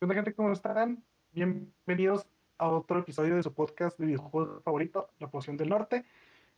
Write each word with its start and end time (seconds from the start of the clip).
¿Qué 0.00 0.06
onda, 0.06 0.14
gente? 0.14 0.32
¿Cómo 0.32 0.50
están? 0.50 1.04
Bienvenidos 1.30 2.26
a 2.56 2.70
otro 2.70 3.00
episodio 3.00 3.36
de 3.36 3.42
su 3.42 3.52
podcast 3.52 3.98
de 3.98 4.06
videojuegos 4.06 4.64
favorito, 4.64 5.10
La 5.18 5.28
Poción 5.30 5.58
del 5.58 5.68
Norte. 5.68 6.06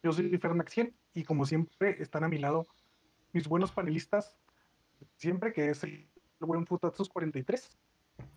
Yo 0.00 0.12
soy 0.12 0.38
Fernaxien 0.38 0.94
y 1.12 1.24
como 1.24 1.44
siempre 1.44 2.00
están 2.00 2.22
a 2.22 2.28
mi 2.28 2.38
lado 2.38 2.68
mis 3.32 3.48
buenos 3.48 3.72
panelistas, 3.72 4.36
siempre 5.16 5.52
que 5.52 5.70
es 5.70 5.82
el 5.82 6.06
buen 6.38 6.64
Futatsus 6.68 7.08
43 7.08 7.76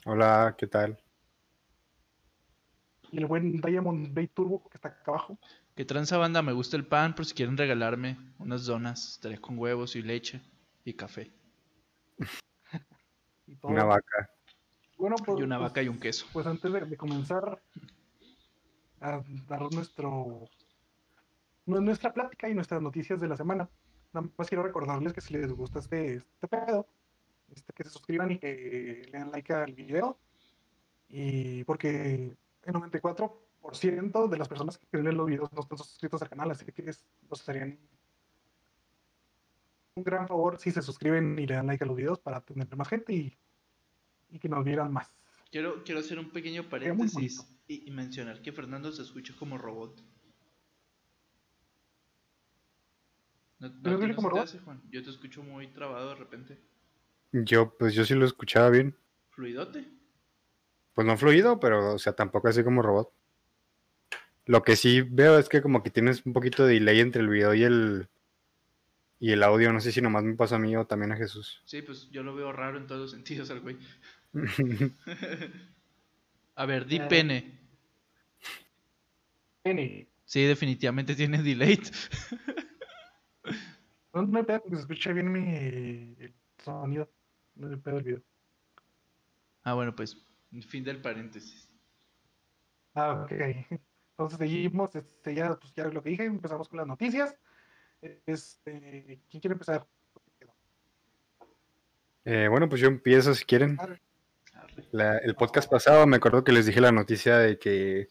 Hola, 0.05 0.55
¿qué 0.57 0.65
tal? 0.65 0.99
y 3.11 3.19
el 3.19 3.27
buen 3.27 3.61
Diamond 3.61 4.11
Bay 4.11 4.27
Turbo 4.27 4.67
que 4.67 4.77
está 4.77 4.87
acá 4.87 5.03
abajo. 5.11 5.37
Que 5.75 5.85
tranza 5.85 6.17
banda, 6.17 6.41
me 6.41 6.51
gusta 6.51 6.77
el 6.77 6.87
pan 6.87 7.13
por 7.13 7.27
si 7.27 7.35
quieren 7.35 7.57
regalarme 7.57 8.17
unas 8.39 8.65
donas, 8.65 9.11
estaré 9.11 9.37
con 9.37 9.59
huevos 9.59 9.95
y 9.95 10.01
leche 10.01 10.41
y 10.83 10.93
café. 10.93 11.31
Y 13.45 13.55
todo. 13.57 13.71
Una 13.71 13.83
vaca. 13.83 14.34
Bueno, 14.97 15.15
pues, 15.23 15.39
Y 15.39 15.43
una 15.43 15.57
pues- 15.57 15.69
vaca 15.71 15.81
y 15.83 15.87
un 15.89 15.99
queso. 15.99 16.25
Pues 16.33 16.45
antes 16.47 16.71
de, 16.71 16.81
de 16.81 16.97
comenzar 16.97 17.61
a 19.01 19.21
dar 19.47 19.61
nuestro 19.73 20.47
nu- 21.65 21.81
nuestra 21.81 22.13
plática 22.13 22.49
y 22.49 22.53
nuestras 22.55 22.81
noticias 22.81 23.19
de 23.19 23.27
la 23.27 23.35
semana, 23.37 23.69
nada 24.13 24.27
más 24.37 24.47
quiero 24.47 24.63
recordarles 24.63 25.13
que 25.13 25.21
si 25.21 25.33
les 25.33 25.51
gusta 25.51 25.79
este, 25.79 26.15
este 26.15 26.47
pedo, 26.47 26.87
este, 27.53 27.73
que 27.73 27.83
se 27.83 27.89
suscriban 27.89 28.31
y 28.31 28.39
que 28.39 29.07
le 29.11 29.19
den 29.19 29.31
like 29.31 29.53
al 29.53 29.73
video. 29.73 30.17
Y 31.09 31.63
porque 31.65 32.35
el 32.63 32.73
94% 32.73 34.27
de 34.29 34.37
las 34.37 34.47
personas 34.47 34.77
que 34.77 34.97
ven 34.97 35.15
los 35.17 35.27
videos 35.27 35.51
no 35.53 35.59
están 35.61 35.77
suscritos 35.77 36.21
al 36.21 36.29
canal, 36.29 36.51
así 36.51 36.65
que 36.71 36.89
es- 36.89 37.05
nos 37.29 37.47
harían 37.49 37.77
un 39.95 40.03
gran 40.03 40.27
favor 40.27 40.57
si 40.59 40.71
se 40.71 40.81
suscriben 40.81 41.37
y 41.39 41.45
le 41.47 41.55
dan 41.55 41.67
like 41.67 41.83
a 41.83 41.87
los 41.87 41.95
videos 41.95 42.19
para 42.19 42.41
tener 42.41 42.73
más 42.75 42.87
gente 42.89 43.13
y, 43.13 43.37
y 44.35 44.39
que 44.39 44.49
nos 44.49 44.63
vieran 44.65 44.91
más. 44.91 45.09
Quiero, 45.51 45.83
quiero 45.83 46.01
hacer 46.01 46.19
un 46.19 46.29
pequeño 46.31 46.67
paréntesis 46.69 47.45
y, 47.67 47.87
y 47.87 47.91
mencionar 47.91 48.41
que 48.41 48.51
Fernando 48.51 48.91
se 48.91 49.01
escucha 49.01 49.33
como 49.39 49.57
robot. 49.57 50.03
¿No, 53.59 53.69
no, 53.69 53.91
¿Yo 53.91 53.95
a 53.95 53.99
ti 53.99 54.05
escucho 54.05 54.07
no 54.07 54.15
como 54.15 54.27
te 54.27 54.31
robot? 54.31 54.43
hace, 54.43 54.59
Juan? 54.59 54.81
Yo 54.91 55.03
te 55.03 55.09
escucho 55.09 55.43
muy 55.43 55.67
trabado 55.67 56.09
de 56.09 56.15
repente. 56.15 56.59
Yo, 57.31 57.75
pues 57.77 57.93
yo 57.93 58.05
sí 58.05 58.13
lo 58.13 58.25
escuchaba 58.25 58.69
bien. 58.69 58.95
¿Fluidote? 59.29 59.87
Pues 60.93 61.07
no 61.07 61.17
fluido, 61.17 61.59
pero, 61.59 61.93
o 61.95 61.99
sea, 61.99 62.13
tampoco 62.13 62.47
así 62.49 62.63
como 62.63 62.81
robot. 62.81 63.11
Lo 64.45 64.61
que 64.63 64.75
sí 64.75 65.01
veo 65.01 65.39
es 65.39 65.49
que 65.49 65.61
como 65.61 65.81
que 65.81 65.89
tienes 65.89 66.25
un 66.25 66.33
poquito 66.33 66.65
de 66.65 66.75
delay 66.75 66.99
entre 66.99 67.21
el 67.21 67.29
video 67.29 67.53
y 67.53 67.63
el 67.63 68.09
y 69.19 69.31
el 69.31 69.43
audio. 69.43 69.73
No 69.73 69.79
sé 69.79 69.91
si 69.91 70.01
nomás 70.01 70.23
me 70.23 70.35
pasa 70.35 70.57
a 70.57 70.59
mí 70.59 70.75
o 70.75 70.85
también 70.85 71.11
a 71.11 71.17
Jesús. 71.17 71.61
Sí, 71.65 71.81
pues 71.81 72.09
yo 72.11 72.21
lo 72.23 72.35
veo 72.35 72.51
raro 72.51 72.77
en 72.77 72.85
todos 72.85 73.01
los 73.01 73.11
sentidos 73.11 73.49
al 73.49 73.61
güey. 73.61 73.77
a 76.55 76.65
ver, 76.65 76.85
di 76.85 76.97
Eh. 76.97 77.07
pene. 77.07 77.59
N. 79.63 80.07
Sí, 80.25 80.43
definitivamente 80.43 81.15
tiene 81.15 81.41
delay. 81.41 81.79
No, 84.13 84.37
hay 84.37 84.43
pedo, 84.45 84.61
porque 84.61 84.75
se 84.77 84.81
escucha 84.83 85.11
bien 85.11 85.29
mi 85.29 85.41
el 86.19 86.33
sonido. 86.63 87.11
No 87.55 87.67
hay 87.67 87.75
pedo 87.75 87.97
el 87.97 88.03
video. 88.03 88.21
ah, 89.63 89.73
bueno, 89.73 89.93
pues, 89.93 90.25
fin 90.69 90.85
del 90.85 91.01
paréntesis. 91.01 91.67
Ah, 92.93 93.23
ok. 93.23 93.33
Entonces 94.11 94.39
seguimos, 94.39 94.95
este, 94.95 95.35
ya, 95.35 95.53
pues, 95.59 95.73
ya 95.73 95.89
lo 95.89 96.01
que 96.01 96.11
dije, 96.11 96.23
empezamos 96.23 96.69
con 96.69 96.77
las 96.77 96.87
noticias. 96.87 97.35
Este, 98.01 99.19
¿quién 99.29 99.41
quiere 99.41 99.51
empezar? 99.53 99.85
Eh, 102.23 102.47
bueno, 102.49 102.69
pues 102.69 102.79
yo 102.79 102.87
empiezo 102.87 103.35
si 103.35 103.43
quieren. 103.43 103.77
La- 104.91 105.17
el 105.17 105.35
podcast 105.35 105.69
pasado 105.69 106.05
me 106.07 106.17
acuerdo 106.17 106.43
que 106.43 106.51
les 106.51 106.65
dije 106.65 106.81
la 106.81 106.91
noticia 106.91 107.37
de 107.37 107.57
que 107.59 108.07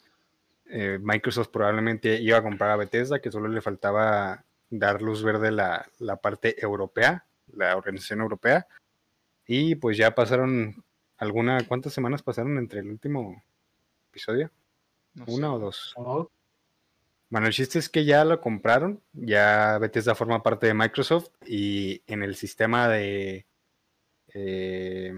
eh, 0.67 0.98
Microsoft 1.01 1.49
probablemente 1.49 2.21
iba 2.21 2.38
a 2.38 2.43
comprar 2.43 2.71
a 2.71 2.77
Bethesda, 2.77 3.21
que 3.21 3.31
solo 3.31 3.49
le 3.49 3.61
faltaba 3.61 4.44
dar 4.71 5.03
luz 5.03 5.22
verde 5.22 5.50
la, 5.53 5.87
la 5.99 6.16
parte 6.16 6.61
europea, 6.62 7.25
la 7.55 7.77
organización 7.77 8.21
europea. 8.21 8.66
Y 9.47 9.75
pues 9.77 9.97
ya 9.97 10.15
pasaron 10.15 10.83
alguna, 11.19 11.65
¿cuántas 11.69 11.93
semanas 11.93 12.22
pasaron 12.22 12.56
entre 12.59 12.81
el 12.81 12.88
último 12.88 13.43
episodio? 14.11 14.50
No 15.15 15.27
sé. 15.27 15.33
¿Una 15.33 15.53
o 15.55 15.59
dos? 15.59 15.93
Oh, 15.97 16.28
Bueno, 17.28 17.47
el 17.47 17.53
chiste 17.53 17.78
es 17.78 17.88
que 17.88 18.05
ya 18.05 18.25
lo 18.25 18.41
compraron, 18.41 19.00
ya 19.12 19.78
Bethesda 19.78 20.15
forma 20.15 20.43
parte 20.43 20.67
de 20.67 20.75
Microsoft 20.75 21.28
y 21.47 22.03
en 22.06 22.22
el 22.22 22.34
sistema 22.37 22.88
de... 22.88 23.44
eh, 24.33 25.12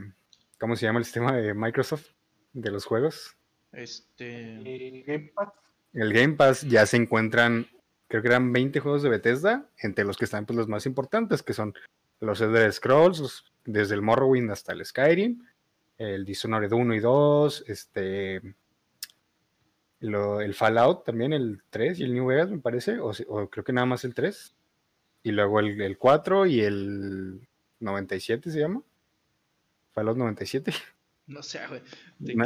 ¿Cómo 0.58 0.76
se 0.76 0.86
llama 0.86 0.98
el 0.98 1.04
sistema 1.04 1.32
de 1.36 1.54
Microsoft? 1.54 2.06
De 2.52 2.70
los 2.70 2.84
juegos. 2.86 3.36
Este. 3.72 4.54
eh, 4.64 5.04
Game 5.06 5.30
Pass. 5.34 5.48
El 5.92 6.12
Game 6.12 6.34
Pass 6.34 6.62
ya 6.62 6.84
se 6.86 6.96
encuentran, 6.96 7.66
creo 8.08 8.22
que 8.22 8.28
eran 8.28 8.52
20 8.52 8.80
juegos 8.80 9.02
de 9.02 9.08
Bethesda, 9.10 9.68
entre 9.78 10.04
los 10.04 10.16
que 10.16 10.24
están 10.26 10.46
pues, 10.46 10.56
los 10.56 10.68
más 10.68 10.86
importantes, 10.86 11.42
que 11.42 11.52
son 11.54 11.74
los 12.20 12.40
Elder 12.40 12.72
Scrolls, 12.72 13.18
los- 13.20 13.52
desde 13.64 13.94
el 13.94 14.02
Morrowind 14.02 14.50
hasta 14.50 14.72
el 14.72 14.84
Skyrim, 14.84 15.44
el 15.98 16.24
Dishonored 16.24 16.70
1 16.72 16.94
y 16.94 17.00
2, 17.00 17.64
este, 17.66 18.40
lo- 20.00 20.40
el 20.40 20.54
Fallout 20.54 21.04
también, 21.04 21.32
el 21.32 21.62
3 21.70 21.98
y 21.98 22.04
el 22.04 22.14
New 22.14 22.26
Vegas, 22.26 22.50
me 22.50 22.58
parece, 22.58 22.98
o 23.00 23.12
creo 23.50 23.64
que 23.64 23.72
nada 23.72 23.86
más 23.86 24.04
el 24.04 24.14
3, 24.14 24.54
y 25.22 25.32
luego 25.32 25.60
el, 25.60 25.80
el 25.80 25.98
4 25.98 26.46
y 26.46 26.60
el 26.60 27.48
97 27.80 28.50
se 28.50 28.60
llama. 28.60 28.82
Fallout 29.96 30.16
97. 30.18 30.72
No 31.26 31.42
sé, 31.42 31.60
güey. 31.66 31.82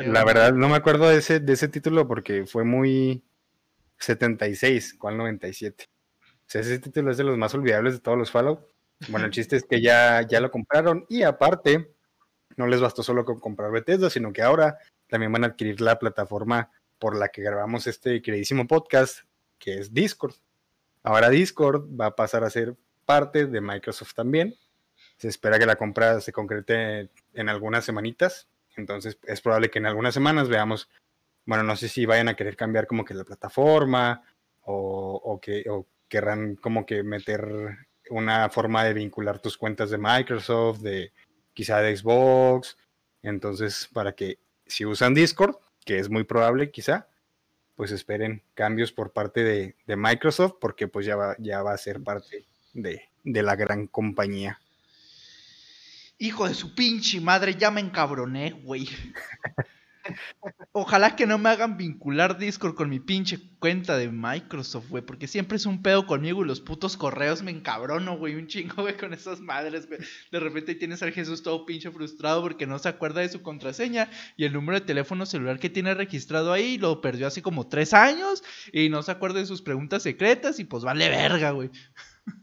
La 0.06 0.24
verdad, 0.24 0.54
no 0.54 0.70
me 0.70 0.76
acuerdo 0.76 1.10
de 1.10 1.18
ese, 1.18 1.38
de 1.40 1.52
ese 1.52 1.68
título 1.68 2.08
porque 2.08 2.46
fue 2.46 2.64
muy 2.64 3.22
76, 3.98 4.94
¿cuál 4.94 5.18
97? 5.18 5.84
O 5.84 6.26
sea, 6.46 6.62
ese 6.62 6.78
título 6.78 7.10
es 7.10 7.18
de 7.18 7.24
los 7.24 7.36
más 7.36 7.52
olvidables 7.54 7.92
de 7.92 8.00
todos 8.00 8.16
los 8.16 8.30
Fallout. 8.30 8.60
Bueno, 9.08 9.26
el 9.26 9.32
chiste 9.32 9.56
es 9.56 9.64
que 9.64 9.82
ya, 9.82 10.26
ya 10.26 10.40
lo 10.40 10.50
compraron 10.50 11.04
y 11.10 11.24
aparte, 11.24 11.94
no 12.56 12.66
les 12.66 12.80
bastó 12.80 13.02
solo 13.02 13.26
con 13.26 13.38
comprar 13.38 13.70
Bethesda, 13.70 14.08
sino 14.08 14.32
que 14.32 14.40
ahora 14.40 14.78
también 15.08 15.30
van 15.32 15.44
a 15.44 15.48
adquirir 15.48 15.82
la 15.82 15.98
plataforma 15.98 16.70
por 16.98 17.16
la 17.16 17.28
que 17.28 17.42
grabamos 17.42 17.86
este 17.86 18.22
queridísimo 18.22 18.66
podcast, 18.66 19.26
que 19.58 19.78
es 19.78 19.92
Discord. 19.92 20.34
Ahora 21.02 21.28
Discord 21.28 21.86
va 22.00 22.06
a 22.06 22.16
pasar 22.16 22.44
a 22.44 22.50
ser 22.50 22.76
parte 23.04 23.46
de 23.46 23.60
Microsoft 23.60 24.14
también. 24.14 24.54
Se 25.20 25.28
espera 25.28 25.58
que 25.58 25.66
la 25.66 25.76
compra 25.76 26.18
se 26.22 26.32
concrete 26.32 27.10
en 27.34 27.48
algunas 27.50 27.84
semanitas. 27.84 28.48
Entonces 28.76 29.18
es 29.26 29.42
probable 29.42 29.70
que 29.70 29.78
en 29.78 29.84
algunas 29.84 30.14
semanas 30.14 30.48
veamos, 30.48 30.88
bueno, 31.44 31.62
no 31.62 31.76
sé 31.76 31.88
si 31.88 32.06
vayan 32.06 32.28
a 32.28 32.36
querer 32.36 32.56
cambiar 32.56 32.86
como 32.86 33.04
que 33.04 33.12
la 33.12 33.24
plataforma 33.24 34.22
o, 34.62 35.20
o 35.22 35.38
que 35.38 35.68
o 35.68 35.86
querrán 36.08 36.56
como 36.56 36.86
que 36.86 37.02
meter 37.02 37.76
una 38.08 38.48
forma 38.48 38.82
de 38.84 38.94
vincular 38.94 39.40
tus 39.40 39.58
cuentas 39.58 39.90
de 39.90 39.98
Microsoft, 39.98 40.80
de 40.80 41.12
quizá 41.52 41.80
de 41.82 41.94
Xbox. 41.94 42.78
Entonces, 43.22 43.90
para 43.92 44.12
que 44.12 44.38
si 44.66 44.86
usan 44.86 45.12
Discord, 45.12 45.56
que 45.84 45.98
es 45.98 46.08
muy 46.08 46.24
probable 46.24 46.70
quizá, 46.70 47.08
pues 47.76 47.90
esperen 47.90 48.42
cambios 48.54 48.90
por 48.90 49.12
parte 49.12 49.44
de, 49.44 49.76
de 49.86 49.96
Microsoft, 49.96 50.54
porque 50.58 50.88
pues 50.88 51.04
ya 51.04 51.16
va, 51.16 51.36
ya 51.38 51.62
va 51.62 51.74
a 51.74 51.78
ser 51.78 52.02
parte 52.02 52.46
de, 52.72 53.02
de 53.22 53.42
la 53.42 53.54
gran 53.54 53.86
compañía. 53.86 54.58
Hijo 56.22 56.46
de 56.46 56.52
su 56.52 56.74
pinche 56.74 57.18
madre, 57.18 57.54
ya 57.54 57.70
me 57.70 57.80
encabroné, 57.80 58.50
güey. 58.50 58.86
Ojalá 60.72 61.16
que 61.16 61.26
no 61.26 61.38
me 61.38 61.48
hagan 61.48 61.78
vincular 61.78 62.36
Discord 62.36 62.74
con 62.74 62.90
mi 62.90 63.00
pinche 63.00 63.38
cuenta 63.58 63.96
de 63.96 64.10
Microsoft, 64.10 64.90
güey, 64.90 65.02
porque 65.02 65.26
siempre 65.26 65.56
es 65.56 65.64
un 65.64 65.80
pedo 65.80 66.06
conmigo 66.06 66.44
y 66.44 66.46
los 66.46 66.60
putos 66.60 66.98
correos 66.98 67.42
me 67.42 67.50
encabrono, 67.50 68.18
güey, 68.18 68.34
un 68.34 68.48
chingo, 68.48 68.82
güey, 68.82 68.98
con 68.98 69.14
esas 69.14 69.40
madres, 69.40 69.88
güey. 69.88 70.00
De 70.30 70.40
repente 70.40 70.74
tienes 70.74 71.02
al 71.02 71.12
Jesús 71.12 71.42
todo 71.42 71.64
pinche 71.64 71.90
frustrado 71.90 72.42
porque 72.42 72.66
no 72.66 72.78
se 72.78 72.90
acuerda 72.90 73.22
de 73.22 73.30
su 73.30 73.40
contraseña 73.40 74.10
y 74.36 74.44
el 74.44 74.52
número 74.52 74.78
de 74.78 74.84
teléfono 74.84 75.24
celular 75.24 75.58
que 75.58 75.70
tiene 75.70 75.94
registrado 75.94 76.52
ahí 76.52 76.76
lo 76.76 77.00
perdió 77.00 77.28
hace 77.28 77.40
como 77.40 77.66
tres 77.66 77.94
años 77.94 78.44
y 78.74 78.90
no 78.90 79.02
se 79.02 79.12
acuerda 79.12 79.40
de 79.40 79.46
sus 79.46 79.62
preguntas 79.62 80.02
secretas 80.02 80.58
y 80.58 80.64
pues 80.64 80.84
vale 80.84 81.08
verga, 81.08 81.52
güey. 81.52 81.70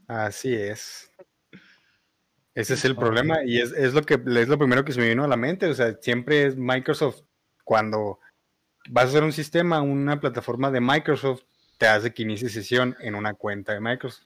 Así 0.07 0.51
es. 0.51 1.11
Ese 2.57 2.73
es 2.73 2.85
el 2.85 2.95
problema 2.95 3.43
y 3.45 3.61
es, 3.61 3.71
es 3.71 3.93
lo 3.93 4.01
que 4.01 4.15
es 4.15 4.47
lo 4.47 4.57
primero 4.57 4.83
que 4.83 4.91
se 4.91 4.99
me 4.99 5.07
vino 5.07 5.23
a 5.23 5.27
la 5.27 5.37
mente. 5.37 5.67
O 5.67 5.75
sea, 5.75 5.95
siempre 6.01 6.47
es 6.47 6.57
Microsoft. 6.57 7.21
Cuando 7.63 8.19
vas 8.89 9.05
a 9.05 9.07
hacer 9.09 9.23
un 9.23 9.31
sistema, 9.31 9.79
una 9.81 10.19
plataforma 10.19 10.71
de 10.71 10.81
Microsoft, 10.81 11.43
te 11.77 11.85
hace 11.85 12.15
que 12.15 12.23
inicie 12.23 12.49
sesión 12.49 12.95
en 12.99 13.13
una 13.13 13.35
cuenta 13.35 13.73
de 13.73 13.79
Microsoft. 13.79 14.25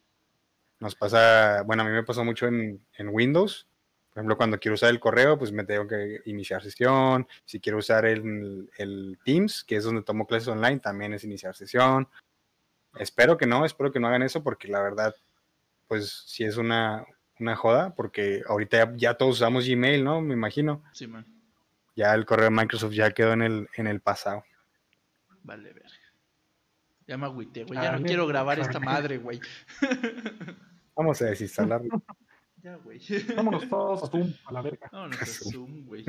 Nos 0.79 0.95
pasa, 0.95 1.63
bueno, 1.63 1.83
a 1.83 1.85
mí 1.85 1.91
me 1.91 2.03
pasó 2.03 2.23
mucho 2.23 2.47
en, 2.47 2.81
en 2.97 3.09
Windows. 3.09 3.67
Por 4.13 4.19
ejemplo, 4.21 4.37
cuando 4.37 4.59
quiero 4.59 4.75
usar 4.75 4.91
el 4.91 5.01
correo, 5.01 5.37
pues 5.37 5.51
me 5.51 5.65
tengo 5.65 5.85
que 5.85 6.21
iniciar 6.23 6.63
sesión. 6.63 7.27
Si 7.43 7.59
quiero 7.59 7.79
usar 7.79 8.05
el, 8.05 8.69
el 8.77 9.19
Teams, 9.25 9.65
que 9.65 9.75
es 9.75 9.83
donde 9.83 10.03
tomo 10.03 10.25
clases 10.25 10.47
online, 10.47 10.79
también 10.79 11.13
es 11.13 11.25
iniciar 11.25 11.53
sesión. 11.53 12.07
Espero 12.95 13.37
que 13.37 13.45
no, 13.45 13.65
espero 13.65 13.91
que 13.91 13.99
no 13.99 14.07
hagan 14.07 14.23
eso 14.23 14.41
porque 14.41 14.69
la 14.69 14.81
verdad, 14.81 15.13
pues 15.89 16.23
sí 16.27 16.45
es 16.45 16.55
una, 16.55 17.05
una 17.41 17.55
joda, 17.55 17.93
porque 17.95 18.43
ahorita 18.47 18.77
ya, 18.77 18.93
ya 18.95 19.13
todos 19.15 19.35
usamos 19.35 19.67
Gmail, 19.67 20.03
¿no? 20.03 20.21
Me 20.21 20.33
imagino. 20.33 20.83
Sí, 20.93 21.07
man. 21.07 21.25
Ya 21.95 22.13
el 22.13 22.25
correo 22.25 22.45
de 22.45 22.51
Microsoft 22.51 22.93
ya 22.93 23.11
quedó 23.11 23.33
en 23.33 23.41
el, 23.41 23.69
en 23.75 23.87
el 23.87 23.99
pasado. 23.99 24.43
Vale, 25.43 25.73
verga. 25.73 25.89
Ya 27.07 27.17
me 27.17 27.25
agüité, 27.25 27.63
güey. 27.63 27.75
Ya 27.75 27.91
no 27.91 27.97
Dale, 27.97 28.05
quiero 28.05 28.27
grabar 28.27 28.59
esta 28.59 28.79
madre, 28.79 29.17
güey. 29.17 29.39
Vamos 30.95 31.21
a 31.21 31.25
desinstalarlo. 31.25 32.01
Ya, 32.63 32.75
güey. 32.77 33.01
Vámonos 33.35 33.67
todos 33.67 34.03
a 34.03 34.07
Zoom, 34.07 34.33
a 34.45 34.53
la 34.53 34.61
verga. 34.61 34.87
Vámonos 34.91 35.21
a 35.21 35.25
Zoom, 35.25 35.85
güey. 35.85 36.05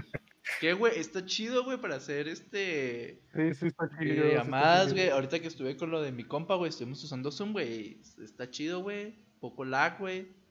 ¿Qué, 0.61 0.75
güey? 0.75 0.99
Está 0.99 1.25
chido, 1.25 1.65
güey, 1.65 1.79
para 1.79 1.97
hacer 1.97 2.29
este. 2.29 3.23
Sí, 3.35 3.55
sí, 3.55 3.67
está 3.69 3.89
chido. 3.99 4.29
chido. 4.29 4.95
güey. 4.95 5.09
Ahorita 5.09 5.41
que 5.41 5.49
estuve 5.49 5.77
con 5.77 5.91
lo 5.91 6.03
de 6.03 6.13
mi 6.13 6.25
compa, 6.25 6.55
güey, 6.57 6.69
estuvimos 6.69 7.03
usando 7.03 7.33
Zoom, 7.33 7.53
güey. 7.53 8.01
Está 8.23 8.51
chido, 8.51 8.81
güey. 8.83 9.15
Poco 9.41 9.65
lag, 9.65 9.99
güey. 9.99 10.42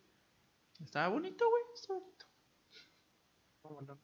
Está 0.83 1.07
bonito, 1.07 1.45
güey. 1.49 1.63
Está 1.75 1.93
bonito. 1.93 2.25
Bueno, 3.63 3.99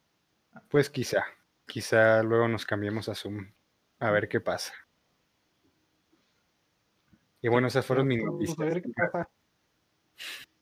Pues 0.69 0.89
quizá, 0.89 1.25
quizá 1.65 2.23
luego 2.23 2.47
nos 2.47 2.65
cambiemos 2.65 3.09
a 3.09 3.15
Zoom 3.15 3.51
a 3.99 4.11
ver 4.11 4.29
qué 4.29 4.39
pasa. 4.39 4.73
Y 7.41 7.49
bueno, 7.49 7.67
esas 7.67 7.85
fueron 7.85 8.07
mis 8.07 8.23
noticias. 8.23 8.59
A 8.59 8.63
ver 8.65 8.81
qué 8.81 8.89
pasa. 8.89 9.29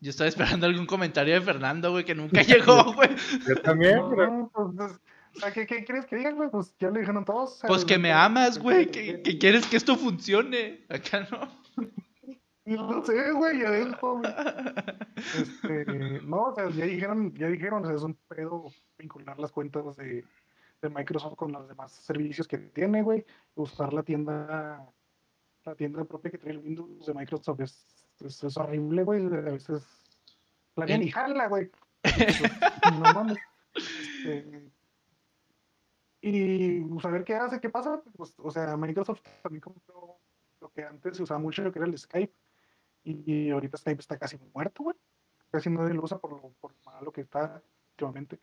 Yo 0.01 0.09
estaba 0.09 0.27
esperando 0.27 0.65
algún 0.67 0.85
comentario 0.85 1.33
de 1.33 1.41
Fernando, 1.41 1.91
güey, 1.91 2.03
que 2.05 2.15
nunca 2.15 2.41
llegó, 2.43 2.93
güey. 2.93 3.09
Yo 3.47 3.55
también, 3.61 3.97
No, 3.97 4.09
pero 4.09 4.27
no, 4.31 4.51
pues, 4.53 4.69
pues, 4.75 4.91
o 5.35 5.39
sea, 5.39 5.51
¿qué, 5.53 5.65
qué 5.65 5.83
quieres 5.83 6.05
que 6.05 6.15
digan, 6.15 6.35
güey? 6.35 6.49
Pues 6.49 6.75
ya 6.79 6.89
lo 6.89 6.99
dijeron 6.99 7.25
todos. 7.25 7.59
Pues 7.67 7.85
que 7.85 7.97
me 7.97 8.11
amas, 8.13 8.59
güey. 8.59 8.89
Que, 8.91 9.21
que 9.21 9.37
quieres 9.37 9.65
que 9.67 9.77
esto 9.77 9.95
funcione. 9.97 10.85
Acá 10.89 11.27
no. 11.31 11.64
No 12.75 13.03
sé, 13.05 13.31
güey, 13.31 13.59
ya 13.59 13.69
dejo, 13.69 14.17
güey. 14.19 14.33
Este, 15.15 15.85
no, 16.23 16.45
o 16.45 16.55
sea, 16.55 16.69
ya 16.69 16.85
dijeron, 16.85 17.33
ya 17.35 17.47
dijeron, 17.47 17.83
o 17.83 17.87
sea, 17.87 17.95
es 17.95 18.01
un 18.01 18.15
pedo 18.27 18.65
vincular 18.97 19.37
las 19.39 19.51
cuentas 19.51 19.95
de, 19.97 20.25
de 20.81 20.89
Microsoft 20.89 21.35
con 21.35 21.51
los 21.51 21.67
demás 21.67 21.91
servicios 21.91 22.47
que 22.47 22.57
tiene, 22.57 23.03
güey. 23.03 23.23
Usar 23.53 23.93
la 23.93 24.01
tienda, 24.03 24.83
la 25.63 25.75
tienda 25.75 26.03
propia 26.05 26.31
que 26.31 26.37
trae 26.39 26.53
el 26.53 26.59
Windows 26.59 27.05
de 27.05 27.13
Microsoft 27.13 27.59
es, 27.61 28.07
es, 28.21 28.43
es 28.43 28.57
horrible, 28.57 29.03
güey. 29.03 29.25
A 29.25 29.29
veces 29.51 29.83
la 30.75 30.85
En- 30.85 31.01
ni 31.01 31.11
jala, 31.11 31.47
güey. 31.47 31.69
no 32.99 33.13
mames. 33.13 33.37
Este, 34.25 34.71
y 36.21 36.81
a 37.03 37.09
ver 37.11 37.23
qué 37.23 37.35
hace, 37.35 37.59
qué 37.59 37.69
pasa. 37.69 38.01
Pues, 38.15 38.33
o 38.39 38.49
sea, 38.49 38.75
Microsoft 38.75 39.21
también 39.43 39.61
compró 39.61 40.19
lo 40.59 40.69
que 40.71 40.83
antes 40.83 41.17
se 41.17 41.21
usaba 41.23 41.39
mucho, 41.39 41.71
que 41.71 41.77
era 41.77 41.87
el 41.87 41.95
Skype. 41.97 42.33
Y, 43.05 43.51
ahorita 43.51 43.77
Skype 43.77 44.01
está 44.01 44.17
casi 44.17 44.37
muerto, 44.53 44.83
güey. 44.83 44.95
Casi 45.51 45.69
nadie 45.69 45.93
lo 45.93 46.03
usa 46.03 46.17
por 46.17 46.31
lo, 46.31 46.53
por 46.59 46.71
lo 46.71 46.91
malo 46.91 47.11
que 47.11 47.21
está 47.21 47.61
últimamente. 47.91 48.39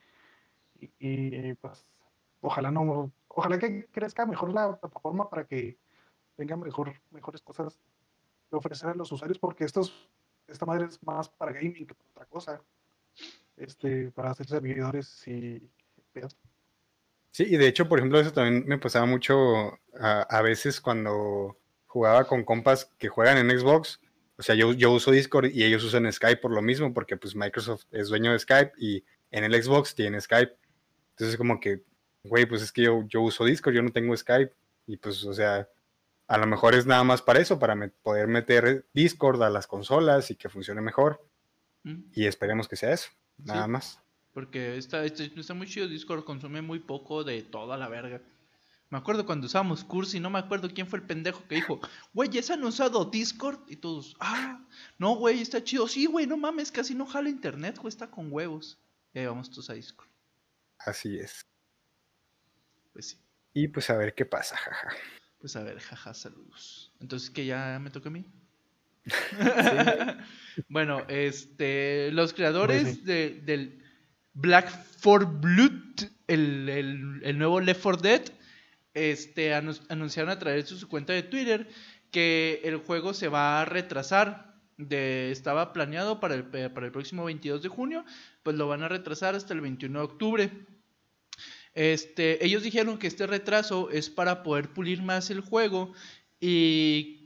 Y, 0.79 1.53
pues, 1.55 1.85
ojalá 2.41 2.71
no, 2.71 3.13
ojalá 3.29 3.59
que 3.59 3.87
crezca 3.87 4.25
mejor 4.25 4.53
la 4.53 4.79
plataforma 4.79 5.29
para 5.29 5.45
que 5.45 5.79
tenga 6.37 6.57
mejor, 6.57 6.93
mejores 7.11 7.43
cosas 7.43 7.79
que 8.49 8.57
ofrecer 8.57 8.91
a 8.91 8.95
los 8.95 9.11
usuarios, 9.13 9.39
porque 9.39 9.65
estos, 9.65 10.09
esta 10.47 10.65
madre 10.65 10.87
es 10.87 11.03
más 11.03 11.29
para 11.29 11.53
gaming 11.53 11.87
que 11.87 11.95
para 11.95 12.11
otra 12.11 12.27
cosa. 12.27 12.63
Este, 13.57 14.11
para 14.13 14.31
hacer 14.31 14.47
servidores 14.47 15.27
y 15.27 15.61
pedos. 16.13 16.37
sí, 17.31 17.45
y 17.45 17.57
de 17.57 17.69
hecho, 17.69 17.89
por 17.89 17.99
ejemplo, 17.99 18.19
eso 18.19 18.33
también 18.33 18.65
me 18.67 18.79
pasaba 18.79 19.07
mucho 19.07 19.79
a, 20.01 20.23
a 20.23 20.43
veces 20.43 20.81
cuando 20.81 21.59
jugaba 21.87 22.25
con 22.25 22.43
compas 22.45 22.87
que 22.99 23.09
juegan 23.09 23.37
en 23.37 23.59
Xbox. 23.59 24.01
O 24.37 24.43
sea, 24.43 24.55
yo, 24.55 24.73
yo 24.73 24.91
uso 24.93 25.11
Discord 25.11 25.51
y 25.53 25.63
ellos 25.65 25.85
usan 25.85 26.11
Skype 26.13 26.41
por 26.41 26.53
lo 26.53 26.63
mismo, 26.63 26.93
porque 26.95 27.17
pues 27.17 27.37
Microsoft 27.37 27.85
es 27.91 28.09
dueño 28.09 28.33
de 28.33 28.39
Skype 28.39 28.73
y 28.79 29.05
en 29.31 29.45
el 29.45 29.63
Xbox 29.63 29.95
tiene 29.95 30.21
Skype. 30.21 30.57
Entonces, 31.11 31.37
como 31.37 31.61
que, 31.61 31.83
güey, 32.25 32.47
pues 32.47 32.63
es 32.63 32.73
que 32.73 32.83
yo, 32.83 33.05
yo 33.09 33.21
uso 33.21 33.45
Discord, 33.45 33.75
yo 33.75 33.83
no 33.83 33.91
tengo 33.93 34.17
Skype. 34.17 34.53
Y 34.87 34.97
pues, 34.97 35.23
o 35.25 35.33
sea, 35.35 35.69
a 36.27 36.39
lo 36.39 36.47
mejor 36.47 36.75
es 36.75 36.87
nada 36.87 37.05
más 37.05 37.21
para 37.23 37.41
eso, 37.41 37.59
para 37.59 37.75
me- 37.75 37.89
poder 37.91 38.27
meter 38.27 38.87
Discord 38.95 39.43
a 39.43 39.51
las 39.51 39.67
consolas 39.67 40.31
y 40.31 40.37
que 40.37 40.49
funcione 40.49 40.81
mejor. 40.81 41.23
Mm, 41.85 42.05
Y 42.15 42.27
esperemos 42.27 42.69
que 42.69 42.77
sea 42.77 42.93
eso, 42.93 43.11
nada 43.39 43.65
Sí. 43.65 43.71
más. 43.71 43.99
Porque 44.33 44.79
está, 44.79 45.05
está, 45.05 45.23
está 45.25 45.53
muy 45.55 45.67
chido. 45.67 45.87
Discord 45.89 46.25
consume 46.25 46.63
muy 46.63 46.79
poco 46.79 47.23
de 47.23 47.43
toda 47.43 47.77
la 47.77 47.89
verga. 47.89 48.21
Me 48.93 48.99
acuerdo 48.99 49.25
cuando 49.25 49.47
usábamos 49.47 49.85
Cursi, 49.85 50.21
no 50.21 50.29
me 50.29 50.39
acuerdo 50.39 50.69
quién 50.69 50.87
fue 50.87 50.99
el 50.99 51.07
pendejo 51.07 51.43
que 51.49 51.55
dijo, 51.55 51.81
güey, 52.13 52.29
¿ya 52.29 52.43
se 52.43 52.53
han 52.53 52.63
usado 52.63 53.07
Discord? 53.07 53.61
Y 53.67 53.77
todos, 53.77 54.15
ah, 54.21 54.63
no, 54.99 55.15
güey, 55.17 55.41
está 55.41 55.65
chido. 55.65 55.89
Sí, 55.89 56.05
güey, 56.05 56.27
no 56.27 56.37
mames, 56.37 56.71
casi 56.71 56.95
no 56.95 57.07
jala 57.07 57.31
internet, 57.31 57.79
güey, 57.79 57.89
está 57.89 58.11
con 58.11 58.31
huevos. 58.31 58.79
Y 59.15 59.21
ahí 59.21 59.25
vamos 59.27 59.49
todos 59.49 59.71
a 59.71 59.73
Discord. 59.73 60.09
Así 60.79 61.19
es. 61.19 61.47
Pues 62.93 63.09
sí. 63.09 63.17
Y 63.55 63.69
pues 63.69 63.89
a 63.89 63.97
ver 63.97 64.15
qué 64.15 64.27
pasa, 64.27 64.59
jaja. 64.59 64.89
Pues 65.41 65.57
a 65.57 65.63
ver, 65.63 65.81
jaja, 65.81 66.13
saludos. 66.13 66.93
Entonces 67.01 67.31
que 67.31 67.47
ya 67.47 67.79
me 67.81 67.89
toca 67.89 68.11
a 68.11 68.13
mí. 68.13 68.27
bueno, 70.69 71.03
este, 71.09 72.11
los 72.13 72.35
creadores 72.35 72.97
sí. 72.97 73.01
de- 73.05 73.41
del 73.43 73.83
Black 74.35 74.69
for 74.99 75.25
Blood, 75.41 76.03
el, 76.27 76.69
el- 76.69 77.21
el 77.25 77.39
nuevo 77.39 77.59
Left 77.59 77.83
4 77.83 78.03
Dead, 78.03 78.23
este, 78.95 79.53
anu- 79.55 79.81
anunciaron 79.89 80.31
a 80.31 80.39
través 80.39 80.69
de 80.71 80.77
su 80.77 80.89
cuenta 80.89 81.13
de 81.13 81.23
Twitter 81.23 81.69
que 82.11 82.61
el 82.65 82.77
juego 82.77 83.15
se 83.15 83.29
va 83.29 83.61
a 83.61 83.65
retrasar. 83.65 84.53
Estaba 84.79 85.73
planeado 85.73 86.19
para 86.19 86.35
el, 86.35 86.47
el 86.53 86.93
próximo 86.93 87.25
22 87.25 87.63
de 87.63 87.69
junio, 87.69 88.05
pues 88.43 88.57
lo 88.57 88.67
van 88.69 88.83
a 88.83 88.89
retrasar 88.89 89.35
hasta 89.35 89.55
el 89.55 89.61
21 89.61 89.99
de 89.99 90.05
octubre. 90.05 90.51
Este, 91.75 92.45
ellos 92.45 92.63
dijeron 92.63 92.99
que 92.99 93.07
este 93.07 93.27
retraso 93.27 93.91
es 93.91 94.11
para 94.11 94.43
poder 94.43 94.71
pulir 94.73 95.03
más 95.03 95.31
el 95.31 95.41
juego 95.41 95.93
y 96.41 97.22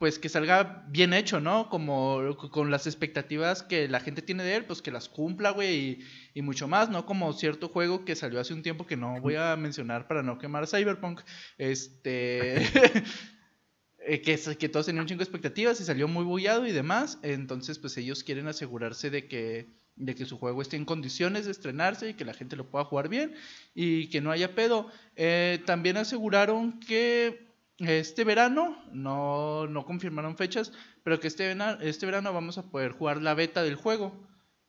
pues 0.00 0.18
que 0.18 0.30
salga 0.30 0.86
bien 0.88 1.12
hecho, 1.12 1.40
¿no? 1.40 1.68
Como 1.68 2.34
con 2.50 2.70
las 2.70 2.86
expectativas 2.86 3.62
que 3.62 3.86
la 3.86 4.00
gente 4.00 4.22
tiene 4.22 4.42
de 4.42 4.56
él, 4.56 4.64
pues 4.64 4.80
que 4.80 4.90
las 4.90 5.10
cumpla, 5.10 5.50
güey, 5.50 5.76
y, 5.76 5.98
y 6.32 6.40
mucho 6.40 6.68
más, 6.68 6.88
¿no? 6.88 7.04
Como 7.04 7.30
cierto 7.34 7.68
juego 7.68 8.06
que 8.06 8.16
salió 8.16 8.40
hace 8.40 8.54
un 8.54 8.62
tiempo 8.62 8.86
que 8.86 8.96
no 8.96 9.20
voy 9.20 9.34
a 9.34 9.54
mencionar 9.56 10.08
para 10.08 10.22
no 10.22 10.38
quemar 10.38 10.66
Cyberpunk, 10.66 11.20
este... 11.58 12.62
eh, 13.98 14.22
que, 14.22 14.38
que 14.58 14.68
todos 14.70 14.86
tenían 14.86 15.02
un 15.02 15.08
chingo 15.08 15.18
de 15.18 15.24
expectativas 15.24 15.78
y 15.82 15.84
salió 15.84 16.08
muy 16.08 16.24
bullado 16.24 16.66
y 16.66 16.72
demás, 16.72 17.18
entonces 17.22 17.78
pues 17.78 17.94
ellos 17.98 18.24
quieren 18.24 18.48
asegurarse 18.48 19.10
de 19.10 19.28
que, 19.28 19.68
de 19.96 20.14
que 20.14 20.24
su 20.24 20.38
juego 20.38 20.62
esté 20.62 20.76
en 20.78 20.86
condiciones 20.86 21.44
de 21.44 21.50
estrenarse 21.50 22.08
y 22.08 22.14
que 22.14 22.24
la 22.24 22.32
gente 22.32 22.56
lo 22.56 22.70
pueda 22.70 22.86
jugar 22.86 23.10
bien 23.10 23.34
y 23.74 24.08
que 24.08 24.22
no 24.22 24.30
haya 24.30 24.54
pedo. 24.54 24.90
Eh, 25.16 25.60
también 25.66 25.98
aseguraron 25.98 26.80
que 26.80 27.49
este 27.80 28.24
verano, 28.24 28.76
no, 28.92 29.66
no 29.66 29.84
confirmaron 29.84 30.36
fechas, 30.36 30.72
pero 31.02 31.20
que 31.20 31.28
este, 31.28 31.48
vena- 31.48 31.78
este 31.80 32.06
verano 32.06 32.32
vamos 32.32 32.58
a 32.58 32.70
poder 32.70 32.92
jugar 32.92 33.22
la 33.22 33.34
beta 33.34 33.62
del 33.62 33.76
juego. 33.76 34.14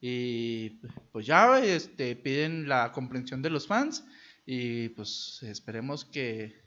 Y 0.00 0.80
pues 1.12 1.26
ya 1.26 1.60
este, 1.60 2.16
piden 2.16 2.68
la 2.68 2.90
comprensión 2.92 3.42
de 3.42 3.50
los 3.50 3.66
fans 3.68 4.04
y 4.44 4.88
pues 4.90 5.38
esperemos 5.42 6.04
que, 6.04 6.60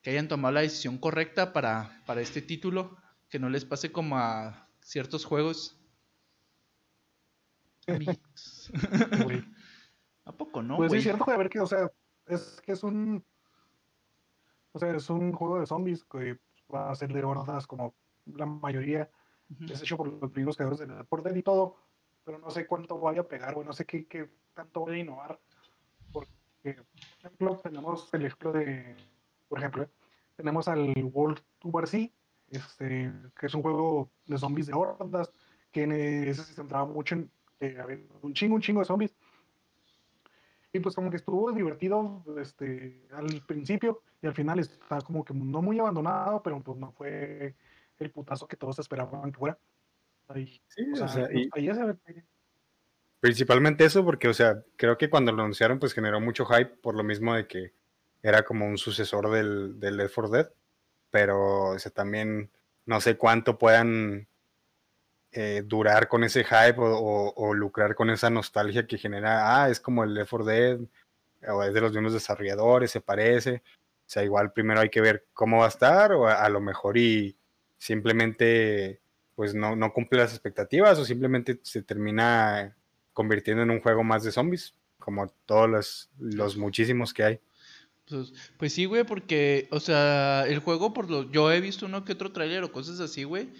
que 0.00 0.10
hayan 0.10 0.28
tomado 0.28 0.54
la 0.54 0.62
decisión 0.62 0.96
correcta 0.96 1.52
para, 1.52 2.02
para 2.06 2.22
este 2.22 2.40
título, 2.40 2.96
que 3.28 3.38
no 3.38 3.50
les 3.50 3.66
pase 3.66 3.92
como 3.92 4.16
a 4.16 4.66
ciertos 4.80 5.26
juegos. 5.26 5.76
¿A 10.24 10.32
poco 10.32 10.62
no, 10.62 10.76
pues 10.76 10.88
sí, 10.88 10.88
güey? 10.88 10.98
es 10.98 11.04
cierto, 11.04 11.30
a 11.30 11.36
ver 11.36 11.50
que, 11.50 11.60
o 11.60 11.66
sea, 11.66 11.90
es 12.26 12.60
que 12.64 12.72
es 12.72 12.82
un. 12.82 13.22
O 14.72 14.78
sea, 14.78 14.94
es 14.94 15.10
un 15.10 15.32
juego 15.32 15.58
de 15.58 15.66
zombies 15.66 16.04
que 16.04 16.38
va 16.72 16.90
a 16.90 16.94
ser 16.94 17.12
de 17.12 17.24
hordas 17.24 17.66
como 17.66 17.94
la 18.26 18.46
mayoría. 18.46 19.10
Es 19.68 19.82
hecho 19.82 19.96
por 19.96 20.06
los 20.06 20.34
mismos 20.34 20.56
creadores 20.56 20.80
de 20.80 21.04
4 21.08 21.24
Dead 21.24 21.36
y 21.36 21.42
todo. 21.42 21.76
Pero 22.24 22.38
no 22.38 22.50
sé 22.50 22.66
cuánto 22.66 22.98
vaya 22.98 23.22
a 23.22 23.28
pegar, 23.28 23.54
güey. 23.54 23.66
No 23.66 23.72
sé 23.72 23.84
qué, 23.84 24.06
qué 24.06 24.30
tanto 24.54 24.84
vaya 24.84 24.96
a 24.96 25.00
innovar. 25.00 25.40
Porque, 26.12 26.74
por 26.74 27.18
ejemplo, 27.18 27.56
tenemos 27.58 28.14
el 28.14 28.26
ejemplo 28.26 28.52
de. 28.52 28.96
Por 29.48 29.58
ejemplo, 29.58 29.82
¿eh? 29.82 29.88
tenemos 30.36 30.68
al 30.68 30.92
World 31.12 31.40
War 31.64 31.88
Z, 31.88 32.12
este, 32.50 33.12
que 33.38 33.46
es 33.46 33.54
un 33.54 33.62
juego 33.62 34.10
de 34.26 34.38
zombies 34.38 34.66
de 34.66 34.74
hordas. 34.74 35.32
Que 35.72 35.84
en 35.84 35.92
ese 35.92 36.44
se 36.44 36.54
centraba 36.54 36.84
mucho 36.84 37.14
en 37.14 37.30
había 37.60 37.98
un 38.22 38.32
chingo, 38.32 38.54
un 38.54 38.62
chingo 38.62 38.80
de 38.80 38.86
zombies. 38.86 39.14
Y 40.72 40.80
pues 40.80 40.94
como 40.94 41.10
que 41.10 41.16
estuvo 41.16 41.50
divertido 41.52 42.24
este, 42.40 43.06
al 43.12 43.42
principio 43.46 44.02
y 44.22 44.26
al 44.26 44.34
final 44.34 44.58
está 44.60 45.00
como 45.00 45.24
que 45.24 45.34
no 45.34 45.62
muy 45.62 45.78
abandonado, 45.80 46.42
pero 46.42 46.60
pues 46.62 46.78
no 46.78 46.92
fue 46.92 47.54
el 47.98 48.10
putazo 48.10 48.46
que 48.46 48.56
todos 48.56 48.78
esperaban 48.78 49.32
que 49.32 49.38
fuera. 49.38 49.58
Ahí, 50.28 50.60
Sí, 50.68 50.84
o 50.92 51.04
o 51.04 51.08
sea, 51.08 51.28
y 51.32 51.48
ahí 51.52 51.64
ya 51.64 51.74
se 51.74 51.84
ve. 51.84 51.96
principalmente 53.20 53.84
eso 53.84 54.04
porque, 54.04 54.28
o 54.28 54.34
sea, 54.34 54.62
creo 54.76 54.96
que 54.96 55.10
cuando 55.10 55.32
lo 55.32 55.42
anunciaron 55.42 55.78
pues 55.78 55.92
generó 55.92 56.20
mucho 56.20 56.46
hype 56.46 56.76
por 56.82 56.94
lo 56.94 57.02
mismo 57.02 57.34
de 57.34 57.46
que 57.46 57.72
era 58.22 58.44
como 58.44 58.66
un 58.66 58.78
sucesor 58.78 59.30
del, 59.30 59.80
del 59.80 59.96
Left 59.96 60.14
4 60.14 60.30
Dead, 60.30 60.50
pero 61.10 61.70
o 61.70 61.78
sea, 61.78 61.90
también 61.92 62.50
no 62.86 63.00
sé 63.00 63.16
cuánto 63.16 63.58
puedan 63.58 64.28
eh, 65.32 65.62
durar 65.64 66.08
con 66.08 66.24
ese 66.24 66.44
hype 66.44 66.76
o, 66.78 67.54
lucrar 67.54 67.94
con 67.94 68.10
esa 68.10 68.30
nostalgia 68.30 68.86
que 68.86 68.98
genera, 68.98 69.62
ah, 69.62 69.70
es 69.70 69.78
como 69.78 70.02
el 70.02 70.14
Left 70.14 70.30
4 70.30 70.44
Dead, 70.44 70.80
o 71.48 71.62
es 71.62 71.72
de 71.72 71.80
los 71.80 71.92
mismos 71.92 72.12
desarrolladores, 72.12 72.90
se 72.90 73.00
parece. 73.00 73.62
O 74.06 74.12
sea, 74.12 74.24
igual 74.24 74.52
primero 74.52 74.80
hay 74.80 74.90
que 74.90 75.00
ver 75.00 75.26
cómo 75.32 75.58
va 75.58 75.66
a 75.66 75.68
estar, 75.68 76.12
o 76.12 76.26
a, 76.26 76.48
lo 76.48 76.60
mejor 76.60 76.98
y 76.98 77.36
simplemente 77.78 79.00
pues 79.36 79.54
no, 79.54 79.76
no 79.76 79.92
cumple 79.92 80.18
las 80.18 80.32
expectativas, 80.32 80.98
o 80.98 81.04
simplemente 81.04 81.60
se 81.62 81.82
termina 81.82 82.76
convirtiendo 83.12 83.62
en 83.62 83.70
un 83.70 83.80
juego 83.80 84.02
más 84.02 84.24
de 84.24 84.32
zombies, 84.32 84.74
como 84.98 85.28
todos 85.46 85.70
los, 85.70 86.10
los 86.18 86.56
muchísimos 86.56 87.14
que 87.14 87.22
hay. 87.22 87.40
Pues, 88.10 88.32
pues, 88.58 88.72
sí, 88.72 88.84
güey, 88.86 89.04
porque, 89.04 89.68
o 89.70 89.78
sea, 89.78 90.44
el 90.48 90.58
juego, 90.58 90.92
por 90.92 91.08
lo, 91.08 91.30
yo 91.30 91.52
he 91.52 91.60
visto 91.60 91.86
uno 91.86 92.04
que 92.04 92.14
otro 92.14 92.32
tráiler 92.32 92.64
o 92.64 92.72
cosas 92.72 92.98
así, 92.98 93.22
güey, 93.22 93.50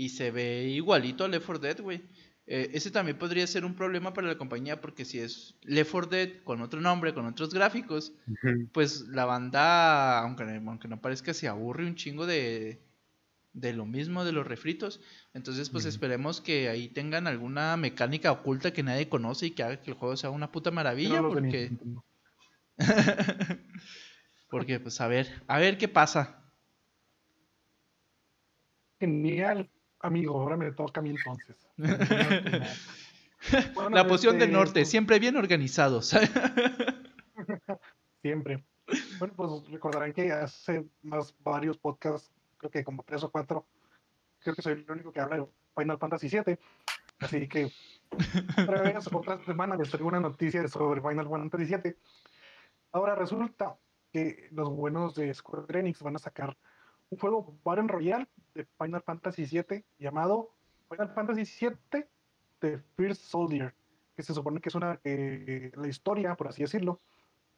y 0.00 0.08
se 0.08 0.30
ve 0.30 0.64
igualito 0.64 1.24
a 1.24 1.28
Left 1.28 1.44
4 1.44 1.62
Dead, 1.62 1.80
güey. 1.82 2.00
Eh, 2.46 2.70
ese 2.72 2.90
también 2.90 3.18
podría 3.18 3.46
ser 3.46 3.66
un 3.66 3.74
problema 3.74 4.14
para 4.14 4.28
la 4.28 4.38
compañía 4.38 4.80
porque 4.80 5.04
si 5.04 5.18
es 5.18 5.56
Left 5.60 5.90
4 5.90 6.10
Dead 6.10 6.28
con 6.42 6.62
otro 6.62 6.80
nombre, 6.80 7.12
con 7.12 7.26
otros 7.26 7.52
gráficos, 7.52 8.14
pues 8.72 9.02
la 9.08 9.26
banda, 9.26 10.20
aunque, 10.20 10.44
aunque 10.44 10.88
no 10.88 11.02
parezca, 11.02 11.34
se 11.34 11.48
aburre 11.48 11.84
un 11.84 11.96
chingo 11.96 12.24
de, 12.24 12.80
de 13.52 13.74
lo 13.74 13.84
mismo 13.84 14.24
de 14.24 14.32
los 14.32 14.46
refritos. 14.46 15.02
Entonces, 15.34 15.68
pues 15.68 15.84
esperemos 15.84 16.40
que 16.40 16.70
ahí 16.70 16.88
tengan 16.88 17.26
alguna 17.26 17.76
mecánica 17.76 18.32
oculta 18.32 18.72
que 18.72 18.82
nadie 18.82 19.10
conoce 19.10 19.48
y 19.48 19.50
que 19.50 19.64
haga 19.64 19.82
que 19.82 19.90
el 19.90 19.98
juego 19.98 20.16
sea 20.16 20.30
una 20.30 20.50
puta 20.50 20.70
maravilla. 20.70 21.20
porque... 21.20 21.72
porque, 24.48 24.80
pues 24.80 24.98
a 25.02 25.08
ver, 25.08 25.42
a 25.46 25.58
ver 25.58 25.76
qué 25.76 25.88
pasa. 25.88 26.42
Genial, 28.98 29.68
amigo. 30.00 30.40
Ahora 30.40 30.56
me 30.56 30.72
toca 30.72 31.00
a 31.00 31.02
mí 31.02 31.10
entonces. 31.10 31.56
La 33.90 34.06
poción 34.06 34.34
del 34.34 34.48
este, 34.48 34.52
norte, 34.52 34.80
pues 34.80 34.90
siempre 34.90 35.18
bien 35.18 35.36
organizados. 35.36 36.08
siempre. 38.22 38.64
Bueno, 39.18 39.34
pues 39.34 39.50
recordarán 39.70 40.12
que 40.12 40.32
hace 40.32 40.84
más 41.02 41.34
varios 41.42 41.78
podcasts 41.78 42.30
creo 42.60 42.70
que 42.70 42.84
como 42.84 43.02
tres 43.02 43.24
o 43.24 43.30
cuatro, 43.30 43.66
creo 44.40 44.54
que 44.54 44.62
soy 44.62 44.74
el 44.74 44.90
único 44.90 45.12
que 45.12 45.20
habla 45.20 45.38
de 45.38 45.46
Final 45.76 45.98
Fantasy 45.98 46.28
VII. 46.28 46.58
Así 47.18 47.48
que 47.48 47.70
otra 48.62 48.82
vez, 48.82 49.12
otra 49.12 49.44
semana 49.44 49.76
les 49.76 49.90
traigo 49.90 50.08
una 50.08 50.20
noticia 50.20 50.66
sobre 50.68 51.00
Final 51.00 51.28
Fantasy 51.28 51.64
VII. 51.64 51.96
Ahora 52.92 53.14
resulta 53.14 53.76
que 54.12 54.48
los 54.52 54.68
buenos 54.70 55.14
de 55.14 55.32
Square 55.32 55.78
Enix 55.78 56.02
van 56.02 56.16
a 56.16 56.18
sacar 56.18 56.56
un 57.10 57.18
juego 57.18 57.54
Battle 57.64 57.88
Royale 57.88 58.28
de 58.54 58.64
Final 58.78 59.02
Fantasy 59.02 59.44
VII 59.44 59.84
llamado 59.98 60.54
Final 60.88 61.12
Fantasy 61.12 61.44
VII 61.44 62.04
The 62.60 62.78
First 62.96 63.22
Soldier, 63.22 63.74
que 64.16 64.22
se 64.22 64.34
supone 64.34 64.60
que 64.60 64.68
es 64.68 64.74
una 64.74 64.96
que 64.98 65.72
la 65.76 65.88
historia, 65.88 66.34
por 66.34 66.48
así 66.48 66.62
decirlo, 66.62 67.00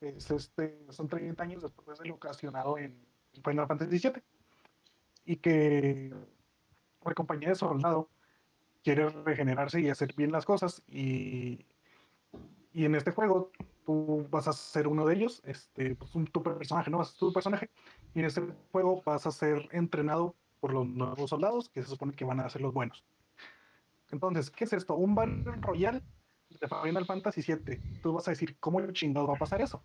es 0.01 0.31
este, 0.31 0.79
son 0.91 1.09
30 1.09 1.43
años 1.43 1.63
después 1.63 1.99
de 1.99 2.09
lo 2.09 2.15
ocasionado 2.15 2.79
en 2.79 2.97
Final 3.45 3.67
Fantasy 3.67 3.99
VII 3.99 4.23
y 5.25 5.37
que 5.37 6.13
la 7.05 7.15
compañía 7.15 7.51
de 7.51 7.55
soldado 7.55 8.09
quiere 8.83 9.09
regenerarse 9.09 9.81
y 9.81 9.91
hacer 9.91 10.15
bien 10.15 10.33
las 10.33 10.45
cosas 10.45 10.83
y, 10.89 11.65
y 12.73 12.85
en 12.85 12.95
este 12.95 13.13
juego 13.13 13.53
tú 13.85 14.27
vas 14.31 14.49
a 14.49 14.53
ser 14.53 14.87
uno 14.89 15.07
de 15.07 15.15
ellos, 15.15 15.43
este, 15.45 15.95
pues 15.95 16.15
un, 16.15 16.27
tu 16.27 16.43
personaje, 16.43 16.91
¿no? 16.91 16.99
Vas 16.99 17.09
a 17.09 17.11
ser 17.13 17.19
tu 17.19 17.33
personaje 17.33 17.71
y 18.15 18.21
en 18.21 18.27
este 18.27 18.43
juego 18.71 19.03
vas 19.05 19.27
a 19.27 19.31
ser 19.31 19.69
entrenado 19.73 20.35
por 20.61 20.73
los 20.73 20.87
nuevos 20.87 21.31
soldados 21.31 21.69
que 21.69 21.83
se 21.83 21.89
supone 21.89 22.13
que 22.13 22.25
van 22.25 22.41
a 22.41 22.49
ser 22.49 22.63
los 22.63 22.73
buenos. 22.73 23.05
Entonces, 24.11 24.51
¿qué 24.51 24.65
es 24.65 24.73
esto? 24.73 24.95
Un 24.95 25.15
Battle 25.15 25.57
Royale 25.61 26.03
de 26.61 26.69
Final 26.69 27.07
Fantasy 27.07 27.43
VII. 27.43 27.81
Tú 28.03 28.13
vas 28.13 28.29
a 28.29 28.33
decir, 28.33 28.57
¿cómo 28.61 28.81
chingado 28.93 29.27
va 29.27 29.35
a 29.35 29.39
pasar 29.39 29.61
eso? 29.61 29.83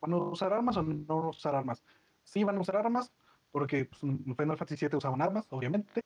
¿Van 0.00 0.12
a 0.12 0.16
usar 0.16 0.52
armas 0.52 0.76
o 0.76 0.82
no 0.82 1.28
usar 1.30 1.54
armas? 1.54 1.82
Sí, 2.22 2.44
van 2.44 2.56
a 2.56 2.60
usar 2.60 2.76
armas, 2.76 3.12
porque 3.50 3.86
pues, 3.86 4.00
Final 4.00 4.56
Fantasy 4.56 4.86
VII 4.86 4.98
usaban 4.98 5.22
armas, 5.22 5.46
obviamente. 5.50 6.02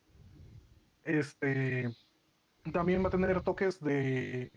Este, 1.03 1.93
también 2.71 3.03
va 3.03 3.07
a 3.07 3.11
tener 3.11 3.41
toques 3.41 3.79
de, 3.81 4.51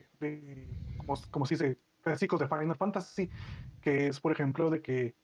como, 0.99 1.14
como 1.30 1.47
se 1.47 1.54
dice, 1.54 1.78
clásicos 2.04 2.38
de 2.38 2.46
Final 2.46 2.76
Fantasy, 2.76 3.30
que 3.80 4.06
es, 4.08 4.20
por 4.20 4.30
ejemplo, 4.30 4.70
de 4.70 4.80
que 4.80 5.14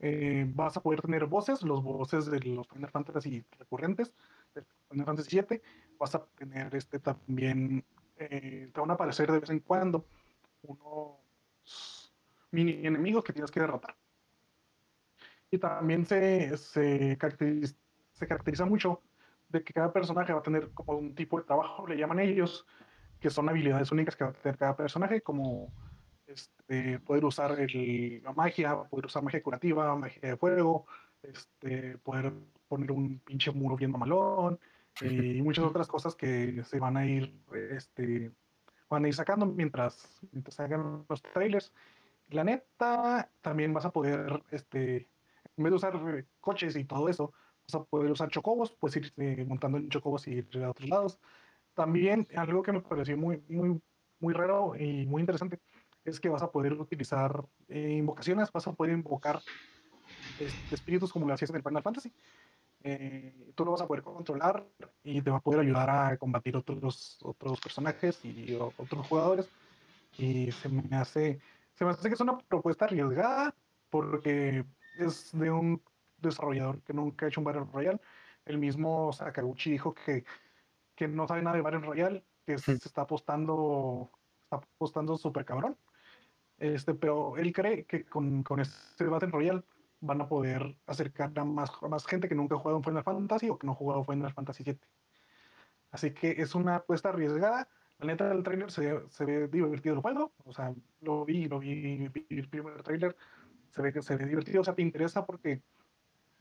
eh, 0.00 0.44
vas 0.48 0.76
a 0.76 0.82
poder 0.82 1.02
tener 1.02 1.26
voces, 1.26 1.62
los 1.62 1.82
voces 1.82 2.26
de 2.26 2.40
los 2.40 2.66
Final 2.66 2.90
Fantasy 2.90 3.44
recurrentes, 3.58 4.12
de 4.54 4.64
Final 4.90 5.06
Fantasy 5.06 5.40
VII, 5.40 5.62
vas 5.98 6.14
a 6.14 6.24
tener 6.36 6.74
este 6.74 6.98
también, 6.98 7.84
eh, 8.16 8.70
te 8.72 8.80
van 8.80 8.90
a 8.90 8.94
aparecer 8.94 9.30
de 9.30 9.40
vez 9.40 9.50
en 9.50 9.60
cuando 9.60 10.04
unos 10.62 12.12
mini 12.50 12.86
enemigos 12.86 13.22
que 13.22 13.32
tienes 13.32 13.50
que 13.50 13.60
derrotar. 13.60 13.94
Y 15.50 15.58
también 15.58 16.04
se, 16.04 16.56
se, 16.56 17.16
caracteriza, 17.16 17.76
se 18.12 18.26
caracteriza 18.26 18.64
mucho 18.64 19.02
de 19.48 19.62
que 19.62 19.72
cada 19.72 19.92
personaje 19.92 20.32
va 20.32 20.40
a 20.40 20.42
tener 20.42 20.70
como 20.72 20.98
un 20.98 21.14
tipo 21.14 21.38
de 21.38 21.44
trabajo, 21.44 21.86
le 21.86 21.96
llaman 21.96 22.18
ellos, 22.18 22.66
que 23.20 23.30
son 23.30 23.48
habilidades 23.48 23.92
únicas 23.92 24.16
que 24.16 24.24
va 24.24 24.30
a 24.30 24.34
tener 24.34 24.58
cada 24.58 24.76
personaje, 24.76 25.20
como 25.20 25.72
este, 26.26 26.98
poder 27.00 27.24
usar 27.24 27.58
el, 27.60 28.22
la 28.22 28.32
magia, 28.32 28.84
poder 28.84 29.06
usar 29.06 29.22
magia 29.22 29.42
curativa, 29.42 29.94
magia 29.96 30.20
de 30.30 30.36
fuego, 30.36 30.86
este, 31.22 31.98
poder 31.98 32.32
poner 32.68 32.92
un 32.92 33.18
pinche 33.20 33.50
muro 33.50 33.76
bien 33.76 33.90
mamalón 33.90 34.58
y 35.00 35.42
muchas 35.42 35.64
otras 35.64 35.88
cosas 35.88 36.14
que 36.14 36.62
se 36.64 36.78
van 36.78 36.96
a 36.96 37.06
ir, 37.06 37.34
este, 37.70 38.32
van 38.88 39.04
a 39.04 39.08
ir 39.08 39.14
sacando 39.14 39.46
mientras, 39.46 40.20
mientras 40.32 40.58
hagan 40.60 41.04
los 41.08 41.22
trailers. 41.22 41.72
La 42.30 42.44
neta, 42.44 43.30
también 43.42 43.74
vas 43.74 43.84
a 43.84 43.90
poder 43.90 44.42
este, 44.50 45.08
en 45.56 45.64
vez 45.64 45.70
de 45.70 45.76
usar 45.76 45.94
eh, 46.14 46.24
coches 46.40 46.76
y 46.76 46.84
todo 46.84 47.08
eso, 47.08 47.32
vas 47.66 47.74
a 47.74 47.84
poder 47.84 48.10
usar 48.10 48.30
chocobos, 48.30 48.72
puedes 48.72 48.96
ir 48.96 49.12
eh, 49.18 49.44
montando 49.46 49.78
en 49.78 49.88
chocobos 49.88 50.26
y 50.26 50.32
ir 50.32 50.64
a 50.64 50.70
otros 50.70 50.88
lados. 50.88 51.18
También 51.74 52.26
algo 52.36 52.62
que 52.62 52.72
me 52.72 52.80
pareció 52.80 53.16
muy, 53.16 53.42
muy, 53.48 53.80
muy 54.20 54.34
raro 54.34 54.74
y 54.76 55.06
muy 55.06 55.20
interesante 55.20 55.60
es 56.04 56.20
que 56.20 56.28
vas 56.28 56.42
a 56.42 56.50
poder 56.50 56.74
utilizar 56.74 57.44
eh, 57.68 57.96
invocaciones, 57.98 58.52
vas 58.52 58.66
a 58.66 58.72
poder 58.72 58.92
invocar 58.92 59.40
este, 60.38 60.74
espíritus 60.74 61.12
como 61.12 61.26
lo 61.26 61.34
hacías 61.34 61.50
en 61.50 61.56
el 61.56 61.62
Final 61.62 61.82
Fantasy. 61.82 62.12
tú 63.54 63.64
lo 63.64 63.72
vas 63.72 63.80
a 63.80 63.86
poder 63.86 64.02
controlar 64.02 64.66
y 65.02 65.22
te 65.22 65.30
va 65.30 65.38
a 65.38 65.40
poder 65.40 65.60
ayudar 65.60 65.90
a 65.90 66.16
combatir 66.18 66.56
otros, 66.56 67.18
otros 67.22 67.60
personajes 67.60 68.24
y 68.24 68.54
otros 68.54 69.06
jugadores. 69.06 69.48
Y 70.18 70.52
se 70.52 70.68
me 70.68 70.96
hace, 70.96 71.40
se 71.74 71.84
me 71.84 71.90
hace 71.90 72.08
que 72.08 72.14
es 72.14 72.20
una 72.20 72.38
propuesta 72.38 72.84
arriesgada 72.84 73.54
porque 73.90 74.64
es 74.98 75.30
de 75.32 75.50
un 75.50 75.82
desarrollador 76.18 76.80
que 76.82 76.92
nunca 76.92 77.26
ha 77.26 77.28
hecho 77.28 77.40
un 77.40 77.44
Battle 77.44 77.66
Royale. 77.72 78.00
El 78.44 78.58
mismo 78.58 79.12
Sakaguchi 79.12 79.70
dijo 79.70 79.94
que, 79.94 80.24
que 80.94 81.08
no 81.08 81.26
sabe 81.26 81.42
nada 81.42 81.56
de 81.56 81.62
Battle 81.62 81.80
Royale, 81.80 82.24
que 82.46 82.58
se, 82.58 82.72
está 82.72 83.02
apostando, 83.02 84.10
está 84.42 84.56
apostando 84.56 85.16
súper 85.16 85.44
cabrón. 85.44 85.76
Este, 86.58 86.94
pero 86.94 87.36
él 87.36 87.52
cree 87.52 87.84
que 87.84 88.04
con, 88.04 88.42
con 88.42 88.60
este 88.60 89.04
Battle 89.04 89.30
Royale 89.30 89.62
van 90.00 90.20
a 90.20 90.28
poder 90.28 90.76
acercar 90.86 91.32
a 91.36 91.44
más, 91.44 91.70
más 91.88 92.06
gente 92.06 92.28
que 92.28 92.34
nunca 92.34 92.54
ha 92.54 92.58
jugado 92.58 92.78
en 92.78 92.84
Final 92.84 93.04
Fantasy 93.04 93.48
o 93.48 93.58
que 93.58 93.66
no 93.66 93.72
ha 93.72 93.76
jugado 93.76 94.04
Final 94.04 94.32
Fantasy 94.32 94.64
VII. 94.64 94.78
Así 95.90 96.12
que 96.12 96.30
es 96.30 96.54
una 96.54 96.76
apuesta 96.76 97.08
arriesgada. 97.08 97.68
La 97.98 98.06
neta 98.06 98.28
del 98.28 98.42
trailer 98.42 98.70
se, 98.70 99.08
se 99.08 99.24
ve 99.24 99.48
divertido 99.48 99.94
el 99.94 100.00
juego. 100.00 100.32
O 100.44 100.52
sea, 100.52 100.74
lo 101.00 101.24
vi, 101.24 101.46
lo 101.46 101.58
vi, 101.58 102.08
vi 102.08 102.26
el 102.30 102.48
primer 102.48 102.82
trailer 102.82 103.16
se 103.74 103.82
ve 103.82 103.92
que 103.92 104.02
se 104.02 104.16
ve 104.16 104.26
divertido, 104.26 104.60
o 104.60 104.64
sea, 104.64 104.74
te 104.74 104.82
interesa 104.82 105.26
porque 105.26 105.60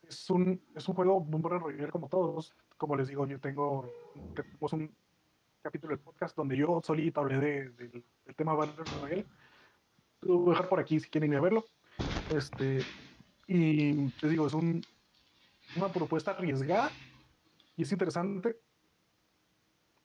es 0.08 0.30
un, 0.30 0.62
es 0.76 0.88
un 0.88 0.94
juego 0.94 1.18
un 1.18 1.44
Royale 1.44 1.90
como 1.90 2.08
todos. 2.08 2.56
Como 2.78 2.96
les 2.96 3.08
digo, 3.08 3.26
yo 3.26 3.40
tengo 3.40 3.92
tenemos 4.36 4.74
un 4.74 4.96
capítulo 5.64 5.96
del 5.96 6.04
podcast 6.04 6.36
donde 6.36 6.56
yo 6.56 6.80
solito 6.84 7.22
hablé 7.22 7.40
de, 7.40 7.70
del 7.72 8.36
tema 8.36 8.54
Battle 8.54 8.84
Royale. 9.02 9.26
Lo 10.26 10.40
voy 10.40 10.50
a 10.50 10.52
dejar 10.52 10.70
por 10.70 10.80
aquí 10.80 11.00
si 11.00 11.10
quieren 11.10 11.32
ir 11.32 11.38
a 11.38 11.42
verlo. 11.42 11.66
Este, 12.34 12.82
y 13.48 13.94
les 13.94 14.30
digo, 14.30 14.48
es 14.48 14.54
un, 14.54 14.82
una 15.76 15.90
propuesta 15.90 16.32
arriesgada 16.32 16.92
y 17.76 17.84
es 17.84 17.92
interesante 17.92 18.58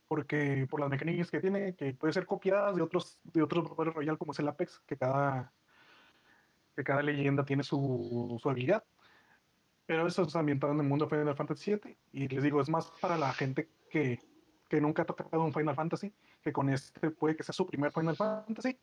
porque 0.09 0.67
por 0.71 0.81
las 0.81 0.89
mecánicas 0.89 1.31
que 1.31 1.41
tiene, 1.41 1.75
que 1.75 1.93
puede 1.93 2.13
ser 2.13 2.27
copiadas 2.27 2.75
de 2.75 2.83
otros 2.83 3.19
de 3.25 3.43
otros 3.43 3.69
Battle 3.77 3.93
Royale 3.93 4.19
como 4.19 4.33
es 4.33 4.39
el 4.39 4.49
Apex, 4.49 4.81
que 4.87 4.97
cada 4.97 5.53
que 6.75 6.85
cada 6.85 7.03
leyenda 7.03 7.45
tiene 7.45 7.63
su, 7.63 8.39
su 8.41 8.49
habilidad. 8.49 8.85
Pero 9.85 10.07
eso 10.07 10.23
es 10.23 10.37
ambientado 10.37 10.73
en 10.73 10.81
el 10.81 10.87
mundo 10.87 11.07
de 11.07 11.17
Final 11.17 11.35
Fantasy 11.35 11.75
VII. 11.75 11.97
Y 12.13 12.29
les 12.29 12.43
digo, 12.43 12.61
es 12.61 12.69
más 12.69 12.93
para 13.01 13.17
la 13.17 13.33
gente 13.33 13.69
que, 13.91 14.21
que 14.69 14.81
nunca 14.81 15.03
ha 15.03 15.07
tocado 15.07 15.43
un 15.43 15.53
Final 15.53 15.75
Fantasy, 15.75 16.13
que 16.43 16.53
con 16.53 16.69
este 16.69 17.11
puede 17.11 17.37
que 17.37 17.43
sea 17.43 17.53
su 17.53 17.67
primer 17.67 17.91
Final 17.91 18.17
Fantasy 18.17 18.79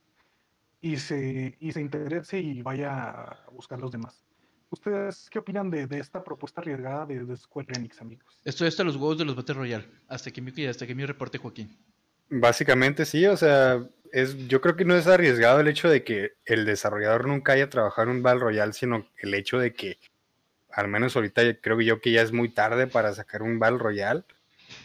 y 0.85 0.97
se, 0.97 1.57
y 1.59 1.71
se 1.71 1.81
interese 1.81 2.39
y 2.39 2.61
vaya 2.61 3.09
a 3.09 3.49
buscar 3.51 3.79
los 3.79 3.91
demás. 3.91 4.23
¿Ustedes 4.69 5.27
qué 5.31 5.39
opinan 5.39 5.71
de, 5.71 5.87
de 5.87 5.97
esta 5.97 6.23
propuesta 6.23 6.61
arriesgada 6.61 7.07
de, 7.07 7.25
de, 7.25 7.35
Square 7.35 7.69
Enix, 7.75 8.01
amigos? 8.01 8.39
Estoy 8.43 8.67
hasta 8.67 8.83
los 8.83 8.95
huevos 8.95 9.17
de 9.17 9.25
los 9.25 9.35
Battle 9.35 9.55
Royale. 9.55 9.87
Hasta 10.07 10.29
que 10.29 10.41
mi, 10.41 10.65
hasta 10.67 10.85
que 10.85 10.93
mi 10.93 11.03
reporte, 11.03 11.39
Joaquín. 11.39 11.75
Básicamente 12.29 13.05
sí, 13.05 13.25
o 13.25 13.35
sea, 13.35 13.83
es, 14.11 14.47
yo 14.47 14.61
creo 14.61 14.75
que 14.75 14.85
no 14.85 14.95
es 14.95 15.07
arriesgado 15.07 15.59
el 15.59 15.69
hecho 15.69 15.89
de 15.89 16.03
que 16.03 16.33
el 16.45 16.65
desarrollador 16.65 17.27
nunca 17.27 17.53
haya 17.53 17.67
trabajado 17.67 18.11
en 18.11 18.17
un 18.17 18.23
Battle 18.23 18.41
Royale, 18.41 18.73
sino 18.73 19.07
el 19.17 19.33
hecho 19.33 19.57
de 19.57 19.73
que, 19.73 19.97
al 20.69 20.87
menos 20.87 21.15
ahorita 21.15 21.41
creo 21.61 21.81
yo 21.81 21.99
que 21.99 22.11
ya 22.11 22.21
es 22.21 22.31
muy 22.31 22.49
tarde 22.49 22.85
para 22.85 23.11
sacar 23.15 23.41
un 23.41 23.57
Battle 23.57 23.79
Royale. 23.79 24.23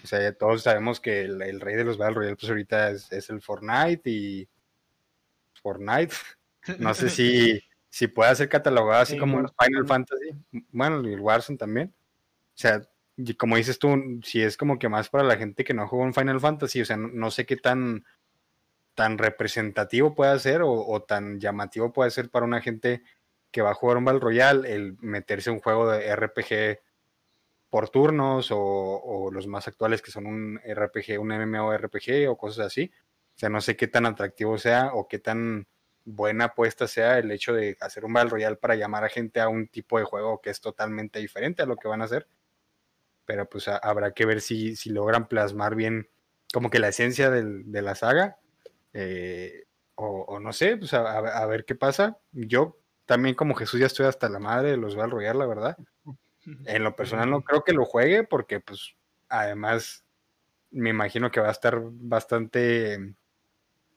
O 0.03 0.07
sea, 0.07 0.23
ya 0.23 0.33
todos 0.33 0.63
sabemos 0.63 0.99
que 0.99 1.23
el, 1.23 1.43
el 1.43 1.61
rey 1.61 1.77
de 1.77 1.85
los 1.85 1.99
Battle 1.99 2.15
Royale, 2.15 2.37
pues 2.37 2.49
ahorita 2.49 2.91
es, 2.91 3.13
es 3.13 3.29
el 3.29 3.43
Fortnite 3.43 4.09
y 4.09 4.49
Fortnite. 5.63 6.15
No 6.79 6.93
sé 6.93 7.09
si, 7.09 7.59
si 7.89 8.07
puede 8.07 8.37
ser 8.37 8.51
catalogado 8.51 9.01
así 9.01 9.17
como 9.17 9.39
Warzone. 9.39 9.57
Final 9.65 9.87
Fantasy. 9.87 10.31
Bueno, 10.71 11.09
y 11.09 11.15
el 11.15 11.21
Warzone 11.21 11.57
también. 11.57 11.89
O 11.89 12.53
sea, 12.53 12.83
y 13.17 13.35
como 13.35 13.57
dices 13.57 13.79
tú, 13.79 14.21
si 14.23 14.43
es 14.43 14.59
como 14.59 14.79
que 14.79 14.91
más 14.91 15.09
para 15.09 15.25
la 15.25 15.39
gente 15.39 15.65
que 15.65 15.73
no 15.73 15.89
juega 15.89 16.05
un 16.05 16.13
Final 16.13 16.39
Fantasy, 16.39 16.83
o 16.83 16.85
sea, 16.85 16.99
no, 16.99 17.09
no 17.09 17.31
sé 17.31 17.47
qué 17.47 17.57
tan, 17.57 18.05
tan 18.95 19.17
representativo 19.17 20.15
puede 20.15 20.39
ser 20.39 20.61
o, 20.61 20.71
o 20.71 21.03
tan 21.03 21.41
llamativo 21.41 21.93
puede 21.95 22.11
ser 22.11 22.29
para 22.29 22.45
una 22.45 22.61
gente 22.61 23.03
que 23.51 23.63
va 23.63 23.71
a 23.71 23.75
jugar 23.75 23.97
un 23.97 24.05
Battle 24.05 24.21
Royale 24.21 24.73
el 24.73 24.97
meterse 25.01 25.51
a 25.51 25.55
un 25.55 25.61
juego 25.61 25.91
de 25.91 26.15
RPG 26.15 26.81
por 27.69 27.89
turnos 27.89 28.51
o, 28.51 28.59
o 28.59 29.31
los 29.31 29.47
más 29.47 29.69
actuales 29.69 30.03
que 30.03 30.11
son 30.11 30.27
un 30.27 30.61
RPG, 30.65 31.21
un 31.21 31.29
MMORPG 31.29 32.29
o 32.29 32.37
cosas 32.37 32.67
así. 32.67 32.91
Sea, 33.41 33.49
no 33.49 33.63
sé 33.63 33.75
qué 33.75 33.89
tan 33.89 34.05
atractivo 34.05 34.59
sea 34.59 34.91
o 34.93 35.09
qué 35.09 35.19
tan 35.19 35.67
buena 36.05 36.45
apuesta 36.47 36.87
sea 36.87 37.19
el 37.19 37.31
hecho 37.31 37.55
de 37.55 37.75
hacer 37.81 38.05
un 38.05 38.13
Battle 38.13 38.29
Royale 38.33 38.57
para 38.57 38.75
llamar 38.75 39.03
a 39.03 39.09
gente 39.09 39.41
a 39.41 39.49
un 39.49 39.67
tipo 39.67 39.99
de 39.99 40.05
juego 40.05 40.43
que 40.43 40.51
es 40.51 40.61
totalmente 40.61 41.21
diferente 41.21 41.63
a 41.63 41.67
lo 41.67 41.77
que 41.77 41.89
van 41.89 42.03
a 42.03 42.05
hacer. 42.05 42.29
Pero 43.25 43.49
pues 43.49 43.67
habrá 43.69 44.13
que 44.13 44.27
ver 44.27 44.43
si, 44.43 44.77
si 44.77 44.91
logran 44.91 45.27
plasmar 45.27 45.75
bien 45.75 46.07
como 46.53 46.69
que 46.69 46.81
la 46.81 46.89
esencia 46.89 47.31
del- 47.31 47.71
de 47.73 47.81
la 47.81 47.95
saga. 47.95 48.37
eh, 48.93 49.65
o, 49.95 50.39
no 50.41 50.53
sé, 50.53 50.77
pues 50.77 50.93
a- 50.93 51.19
a 51.19 51.47
ver 51.47 51.65
qué 51.65 51.75
pasa. 51.75 52.19
Yo 52.33 52.77
también 53.07 53.35
como 53.37 53.55
Jesús 53.55 53.81
ya 53.81 53.87
estoy 53.87 54.05
hasta 54.07 54.29
la 54.29 54.39
madre 54.41 54.73
de 54.73 54.77
los 54.77 54.97
Battle 54.97 55.13
Royale, 55.15 55.39
la 55.39 55.47
verdad. 55.47 55.77
En 56.67 56.85
lo 56.85 56.95
personal 56.97 57.31
no 57.31 57.43
creo 57.43 57.63
que 57.65 57.73
lo 57.73 57.87
juegue 57.87 58.25
porque 58.25 58.61
pues 58.61 58.97
además 59.31 60.05
me 60.71 60.91
imagino 60.91 61.31
que 61.31 61.41
va 61.41 61.49
a 61.49 61.53
estar 61.53 61.81
bastante, 61.83 63.15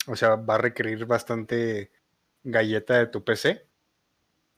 o 0.07 0.15
sea, 0.15 0.35
va 0.35 0.55
a 0.55 0.59
requerir 0.59 1.05
bastante 1.05 1.91
galleta 2.43 2.97
de 2.97 3.07
tu 3.07 3.23
PC 3.23 3.67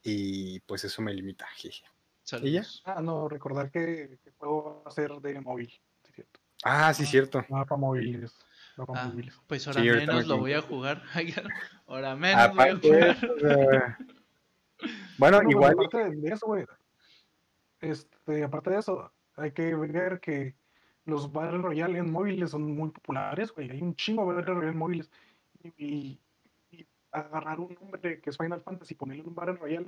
y 0.02 0.60
pues 0.60 0.84
eso 0.84 1.02
me 1.02 1.12
limita. 1.12 1.46
jeje. 1.56 1.84
Saludos. 2.22 2.82
Ah, 2.84 3.00
no, 3.00 3.28
recordar 3.28 3.70
que 3.70 4.02
el 4.24 4.32
juego 4.36 4.82
va 4.84 4.90
a 4.90 4.94
ser 4.94 5.12
de 5.20 5.40
móvil. 5.40 5.70
Sí, 6.02 6.12
cierto. 6.12 6.40
Ah, 6.64 6.92
sí, 6.92 7.06
cierto. 7.06 7.44
No 7.48 7.64
para 7.64 7.76
móviles. 7.76 8.34
Ah, 8.78 9.08
móviles. 9.08 9.40
pues 9.46 9.66
ahora 9.66 9.80
Sí, 9.80 9.88
menos 9.88 10.16
me 10.16 10.24
lo 10.24 10.38
voy 10.38 10.52
a 10.52 10.60
jugar. 10.60 11.02
ahora 11.86 12.16
menos 12.16 12.54
voy 12.54 12.68
a 12.68 12.76
jugar. 12.76 13.16
bueno, 15.18 15.38
Bueno, 15.38 15.50
igual, 15.50 15.72
aparte 15.72 16.10
de 16.10 16.28
eso, 16.28 16.46
güey. 16.46 16.66
Este, 17.80 18.42
aparte 18.42 18.70
de 18.70 18.78
eso, 18.78 19.12
hay 19.36 19.52
que 19.52 19.74
ver 19.74 20.18
que 20.20 20.56
los 21.04 21.30
Battle 21.30 21.58
Royale 21.58 21.98
en 21.98 22.10
móviles 22.10 22.50
son 22.50 22.74
muy 22.74 22.90
populares, 22.90 23.52
güey. 23.52 23.70
Hay 23.70 23.80
un 23.80 23.94
chingo 23.94 24.28
de 24.28 24.34
Battle 24.34 24.54
Royale 24.54 24.72
en 24.72 24.78
móviles. 24.78 25.10
Y, 25.76 26.18
y- 26.70 26.86
agarrar 27.12 27.60
un 27.60 27.74
nombre 27.80 28.20
que 28.20 28.30
es 28.30 28.36
Final 28.36 28.60
Fantasy 28.60 28.92
y 28.94 28.96
ponerle 28.96 29.22
un 29.24 29.34
Battle 29.34 29.54
Royale 29.56 29.86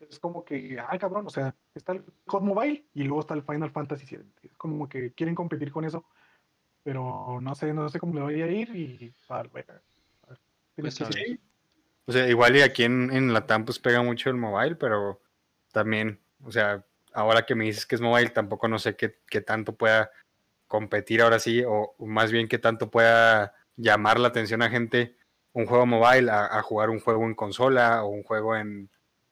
es 0.00 0.18
como 0.18 0.44
que, 0.44 0.78
ay, 0.88 0.98
cabrón, 0.98 1.26
o 1.26 1.30
sea, 1.30 1.54
está 1.74 1.92
el 1.92 2.02
COD 2.26 2.42
Mobile 2.42 2.84
y 2.94 3.02
luego 3.04 3.20
está 3.20 3.34
el 3.34 3.42
Final 3.42 3.70
Fantasy 3.70 4.06
7. 4.06 4.24
Es 4.42 4.56
como 4.56 4.88
que 4.88 5.12
quieren 5.12 5.34
competir 5.34 5.70
con 5.72 5.84
eso. 5.84 6.04
Pero 6.82 7.38
no 7.42 7.54
sé, 7.54 7.72
no 7.74 7.88
sé 7.90 7.98
cómo 8.00 8.14
le 8.14 8.20
vaya 8.22 8.44
a 8.46 8.48
ir 8.48 8.74
y 8.74 9.12
tal, 9.28 9.48
güey. 9.48 9.64
A 9.68 9.72
ver, 9.72 9.82
tienes 10.74 10.98
Pues 10.98 11.02
a 11.02 11.10
que- 11.12 11.30
ver. 11.30 11.38
o 12.06 12.12
sea, 12.12 12.28
igual 12.28 12.56
y 12.56 12.62
aquí 12.62 12.84
en, 12.84 13.10
en 13.12 13.32
Latam 13.34 13.64
pues 13.66 13.78
pega 13.78 14.02
mucho 14.02 14.30
el 14.30 14.36
mobile, 14.36 14.76
pero 14.76 15.20
también, 15.72 16.18
o 16.42 16.50
sea, 16.50 16.82
ahora 17.12 17.44
que 17.44 17.54
me 17.54 17.64
dices 17.66 17.84
que 17.84 17.94
es 17.96 18.00
mobile, 18.00 18.30
tampoco 18.30 18.66
no 18.68 18.78
sé 18.78 18.96
qué, 18.96 19.18
qué 19.28 19.42
tanto 19.42 19.74
pueda 19.74 20.10
competir 20.66 21.20
ahora 21.20 21.38
sí, 21.38 21.62
o 21.66 21.94
más 21.98 22.32
bien 22.32 22.48
qué 22.48 22.58
tanto 22.58 22.90
pueda 22.90 23.54
llamar 23.76 24.18
la 24.20 24.28
atención 24.28 24.62
a 24.62 24.70
gente 24.70 25.16
un 25.52 25.66
juego 25.66 25.86
mobile 25.86 26.30
a, 26.30 26.58
a 26.58 26.62
jugar 26.62 26.90
un 26.90 27.00
juego 27.00 27.24
en 27.24 27.34
consola 27.34 28.04
o 28.04 28.08
un 28.08 28.22
juego 28.22 28.56
en... 28.56 28.90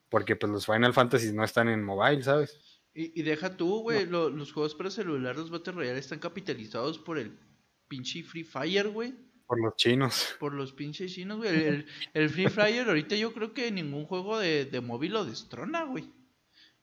Porque 0.09 0.37
pues 0.37 0.51
los 0.51 0.67
Final 0.67 0.95
Fantasy 0.95 1.33
no 1.33 1.45
están 1.45 1.69
en 1.69 1.85
mobile, 1.85 2.23
¿sabes? 2.23 2.81
Y, 2.95 3.21
y 3.21 3.23
deja 3.23 3.57
tú, 3.57 3.81
güey, 3.83 4.07
lo- 4.07 4.31
los 4.31 4.53
juegos 4.53 4.75
para 4.75 4.91
celular, 4.91 5.37
los 5.37 5.51
Battle 5.51 5.75
Royale 5.75 5.99
están 5.99 6.19
capitalizados 6.19 6.99
por 6.99 7.19
el 7.19 7.39
pinche 7.87 8.23
Free 8.23 8.43
Fire, 8.45 8.89
güey. 8.89 9.15
Por 9.47 9.63
los 9.63 9.77
chinos. 9.77 10.35
Por 10.41 10.55
los 10.55 10.73
pinches 10.73 11.13
chinos, 11.13 11.39
güey. 11.39 11.51
El, 11.51 11.57
el- 11.67 11.87
el 12.15 12.31
Free 12.31 12.49
Fire 12.49 12.89
ahorita 12.89 13.15
yo 13.17 13.33
creo 13.33 13.53
que 13.55 13.71
ningún 13.71 14.07
juego 14.07 14.39
de, 14.39 14.65
de 14.65 14.81
móvil 14.81 15.13
lo 15.13 15.25
destrona, 15.25 15.85
güey. 15.85 16.11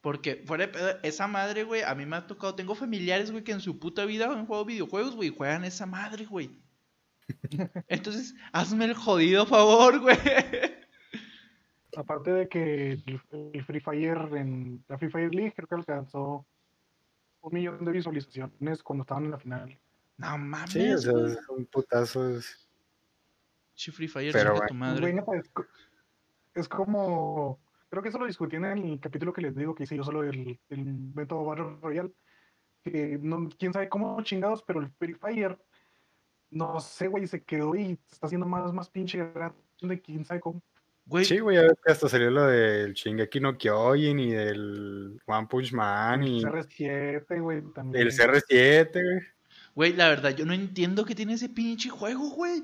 Porque 0.02 0.44
fuera 0.46 0.68
de 0.68 0.72
pedo, 0.74 1.00
esa 1.02 1.28
madre, 1.28 1.63
güey, 1.63 1.82
a 1.82 1.96
mí 1.96 2.06
me 2.06 2.15
ha 2.15 2.28
tocado, 2.28 2.54
tengo 2.54 2.76
familiares, 2.76 3.32
güey, 3.32 3.44
que 3.44 3.52
en 3.54 3.60
su 3.60 3.80
puta 3.80 4.06
vida 4.06 4.26
han 4.32 4.46
jugado 4.46 4.65
videojuegos, 4.65 5.15
güey, 5.15 5.30
juegan 5.36 5.65
esa 5.65 5.88
madre, 5.88 6.26
güey. 6.26 6.52
Entonces, 7.88 8.36
hazme 8.52 8.86
el 8.86 8.94
jodido 8.94 9.46
favor, 9.46 10.00
güey. 10.00 10.18
Aparte 11.98 12.32
de 12.32 12.50
que 12.50 12.92
el, 12.94 13.22
el 13.54 13.64
Free 13.64 13.80
Fire 13.80 14.18
en 14.36 14.84
la 14.88 14.98
Free 14.98 15.10
Fire 15.10 15.34
League 15.34 15.54
creo 15.56 15.68
que 15.68 15.76
alcanzó 15.76 16.46
un 17.42 17.54
millón 17.54 17.86
de 17.86 17.92
visualizaciones 17.92 18.84
cuando 18.84 19.04
estaban 19.04 19.26
en 19.26 19.32
la 19.32 19.40
final. 19.40 19.80
No 20.18 20.38
mames, 20.38 20.72
Sí, 20.72 20.92
o 20.92 20.98
sea, 20.98 21.12
güey. 21.14 21.32
es 21.32 21.50
un 21.50 21.66
putazo. 21.66 22.30
es- 22.38 22.68
Che, 23.76 23.92
Free 23.92 24.08
Fire, 24.08 24.32
Pero 24.34 24.52
bueno. 24.52 24.68
tu 24.68 24.74
madre. 24.74 25.16
Es, 25.40 25.50
co- 25.50 25.66
es 26.54 26.68
como. 26.70 27.60
Creo 27.90 28.02
que 28.04 28.10
eso 28.10 28.20
lo 28.20 28.26
discutí 28.26 28.56
en 28.58 28.66
el 28.66 29.00
capítulo 29.00 29.32
que 29.32 29.42
les 29.42 29.56
digo 29.56 29.74
que 29.76 29.84
hice 29.84 29.96
yo 29.96 30.04
solo 30.04 30.22
del, 30.24 30.60
del 30.70 30.84
método 31.14 31.46
Battle 31.46 31.78
Royale. 31.82 32.12
Que 32.84 33.18
no, 33.22 33.50
quién 33.58 33.74
sabe 33.74 33.88
cómo 33.90 34.22
chingados, 34.22 34.64
pero 34.64 34.80
el 34.82 34.90
Free 34.92 35.14
Fire, 35.14 35.58
no 36.56 36.80
sé, 36.80 37.08
güey, 37.08 37.28
se 37.28 37.44
quedó 37.44 37.76
y 37.76 37.98
se 38.08 38.13
está 38.13 38.28
haciendo 38.28 38.48
más, 38.48 38.72
más 38.72 38.89
pinche 38.89 39.18
grande, 39.18 40.02
quién 40.02 40.24
sabe 40.24 40.39
cómo. 40.39 40.63
Güey, 41.06 41.26
Sí, 41.26 41.39
güey, 41.39 41.58
a 41.58 41.63
ver 41.63 41.78
que 41.86 41.91
hasta 41.91 42.08
salió 42.08 42.32
lo 42.32 42.48
del 42.48 42.94
Shingeki 42.94 43.39
no 43.41 43.58
Kyojin 43.58 44.18
y 44.18 44.32
del 44.32 45.22
One 45.26 45.48
Punch 45.48 45.74
Man 45.74 46.24
y 46.24 46.39
El 46.39 46.46
CR7, 46.46 47.41
güey, 47.41 47.62
también. 47.74 48.08
el 48.08 48.12
CR7, 48.12 48.91
güey. 48.94 49.28
Güey, 49.76 49.94
la 49.94 50.08
verdad, 50.08 50.34
yo 50.34 50.46
no 50.46 50.54
entiendo 50.54 51.04
qué 51.04 51.13
tiene 51.13 51.34
ese 51.34 51.50
pinche 51.50 51.89
juego, 51.89 52.30
güey. 52.30 52.63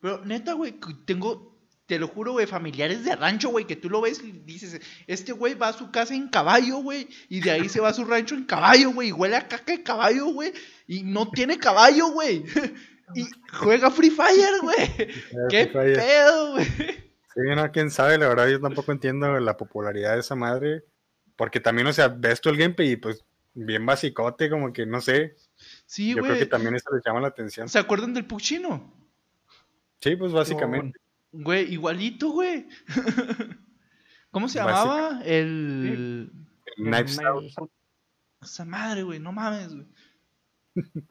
Pero 0.00 0.24
neta, 0.24 0.52
güey, 0.52 0.78
tengo, 1.04 1.58
te 1.86 1.98
lo 1.98 2.06
juro, 2.06 2.32
güey, 2.32 2.46
familiares 2.46 3.04
de 3.04 3.16
rancho, 3.16 3.50
güey, 3.50 3.66
que 3.66 3.74
tú 3.76 3.90
lo 3.90 4.00
ves 4.00 4.22
y 4.22 4.30
dices, 4.30 4.80
este 5.08 5.32
güey 5.32 5.54
va 5.54 5.68
a 5.68 5.72
su 5.72 5.90
casa 5.90 6.14
en 6.14 6.28
caballo, 6.28 6.76
güey, 6.78 7.08
y 7.28 7.40
de 7.40 7.50
ahí 7.50 7.68
se 7.68 7.80
va 7.80 7.88
a 7.88 7.92
su 7.92 8.04
rancho 8.04 8.36
en 8.36 8.44
caballo, 8.44 8.92
güey, 8.92 9.08
y 9.08 9.12
huele 9.12 9.36
a 9.36 9.48
caca 9.48 9.72
de 9.72 9.82
caballo, 9.82 10.26
güey, 10.26 10.52
y 10.86 11.02
no 11.02 11.28
tiene 11.28 11.58
caballo, 11.58 12.12
güey. 12.12 12.44
Y 13.14 13.26
juega 13.52 13.90
Free 13.90 14.10
Fire, 14.10 14.60
güey. 14.62 14.76
¿Qué 15.50 15.66
Free 15.66 15.72
Fire. 15.72 15.96
pedo, 15.96 16.52
güey? 16.52 16.64
Sí, 16.66 17.40
no, 17.56 17.70
quién 17.72 17.90
sabe, 17.90 18.18
la 18.18 18.28
verdad 18.28 18.48
yo 18.48 18.60
tampoco 18.60 18.92
entiendo 18.92 19.38
la 19.40 19.56
popularidad 19.56 20.14
de 20.14 20.20
esa 20.20 20.34
madre. 20.34 20.84
Porque 21.36 21.60
también, 21.60 21.86
o 21.86 21.92
sea, 21.92 22.08
ves 22.08 22.40
tú 22.40 22.50
el 22.50 22.56
gameplay 22.58 22.90
y 22.92 22.96
pues 22.96 23.24
bien 23.54 23.86
basicote, 23.86 24.50
como 24.50 24.72
que 24.72 24.84
no 24.84 25.00
sé. 25.00 25.36
Sí, 25.86 26.10
yo 26.10 26.16
creo 26.16 26.34
que 26.34 26.40
güey. 26.40 26.48
también 26.48 26.74
eso 26.74 26.90
les 26.94 27.02
llama 27.04 27.20
la 27.20 27.28
atención. 27.28 27.68
¿Se 27.68 27.78
acuerdan 27.78 28.12
del 28.12 28.26
Puchino? 28.26 28.92
Sí, 30.00 30.16
pues 30.16 30.32
básicamente. 30.32 30.98
Güey, 31.32 31.72
igualito, 31.72 32.30
güey. 32.30 32.66
¿Cómo 34.30 34.48
se 34.48 34.58
Básica- 34.60 34.84
llamaba? 34.84 35.22
El... 35.24 36.30
Knives 36.76 37.18
Out. 37.20 37.44
Out. 37.56 37.70
Esa 38.42 38.64
madre, 38.64 39.02
güey, 39.02 39.18
no 39.20 39.32
mames, 39.32 39.74
güey. 39.74 39.86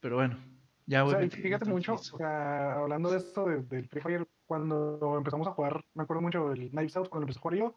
Pero 0.00 0.16
bueno, 0.16 0.38
ya, 0.86 1.04
O 1.04 1.10
sea, 1.10 1.22
y 1.22 1.30
fíjate 1.30 1.64
mucho, 1.70 1.94
o 1.94 1.98
sea, 1.98 2.74
hablando 2.74 3.10
de 3.10 3.18
esto 3.18 3.46
de- 3.46 3.62
del 3.62 3.88
Free 3.88 4.00
Fire, 4.02 4.28
cuando 4.46 5.16
empezamos 5.16 5.46
a 5.48 5.52
jugar, 5.52 5.84
me 5.94 6.02
acuerdo 6.02 6.22
mucho 6.22 6.48
del 6.50 6.70
Knives 6.70 6.96
Out, 6.96 7.08
cuando 7.08 7.24
empecé 7.24 7.38
a 7.38 7.42
jugar 7.42 7.58
yo, 7.58 7.74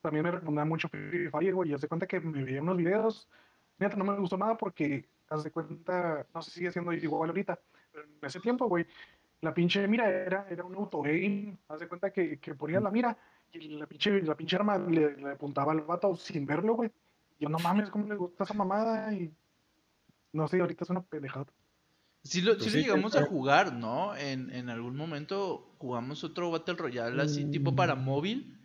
también 0.00 0.24
me 0.24 0.30
recomendaba 0.30 0.66
mucho 0.66 0.88
Free 0.88 1.28
Fire, 1.30 1.54
güey, 1.54 1.70
y 1.70 1.74
hace 1.74 1.88
cuenta 1.88 2.06
que 2.06 2.20
me 2.20 2.44
veía 2.44 2.62
unos 2.62 2.76
videos, 2.76 3.28
neta, 3.78 3.96
no 3.96 4.04
me 4.04 4.18
gustó 4.18 4.36
nada 4.36 4.56
porque, 4.56 5.08
haz 5.28 5.44
de 5.44 5.50
cuenta, 5.50 6.26
no 6.34 6.42
sé 6.42 6.50
si 6.50 6.58
sigue 6.58 6.72
siendo 6.72 6.92
igual 6.92 7.30
ahorita, 7.30 7.58
pero 7.92 8.04
en 8.04 8.18
ese 8.22 8.40
tiempo, 8.40 8.66
güey, 8.68 8.86
la 9.40 9.52
pinche 9.52 9.86
mira 9.88 10.08
era, 10.08 10.46
era 10.48 10.64
un 10.64 10.74
auto 10.76 11.04
aim, 11.04 11.56
haz 11.68 11.80
de 11.80 11.88
cuenta 11.88 12.12
que, 12.12 12.38
que 12.38 12.54
ponías 12.54 12.82
la 12.82 12.90
mira 12.90 13.16
y 13.52 13.68
la 13.70 13.86
pinche, 13.86 14.22
la 14.22 14.36
pinche 14.36 14.56
arma 14.56 14.78
le, 14.78 15.16
le 15.16 15.30
apuntaba 15.32 15.72
al 15.72 15.80
vato 15.80 16.14
sin 16.16 16.46
verlo, 16.46 16.74
güey. 16.74 16.90
Yo 17.40 17.48
no 17.48 17.58
mames, 17.58 17.90
¿cómo 17.90 18.06
les 18.06 18.16
gusta 18.18 18.44
esa 18.44 18.54
mamada? 18.54 19.12
Y 19.12 19.34
no 20.32 20.46
sé, 20.46 20.60
ahorita 20.60 20.84
es 20.84 20.90
una 20.90 21.02
pendejada. 21.02 21.46
Sí 22.24 22.40
lo, 22.40 22.52
Pues 22.56 22.64
sí 22.64 22.70
lo 22.70 22.74
sí, 22.76 22.82
llegamos 22.82 23.14
a 23.14 23.18
sabe. 23.18 23.26
jugar, 23.30 23.72
¿no? 23.72 24.14
En, 24.16 24.50
en 24.54 24.68
algún 24.70 24.96
momento 24.96 25.74
jugamos 25.78 26.22
otro 26.22 26.50
Battle 26.50 26.74
Royale 26.74 27.20
así, 27.22 27.44
tipo 27.50 27.74
para 27.74 27.94
Mm. 27.96 28.04
móvil. 28.04 28.58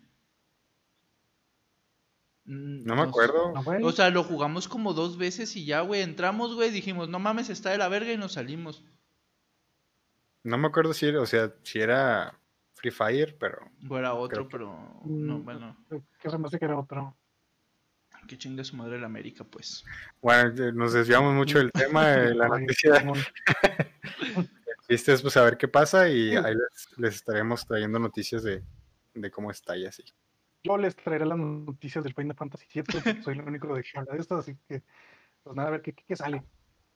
Mm, 2.45 2.83
No 2.85 2.95
me 2.95 3.01
acuerdo. 3.01 3.53
¿No, 3.53 3.63
güey? 3.63 3.83
O 3.83 3.91
sea, 3.91 4.09
lo 4.09 4.23
jugamos 4.23 4.67
como 4.67 4.93
dos 4.93 5.17
veces 5.17 5.55
y 5.55 5.65
ya, 5.65 5.81
güey, 5.81 6.01
entramos, 6.01 6.53
güey, 6.55 6.71
dijimos, 6.71 7.09
no 7.09 7.19
mames, 7.19 7.49
está 7.49 7.71
de 7.71 7.77
la 7.77 7.89
verga 7.89 8.11
y 8.13 8.17
nos 8.17 8.33
salimos. 8.33 8.83
No 10.43 10.57
me 10.57 10.67
acuerdo 10.67 10.93
si 10.93 11.07
era, 11.07 11.19
o 11.21 11.25
sea, 11.25 11.53
si 11.63 11.79
era 11.79 12.39
Free 12.75 12.91
Fire, 12.91 13.35
pero 13.37 13.57
O 13.89 13.97
era 13.97 14.13
otro, 14.13 14.47
que- 14.47 14.51
pero 14.51 14.67
no, 15.03 15.39
Mm, 15.39 15.43
bueno, 15.45 15.77
Que 16.21 16.29
se 16.29 16.37
me 16.37 16.47
hace 16.47 16.59
que 16.59 16.65
era 16.65 16.79
otro. 16.79 17.17
Que 18.27 18.37
chingue 18.37 18.63
su 18.63 18.75
madre 18.75 18.97
el 18.97 19.03
América, 19.03 19.43
pues. 19.43 19.83
bueno, 20.21 20.63
eh, 20.63 20.71
nos 20.73 20.93
desviamos 20.93 21.33
mucho 21.33 21.57
del 21.59 21.71
tema 21.71 22.07
de 22.09 22.35
la 22.35 22.45
Ay, 22.45 22.61
noticia. 22.61 23.03
Es 24.87 25.21
pues 25.21 25.35
a 25.35 25.43
ver 25.43 25.57
qué 25.57 25.67
pasa 25.67 26.07
y 26.09 26.35
ahí 26.35 26.53
les, 26.55 26.97
les 26.97 27.15
estaremos 27.15 27.65
trayendo 27.65 27.99
noticias 27.99 28.43
de, 28.43 28.63
de 29.13 29.31
cómo 29.31 29.51
está 29.51 29.75
y 29.75 29.85
así. 29.85 30.03
Yo 30.63 30.77
les 30.77 30.95
traeré 30.95 31.25
las 31.25 31.37
noticias 31.37 32.03
del 32.03 32.13
Final 32.13 32.35
Fantasy 32.35 32.65
VII, 32.73 32.83
porque 32.83 33.21
soy 33.21 33.33
el 33.37 33.41
único 33.41 33.73
de 33.75 33.83
que 33.83 33.89
habla 33.97 34.13
de 34.13 34.19
esto, 34.19 34.37
así 34.37 34.55
que, 34.67 34.83
pues 35.43 35.55
nada, 35.55 35.69
a 35.69 35.71
ver 35.71 35.81
qué, 35.81 35.93
qué- 35.93 36.03
qué 36.07 36.15
sale. 36.15 36.43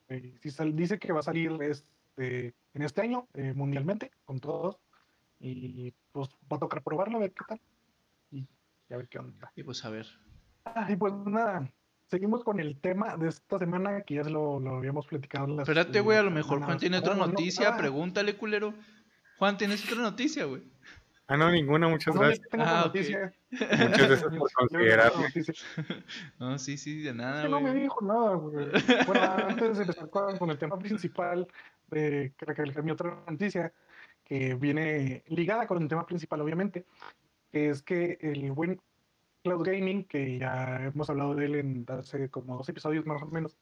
Eh, 0.08 0.34
si 0.42 0.50
sal- 0.50 0.74
dice 0.74 0.98
que 0.98 1.12
va 1.12 1.20
a 1.20 1.22
salir 1.22 1.52
este, 1.62 2.54
en 2.74 2.82
este 2.82 3.00
año, 3.02 3.28
eh, 3.34 3.52
mundialmente, 3.54 4.10
con 4.24 4.40
todos, 4.40 4.78
y 5.38 5.92
pues 6.12 6.28
va 6.50 6.56
a 6.56 6.60
tocar 6.60 6.82
probarlo, 6.82 7.16
a 7.18 7.20
ver 7.20 7.32
qué 7.32 7.44
tal, 7.48 7.60
y, 8.30 8.46
y 8.88 8.94
a 8.94 8.96
ver 8.96 9.08
qué 9.08 9.18
onda. 9.18 9.52
Y 9.54 9.62
pues 9.62 9.84
a 9.84 9.90
ver. 9.90 10.06
Ah, 10.64 10.86
y 10.88 10.96
pues 10.96 11.12
nada, 11.26 11.68
seguimos 12.08 12.44
con 12.44 12.60
el 12.60 12.78
tema 12.80 13.16
de 13.16 13.28
esta 13.28 13.58
semana, 13.58 14.02
que 14.02 14.14
ya 14.14 14.24
se 14.24 14.30
lo, 14.30 14.60
lo 14.60 14.76
habíamos 14.76 15.06
platicado. 15.06 15.46
las- 15.48 15.68
Espérate, 15.68 16.00
güey, 16.00 16.18
a 16.18 16.22
lo 16.22 16.30
mejor 16.30 16.62
Juan 16.62 16.78
tiene 16.78 16.98
otra 16.98 17.12
Oh, 17.12 17.16
no, 17.16 17.26
noticia. 17.26 17.70
ah, 17.70 17.76
Pregúntale, 17.76 18.36
culero. 18.36 18.74
Juan, 19.38 19.56
¿tienes 19.56 19.84
otra 19.84 20.02
noticia, 20.02 20.44
güey? 20.44 20.62
Ah, 21.28 21.36
no, 21.36 21.50
ninguna, 21.50 21.88
muchas 21.88 22.14
no, 22.14 22.20
ya 22.22 22.26
gracias. 22.28 22.48
tengo 22.50 22.64
Ah, 22.66 22.82
noticia. 22.86 23.32
Muchas 23.50 23.68
gracias 24.08 24.22
por 24.22 24.52
considerarme. 24.54 25.22
noticia. 25.22 25.54
No, 26.38 26.58
sí, 26.58 26.76
sí, 26.76 27.02
de 27.02 27.10
Es 27.10 27.16
nada, 27.16 27.42
que 27.42 27.48
no 27.48 27.60
me 27.60 27.74
dijo 27.74 28.04
nada, 28.04 28.34
güey. 28.34 28.66
Bueno, 29.06 29.22
antes 29.48 29.76
de 29.78 29.82
empezar 29.84 30.10
con, 30.10 30.36
con 30.38 30.50
el 30.50 30.58
tema 30.58 30.78
principal, 30.78 31.46
de 31.88 32.32
que 32.36 32.44
recalcar 32.46 32.82
mi 32.84 32.90
otra 32.90 33.18
noticia, 33.28 33.72
que 34.24 34.54
viene 34.54 35.24
ligada 35.28 35.66
con 35.66 35.80
el 35.82 35.88
tema 35.88 36.04
principal, 36.06 36.40
obviamente, 36.40 36.84
que 37.50 37.70
es 37.70 37.82
que 37.82 38.18
el 38.20 38.52
buen 38.52 38.80
Cloud 39.42 39.64
Gaming, 39.64 40.04
que 40.04 40.38
ya 40.38 40.84
hemos 40.84 41.10
hablado 41.10 41.34
de 41.34 41.46
él 41.46 41.54
en 41.56 41.86
hace 41.88 42.30
como 42.30 42.56
dos 42.56 42.68
episodios 42.68 43.04
más 43.06 43.22
o 43.22 43.26
menos, 43.26 43.56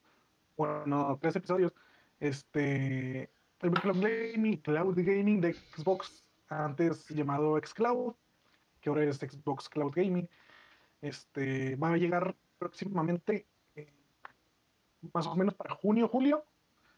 bueno, 0.57 0.85
no, 0.87 1.19
tres 1.21 1.37
episodios, 1.37 1.73
este, 2.21 3.31
el 3.61 3.71
Cloud 3.71 4.03
Gaming, 4.03 4.59
Cloud 4.59 4.95
Gaming 4.97 5.40
de 5.40 5.55
Xbox, 5.55 6.25
antes 6.49 7.09
llamado 7.09 7.59
Xcloud, 7.59 8.14
que 8.81 8.90
ahora 8.90 9.05
es 9.05 9.16
Xbox 9.16 9.69
Cloud 9.69 9.93
Gaming, 9.95 10.29
este, 11.01 11.77
va 11.77 11.95
a 11.95 11.97
llegar 11.97 12.37
próximamente, 12.59 13.47
eh, 13.75 13.93
más 15.14 15.27
o 15.27 15.35
menos 15.35 15.55
para 15.55 15.75
junio, 15.75 16.09
julio, 16.09 16.45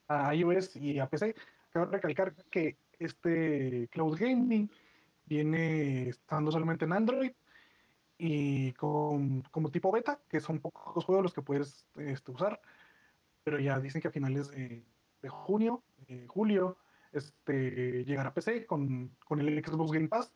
a 0.08 0.34
iOS 0.34 0.74
y 0.76 0.98
a 0.98 1.08
PC. 1.08 1.36
Cabe 1.70 1.86
recalcar 1.86 2.34
que 2.50 2.76
este 2.98 3.88
Cloud 3.92 4.18
Gaming 4.18 4.68
viene 5.24 6.08
estando 6.08 6.50
solamente 6.50 6.84
en 6.84 6.92
Android 6.92 7.32
y 8.24 8.72
como 8.74 9.42
tipo 9.72 9.90
beta, 9.90 10.20
que 10.28 10.38
son 10.38 10.60
pocos 10.60 11.04
juegos 11.04 11.24
los 11.24 11.34
que 11.34 11.42
puedes 11.42 11.84
este, 11.96 12.30
usar, 12.30 12.60
pero 13.42 13.58
ya 13.58 13.80
dicen 13.80 14.00
que 14.00 14.06
a 14.06 14.12
finales 14.12 14.48
de, 14.52 14.84
junio, 15.28 15.82
julio, 16.28 16.76
este, 17.10 18.04
llegará 18.04 18.28
a 18.28 18.34
PC 18.34 18.64
con, 18.64 19.16
con 19.24 19.40
el 19.40 19.64
Xbox 19.64 19.90
Game 19.90 20.06
Pass. 20.06 20.32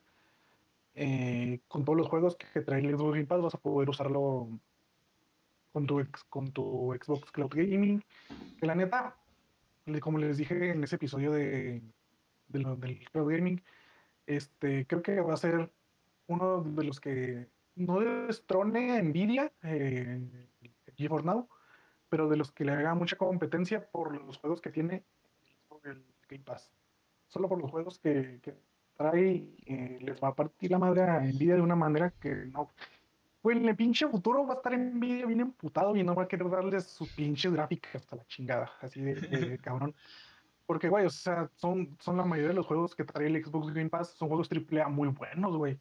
eh, 0.96 1.61
con 1.68 1.85
todos 1.85 1.96
los 1.96 2.09
juegos 2.09 2.35
que 2.35 2.61
trae 2.61 2.81
el 2.81 2.96
Xbox 2.96 3.12
Game 3.12 3.27
Pass 3.27 3.42
vas 3.42 3.55
a 3.55 3.59
poder 3.59 3.88
usarlo 3.88 4.49
con 5.72 5.87
tu, 5.87 6.05
con 6.29 6.51
tu 6.51 6.92
Xbox 7.01 7.31
Cloud 7.31 7.55
Gaming. 7.55 8.03
Que 8.59 8.66
la 8.66 8.75
neta, 8.75 9.16
como 10.01 10.18
les 10.18 10.38
dije 10.38 10.70
en 10.70 10.83
ese 10.83 10.96
episodio 10.96 11.31
de, 11.31 11.83
del 12.49 12.64
Cloud 13.12 13.31
Gaming, 13.31 13.62
este, 14.27 14.88
creo 14.88 15.03
que 15.03 15.20
va 15.20 15.35
a 15.35 15.37
ser 15.37 15.70
uno 16.27 16.64
de 16.64 16.83
los 16.83 16.99
que 16.99 17.55
no 17.77 18.01
destrone 18.01 18.99
a 18.99 19.03
Nvidia, 19.03 19.53
eh, 19.62 20.49
GeForce 20.97 21.27
Now, 21.27 21.49
pero 22.09 22.29
de 22.29 22.37
los 22.37 22.53
que 22.53 22.65
le 22.65 22.73
haga 22.73 22.95
mucha 22.95 23.17
competencia 23.17 23.89
por 23.91 24.15
los 24.15 24.39
juegos 24.39 24.61
que 24.61 24.71
tiene 24.71 25.05
el 25.85 26.05
Game 26.29 26.45
Pass. 26.45 26.73
Solo 27.29 27.49
por 27.49 27.61
los 27.61 27.71
juegos 27.71 27.99
que, 27.99 28.41
que 28.43 28.57
trae, 28.97 29.55
eh, 29.67 29.99
les 30.01 30.23
va 30.23 30.29
a 30.29 30.35
partir 30.35 30.71
la 30.71 30.79
madre 30.79 31.03
a 31.03 31.21
Nvidia 31.21 31.57
de 31.57 31.61
una 31.61 31.77
manera 31.77 32.11
que 32.11 32.35
no. 32.35 32.71
Pues 33.43 33.57
en 33.57 33.69
el 33.69 33.77
pinche 33.77 34.09
futuro 34.09 34.47
va 34.47 34.55
a 34.55 34.57
estar 34.57 34.77
Nvidia 34.77 35.27
bien 35.27 35.41
emputado 35.41 35.95
y 35.95 36.03
no 36.03 36.15
va 36.15 36.25
a 36.25 36.29
querer 36.29 36.51
darles 36.51 36.85
sus 36.85 37.12
pinches 37.12 37.53
gráficas 37.53 37.97
hasta 37.97 38.17
la 38.17 38.27
chingada, 38.27 38.73
así 38.81 39.01
de, 39.01 39.15
de 39.15 39.59
cabrón. 39.62 39.95
Porque, 40.67 40.89
güey, 40.89 41.07
o 41.07 41.11
sea, 41.11 41.49
son, 41.55 41.97
son 42.01 42.17
la 42.17 42.25
mayoría 42.25 42.49
de 42.49 42.55
los 42.55 42.67
juegos 42.67 42.97
que 42.97 43.05
trae 43.05 43.27
el 43.27 43.45
Xbox 43.45 43.73
Game 43.73 43.89
Pass, 43.89 44.11
son 44.11 44.29
juegos 44.29 44.51
AAA 44.51 44.89
muy 44.89 45.09
buenos, 45.09 45.57
güey. 45.57 45.79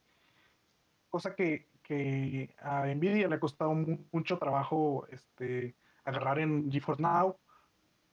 Cosa 1.10 1.36
que, 1.36 1.68
que 1.88 2.54
a 2.60 2.86
Nvidia 2.88 3.28
le 3.28 3.36
ha 3.36 3.40
costado 3.40 3.74
mu- 3.74 4.06
mucho 4.12 4.38
trabajo 4.40 5.06
este, 5.12 5.76
agarrar 6.04 6.40
en 6.40 6.72
GeForce 6.72 7.02
Now, 7.02 7.38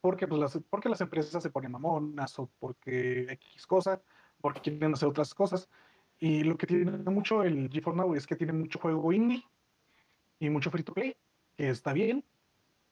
porque, 0.00 0.28
pues, 0.28 0.40
las, 0.40 0.58
porque 0.68 0.88
las 0.90 1.00
empresas 1.00 1.42
se 1.42 1.50
ponen 1.50 1.72
mamonas 1.72 2.38
o 2.38 2.50
porque 2.58 3.22
X 3.32 3.66
cosa, 3.66 4.02
porque 4.40 4.60
quieren 4.60 4.92
hacer 4.92 5.08
otras 5.08 5.32
cosas. 5.34 5.68
Y 6.18 6.44
lo 6.44 6.56
que 6.56 6.66
tiene 6.66 6.90
mucho 7.10 7.42
el 7.42 7.70
GeForce 7.70 7.96
Now 7.98 8.14
es 8.14 8.26
que 8.26 8.36
tiene 8.36 8.52
mucho 8.52 8.78
juego 8.78 9.12
indie 9.12 9.42
y 10.38 10.50
mucho 10.50 10.70
free 10.70 10.82
to 10.84 10.92
play, 10.92 11.16
que 11.56 11.70
está 11.70 11.92
bien. 11.92 12.24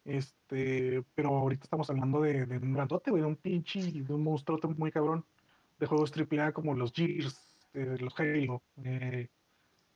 Este, 0.04 1.02
pero 1.14 1.28
ahorita 1.36 1.64
estamos 1.64 1.90
hablando 1.90 2.22
de, 2.22 2.46
de 2.46 2.56
un 2.56 2.72
grandote, 2.72 3.10
de 3.10 3.22
un 3.22 3.36
pinche, 3.36 3.80
de 4.02 4.14
un 4.14 4.24
monstruo 4.24 4.58
muy 4.76 4.90
cabrón 4.90 5.26
de 5.78 5.86
juegos 5.86 6.12
AAA 6.12 6.52
como 6.52 6.74
los 6.74 6.92
Gears, 6.92 7.68
eh, 7.74 7.96
los 8.00 8.18
Halo, 8.18 8.62
eh, 8.82 9.28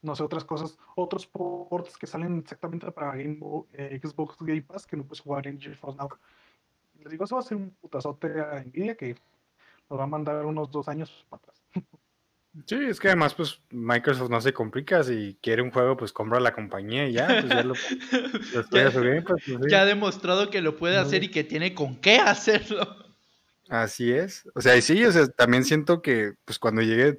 no 0.04 0.14
sé, 0.14 0.22
otras 0.22 0.44
cosas, 0.44 0.78
otros 0.96 1.26
ports 1.26 1.96
que 1.96 2.06
salen 2.06 2.38
exactamente 2.38 2.90
para 2.92 3.16
Game 3.16 3.36
Bo- 3.38 3.66
eh, 3.72 3.98
Xbox 4.02 4.36
Game 4.40 4.62
Pass 4.62 4.86
que 4.86 4.96
no 4.96 5.04
puedes 5.04 5.20
jugar 5.20 5.46
en 5.46 5.60
GeForce 5.60 5.98
Now. 5.98 6.10
Les 7.00 7.10
digo, 7.10 7.24
eso 7.24 7.34
va 7.36 7.40
a 7.40 7.44
ser 7.44 7.56
un 7.56 7.70
putazote 7.70 8.28
a 8.40 8.62
Nvidia 8.62 8.94
que 8.96 9.16
nos 9.90 9.98
va 9.98 10.04
a 10.04 10.06
mandar 10.06 10.44
unos 10.44 10.70
dos 10.70 10.88
años 10.88 11.24
para 11.28 11.42
atrás. 11.42 11.62
Sí, 12.66 12.76
es 12.76 13.00
que 13.00 13.08
además, 13.08 13.34
pues 13.34 13.60
Microsoft 13.70 14.30
no 14.30 14.40
se 14.40 14.52
complica. 14.52 15.02
Si 15.02 15.36
quiere 15.42 15.60
un 15.60 15.72
juego, 15.72 15.96
pues 15.96 16.12
compra 16.12 16.38
la 16.38 16.52
compañía 16.54 17.08
y 17.08 17.14
ya, 17.14 17.26
pues 17.26 17.48
ya 17.48 17.64
lo, 17.64 17.74
pues, 19.24 19.42
sí. 19.44 19.52
Ya 19.68 19.80
ha 19.80 19.84
demostrado 19.84 20.50
que 20.50 20.60
lo 20.60 20.76
puede 20.76 20.96
hacer 20.96 21.24
y 21.24 21.32
que 21.32 21.42
tiene 21.42 21.74
con 21.74 21.96
qué 21.96 22.18
hacerlo. 22.18 22.86
Así 23.68 24.12
es. 24.12 24.48
O 24.54 24.60
sea, 24.60 24.76
y 24.76 24.82
sí, 24.82 25.04
o 25.04 25.10
sea, 25.10 25.26
también 25.26 25.64
siento 25.64 26.00
que 26.00 26.34
pues 26.44 26.60
cuando 26.60 26.80
llegue, 26.80 27.18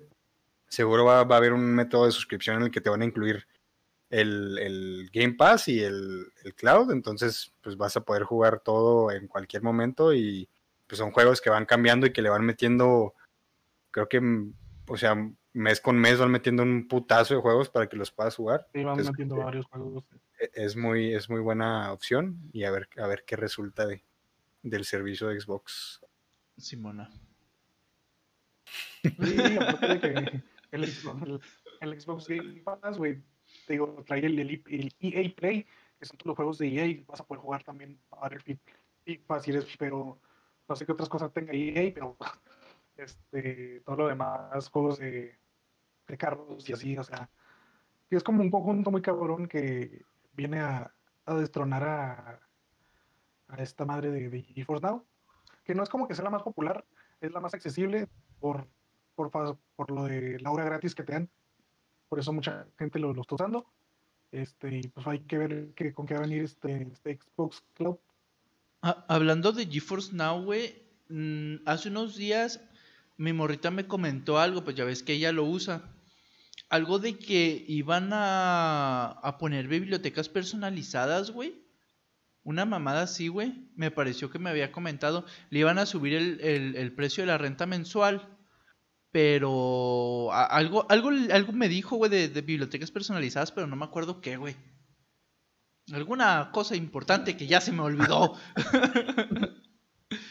seguro 0.75 1.05
va, 1.05 1.23
va 1.23 1.35
a 1.35 1.37
haber 1.39 1.53
un 1.53 1.73
método 1.73 2.05
de 2.05 2.11
suscripción 2.11 2.57
en 2.57 2.63
el 2.63 2.71
que 2.71 2.81
te 2.81 2.89
van 2.89 3.01
a 3.01 3.05
incluir 3.05 3.47
el, 4.09 4.57
el 4.59 5.09
Game 5.11 5.33
Pass 5.33 5.67
y 5.67 5.81
el, 5.81 6.25
el 6.43 6.53
Cloud. 6.55 6.91
Entonces, 6.91 7.53
pues 7.61 7.75
vas 7.77 7.97
a 7.97 8.01
poder 8.01 8.23
jugar 8.23 8.59
todo 8.59 9.11
en 9.11 9.27
cualquier 9.27 9.63
momento 9.63 10.13
y 10.13 10.47
pues 10.87 10.99
son 10.99 11.11
juegos 11.11 11.41
que 11.41 11.49
van 11.49 11.65
cambiando 11.65 12.05
y 12.05 12.13
que 12.13 12.21
le 12.21 12.29
van 12.29 12.45
metiendo, 12.45 13.15
creo 13.91 14.07
que, 14.07 14.21
mm, 14.21 14.53
o 14.87 14.97
sea, 14.97 15.15
mes 15.53 15.81
con 15.81 15.97
mes 15.97 16.19
van 16.19 16.29
metiendo 16.31 16.61
un 16.63 16.87
putazo 16.87 17.33
de 17.35 17.41
juegos 17.41 17.69
para 17.69 17.87
que 17.87 17.95
los 17.97 18.11
puedas 18.11 18.35
jugar. 18.35 18.67
Y 18.73 18.83
van 18.83 18.99
Entonces, 18.99 19.11
metiendo 19.13 19.37
eh, 19.37 19.43
varios 19.43 19.65
juegos. 19.65 20.03
e- 20.39 20.51
es 20.53 20.75
muy, 20.75 21.13
es 21.13 21.29
muy 21.29 21.39
buena 21.41 21.91
opción 21.91 22.37
y 22.53 22.65
a 22.65 22.71
ver, 22.71 22.87
a 22.97 23.07
ver 23.07 23.23
qué 23.25 23.35
resulta 23.35 23.87
de, 23.87 24.03
del 24.61 24.85
servicio 24.85 25.27
de 25.29 25.39
Xbox. 25.39 26.01
Simona. 26.57 27.09
Sí, 29.03 29.57
aparte 29.59 29.87
de 29.87 29.99
que 29.99 30.43
el, 30.75 30.85
Xbox- 30.85 31.41
el- 31.81 32.01
Xbox 32.01 32.27
Game 32.27 32.61
Pass, 32.61 32.97
güey, 32.97 33.21
te 33.67 33.73
digo, 33.73 34.03
trae 34.05 34.25
el, 34.25 34.39
el- 34.39 34.63
el 34.67 34.95
EA 34.99 35.35
Play, 35.35 35.65
que 35.99 36.05
son 36.05 36.17
todos 36.17 36.27
los 36.27 36.35
juegos 36.35 36.57
de 36.57 36.67
EA, 36.67 37.03
vas 37.07 37.21
a 37.21 37.25
poder 37.25 37.41
jugar 37.41 37.63
también 37.63 37.99
el 38.31 38.41
FIFA 38.41 39.39
si 39.39 39.51
pero 39.77 40.19
no 40.67 40.75
sé 40.75 40.85
qué 40.85 40.91
otras 40.91 41.09
cosas 41.09 41.31
tenga 41.31 41.53
EA, 41.53 41.93
pero 41.93 42.17
este, 42.97 43.81
todo 43.85 43.95
lo 43.97 44.07
demás, 44.07 44.69
juegos 44.69 44.99
de, 44.99 45.37
de 46.07 46.17
carros 46.17 46.67
y 46.69 46.73
así, 46.73 46.97
o 46.97 47.03
sea, 47.03 47.29
que 48.09 48.15
es 48.15 48.23
como 48.23 48.41
un 48.41 48.51
conjunto 48.51 48.91
muy 48.91 49.01
cabrón 49.01 49.47
que 49.47 50.03
viene 50.33 50.59
a, 50.59 50.93
a 51.25 51.35
destronar 51.35 51.83
a, 51.83 52.39
a 53.47 53.55
esta 53.61 53.85
madre 53.85 54.11
de, 54.11 54.29
de 54.29 54.41
GeForce 54.41 54.85
Now, 54.85 55.05
que 55.63 55.75
no 55.75 55.83
es 55.83 55.89
como 55.89 56.07
que 56.07 56.15
sea 56.15 56.23
la 56.23 56.29
más 56.29 56.43
popular, 56.43 56.85
es 57.21 57.31
la 57.31 57.39
más 57.39 57.53
accesible 57.53 58.07
por, 58.39 58.67
por, 59.15 59.31
por 59.31 59.91
lo 59.91 60.03
de 60.03 60.39
la 60.39 60.51
hora 60.51 60.65
gratis 60.65 60.93
que 60.95 61.03
te 61.03 61.13
dan. 61.13 61.29
Por 62.09 62.19
eso 62.19 62.31
mucha 62.33 62.67
gente 62.77 62.99
lo, 62.99 63.13
lo 63.13 63.21
está 63.21 63.35
usando. 63.35 63.65
Este, 64.31 64.77
y 64.77 64.87
pues 64.89 65.07
hay 65.07 65.19
que 65.19 65.37
ver 65.37 65.73
que, 65.75 65.93
con 65.93 66.05
qué 66.05 66.13
va 66.13 66.19
a 66.21 66.23
venir 66.23 66.43
este, 66.43 66.89
este 66.91 67.17
Xbox 67.19 67.63
Cloud. 67.73 67.97
Ah, 68.81 69.05
hablando 69.07 69.51
de 69.51 69.65
GeForce 69.65 70.13
Now, 70.13 70.43
güey, 70.43 70.75
mm, 71.09 71.55
hace 71.65 71.89
unos 71.89 72.15
días 72.15 72.59
mi 73.17 73.31
morrita 73.33 73.71
me 73.71 73.87
comentó 73.87 74.37
algo, 74.39 74.63
pues 74.63 74.75
ya 74.75 74.83
ves 74.83 75.01
que 75.03 75.13
ella 75.13 75.31
lo 75.31 75.45
usa. 75.45 75.83
Algo 76.69 76.99
de 76.99 77.17
que 77.17 77.63
iban 77.67 78.09
a, 78.11 79.11
a 79.23 79.37
poner 79.37 79.67
bibliotecas 79.67 80.27
personalizadas, 80.29 81.31
güey. 81.31 81.63
Una 82.43 82.65
mamada 82.65 83.03
así, 83.03 83.27
güey. 83.29 83.69
Me 83.75 83.89
pareció 83.89 84.29
que 84.29 84.39
me 84.39 84.49
había 84.49 84.71
comentado. 84.71 85.25
Le 85.49 85.59
iban 85.59 85.77
a 85.79 85.85
subir 85.85 86.13
el- 86.13 86.75
el 86.75 86.91
precio 86.93 87.23
de 87.23 87.27
la 87.27 87.37
renta 87.37 87.65
mensual 87.65 88.34
Pero 89.15 90.29
algo, 90.33 90.85
algo, 90.89 91.09
algo 91.31 91.53
me 91.53 91.69
dijo, 91.69 91.95
güey, 91.95 92.11
de, 92.11 92.27
de 92.27 92.41
bibliotecas 92.41 92.91
personalizadas, 92.91 93.49
pero 93.49 93.65
no 93.65 93.77
me 93.77 93.85
acuerdo 93.85 94.19
qué, 94.19 94.35
güey. 94.35 94.57
Alguna 95.93 96.49
cosa 96.51 96.75
importante 96.75 97.37
que 97.37 97.47
ya 97.47 97.61
se 97.61 97.71
me 97.71 97.79
olvidó. 97.81 98.33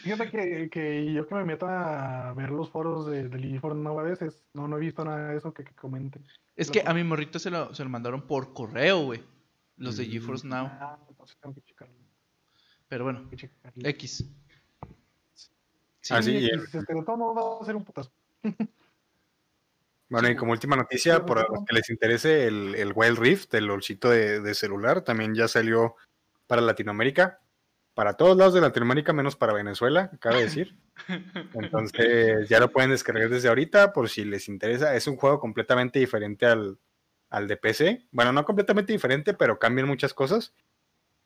Fíjate 0.03 0.29
que, 0.29 0.69
que 0.71 1.13
yo 1.13 1.27
que 1.27 1.33
me 1.33 1.45
meto 1.45 1.65
a 1.67 2.31
ver 2.33 2.51
los 2.51 2.69
foros 2.69 3.07
de, 3.07 3.27
del 3.27 3.55
eForum 3.55 3.81
no 3.81 3.97
a 3.99 4.03
veces, 4.03 4.45
no, 4.53 4.67
no 4.67 4.77
he 4.77 4.81
visto 4.81 5.03
nada 5.03 5.29
de 5.31 5.37
eso 5.37 5.51
que, 5.51 5.63
que 5.63 5.73
comenten. 5.73 6.23
es 6.55 6.69
que 6.69 6.83
a 6.85 6.93
mi 6.93 7.03
morrito 7.03 7.39
se 7.39 7.49
lo, 7.49 7.73
se 7.73 7.83
lo 7.83 7.89
mandaron 7.89 8.27
por 8.27 8.53
correo, 8.53 9.03
güey. 9.05 9.23
Los 9.77 9.97
de 9.97 10.05
Mm. 10.05 10.11
GeForce 10.11 10.47
Now. 10.47 10.67
Ah, 10.79 10.99
entonces 11.09 11.35
tengo 11.41 11.55
que 11.55 11.61
checarlo. 11.61 11.95
Pero 12.87 13.03
bueno. 13.05 13.27
X. 13.83 14.25
Sí, 16.01 16.13
Ah, 16.13 16.21
sí, 16.21 16.29
Sí, 16.33 16.37
y- 16.37 16.45
X, 16.45 16.75
este, 16.75 16.93
de 16.93 17.03
todo 17.03 17.17
modo 17.17 17.33
va 17.57 17.63
a 17.63 17.65
ser 17.65 17.75
un 17.75 17.83
putazo. 17.83 18.11
Bueno, 20.07 20.29
y 20.29 20.35
como 20.35 20.51
última 20.51 20.75
noticia, 20.75 21.25
por 21.25 21.37
los 21.49 21.65
que 21.65 21.75
les 21.75 21.89
interese, 21.89 22.45
el, 22.47 22.75
el 22.75 22.93
Wild 22.95 23.17
Rift, 23.17 23.53
el 23.55 23.69
olchito 23.71 24.09
de, 24.09 24.39
de 24.39 24.53
celular, 24.53 25.01
también 25.01 25.33
ya 25.33 25.47
salió 25.47 25.95
para 26.47 26.61
Latinoamérica. 26.61 27.39
Para 27.95 28.15
todos 28.15 28.37
lados 28.37 28.53
de 28.53 28.61
Latinoamérica, 28.61 29.13
menos 29.13 29.35
para 29.35 29.53
Venezuela, 29.53 30.11
cabe 30.19 30.41
decir. 30.41 30.77
Entonces, 31.53 32.47
ya 32.49 32.59
lo 32.59 32.69
pueden 32.71 32.91
descargar 32.91 33.29
desde 33.29 33.47
ahorita 33.47 33.93
por 33.93 34.09
si 34.09 34.25
les 34.25 34.47
interesa. 34.49 34.95
Es 34.95 35.07
un 35.07 35.15
juego 35.15 35.39
completamente 35.39 35.99
diferente 35.99 36.45
al, 36.45 36.77
al 37.29 37.47
de 37.47 37.57
PC. 37.57 38.05
Bueno, 38.11 38.31
no 38.33 38.45
completamente 38.45 38.93
diferente, 38.93 39.33
pero 39.33 39.59
cambian 39.59 39.87
muchas 39.87 40.13
cosas. 40.13 40.53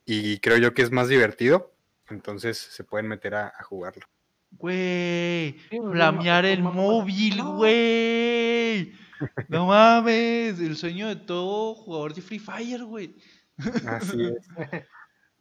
Y 0.06 0.40
creo 0.40 0.58
yo 0.58 0.74
que 0.74 0.84
es 0.84 0.92
más 0.92 1.10
divertido. 1.10 1.74
Entonces, 2.10 2.58
se 2.58 2.84
pueden 2.84 3.08
meter 3.08 3.36
a, 3.36 3.48
a 3.48 3.64
jugarlo. 3.64 4.06
Güey, 4.52 5.58
Sí, 5.70 5.78
flamear 5.92 6.44
no, 6.44 6.50
el 6.50 6.64
no, 6.64 6.72
móvil, 6.74 7.42
güey. 7.44 8.94
No 9.48 9.68
mames, 9.68 10.60
el 10.60 10.76
sueño 10.78 11.08
de 11.08 11.16
todo 11.16 11.76
jugador 11.76 12.14
de 12.14 12.22
Free 12.22 12.40
Fire, 12.40 12.84
güey. 12.84 13.16
Así 13.88 14.18
es. 14.72 14.84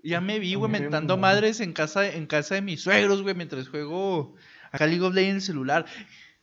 Ya 0.03 0.21
me 0.21 0.39
vi, 0.39 0.55
güey, 0.55 0.71
mentando 0.71 1.17
madres 1.17 1.61
en 1.61 1.73
casa, 1.73 2.07
en 2.09 2.27
casa 2.27 2.55
de 2.55 2.63
mis 2.63 2.83
suegros, 2.83 3.23
güey, 3.23 3.35
mientras 3.35 3.69
juego 3.69 4.37
acá 4.71 4.87
League 4.87 5.03
of 5.05 5.15
Legends 5.15 5.31
en 5.31 5.37
el 5.37 5.43
celular. 5.43 5.87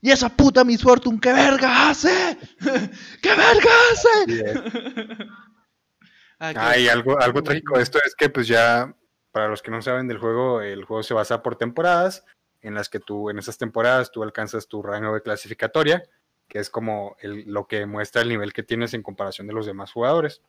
¡Y 0.01 0.12
esa 0.12 0.30
puta 0.30 0.63
Miss 0.65 0.84
Fortune, 0.84 1.19
qué 1.21 1.32
verga 1.34 1.89
hace! 1.89 2.38
¡Qué 3.21 3.30
verga 3.30 3.71
hace! 3.91 5.25
Ah, 6.38 6.51
qué- 6.54 6.60
Ah, 6.60 6.78
y 6.78 6.89
algo, 6.89 7.17
algo 7.21 7.41
trágico 7.41 7.78
de 7.78 7.84
esto 7.84 7.97
es 8.06 8.13
que, 8.13 8.30
pues 8.30 8.45
ya, 8.45 8.93
para 9.32 9.47
los 9.47 9.62
que 9.62 9.71
no 9.71 9.82
saben 9.82 10.06
del 10.10 10.17
juego, 10.17 10.60
el 10.62 10.84
juego 10.84 11.01
se 11.01 11.13
basa 11.13 11.41
por 11.41 11.56
temporadas, 11.56 12.25
en 12.65 12.75
las 12.75 12.89
que 12.89 12.99
tú, 12.99 13.30
en 13.30 13.38
esas 13.39 13.58
temporadas, 13.58 14.12
tú 14.12 14.23
alcanzas 14.23 14.67
tu 14.67 14.82
rango 14.82 15.13
de 15.13 15.21
clasificatoria, 15.21 16.04
que 16.47 16.60
es 16.60 16.69
como 16.69 17.15
el- 17.19 17.45
lo 17.47 17.67
que 17.67 17.86
muestra 17.86 18.21
el 18.21 18.30
nivel 18.30 18.54
que 18.54 18.63
tienes 18.63 18.93
en 18.93 19.04
comparación 19.04 19.47
de 19.47 19.54
los 19.54 19.65
demás 19.65 19.91
jugadores. 19.91 20.41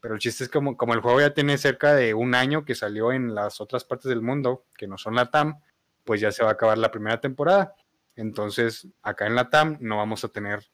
Pero 0.00 0.14
el 0.14 0.20
chiste 0.20 0.44
es 0.44 0.50
como, 0.50 0.76
como 0.76 0.94
el 0.94 1.00
juego 1.00 1.20
ya 1.20 1.34
tiene 1.34 1.58
cerca 1.58 1.94
de 1.94 2.14
un 2.14 2.34
año 2.34 2.64
que 2.64 2.74
salió 2.74 3.12
en 3.12 3.34
las 3.34 3.60
otras 3.60 3.84
partes 3.84 4.08
del 4.08 4.22
mundo, 4.22 4.64
que 4.76 4.86
no 4.86 4.98
son 4.98 5.14
la 5.14 5.30
TAM, 5.30 5.60
pues 6.04 6.20
ya 6.20 6.30
se 6.32 6.42
va 6.44 6.50
a 6.50 6.52
acabar 6.54 6.78
la 6.78 6.90
primera 6.90 7.20
temporada. 7.20 7.74
Entonces, 8.16 8.88
acá 9.02 9.26
en 9.26 9.34
la 9.34 9.50
TAM 9.50 9.78
no 9.80 9.96
vamos 9.98 10.24
a 10.24 10.28
tener 10.28 10.64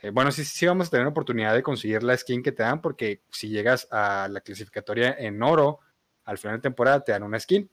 eh, 0.00 0.10
bueno, 0.10 0.30
sí, 0.30 0.44
sí 0.44 0.66
vamos 0.66 0.88
a 0.88 0.90
tener 0.90 1.06
oportunidad 1.06 1.54
de 1.54 1.62
conseguir 1.62 2.02
la 2.02 2.16
skin 2.16 2.42
que 2.42 2.52
te 2.52 2.62
dan, 2.62 2.80
porque 2.80 3.22
si 3.30 3.48
llegas 3.48 3.88
a 3.90 4.28
la 4.30 4.40
clasificatoria 4.40 5.14
en 5.18 5.42
oro, 5.42 5.80
al 6.24 6.38
final 6.38 6.58
de 6.58 6.62
temporada 6.62 7.02
te 7.02 7.12
dan 7.12 7.24
una 7.24 7.40
skin. 7.40 7.68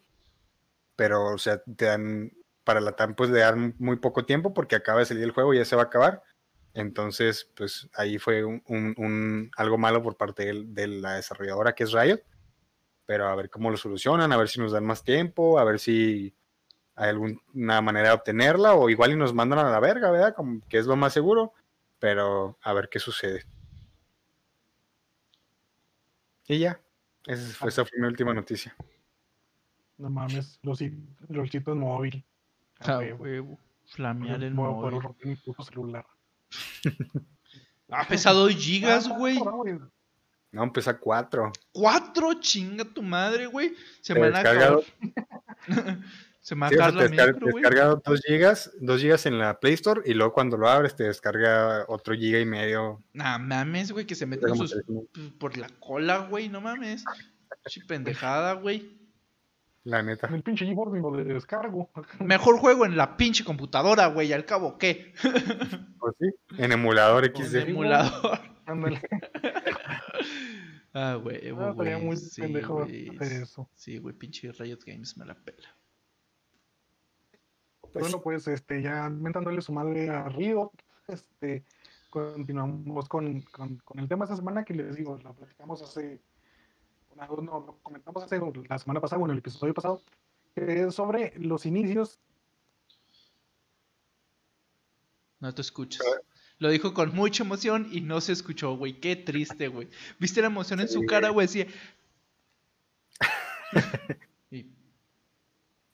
Pero, 0.95 1.25
o 1.33 1.37
sea, 1.37 1.61
te 1.63 1.85
dan, 1.85 2.31
para 2.63 2.81
la 2.81 2.93
TAM, 2.93 3.15
pues 3.15 3.29
le 3.29 3.39
dan 3.39 3.75
muy 3.79 3.97
poco 3.97 4.25
tiempo, 4.25 4.53
porque 4.53 4.75
acaba 4.75 4.99
de 4.99 5.05
salir 5.05 5.23
el 5.23 5.31
juego 5.31 5.53
y 5.53 5.57
ya 5.57 5.65
se 5.65 5.75
va 5.75 5.83
a 5.83 5.85
acabar. 5.85 6.23
Entonces, 6.73 7.51
pues 7.55 7.89
ahí 7.95 8.17
fue 8.19 8.43
un, 8.45 8.63
un- 8.67 8.93
un- 8.97 9.51
algo 9.57 9.77
malo 9.77 10.01
por 10.03 10.17
parte 10.17 10.45
del- 10.45 10.73
de, 10.73 10.87
la 10.87 11.15
desarrolladora 11.15 11.73
que 11.75 11.83
es 11.85 11.91
Riot. 11.93 12.21
Pero 13.05 13.27
a 13.27 13.35
ver 13.35 13.49
cómo 13.49 13.69
lo 13.71 13.77
solucionan, 13.77 14.31
a 14.31 14.37
ver 14.37 14.49
si 14.49 14.59
nos 14.59 14.71
dan 14.71 14.85
más 14.85 15.03
tiempo, 15.03 15.59
a 15.59 15.63
ver 15.63 15.79
si 15.79 16.35
hay 16.95 17.09
alguna 17.11 17.81
manera 17.81 18.09
de 18.09 18.15
obtenerla, 18.15 18.75
o 18.75 18.89
igual 18.89 19.11
y 19.13 19.17
nos 19.17 19.33
mandan 19.33 19.59
a 19.59 19.71
la 19.71 19.79
verga, 19.81 20.11
¿verdad? 20.11 20.35
Como 20.35 20.61
que 20.69 20.79
es 20.79 20.87
lo 20.87 20.95
más 20.97 21.13
seguro 21.13 21.53
pero 21.99 22.57
a 22.61 22.73
ver 22.73 22.89
qué 22.89 22.99
sucede. 22.99 23.45
Y 26.47 26.59
ya, 26.59 26.79
esa 27.27 27.53
fue, 27.53 27.69
esa 27.69 27.85
fue 27.85 27.99
mi 27.99 28.07
última 28.07 28.33
noticia. 28.33 28.75
No 29.97 30.09
mames, 30.09 30.59
los, 30.61 30.79
los 31.29 31.53
en 31.53 31.79
móvil. 31.79 32.25
A 32.79 32.97
Ah, 32.97 32.99
huevo. 33.17 33.59
Flamear 33.85 34.43
el 34.43 34.51
a 34.51 34.55
móvil. 34.55 35.01
romper 35.01 35.27
mi 35.27 35.35
puto 35.35 35.63
celular. 35.63 36.05
Ah, 37.87 38.03
pesa 38.09 38.31
2 38.31 38.51
gigas, 38.55 39.07
güey. 39.07 39.39
No, 40.51 40.63
empieza 40.63 40.97
cuatro. 40.97 41.51
4, 41.73 42.33
chinga 42.39 42.83
tu 42.83 43.03
madre, 43.03 43.45
güey. 43.45 43.75
Se 44.01 44.15
me 44.15 44.21
a 44.25 44.31
descarga 44.31 44.65
acabar. 44.65 44.83
Se 46.41 46.55
me 46.55 46.61
va 46.61 46.67
a 46.67 46.69
Sí, 46.69 46.75
o 46.75 46.79
sea, 46.79 46.91
descarga, 46.91 47.09
micro, 47.33 47.45
te 47.45 47.51
güey. 47.51 47.63
descarga 47.63 48.01
dos 48.03 48.21
gigas, 48.25 48.71
dos 48.81 49.01
gigas 49.01 49.25
en 49.27 49.37
la 49.37 49.59
Play 49.59 49.73
Store 49.75 50.01
y 50.03 50.15
luego 50.15 50.33
cuando 50.33 50.57
lo 50.57 50.67
abres 50.67 50.95
te 50.95 51.03
descarga 51.03 51.85
otro 51.87 52.15
giga 52.15 52.39
y 52.39 52.45
medio. 52.45 53.03
Nah, 53.13 53.37
mames, 53.37 53.91
güey, 53.91 54.05
que 54.07 54.15
se 54.15 54.25
meten 54.25 54.55
sus 54.55 54.75
por 55.39 55.55
la 55.57 55.69
cola, 55.79 56.27
güey, 56.27 56.49
no 56.49 56.61
mames. 56.61 57.03
Chi 57.67 57.81
pendejada, 57.81 58.53
güey. 58.53 58.97
La 59.85 60.01
neta. 60.01 60.27
En 60.27 60.33
el 60.33 60.41
pinche 60.43 60.65
ni 60.65 60.75
lo 60.75 61.11
de 61.11 61.23
descargo. 61.23 61.89
Mejor 62.19 62.57
juego 62.57 62.85
en 62.85 62.97
la 62.97 63.15
pinche 63.17 63.43
computadora, 63.43 64.07
güey, 64.07 64.33
al 64.33 64.45
cabo, 64.45 64.77
¿qué? 64.77 65.13
Pues 65.99 66.15
sí, 66.19 66.29
en 66.57 66.71
emulador 66.71 67.25
En 67.25 67.35
XD. 67.35 67.55
emulador. 67.69 68.39
Ándale. 68.67 69.01
Ah, 70.93 71.19
güey, 71.21 71.37
Ah, 71.49 71.69
estaría 71.71 71.97
muy 71.97 72.15
sí, 72.17 72.41
pendejo 72.41 72.75
güey. 72.75 73.09
hacer 73.17 73.41
eso. 73.43 73.69
Sí, 73.75 73.97
güey, 73.97 74.15
pinche 74.15 74.51
Riot 74.51 74.79
Games 74.85 75.17
me 75.17 75.25
la 75.25 75.35
pela. 75.35 75.67
Pero 77.93 78.05
bueno, 78.05 78.21
pues 78.21 78.47
este, 78.47 78.81
ya 78.81 79.09
mentándole 79.09 79.61
su 79.61 79.71
madre 79.71 80.09
a 80.09 80.27
Río, 80.29 80.71
este, 81.07 81.63
continuamos 82.09 83.07
con, 83.07 83.41
con, 83.41 83.77
con 83.77 83.99
el 83.99 84.07
tema 84.07 84.25
de 84.25 84.31
esta 84.33 84.37
semana 84.37 84.63
que 84.63 84.73
les 84.73 84.95
digo, 84.95 85.17
lo 85.23 85.33
platicamos 85.33 85.81
hace, 85.81 86.21
no, 87.15 87.25
lo 87.65 87.79
comentamos 87.81 88.23
hace 88.23 88.39
la 88.69 88.77
semana 88.79 88.99
pasada, 89.01 89.19
bueno, 89.19 89.33
el 89.33 89.39
episodio 89.39 89.73
pasado, 89.73 90.01
que 90.53 90.83
es 90.83 90.95
sobre 90.95 91.33
los 91.37 91.65
inicios. 91.65 92.19
No 95.39 95.53
te 95.53 95.61
escuchas. 95.61 96.01
Lo 96.57 96.69
dijo 96.69 96.93
con 96.93 97.13
mucha 97.13 97.43
emoción 97.43 97.87
y 97.91 98.01
no 98.01 98.21
se 98.21 98.31
escuchó, 98.31 98.75
güey. 98.77 98.99
Qué 98.99 99.15
triste, 99.15 99.67
güey. 99.67 99.89
¿Viste 100.19 100.41
la 100.41 100.47
emoción 100.47 100.79
en 100.79 100.87
su 100.87 101.01
Sí. 101.01 101.05
cara, 101.05 101.29
güey? 101.29 101.47
Decía. 101.47 101.67
Y- 104.51 104.69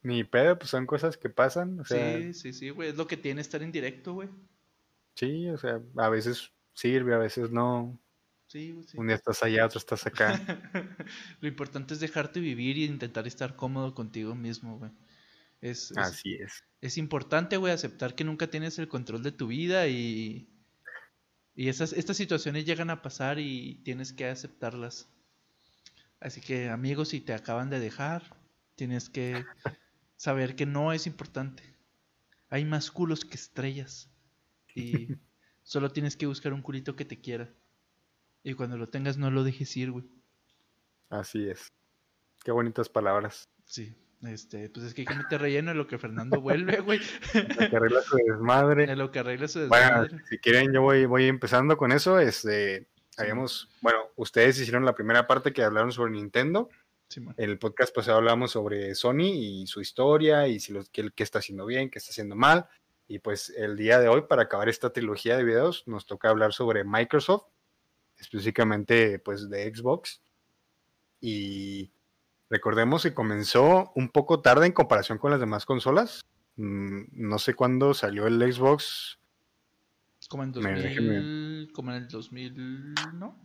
Ni 0.04 0.24
pedo, 0.24 0.58
pues 0.58 0.70
son 0.70 0.86
cosas 0.86 1.18
que 1.18 1.30
pasan. 1.30 1.80
O 1.80 1.86
sea, 1.86 2.18
sí, 2.18 2.34
sí, 2.34 2.54
sí, 2.54 2.70
güey. 2.70 2.90
Es 2.90 2.96
lo 2.98 3.08
que 3.08 3.18
tiene 3.18 3.42
estar 3.42 3.62
en 3.64 3.72
directo, 3.72 4.14
güey. 4.14 4.30
sí, 5.16 5.50
o 5.50 5.58
sea, 5.58 5.82
a 5.98 6.10
veces 6.10 6.52
sirve, 6.74 7.14
a 7.16 7.18
veces 7.20 7.52
no. 7.52 7.98
Sí, 8.52 8.74
güey, 8.74 8.84
sí. 8.86 8.98
Un 8.98 9.08
día 9.08 9.16
estás 9.16 9.42
allá, 9.44 9.66
otro 9.66 9.80
estás 9.80 10.06
acá. 10.06 10.34
Lo 11.40 11.48
importante 11.48 11.94
es 11.94 12.02
dejarte 12.02 12.42
vivir 12.42 12.78
y 12.78 12.84
intentar 12.84 13.26
estar 13.26 13.56
cómodo 13.56 13.96
contigo 13.96 14.36
mismo, 14.36 14.78
güey. 14.78 14.92
Es, 15.62 15.92
es, 15.92 15.98
Así 15.98 16.34
es. 16.34 16.62
es 16.82 16.98
importante, 16.98 17.56
güey, 17.56 17.72
aceptar 17.72 18.14
que 18.14 18.26
nunca 18.26 18.48
tienes 18.48 18.78
el 18.78 18.90
control 18.90 19.24
de 19.24 19.32
tu 19.32 19.48
vida 19.48 19.88
y, 19.88 20.50
y 21.56 21.70
esas, 21.70 21.94
estas 21.94 22.18
situaciones 22.18 22.66
llegan 22.66 22.90
a 22.90 23.02
pasar 23.02 23.40
y 23.40 23.76
tienes 23.86 24.12
que 24.12 24.26
aceptarlas. 24.26 25.08
Así 26.20 26.42
que, 26.42 26.68
amigos, 26.68 27.08
si 27.08 27.22
te 27.22 27.34
acaban 27.34 27.70
de 27.70 27.80
dejar, 27.80 28.36
tienes 28.76 29.10
que 29.10 29.46
saber 30.18 30.58
que 30.58 30.66
no 30.66 30.92
es 30.92 31.08
importante. 31.08 31.64
Hay 32.50 32.66
más 32.66 32.92
culos 32.92 33.24
que 33.24 33.36
estrellas. 33.36 34.12
Y 34.76 35.08
solo 35.64 35.94
tienes 35.94 36.18
que 36.18 36.26
buscar 36.26 36.52
un 36.52 36.62
culito 36.62 36.98
que 36.98 37.06
te 37.06 37.22
quiera. 37.22 37.50
Y 38.44 38.54
cuando 38.54 38.78
lo 38.78 38.90
tengas, 38.90 39.18
no 39.18 39.30
lo 39.32 39.44
dejes 39.44 39.76
ir, 39.78 39.92
güey. 39.92 40.06
Así 41.10 41.50
es. 41.50 41.72
Qué 42.44 42.52
bonitas 42.52 42.90
palabras. 42.90 43.50
Sí. 43.66 43.94
Este, 44.24 44.70
pues 44.70 44.86
es 44.86 44.94
que 44.94 45.02
hay 45.02 45.08
que 45.08 45.16
meter 45.16 45.42
relleno 45.42 45.72
en 45.72 45.78
lo 45.78 45.88
que 45.88 45.98
Fernando 45.98 46.40
vuelve, 46.42 46.80
güey. 46.82 47.00
La 47.34 47.70
que 47.70 47.76
arregla 47.76 48.02
su 48.02 48.18
desmadre. 48.18 48.84
En 48.92 48.98
lo 49.00 49.12
que 49.12 49.20
arregla 49.20 49.48
su 49.48 49.68
Bueno, 49.68 50.04
desmadre. 50.04 50.26
si 50.30 50.38
quieren, 50.38 50.72
yo 50.74 50.82
voy, 50.82 51.06
voy 51.06 51.26
empezando 51.26 51.76
con 51.76 51.92
eso. 51.92 52.20
Este, 52.20 52.88
habíamos, 53.18 53.70
bueno, 53.82 54.00
ustedes 54.16 54.60
hicieron 54.60 54.86
la 54.86 54.94
primera 54.94 55.26
parte 55.28 55.54
que 55.54 55.64
hablaron 55.64 55.92
sobre 55.92 56.12
Nintendo. 56.12 56.70
En 57.16 57.50
el 57.50 57.60
podcast 57.60 57.94
pasado 57.94 58.20
hablamos 58.20 58.52
sobre 58.52 58.96
Sony 58.96 59.34
y 59.34 59.68
su 59.68 59.82
historia 59.82 60.48
y 60.48 60.60
si 60.62 60.72
los, 60.72 60.90
qué, 60.90 61.10
qué 61.14 61.24
está 61.24 61.40
haciendo 61.40 61.66
bien, 61.66 61.90
qué 61.90 62.00
está 62.00 62.12
haciendo 62.12 62.36
mal. 62.36 62.68
Y 63.08 63.20
pues 63.20 63.50
el 63.58 63.76
día 63.76 64.00
de 64.00 64.08
hoy, 64.08 64.22
para 64.30 64.44
acabar 64.44 64.70
esta 64.70 64.94
trilogía 64.94 65.36
de 65.36 65.44
videos, 65.44 65.84
nos 65.88 66.06
toca 66.06 66.30
hablar 66.30 66.54
sobre 66.54 66.86
Microsoft, 66.86 67.48
específicamente 68.22 69.20
pues 69.20 69.50
de 69.50 69.74
Xbox. 69.76 70.22
Y 71.20 71.92
recordemos 72.50 73.04
que 73.04 73.14
comenzó 73.14 73.92
un 73.96 74.10
poco 74.10 74.42
tarde 74.42 74.66
en 74.68 74.72
comparación 74.72 75.18
con 75.18 75.32
las 75.32 75.40
demás 75.40 75.66
consolas. 75.66 76.22
Mm, 76.56 77.02
No 77.12 77.38
sé 77.40 77.54
cuándo 77.54 77.94
salió 77.94 78.28
el 78.28 78.40
Xbox 78.54 79.18
Como 80.30 80.44
en 80.44 80.52
Mira, 80.52 80.72
2000, 80.72 80.84
déjeme- 80.84 81.72
como 81.74 81.92
en 81.92 81.98
el 81.98 82.08
2000, 82.08 82.94
¿no? 83.16 83.38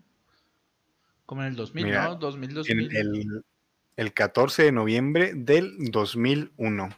Como 1.24 1.42
en 1.42 1.48
el 1.48 1.56
2000, 1.56 1.84
Mira, 1.86 2.04
¿no? 2.04 2.14
2000, 2.16 2.50
En 2.50 2.54
2000. 2.54 2.96
el, 2.96 3.44
el 3.96 4.12
14 4.12 4.62
de 4.64 4.72
noviembre 4.72 5.32
del 5.34 5.74
2001. 5.90 6.88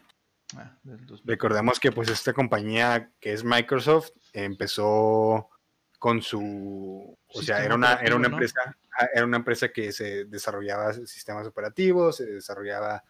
Ah, 0.57 0.77
del 0.83 1.07
2000. 1.07 1.27
Recordemos 1.27 1.79
que 1.81 1.93
pues 1.93 2.09
esta 2.11 2.33
compañía 2.33 3.11
que 3.21 3.33
es 3.33 3.45
Microsoft 3.45 4.11
empezó 4.33 5.49
con 5.99 6.23
su, 6.23 7.19
o 7.27 7.43
sea, 7.43 7.65
era 7.65 7.75
una, 7.75 7.95
era 7.97 8.15
una 8.15 8.29
empresa, 8.29 8.61
ah, 8.99 9.09
era 9.13 9.25
una 9.25 9.39
empresa 9.39 9.69
que 9.69 9.93
se 9.93 10.25
desarrollaba 10.27 10.93
sistemas 10.93 11.47
operativos, 11.47 12.17
se 12.17 12.27
desarrollaba 12.27 13.03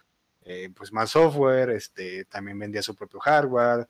eh, 0.42 0.70
pues 0.74 0.92
más 0.92 1.11
software, 1.11 1.70
este, 1.70 2.24
también 2.24 2.59
vendía 2.59 2.83
su 2.83 2.94
propio 2.94 3.20
hardware, 3.20 3.87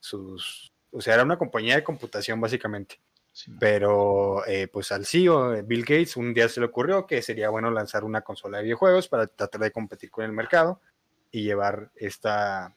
sus, 0.00 0.72
o 0.90 1.00
sea, 1.00 1.14
era 1.14 1.22
una 1.22 1.38
compañía 1.38 1.76
de 1.76 1.84
computación 1.84 2.40
básicamente. 2.40 3.00
Sí. 3.30 3.50
Pero 3.58 4.44
eh, 4.46 4.68
pues 4.68 4.92
al 4.92 5.06
CEO, 5.06 5.54
eh, 5.54 5.62
Bill 5.62 5.82
Gates, 5.82 6.16
un 6.16 6.34
día 6.34 6.48
se 6.50 6.60
le 6.60 6.66
ocurrió 6.66 7.06
que 7.06 7.22
sería 7.22 7.48
bueno 7.48 7.70
lanzar 7.70 8.04
una 8.04 8.20
consola 8.20 8.58
de 8.58 8.64
videojuegos 8.64 9.08
para 9.08 9.26
tratar 9.26 9.60
de 9.60 9.70
competir 9.70 10.10
con 10.10 10.24
el 10.24 10.32
mercado 10.32 10.82
y 11.30 11.44
llevar 11.44 11.90
esta, 11.94 12.76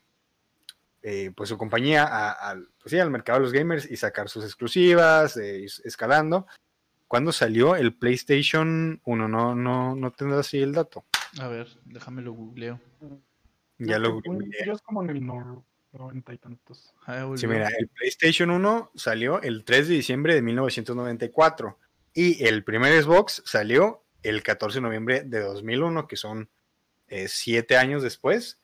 eh, 1.08 1.32
pues 1.36 1.50
su 1.50 1.58
compañía 1.58 2.04
a- 2.04 2.32
al, 2.32 2.68
pues, 2.82 2.89
sí, 2.89 2.98
al 2.98 3.12
mercado 3.12 3.38
de 3.38 3.44
los 3.44 3.54
gamers 3.54 3.89
y 3.91 3.96
sacar 3.96 4.28
sus 4.28 4.44
exclusivas, 4.44 5.38
eh, 5.38 5.63
escalando. 5.84 6.48
¿Cuándo 7.08 7.32
salió 7.32 7.76
el 7.76 7.94
PlayStation 7.96 9.00
1? 9.06 9.28
No, 9.28 9.54
no, 9.54 9.96
no 9.96 10.12
tendrás 10.12 10.39
así 10.48 10.60
el 10.63 10.74
dato. 10.74 11.06
A 11.39 11.48
ver, 11.48 11.68
déjame 11.86 12.24
lo 12.24 12.34
googleo. 12.34 12.80
Ya 13.78 14.00
lo 14.00 14.20
Según 14.22 14.39
googleé. 14.39 14.65
yo 14.65 14.74
es 14.74 14.82
como 14.82 15.04
en 15.04 15.12
el 15.12 15.24
no- 15.24 15.63
noventa 15.91 16.34
y 16.34 16.39
tantos. 16.39 16.91
Ah, 17.06 17.30
Sí, 17.36 17.46
mira, 17.46 17.70
el 17.78 17.88
PlayStation 17.89 18.50
1 18.50 18.89
salió 18.96 19.39
el 19.44 19.63
3 19.63 19.88
de 19.88 19.94
diciembre 19.94 20.34
de 20.34 20.41
1994 20.41 21.78
y 22.15 22.44
el 22.46 22.63
primer 22.63 23.00
Xbox 23.02 23.44
salió 23.46 24.02
el 24.24 24.41
14 24.41 24.80
de 24.80 24.82
noviembre 24.82 25.22
de 25.24 25.39
2001, 25.41 26.08
que 26.08 26.15
son 26.18 26.50
eh, 27.08 27.28
siete 27.28 27.78
años 27.78 28.02
después, 28.02 28.60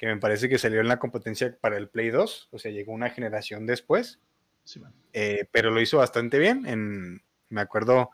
que 0.00 0.06
me 0.06 0.16
parece 0.16 0.48
que 0.48 0.56
salió 0.56 0.80
en 0.80 0.88
la 0.88 0.98
competencia 0.98 1.54
para 1.60 1.76
el 1.76 1.90
Play 1.90 2.08
2, 2.08 2.48
o 2.52 2.58
sea, 2.58 2.72
llegó 2.72 2.92
una 2.92 3.10
generación 3.10 3.66
después, 3.66 4.18
Sí, 4.64 4.80
man. 4.80 4.94
eh, 5.12 5.46
pero 5.52 5.70
lo 5.70 5.78
hizo 5.78 5.98
bastante 5.98 6.38
bien. 6.38 6.64
En, 6.64 7.22
me 7.50 7.60
acuerdo, 7.60 8.10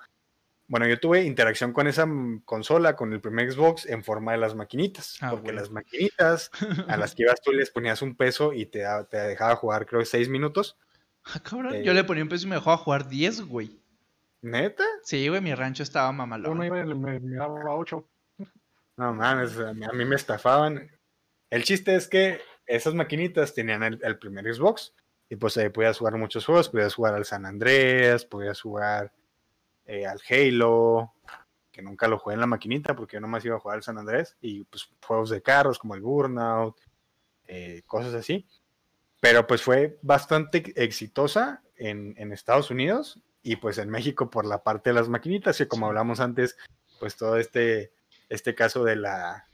bueno, 0.67 0.89
yo 0.89 0.99
tuve 0.99 1.23
interacción 1.23 1.73
con 1.73 1.87
esa 1.87 2.05
consola, 2.45 2.97
con 2.97 3.13
el 3.13 3.21
primer 3.21 3.53
Xbox, 3.53 3.87
en 3.87 4.03
forma 4.03 4.33
de 4.33 4.39
las 4.39 4.57
maquinitas, 4.57 5.17
Ah, 5.21 5.31
porque 5.31 5.45
bueno. 5.53 5.61
las 5.61 5.71
maquinitas 5.71 6.51
a 6.89 6.97
las 6.97 7.15
que 7.15 7.23
ibas 7.23 7.41
tú 7.41 7.53
les 7.53 7.71
ponías 7.71 8.03
un 8.03 8.17
peso 8.17 8.53
y 8.53 8.67
te, 8.67 8.81
dejaba 9.13 9.55
jugar, 9.55 9.87
creo, 9.87 10.05
seis 10.05 10.29
minutos. 10.29 10.77
Ah, 11.29 11.41
cabrón, 11.41 11.75
Eh, 11.75 11.85
yo 11.85 11.93
le 11.93 12.03
ponía 12.03 12.25
un 12.25 12.29
peso 12.29 12.47
y 12.47 12.51
me 12.51 12.57
dejó 12.57 12.77
jugar 12.77 13.09
10, 13.09 13.43
güey. 13.43 13.81
¿Neta? 14.43 14.85
Sí, 15.05 15.29
güey, 15.29 15.41
mi 15.41 15.55
rancho 15.55 15.83
estaba 15.85 16.09
Uno 16.11 16.19
mamalón. 16.19 16.63
iba 16.65 16.81
y 16.81 16.85
me, 16.95 17.21
me 17.21 17.37
daba 17.37 17.75
ocho. 17.75 18.09
No 18.97 19.13
mames, 19.15 19.57
a 19.59 19.73
mí 19.73 20.05
me 20.05 20.17
estafaban. 20.17 20.89
El 21.51 21.65
chiste 21.65 21.95
es 21.95 22.09
que 22.09 22.41
esas 22.67 22.95
maquinitas 22.95 23.55
tenían 23.55 23.83
el, 23.83 24.01
el 24.03 24.19
primer 24.19 24.53
Xbox 24.53 24.95
y 25.29 25.37
pues 25.37 25.57
ahí 25.57 25.69
podías 25.69 25.99
jugar 25.99 26.17
muchos 26.17 26.45
juegos, 26.45 26.69
podías 26.69 26.95
jugar 26.95 27.15
al 27.15 27.25
San 27.25 27.47
Andreas, 27.47 28.25
podías 28.25 28.61
jugar 28.61 29.13
eh, 29.87 30.07
al 30.07 30.21
Halo, 30.29 31.13
que 31.73 31.83
nunca 31.83 32.09
lo 32.09 32.19
jugué 32.19 32.35
en 32.35 32.41
la 32.41 32.47
maquinita 32.47 32.95
porque 32.95 33.17
yo 33.17 33.21
nomás 33.21 33.45
iba 33.45 33.57
a 33.57 33.61
jugar 33.61 33.77
al 33.77 33.83
San 33.83 33.99
Andrés 33.99 34.37
y 34.41 34.65
pues 34.65 34.89
juegos 35.05 35.31
de 35.31 35.43
carros 35.43 35.79
como 35.79 35.95
el 35.95 36.01
Burnout, 36.01 36.77
eh, 37.47 37.83
cosas 37.87 38.15
así. 38.15 38.47
Pero 39.21 39.47
pues 39.47 39.63
fue 39.63 39.99
bastante 40.03 40.73
exitosa 40.77 41.63
en, 41.77 42.15
en 42.19 42.33
Estados 42.33 42.71
Unidos 42.71 43.21
y 43.43 43.57
pues 43.57 43.79
en 43.79 43.91
México 43.91 44.31
por 44.31 44.45
la 44.45 44.63
parte 44.63 44.91
de 44.91 44.95
las 44.95 45.09
maquinitas, 45.09 45.59
que 45.59 45.69
como 45.69 45.87
hablamos 45.87 46.21
antes, 46.21 46.57
pues 46.99 47.17
todo 47.17 47.37
este, 47.37 47.93
este 48.29 48.55
caso 48.55 48.85
de 48.85 48.97
la, 48.97 49.49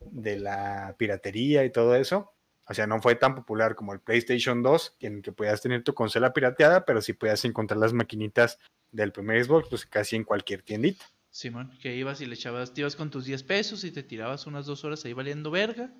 de 0.00 0.38
la 0.38 0.94
piratería 0.98 1.64
y 1.64 1.70
todo 1.70 1.94
eso, 1.94 2.32
o 2.70 2.74
sea, 2.74 2.86
no 2.86 3.02
fue 3.02 3.16
tan 3.16 3.34
popular 3.34 3.74
como 3.74 3.92
el 3.92 4.00
PlayStation 4.00 4.62
2, 4.62 4.96
en 5.00 5.22
que 5.22 5.32
podías 5.32 5.60
tener 5.60 5.82
tu 5.82 5.92
consola 5.92 6.32
pirateada, 6.32 6.84
pero 6.84 7.02
sí 7.02 7.12
podías 7.12 7.44
encontrar 7.44 7.80
las 7.80 7.92
maquinitas 7.92 8.60
del 8.92 9.10
primer 9.10 9.44
Xbox, 9.44 9.68
pues 9.68 9.86
casi 9.86 10.14
en 10.14 10.22
cualquier 10.22 10.62
tiendita. 10.62 11.04
Simón, 11.30 11.76
que 11.82 11.96
ibas 11.96 12.20
y 12.20 12.26
le 12.26 12.34
echabas, 12.34 12.72
te 12.72 12.82
ibas 12.82 12.94
con 12.94 13.10
tus 13.10 13.24
10 13.24 13.42
pesos 13.42 13.82
y 13.82 13.90
te 13.90 14.04
tirabas 14.04 14.46
unas 14.46 14.66
dos 14.66 14.84
horas 14.84 15.04
ahí 15.04 15.12
valiendo 15.12 15.50
verga. 15.50 15.92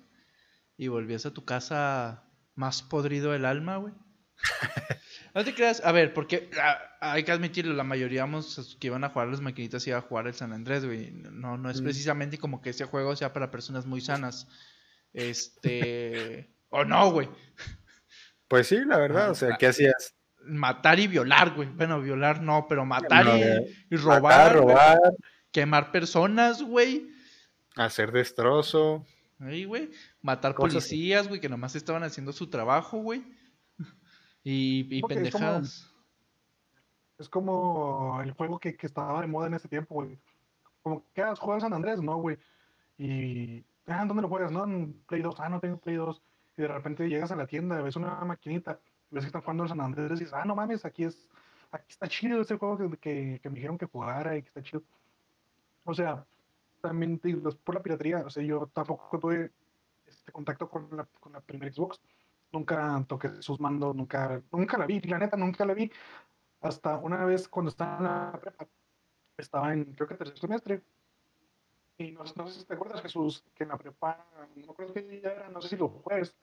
Y 0.77 0.87
volvías 0.87 1.25
a 1.25 1.33
tu 1.33 1.43
casa 1.43 2.23
más 2.55 2.81
podrido 2.83 3.33
del 3.33 3.43
alma, 3.43 3.75
güey. 3.75 3.93
No 5.33 5.45
te 5.45 5.53
creas, 5.55 5.81
a 5.85 5.93
ver, 5.93 6.13
porque 6.13 6.49
ah, 6.61 6.77
hay 6.99 7.23
que 7.23 7.31
admitirlo, 7.31 7.73
la 7.73 7.85
mayoría 7.85 8.23
vamos, 8.23 8.75
que 8.81 8.87
iban 8.87 9.05
a 9.05 9.09
jugar 9.09 9.29
las 9.29 9.39
maquinitas 9.39 9.87
iban 9.87 9.99
a 9.99 10.01
jugar 10.01 10.27
el 10.27 10.33
San 10.33 10.51
Andrés, 10.51 10.83
güey. 10.85 11.09
No, 11.11 11.57
no 11.57 11.69
es 11.69 11.79
Mm. 11.79 11.83
precisamente 11.85 12.37
como 12.37 12.61
que 12.61 12.71
ese 12.71 12.83
juego 12.83 13.15
sea 13.15 13.31
para 13.31 13.49
personas 13.49 13.85
muy 13.85 14.01
sanas. 14.01 14.47
Este. 15.13 16.49
o 16.69 16.83
no, 16.85 17.11
güey. 17.11 17.29
Pues 18.47 18.67
sí, 18.67 18.77
la 18.85 18.97
verdad, 18.97 19.27
Ah, 19.27 19.31
o 19.31 19.35
sea, 19.35 19.49
ah. 19.53 19.57
¿qué 19.57 19.67
hacías? 19.67 20.15
Matar 20.45 20.99
y 20.99 21.07
violar, 21.07 21.53
güey. 21.53 21.69
Bueno, 21.69 22.01
violar 22.01 22.41
no, 22.41 22.65
pero 22.67 22.85
matar 22.85 23.25
No, 23.25 23.37
y, 23.37 23.95
robar. 23.95 24.21
Matar, 24.21 24.59
güey. 24.59 24.67
robar, 24.75 24.99
Quemar 25.53 25.91
personas, 25.91 26.61
güey. 26.61 27.09
hacer 27.75 28.11
destrozo. 28.11 29.05
Ahí, 29.39 29.63
güey. 29.65 29.89
Matar 30.21 30.53
Cosas 30.55 30.73
policías, 30.85 31.27
güey, 31.27 31.39
que 31.39 31.49
nomás 31.49 31.75
estaban 31.75 32.03
haciendo 32.03 32.33
su 32.33 32.49
trabajo, 32.49 32.97
güey. 32.97 33.23
Y, 34.43 34.87
y 34.97 35.01
Porque 35.01 35.15
es 35.15 35.31
como- 35.31 35.39
pendejadas. 35.45 35.87
Es 37.17 37.29
como 37.29 38.19
el 38.23 38.31
juego 38.31 38.59
que, 38.59 38.75
que 38.75 38.87
estaba 38.87 39.21
de 39.21 39.27
moda 39.27 39.47
en 39.47 39.53
ese 39.53 39.67
tiempo, 39.67 39.95
güey. 39.95 40.17
Como 40.81 41.05
que 41.13 41.21
ah, 41.21 41.35
juegas 41.35 41.61
San 41.63 41.73
Andrés, 41.73 42.01
¿no, 42.01 42.17
güey? 42.17 42.37
Y. 42.97 43.63
Ah, 43.85 44.05
¿dónde 44.07 44.23
lo 44.23 44.29
juegas? 44.29 44.51
No, 44.51 44.63
en 44.63 44.93
Play 45.07 45.21
2. 45.21 45.35
Ah, 45.39 45.49
no 45.49 45.59
tengo 45.59 45.77
Play 45.77 45.95
2. 45.97 46.21
Y 46.57 46.61
de 46.63 46.67
repente 46.67 47.07
llegas 47.07 47.31
a 47.31 47.35
la 47.35 47.45
tienda, 47.45 47.81
ves 47.81 47.95
una 47.95 48.15
maquinita, 48.25 48.79
ves 49.11 49.23
que 49.23 49.27
están 49.27 49.41
jugando 49.41 49.63
el 49.63 49.69
San 49.69 49.81
Andrés 49.81 50.11
y 50.19 50.23
dices, 50.23 50.33
ah, 50.33 50.45
no 50.45 50.55
mames, 50.55 50.83
aquí 50.85 51.03
es. 51.03 51.29
Aquí 51.71 51.85
está 51.89 52.07
chido 52.07 52.41
ese 52.41 52.57
juego 52.57 52.77
que, 52.77 52.97
que, 52.97 53.39
que 53.41 53.49
me 53.49 53.55
dijeron 53.55 53.77
que 53.77 53.85
jugara 53.85 54.35
y 54.35 54.41
que 54.41 54.47
está 54.49 54.61
chido. 54.61 54.83
O 55.85 55.93
sea, 55.93 56.25
también 56.81 57.17
te 57.19 57.29
digo, 57.29 57.47
es 57.47 57.55
por 57.55 57.75
la 57.75 57.81
piratería. 57.83 58.19
O 58.25 58.29
sea, 58.29 58.43
yo 58.43 58.67
tampoco 58.73 59.19
tuve 59.19 59.51
este 60.07 60.31
contacto 60.31 60.67
con 60.69 60.87
la, 60.97 61.05
con 61.19 61.31
la 61.33 61.39
primera 61.41 61.71
Xbox. 61.71 62.01
Nunca 62.51 63.03
toqué 63.07 63.41
sus 63.41 63.59
mandos, 63.59 63.95
nunca, 63.95 64.41
nunca 64.51 64.77
la 64.77 64.85
vi. 64.85 64.99
La 65.01 65.17
neta, 65.17 65.37
nunca 65.37 65.65
la 65.65 65.73
vi 65.73 65.89
hasta 66.61 66.97
una 66.97 67.25
vez 67.25 67.47
cuando 67.47 67.69
estaba 67.69 67.97
en 67.97 68.03
la 68.03 68.39
prepa, 68.39 68.67
estaba 69.37 69.73
en, 69.73 69.85
creo 69.93 70.07
que 70.07 70.15
tercer 70.15 70.37
semestre, 70.37 70.83
y 71.97 72.11
no, 72.11 72.23
no 72.35 72.47
sé 72.47 72.59
si 72.59 72.65
te 72.65 72.73
acuerdas, 72.75 73.01
Jesús, 73.01 73.43
que 73.55 73.63
en 73.63 73.69
la 73.69 73.77
prepa, 73.77 74.27
no 74.55 74.71
acuerdo 74.71 74.93
qué 74.93 75.01
día 75.01 75.33
era, 75.33 75.49
no 75.49 75.61
sé 75.61 75.69
si 75.69 75.77
los 75.77 75.91
jueves, 76.03 76.35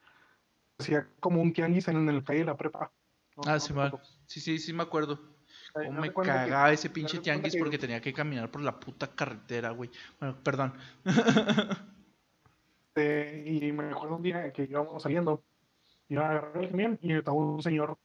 hacía 0.79 1.09
como 1.21 1.41
un 1.41 1.53
tianguis 1.53 1.87
en 1.89 2.09
el 2.09 2.25
calle 2.25 2.41
de 2.41 2.45
la 2.47 2.57
prepa. 2.57 2.91
No- 3.37 3.43
Ah, 3.47 3.53
no 3.55 3.61
sí, 3.61 3.73
mal. 3.73 4.01
Sí, 4.27 4.41
sí, 4.41 4.59
sí 4.59 4.73
me 4.73 4.83
acuerdo. 4.83 5.21
Cómo 5.73 5.93
haz 5.93 6.01
me 6.01 6.09
que- 6.09 6.15
cagaba 6.23 6.73
ese 6.73 6.91
pinche 6.91 7.19
tianguis 7.19 7.53
que- 7.53 7.59
porque 7.61 7.79
tenía 7.79 8.01
que 8.01 8.13
caminar 8.13 8.51
por 8.51 8.63
la 8.63 8.81
puta 8.81 9.07
carretera, 9.15 9.71
güey. 9.71 9.91
Bueno, 10.19 10.37
perdón. 10.43 10.75
este, 12.89 13.45
y 13.47 13.71
me 13.73 13.91
acuerdo 13.91 14.17
un 14.17 14.23
día 14.23 14.53
que 14.53 14.65
íbamos 14.65 15.03
saliendo, 15.03 15.45
iba 16.09 16.27
a 16.27 16.31
agarrar 16.31 16.63
el 16.63 16.71
camión 16.71 16.99
y 17.03 17.13
estaba 17.13 17.37
un 17.37 17.63
señor 17.63 17.99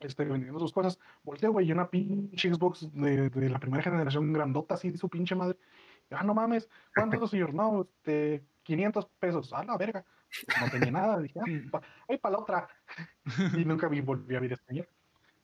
este, 0.00 0.24
vendiendo 0.24 0.58
sus 0.58 0.72
cosas. 0.72 0.98
Volteo, 1.22 1.52
güey, 1.52 1.68
y 1.68 1.72
una 1.72 1.88
pinche 1.88 2.52
Xbox 2.52 2.92
de, 2.92 3.30
de 3.30 3.48
la 3.48 3.58
primera 3.58 3.82
generación 3.82 4.32
grandota, 4.32 4.74
así 4.74 4.90
de 4.90 4.98
su 4.98 5.08
pinche 5.08 5.34
madre. 5.34 5.58
Ah, 6.10 6.22
no 6.22 6.34
mames, 6.34 6.68
¿cuánto, 6.94 7.26
señor? 7.26 7.54
No, 7.54 7.82
este, 7.82 8.44
500 8.62 9.06
pesos. 9.18 9.52
Ah, 9.52 9.64
la 9.64 9.76
verga. 9.76 10.04
No 10.60 10.70
tenía 10.70 10.90
nada. 10.90 11.18
Dije, 11.20 11.40
ah, 11.40 11.44
ay, 12.08 12.18
para 12.18 12.32
la 12.32 12.38
otra. 12.38 12.68
y 13.56 13.64
nunca 13.64 13.88
vi, 13.88 14.00
volví 14.00 14.34
a 14.34 14.40
ver 14.40 14.52
a 14.52 14.54
este 14.54 14.66
señor. 14.66 14.88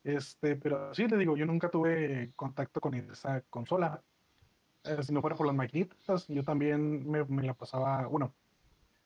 Este, 0.03 0.55
pero 0.55 0.93
sí, 0.93 1.07
le 1.07 1.17
digo, 1.17 1.37
yo 1.37 1.45
nunca 1.45 1.69
tuve 1.69 2.31
contacto 2.35 2.79
con 2.81 2.93
esa 2.93 3.41
consola. 3.49 4.01
Eh, 4.83 5.03
si 5.03 5.13
no 5.13 5.21
fuera 5.21 5.35
por 5.35 5.45
las 5.45 5.55
maquinitas, 5.55 6.27
yo 6.27 6.43
también 6.43 7.09
me, 7.09 7.23
me 7.25 7.43
la 7.43 7.53
pasaba, 7.53 8.07
bueno, 8.07 8.33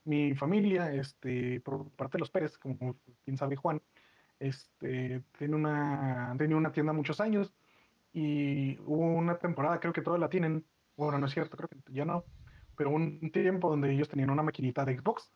mi 0.06 0.34
familia, 0.34 0.92
este, 0.92 1.60
por 1.60 1.90
parte 1.90 2.16
de 2.16 2.20
los 2.20 2.30
Pérez, 2.30 2.56
como 2.58 2.96
bien 3.26 3.36
sabe 3.36 3.56
Juan, 3.56 3.82
este, 4.38 5.22
tiene 5.38 5.54
una, 5.56 6.34
tenido 6.38 6.58
una 6.58 6.72
tienda 6.72 6.92
muchos 6.92 7.20
años 7.20 7.52
y 8.12 8.78
hubo 8.80 9.04
una 9.04 9.38
temporada, 9.38 9.80
creo 9.80 9.92
que 9.92 10.02
todavía 10.02 10.26
la 10.26 10.30
tienen, 10.30 10.64
bueno, 10.96 11.18
no 11.18 11.26
es 11.26 11.32
cierto, 11.32 11.56
creo 11.56 11.68
que 11.68 11.78
ya 11.92 12.04
no, 12.04 12.24
pero 12.76 12.90
un 12.90 13.30
tiempo 13.30 13.68
donde 13.68 13.92
ellos 13.92 14.08
tenían 14.08 14.30
una 14.30 14.42
maquinita 14.42 14.84
de 14.84 14.96
Xbox 14.98 15.32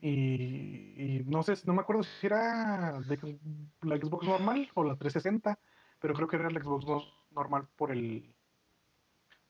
y, 0.00 1.18
y 1.18 1.24
no 1.26 1.42
sé, 1.42 1.54
no 1.66 1.74
me 1.74 1.80
acuerdo 1.82 2.02
si 2.02 2.26
era 2.26 3.00
de 3.00 3.38
la 3.82 3.96
Xbox 3.96 4.26
normal 4.26 4.70
o 4.74 4.84
la 4.84 4.96
360, 4.96 5.58
pero 5.98 6.14
creo 6.14 6.28
que 6.28 6.36
era 6.36 6.50
la 6.50 6.60
Xbox 6.60 6.86
no- 6.86 7.04
normal 7.32 7.68
por 7.76 7.90
el 7.90 8.34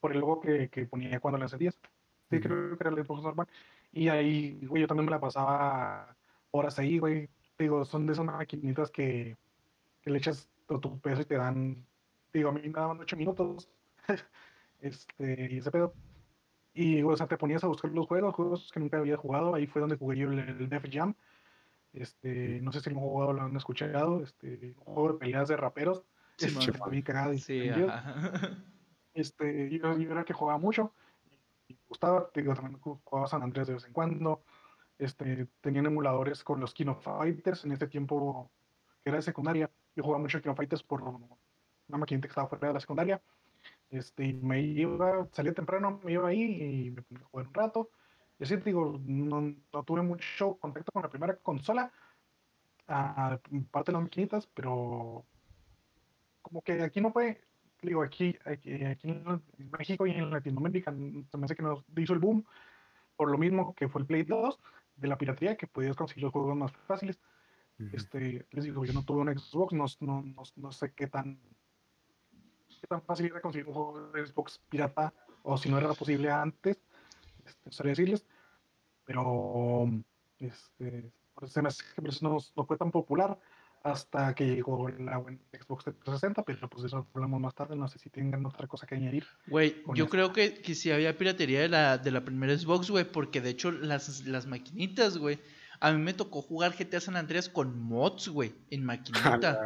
por 0.00 0.12
el 0.12 0.20
logo 0.20 0.40
que, 0.40 0.70
que 0.70 0.86
ponía 0.86 1.20
cuando 1.20 1.38
la 1.38 1.44
encendías. 1.44 1.78
Sí, 2.30 2.40
creo 2.40 2.76
que 2.76 2.82
era 2.84 2.90
la 2.90 3.04
Xbox 3.04 3.22
normal. 3.22 3.48
Y 3.92 4.08
ahí, 4.08 4.58
güey, 4.66 4.82
yo 4.82 4.86
también 4.86 5.06
me 5.06 5.10
la 5.10 5.20
pasaba 5.20 6.16
horas 6.50 6.78
ahí, 6.78 6.98
güey. 6.98 7.28
Digo, 7.58 7.84
son 7.84 8.06
de 8.06 8.12
esas 8.12 8.24
maquinitas 8.24 8.90
que, 8.90 9.36
que 10.00 10.10
le 10.10 10.18
echas 10.18 10.48
tu 10.66 11.00
peso 11.00 11.22
y 11.22 11.24
te 11.24 11.36
dan, 11.36 11.84
digo, 12.32 12.50
a 12.50 12.52
mí 12.52 12.60
me 12.62 12.70
daban 12.70 13.00
8 13.00 13.16
minutos. 13.16 13.68
este, 14.80 15.48
y 15.50 15.58
ese 15.58 15.70
pedo. 15.70 15.94
Y, 16.72 17.02
o 17.02 17.16
sea, 17.16 17.26
te 17.26 17.36
ponías 17.36 17.64
a 17.64 17.66
buscar 17.66 17.90
los 17.90 18.06
juegos, 18.06 18.34
juegos 18.34 18.70
que 18.72 18.80
nunca 18.80 18.98
había 18.98 19.16
jugado. 19.16 19.54
Ahí 19.54 19.66
fue 19.66 19.80
donde 19.80 19.96
jugué 19.96 20.18
yo 20.18 20.30
el, 20.30 20.38
el 20.38 20.68
Def 20.68 20.84
Jam. 20.90 21.14
Este, 21.92 22.60
no 22.60 22.70
sé 22.70 22.80
si 22.80 22.90
lo 22.90 22.96
han 22.96 23.02
jugado 23.02 23.32
lo 23.32 23.42
han 23.42 23.56
escuchado. 23.56 24.22
Este, 24.22 24.74
un 24.78 24.94
juego 24.94 25.12
de 25.12 25.18
peleas 25.18 25.48
de 25.48 25.56
raperos. 25.56 26.04
Sí, 26.40 26.46
este, 26.46 26.72
bien 26.88 27.02
cagado 27.02 27.34
Sí, 27.34 27.68
ajá. 27.68 28.56
Este, 29.12 29.68
yo, 29.70 29.98
yo 29.98 30.10
era 30.10 30.20
el 30.20 30.24
que 30.24 30.32
jugaba 30.32 30.58
mucho. 30.58 30.94
Gustaba, 31.90 32.30
digo, 32.34 32.54
también 32.54 32.80
ju- 32.80 33.00
jugaba 33.04 33.26
San 33.28 33.42
Andrés 33.42 33.66
de 33.66 33.74
vez 33.74 33.84
en 33.84 33.92
cuando. 33.92 34.44
Este, 34.98 35.46
tenían 35.60 35.86
emuladores 35.86 36.44
con 36.44 36.60
los 36.60 36.72
Kino 36.74 36.94
Fighters 36.94 37.64
en 37.64 37.72
este 37.72 37.88
tiempo 37.88 38.50
que 39.02 39.10
era 39.10 39.16
de 39.18 39.22
secundaria. 39.22 39.70
Yo 39.96 40.02
jugaba 40.04 40.22
mucho 40.22 40.40
Kino 40.40 40.54
Fighters 40.54 40.82
por 40.84 41.02
una 41.02 41.98
maquinita 41.98 42.28
que 42.28 42.32
estaba 42.32 42.48
fuera 42.48 42.68
de 42.68 42.74
la 42.74 42.80
secundaria. 42.80 43.22
Este, 43.90 44.32
me 44.34 44.60
iba, 44.60 45.28
salía 45.32 45.52
temprano, 45.52 46.00
me 46.04 46.12
iba 46.12 46.28
ahí 46.28 46.86
y 46.86 46.90
me 46.92 47.02
ponía 47.02 47.24
a 47.24 47.28
jugar 47.28 47.48
un 47.48 47.54
rato. 47.54 47.90
Y 48.38 48.44
así 48.44 48.56
te 48.56 48.64
digo, 48.64 48.98
no, 49.04 49.54
tuve 49.84 50.02
mucho 50.02 50.56
contacto 50.58 50.92
con 50.92 51.02
la 51.02 51.10
primera 51.10 51.36
consola, 51.36 51.92
ah, 52.88 53.38
parte 53.70 53.90
de 53.90 53.94
las 53.94 54.02
maquinitas, 54.04 54.46
pero 54.46 55.26
como 56.42 56.62
que 56.62 56.82
aquí 56.82 57.00
no 57.00 57.12
fue, 57.12 57.40
digo, 57.82 58.02
aquí, 58.02 58.36
aquí, 58.44 58.84
aquí 58.84 59.08
en 59.08 59.42
México 59.78 60.06
y 60.06 60.12
en 60.12 60.30
Latinoamérica 60.30 60.92
se 60.92 61.38
me 61.38 61.44
hace 61.44 61.56
que 61.56 61.62
nos 61.62 61.84
hizo 61.96 62.12
el 62.12 62.18
boom, 62.18 62.44
por 63.16 63.30
lo 63.30 63.38
mismo 63.38 63.74
que 63.74 63.88
fue 63.88 64.02
el 64.02 64.06
Play 64.06 64.22
2 64.24 64.58
de 64.96 65.08
la 65.08 65.18
piratería, 65.18 65.56
que 65.56 65.66
podías 65.66 65.96
conseguir 65.96 66.24
los 66.24 66.32
juegos 66.32 66.56
más 66.56 66.72
fáciles. 66.86 67.20
Este, 67.92 68.46
les 68.50 68.64
digo, 68.64 68.84
yo 68.84 68.92
no 68.92 69.04
tuve 69.04 69.22
un 69.22 69.38
Xbox, 69.38 69.72
no, 69.72 69.86
no, 70.00 70.22
no, 70.22 70.42
no 70.56 70.72
sé 70.72 70.92
qué 70.92 71.06
tan, 71.06 71.40
qué 72.80 72.86
tan 72.86 73.00
fácil 73.02 73.26
era 73.26 73.40
conseguir 73.40 73.68
un 73.68 73.74
juego 73.74 74.12
de 74.12 74.26
Xbox 74.26 74.58
pirata, 74.68 75.14
o 75.42 75.56
si 75.56 75.70
no 75.70 75.78
era 75.78 75.94
posible 75.94 76.30
antes, 76.30 76.78
este, 77.46 77.72
sabría 77.72 77.92
decirles, 77.92 78.26
pero 79.04 79.88
este, 80.38 81.10
por 81.32 81.44
eso 81.44 81.54
se 81.54 81.62
me 81.62 81.68
hace 81.68 81.82
que 81.94 82.02
por 82.02 82.10
eso 82.10 82.28
no, 82.28 82.36
no 82.54 82.64
fue 82.66 82.76
tan 82.76 82.90
popular 82.90 83.38
hasta 83.82 84.34
que 84.34 84.46
llegó 84.46 84.88
la 84.88 85.22
Xbox 85.52 85.84
360, 85.84 86.44
pero 86.44 86.68
pues 86.68 86.84
eso 86.84 87.08
hablamos 87.14 87.40
más 87.40 87.54
tarde, 87.54 87.76
no 87.76 87.88
sé 87.88 87.98
si 87.98 88.10
tengan 88.10 88.44
otra 88.44 88.66
cosa 88.66 88.86
que 88.86 88.94
añadir. 88.94 89.26
Güey, 89.46 89.82
yo 89.94 90.04
eso. 90.04 90.10
creo 90.10 90.32
que, 90.32 90.60
que 90.60 90.74
sí 90.74 90.90
había 90.90 91.16
piratería 91.16 91.60
de 91.60 91.68
la, 91.68 91.98
de 91.98 92.10
la 92.10 92.24
primera 92.24 92.56
Xbox, 92.56 92.90
güey, 92.90 93.04
porque 93.10 93.40
de 93.40 93.50
hecho 93.50 93.70
las, 93.72 94.26
las 94.26 94.46
maquinitas, 94.46 95.16
güey, 95.18 95.40
a 95.80 95.92
mí 95.92 95.98
me 95.98 96.12
tocó 96.14 96.42
jugar 96.42 96.76
GTA 96.78 97.00
San 97.00 97.16
Andreas 97.16 97.48
con 97.48 97.80
mods, 97.80 98.28
güey, 98.28 98.54
en 98.70 98.84
maquinita. 99.40 99.58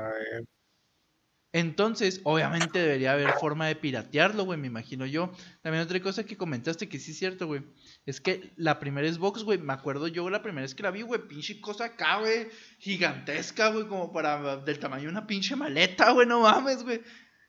Entonces, 1.56 2.20
obviamente 2.24 2.80
debería 2.80 3.12
haber 3.12 3.30
forma 3.34 3.68
de 3.68 3.76
piratearlo, 3.76 4.44
güey, 4.44 4.58
me 4.58 4.66
imagino 4.66 5.06
yo. 5.06 5.32
También 5.62 5.84
otra 5.84 6.00
cosa 6.00 6.26
que 6.26 6.36
comentaste 6.36 6.88
que 6.88 6.98
sí 6.98 7.12
es 7.12 7.18
cierto, 7.18 7.46
güey, 7.46 7.62
es 8.06 8.20
que 8.20 8.50
la 8.56 8.80
primera 8.80 9.10
Xbox, 9.10 9.44
güey, 9.44 9.58
me 9.58 9.72
acuerdo 9.72 10.08
yo 10.08 10.28
la 10.30 10.42
primera 10.42 10.62
vez 10.62 10.74
que 10.74 10.82
la 10.82 10.90
vi, 10.90 11.02
güey, 11.02 11.28
pinche 11.28 11.60
cosa 11.60 11.84
acá, 11.84 12.18
güey, 12.18 12.48
gigantesca, 12.80 13.68
güey, 13.68 13.86
como 13.86 14.12
para 14.12 14.56
del 14.56 14.80
tamaño 14.80 15.04
de 15.04 15.10
una 15.10 15.28
pinche 15.28 15.54
maleta, 15.54 16.10
güey, 16.10 16.26
no 16.26 16.40
mames, 16.40 16.82
güey. 16.82 17.00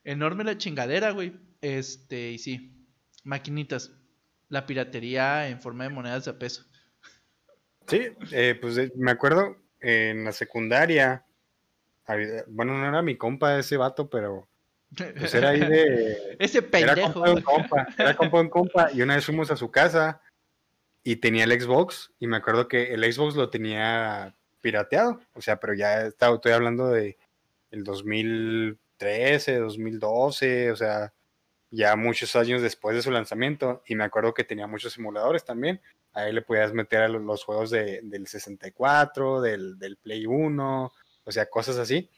Enorme 0.04 0.44
la 0.44 0.56
chingadera, 0.56 1.10
güey. 1.10 1.34
Este, 1.62 2.30
y 2.34 2.38
sí, 2.38 2.88
maquinitas. 3.24 3.92
La 4.50 4.68
piratería 4.68 5.50
en 5.50 5.60
forma 5.60 5.86
de 5.86 5.90
monedas 5.90 6.26
de 6.26 6.34
peso. 6.34 6.64
Sí, 7.88 8.02
eh, 8.32 8.56
pues 8.62 8.76
de- 8.76 8.92
me 8.96 9.10
acuerdo 9.10 9.58
en 9.82 10.24
la 10.26 10.32
secundaria, 10.32 11.26
bueno, 12.48 12.78
no 12.78 12.88
era 12.88 13.02
mi 13.02 13.16
compa 13.18 13.58
ese 13.60 13.78
vato, 13.78 14.10
pero 14.10 14.48
pues 15.20 15.34
era 15.34 15.50
ahí 15.50 15.60
de... 15.60 16.36
Ese 16.40 16.60
Era 16.60 16.70
pendejo. 16.96 17.14
compa 17.14 17.28
de 17.30 17.36
un 17.36 17.42
compa, 17.42 17.88
era 17.98 18.16
compa 18.16 18.38
de 18.38 18.44
un 18.44 18.50
compa, 18.50 18.92
y 18.94 19.02
una 19.02 19.16
vez 19.16 19.26
fuimos 19.26 19.50
a 19.52 19.56
su 19.58 19.70
casa 19.72 20.22
y 21.04 21.18
tenía 21.18 21.44
el 21.44 21.60
Xbox, 21.62 22.12
y 22.20 22.28
me 22.28 22.38
acuerdo 22.38 22.68
que 22.68 22.94
el 22.94 23.12
Xbox 23.12 23.36
lo 23.36 23.50
tenía 23.50 24.36
pirateado, 24.62 25.20
o 25.34 25.42
sea, 25.42 25.60
pero 25.60 25.74
ya 25.74 26.02
estaba, 26.06 26.36
estoy 26.36 26.52
hablando 26.54 26.90
de 26.90 27.18
el 27.72 27.84
2013, 27.84 29.58
2012, 29.60 30.72
o 30.72 30.76
sea, 30.76 31.14
ya 31.72 31.96
muchos 31.96 32.36
años 32.36 32.62
después 32.62 32.96
de 32.96 33.02
su 33.02 33.12
lanzamiento, 33.12 33.84
y 33.88 33.96
me 33.96 34.04
acuerdo 34.04 34.34
que 34.34 34.44
tenía 34.44 34.68
muchos 34.68 34.94
simuladores 34.94 35.44
también, 35.44 35.82
ahí 36.14 36.32
le 36.32 36.42
podías 36.42 36.74
meter 36.74 37.02
a 37.02 37.08
lo- 37.10 37.20
los 37.20 37.44
juegos 37.44 37.70
de- 37.72 38.00
del 38.04 38.28
64, 38.28 39.42
del, 39.42 39.78
del 39.78 39.98
Play 39.98 40.26
1, 40.26 40.92
o 41.26 41.32
sea, 41.32 41.50
cosas 41.50 41.78
así. 41.78 42.10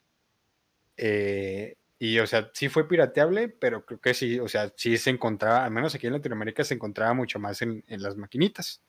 Eh, 0.98 1.76
y, 2.00 2.20
o 2.20 2.28
sea, 2.28 2.52
sí 2.54 2.70
fue 2.70 2.88
pirateable, 2.88 3.50
pero 3.50 3.86
creo 3.86 4.00
que 4.00 4.14
sí, 4.14 4.40
o 4.40 4.48
sea, 4.48 4.72
sí 4.76 4.98
se 4.98 5.10
encontraba, 5.10 5.66
al 5.66 5.72
menos 5.72 5.96
aquí 5.96 6.08
en 6.08 6.14
Latinoamérica 6.14 6.64
se 6.64 6.76
encontraba 6.76 7.14
mucho 7.14 7.40
más 7.40 7.62
en, 7.62 7.84
en 7.88 8.04
las 8.04 8.18
maquinitas. 8.18 8.82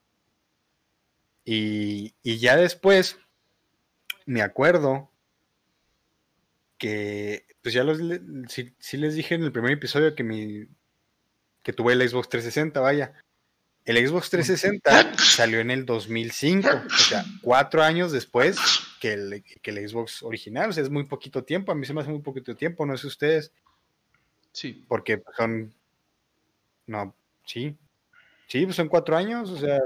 Y, 1.43 2.13
y 2.21 2.37
ya 2.37 2.55
después, 2.55 3.17
me 4.25 4.41
acuerdo 4.43 5.09
que, 6.77 7.47
pues 7.63 7.73
ya 7.73 7.83
los, 7.83 7.99
sí, 8.47 8.75
sí 8.79 8.97
les 8.97 9.15
dije 9.15 9.35
en 9.35 9.43
el 9.43 9.51
primer 9.51 9.71
episodio 9.71 10.15
que 10.15 10.23
mi, 10.23 10.67
que 11.63 11.73
tuve 11.73 11.93
el 11.93 12.07
Xbox 12.07 12.29
360, 12.29 12.79
vaya. 12.79 13.13
El 13.89 14.07
Xbox 14.07 14.29
360 14.29 15.17
salió 15.17 15.59
en 15.61 15.71
el 15.71 15.83
2005, 15.83 16.69
o 16.85 16.89
sea, 16.95 17.25
cuatro 17.41 17.81
años 17.81 18.11
después 18.11 18.59
que 19.01 19.13
el, 19.13 19.43
que 19.63 19.71
el 19.71 19.89
Xbox 19.89 20.21
original, 20.21 20.69
o 20.69 20.73
sea, 20.73 20.83
es 20.83 20.91
muy 20.91 21.05
poquito 21.05 21.43
tiempo, 21.43 21.71
a 21.71 21.75
mí 21.75 21.87
se 21.87 21.95
me 21.95 22.01
hace 22.01 22.11
muy 22.11 22.21
poquito 22.21 22.55
tiempo, 22.55 22.85
no 22.85 22.95
sé 22.97 23.07
ustedes, 23.07 23.51
Sí. 24.51 24.85
porque 24.87 25.23
son, 25.35 25.73
no, 26.85 27.15
sí, 27.47 27.75
sí, 28.45 28.63
pues 28.63 28.75
son 28.75 28.89
cuatro 28.89 29.17
años, 29.17 29.49
o 29.49 29.57
sea, 29.57 29.79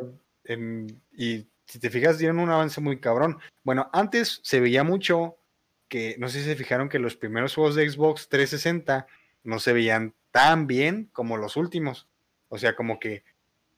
em, 0.43 0.85
y 1.15 1.47
si 1.65 1.79
te 1.79 1.89
fijas, 1.89 2.17
dieron 2.17 2.39
un 2.39 2.49
avance 2.49 2.81
muy 2.81 2.99
cabrón. 2.99 3.39
Bueno, 3.63 3.89
antes 3.93 4.41
se 4.43 4.59
veía 4.59 4.83
mucho 4.83 5.37
que, 5.87 6.17
no 6.19 6.27
sé 6.27 6.39
si 6.39 6.45
se 6.47 6.57
fijaron 6.57 6.89
que 6.89 6.99
los 6.99 7.15
primeros 7.15 7.55
juegos 7.55 7.75
de 7.75 7.89
Xbox 7.89 8.27
360 8.27 9.07
no 9.45 9.59
se 9.59 9.71
veían 9.71 10.13
tan 10.31 10.67
bien 10.67 11.09
como 11.13 11.37
los 11.37 11.55
últimos, 11.55 12.09
o 12.49 12.57
sea, 12.57 12.75
como 12.75 12.99
que 12.99 13.23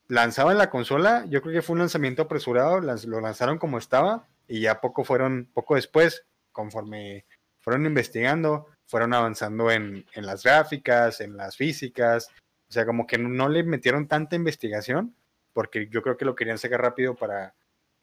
lanzaban 0.08 0.58
la 0.58 0.70
consola, 0.70 1.26
yo 1.30 1.42
creo 1.42 1.54
que 1.54 1.62
fue 1.62 1.74
un 1.74 1.80
lanzamiento 1.80 2.24
apresurado, 2.24 2.80
lo 2.80 3.22
lanzaron 3.22 3.58
como 3.58 3.78
estaba 3.78 4.28
y 4.48 4.62
ya 4.62 4.82
poco 4.82 5.04
fueron, 5.04 5.50
poco 5.54 5.76
después, 5.76 6.26
conforme 6.52 7.26
fueron 7.60 7.86
investigando, 7.86 8.68
fueron 8.86 9.14
avanzando 9.14 9.72
en, 9.72 10.06
en 10.14 10.26
las 10.26 10.44
gráficas, 10.44 11.22
en 11.22 11.36
las 11.36 11.58
físicas, 11.58 12.30
o 12.70 12.72
sea, 12.72 12.86
como 12.86 13.08
que 13.08 13.18
no, 13.18 13.30
no 13.30 13.50
le 13.50 13.64
metieron 13.64 14.08
tanta 14.08 14.36
investigación, 14.36 15.16
porque 15.54 15.88
yo 15.88 16.02
creo 16.02 16.18
que 16.18 16.26
lo 16.26 16.36
querían 16.36 16.58
sacar 16.58 16.82
rápido 16.82 17.16
para, 17.16 17.56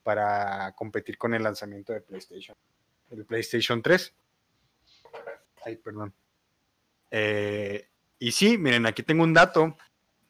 para 0.02 0.72
competir 0.72 1.18
con 1.18 1.34
el 1.34 1.42
lanzamiento 1.42 1.92
de 1.92 2.00
PlayStation, 2.00 2.56
el 3.10 3.24
PlayStation 3.24 3.82
3. 3.82 4.14
Ay, 5.64 5.76
perdón. 5.76 6.12
Eh, 7.10 7.88
y 8.18 8.32
sí, 8.32 8.56
miren, 8.58 8.86
aquí 8.86 9.02
tengo 9.02 9.22
un 9.22 9.34
dato 9.34 9.76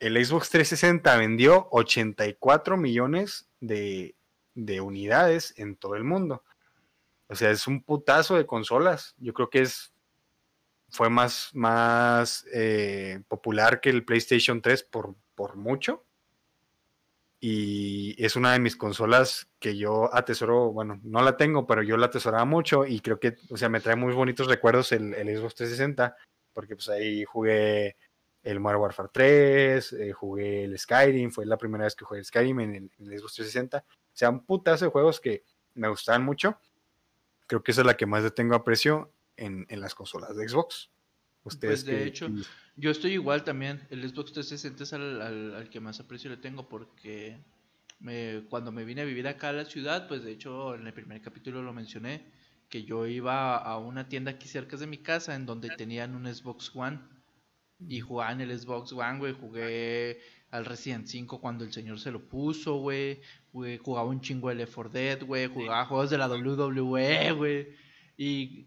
el 0.03 0.25
Xbox 0.25 0.51
360 0.51 1.17
vendió 1.17 1.69
84 1.71 2.77
millones 2.77 3.49
de, 3.61 4.17
de 4.55 4.81
unidades 4.81 5.55
en 5.59 5.77
todo 5.77 5.95
el 5.95 6.03
mundo. 6.03 6.43
O 7.29 7.37
sea, 7.37 7.53
es 7.53 7.69
un 7.69 7.85
putazo 7.85 8.37
de 8.37 8.45
consolas. 8.45 9.15
Yo 9.19 9.33
creo 9.33 9.49
que 9.49 9.63
es 9.63 9.93
fue 10.91 11.09
más, 11.09 11.51
más 11.55 12.45
eh, 12.53 13.23
popular 13.29 13.81
que 13.81 13.91
el 13.91 14.05
PlayStation 14.05 14.61
3 14.61 14.83
por, 14.83 15.15
por 15.37 15.55
mucho. 15.57 16.05
Y 17.39 18.17
es 18.23 18.35
una 18.35 18.53
de 18.53 18.59
mis 18.59 18.77
consolas 18.77 19.49
que 19.61 19.77
yo 19.77 20.13
atesoro, 20.13 20.73
bueno, 20.73 21.01
no 21.05 21.23
la 21.23 21.37
tengo, 21.37 21.65
pero 21.65 21.83
yo 21.83 21.97
la 21.97 22.07
atesoraba 22.07 22.45
mucho 22.45 22.87
y 22.87 23.01
creo 23.01 23.21
que, 23.21 23.37
o 23.51 23.57
sea, 23.57 23.69
me 23.69 23.81
trae 23.81 23.97
muy 23.97 24.13
bonitos 24.13 24.49
recuerdos 24.49 24.91
el, 24.91 25.15
el 25.15 25.29
Xbox 25.37 25.55
360, 25.55 26.17
porque 26.53 26.75
pues 26.75 26.89
ahí 26.89 27.25
jugué 27.25 27.97
el 28.43 28.59
Modern 28.61 28.81
Warfare 28.81 29.09
3, 29.13 29.93
eh, 29.93 30.13
jugué 30.13 30.65
el 30.65 30.79
Skyrim, 30.79 31.31
fue 31.31 31.47
la 31.47 31.57
primera 31.57 31.85
vez 31.85 31.95
que 31.95 32.05
jugué 32.05 32.21
el 32.21 32.25
Skyrim 32.27 32.61
en 32.61 32.75
el, 32.75 32.91
en 32.99 33.13
el 33.13 33.19
Xbox 33.19 33.35
360. 33.35 33.79
O 33.79 33.85
sea, 34.13 34.31
un 34.31 34.45
putazo 34.45 34.85
de 34.87 34.91
juegos 34.91 35.21
que 35.21 35.45
me 35.75 35.89
gustaban 35.89 36.25
mucho. 36.25 36.59
Creo 37.47 37.63
que 37.63 37.71
esa 37.73 37.83
es 37.83 37.87
la 37.87 37.97
que 37.97 38.07
más 38.07 38.23
le 38.25 38.31
tengo 38.31 38.55
aprecio 38.55 39.13
en, 39.37 39.67
en 39.69 39.81
las 39.81 39.95
consolas 39.95 40.37
de 40.37 40.49
Xbox. 40.49 40.91
Ustedes 41.45 41.85
Pues, 41.85 41.87
de 41.87 42.03
que- 42.03 42.09
hecho, 42.09 42.29
Yo 42.77 42.91
estoy 42.91 43.13
igual 43.13 43.45
también. 43.45 43.87
El 43.91 44.01
Xbox 44.09 44.33
360 44.33 44.85
es 44.85 44.93
al, 44.93 45.21
al- 45.23 45.55
al 45.55 45.71
que 45.71 45.81
más 45.81 46.01
aprecio 46.01 46.31
le 46.31 46.37
tengo 46.37 46.69
porque 46.69 47.39
me, 48.01 48.45
cuando 48.49 48.73
me 48.73 48.85
vine 48.85 49.03
a 49.03 49.05
vivir 49.05 49.29
acá 49.29 49.51
a 49.51 49.53
la 49.53 49.65
ciudad, 49.65 50.09
pues 50.09 50.23
de 50.25 50.33
hecho 50.33 50.75
en 50.75 50.87
el 50.87 50.93
primer 50.95 51.21
capítulo 51.21 51.63
lo 51.63 51.73
mencioné, 51.73 52.25
que 52.69 52.85
yo 52.85 53.07
iba 53.07 53.57
a 53.57 53.79
una 53.79 54.09
tienda 54.09 54.31
aquí 54.33 54.49
cerca 54.49 54.77
de 54.77 54.87
mi 54.87 54.99
casa 54.99 55.35
en 55.35 55.45
donde 55.47 55.71
tenían 55.77 56.15
un 56.17 56.33
Xbox 56.33 56.75
One 56.75 57.01
y 57.89 58.01
jugaba 58.01 58.33
en 58.33 58.41
el 58.41 58.59
Xbox 58.59 58.93
One, 58.93 59.19
güey. 59.19 59.33
Jugué 59.33 60.21
al 60.51 60.65
Resident 60.65 61.07
5 61.07 61.41
cuando 61.41 61.65
el 61.65 61.73
señor 61.73 61.99
se 61.99 62.11
lo 62.11 62.29
puso, 62.29 62.77
güey. 62.77 63.21
Jugaba 63.53 64.09
un 64.09 64.21
chingo 64.21 64.49
de 64.49 64.57
Left 64.57 64.75
4 64.75 64.91
Dead, 64.91 65.25
güey. 65.25 65.47
Jugaba 65.47 65.87
juegos 65.87 66.11
de 66.11 66.19
la 66.19 66.29
WWE, 66.29 67.33
güey. 67.33 67.69
Y 68.17 68.67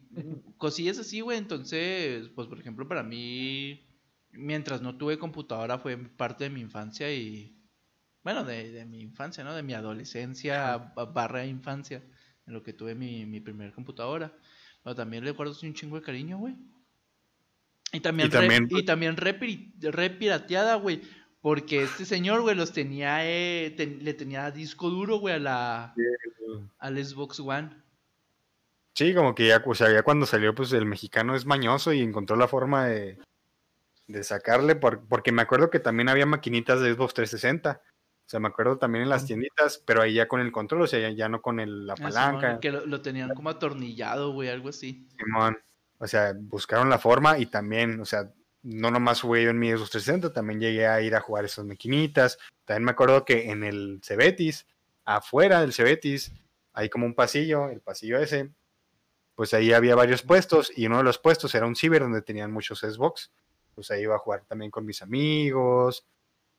cosillas 0.57 0.97
así, 0.99 1.22
güey. 1.22 1.38
Entonces, 1.38 2.30
pues 2.30 2.47
por 2.47 2.59
ejemplo, 2.59 2.88
para 2.88 3.03
mí, 3.03 3.88
mientras 4.32 4.82
no 4.82 4.97
tuve 4.97 5.18
computadora 5.18 5.78
fue 5.80 5.97
parte 5.97 6.45
de 6.45 6.49
mi 6.49 6.61
infancia 6.61 7.13
y, 7.13 7.57
bueno, 8.24 8.43
de, 8.43 8.72
de 8.72 8.86
mi 8.86 9.01
infancia, 9.01 9.43
¿no? 9.43 9.53
De 9.53 9.63
mi 9.63 9.74
adolescencia 9.74 10.93
barra 11.13 11.45
infancia, 11.45 12.03
en 12.47 12.53
lo 12.53 12.63
que 12.63 12.74
tuve 12.74 12.95
mi, 12.95 13.26
mi 13.26 13.39
primer 13.39 13.74
computadora. 13.74 14.36
Pero 14.84 14.95
también 14.95 15.24
recuerdo 15.24 15.55
un 15.63 15.74
chingo 15.74 15.95
de 15.95 16.03
cariño, 16.03 16.38
güey. 16.38 16.55
Y 17.96 18.00
también, 18.02 18.28
Y 18.28 18.32
también, 18.32 18.70
re, 18.70 18.80
y 18.80 18.84
también 18.84 19.18
re, 19.18 19.39
piri- 19.39 19.74
re 19.91 20.10
pirateada, 20.10 20.76
güey. 20.76 21.02
Porque 21.41 21.84
este 21.84 22.06
señor, 22.06 22.41
güey, 22.41 22.56
los 22.56 22.74
tenía, 22.74 23.20
eh, 23.24 23.72
ten- 23.78 24.04
le 24.04 24.14
tenía 24.16 24.50
disco 24.52 24.89
duro, 24.89 25.18
güey, 25.18 25.36
a 25.36 25.39
la, 25.39 25.96
al 26.80 27.06
Xbox 27.06 27.39
One. 27.39 27.70
Sí, 28.96 29.14
como 29.14 29.36
que 29.36 29.48
ya, 29.48 29.62
o 29.66 29.76
sea, 29.76 29.91
ya 29.91 30.04
cuando 30.04 30.26
salió, 30.26 30.56
pues 30.56 30.72
el 30.74 30.86
mexicano 30.86 31.36
es 31.36 31.46
mañoso 31.46 31.91
y 31.93 32.02
encontró 32.02 32.36
la 32.36 32.48
forma 32.48 32.86
de, 32.88 33.20
de 34.08 34.24
sacarle, 34.24 34.76
por- 34.76 35.06
porque 35.08 35.32
me 35.32 35.41
acuerdo 35.41 35.70
que 35.70 35.80
también 35.80 36.10
había 36.10 36.26
maquinitas 36.26 36.80
de 36.82 36.93
Xbox 36.93 37.14
360. 37.14 37.82
O 38.26 38.28
sea, 38.28 38.39
me 38.39 38.48
acuerdo 38.48 38.78
también 38.80 39.04
en 39.04 39.10
las 39.10 39.26
tienditas, 39.28 39.78
pero 39.86 40.02
ahí 40.02 40.16
ya 40.16 40.28
con 40.28 40.41
el 40.41 40.52
control, 40.52 40.82
o 40.82 40.88
sea, 40.88 41.00
ya, 41.00 41.10
ya 41.12 41.30
no 41.30 41.41
con 41.43 41.60
el- 41.60 41.86
la 41.86 41.93
Ah, 41.93 41.98
Simón, 41.98 42.12
palanca. 42.14 42.60
que 42.60 42.72
lo, 42.72 42.86
lo 42.88 43.02
tenían 43.02 43.36
como 43.36 43.50
atornillado, 43.52 44.32
güey, 44.34 44.50
algo 44.50 44.70
así. 44.70 45.08
Simón. 45.18 45.58
O 45.98 46.08
sea, 46.08 46.34
buscaron 46.38 46.89
la 46.89 47.00
forma 47.00 47.38
y 47.39 47.46
también, 47.46 48.00
o 48.02 48.06
sea, 48.06 48.32
no 48.64 48.91
nomás 48.91 49.22
jugué 49.22 49.43
yo 49.43 49.52
en 49.52 49.60
mi 49.60 49.70
Xbox 49.72 49.91
360, 49.91 50.34
también 50.34 50.60
llegué 50.60 50.88
a 50.88 51.00
ir 51.02 51.16
a 51.16 51.22
jugar 51.22 51.46
esas 51.46 51.66
maquinitas. 51.66 52.38
También 52.66 52.84
me 52.86 52.91
acuerdo 52.91 53.24
que 53.26 53.52
en 53.52 53.64
el 53.64 54.02
Cebetis, 54.04 54.66
afuera 55.06 55.62
del 55.62 55.72
Cebetis, 55.74 56.34
hay 56.74 56.89
como 56.89 57.06
un 57.06 57.14
pasillo, 57.14 57.70
el 57.70 57.80
pasillo 57.82 58.18
ese, 58.20 58.52
pues 59.36 59.54
ahí 59.54 59.72
había 59.72 59.96
varios 59.96 60.24
puestos 60.24 60.72
y 60.76 60.88
uno 60.88 60.98
de 60.98 61.04
los 61.04 61.20
puestos 61.20 61.54
era 61.56 61.66
un 61.68 61.76
ciber 61.76 62.02
donde 62.02 62.22
tenían 62.22 62.52
muchos 62.52 62.80
Xbox. 62.80 63.32
Pues 63.76 63.91
ahí 63.91 64.02
iba 64.04 64.16
a 64.16 64.20
jugar 64.20 64.43
también 64.48 64.72
con 64.72 64.86
mis 64.86 65.02
amigos. 65.02 66.06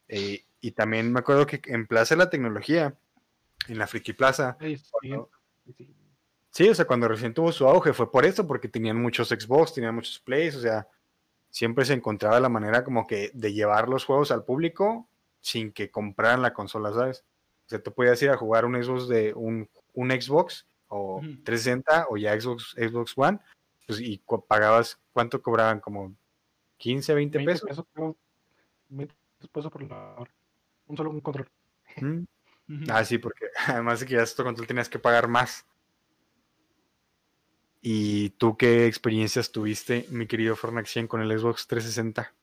eh, 0.09 0.45
y 0.61 0.71
también 0.73 1.13
me 1.13 1.19
acuerdo 1.21 1.47
que 1.47 1.61
en 1.67 1.87
Plaza 1.87 2.15
de 2.15 2.19
la 2.21 2.31
Tecnología, 2.31 2.95
en 3.69 3.79
la 3.79 3.87
Friki 3.87 4.13
Plaza, 4.13 4.57
Sí, 4.61 4.77
sí, 4.79 4.85
Cuando- 4.91 5.31
sí. 6.57 6.69
O 6.69 6.75
sea, 6.75 6.87
cuando 6.87 7.09
recién 7.09 7.35
tuvo 7.35 7.53
su 7.53 7.67
auge 7.67 7.93
fue 7.93 8.11
por 8.11 8.25
eso, 8.25 8.47
porque 8.47 8.69
tenían 8.69 9.01
muchos 9.01 9.29
Xbox, 9.29 9.75
tenían 9.75 9.95
muchos 9.95 10.19
Plays, 10.21 10.57
o 10.57 10.61
sea, 10.61 10.89
siempre 11.51 11.85
se 11.85 11.95
encontraba 11.95 12.41
la 12.41 12.49
manera 12.49 12.85
como 12.85 13.07
que 13.07 13.31
de 13.35 13.53
llevar 13.53 13.89
los 13.89 14.05
juegos 14.05 14.31
al 14.31 14.45
público 14.45 15.09
sin 15.41 15.73
que 15.73 15.91
compraran 15.91 16.43
la 16.43 16.53
consola, 16.53 16.93
¿sabes? 16.93 17.25
O 17.67 17.69
sea, 17.69 17.83
tú 17.83 17.93
podías 17.93 18.21
ir 18.23 18.31
a 18.31 18.37
jugar 18.37 18.65
un 18.65 18.83
Xbox 18.83 19.09
de 19.09 19.33
un, 19.35 19.69
un 19.95 20.11
Xbox 20.11 20.67
o 20.89 21.17
Ujú. 21.17 21.43
360 21.45 22.07
o 22.11 22.17
ya 22.17 22.39
Xbox, 22.41 22.75
Xbox 22.77 23.13
One, 23.17 23.39
pues 23.87 24.01
y 24.01 24.23
pagabas, 24.49 24.99
¿cuánto 25.13 25.41
cobraban? 25.43 25.81
Como 25.81 26.15
15, 26.79 27.15
20 27.15 27.39
20 27.39 27.53
pesos. 27.53 27.69
pesos, 27.69 27.85
creo, 27.93 28.17
20 28.89 29.15
pesos 29.53 29.71
por 29.71 29.83
la 29.83 30.15
hora. 30.17 30.31
Un 30.87 30.97
solo 30.97 31.11
un 31.11 31.21
control. 31.21 31.49
Mm. 31.97 32.23
Ah, 32.91 33.05
sí, 33.05 33.19
porque 33.19 33.47
además 33.69 34.01
de 34.01 34.07
que 34.07 34.15
ya 34.15 34.23
esto 34.23 34.43
control 34.43 34.67
tenías 34.67 34.89
que 34.89 34.99
pagar 34.99 35.29
más. 35.29 35.65
¿Y 37.89 38.31
tú 38.31 38.57
qué 38.57 38.89
experiencias 38.89 39.53
tuviste, 39.53 40.07
mi 40.11 40.27
querido 40.27 40.57
Fornaxien, 40.57 41.07
con 41.07 41.21
el 41.21 41.39
Xbox 41.39 41.69
360? 41.69 42.35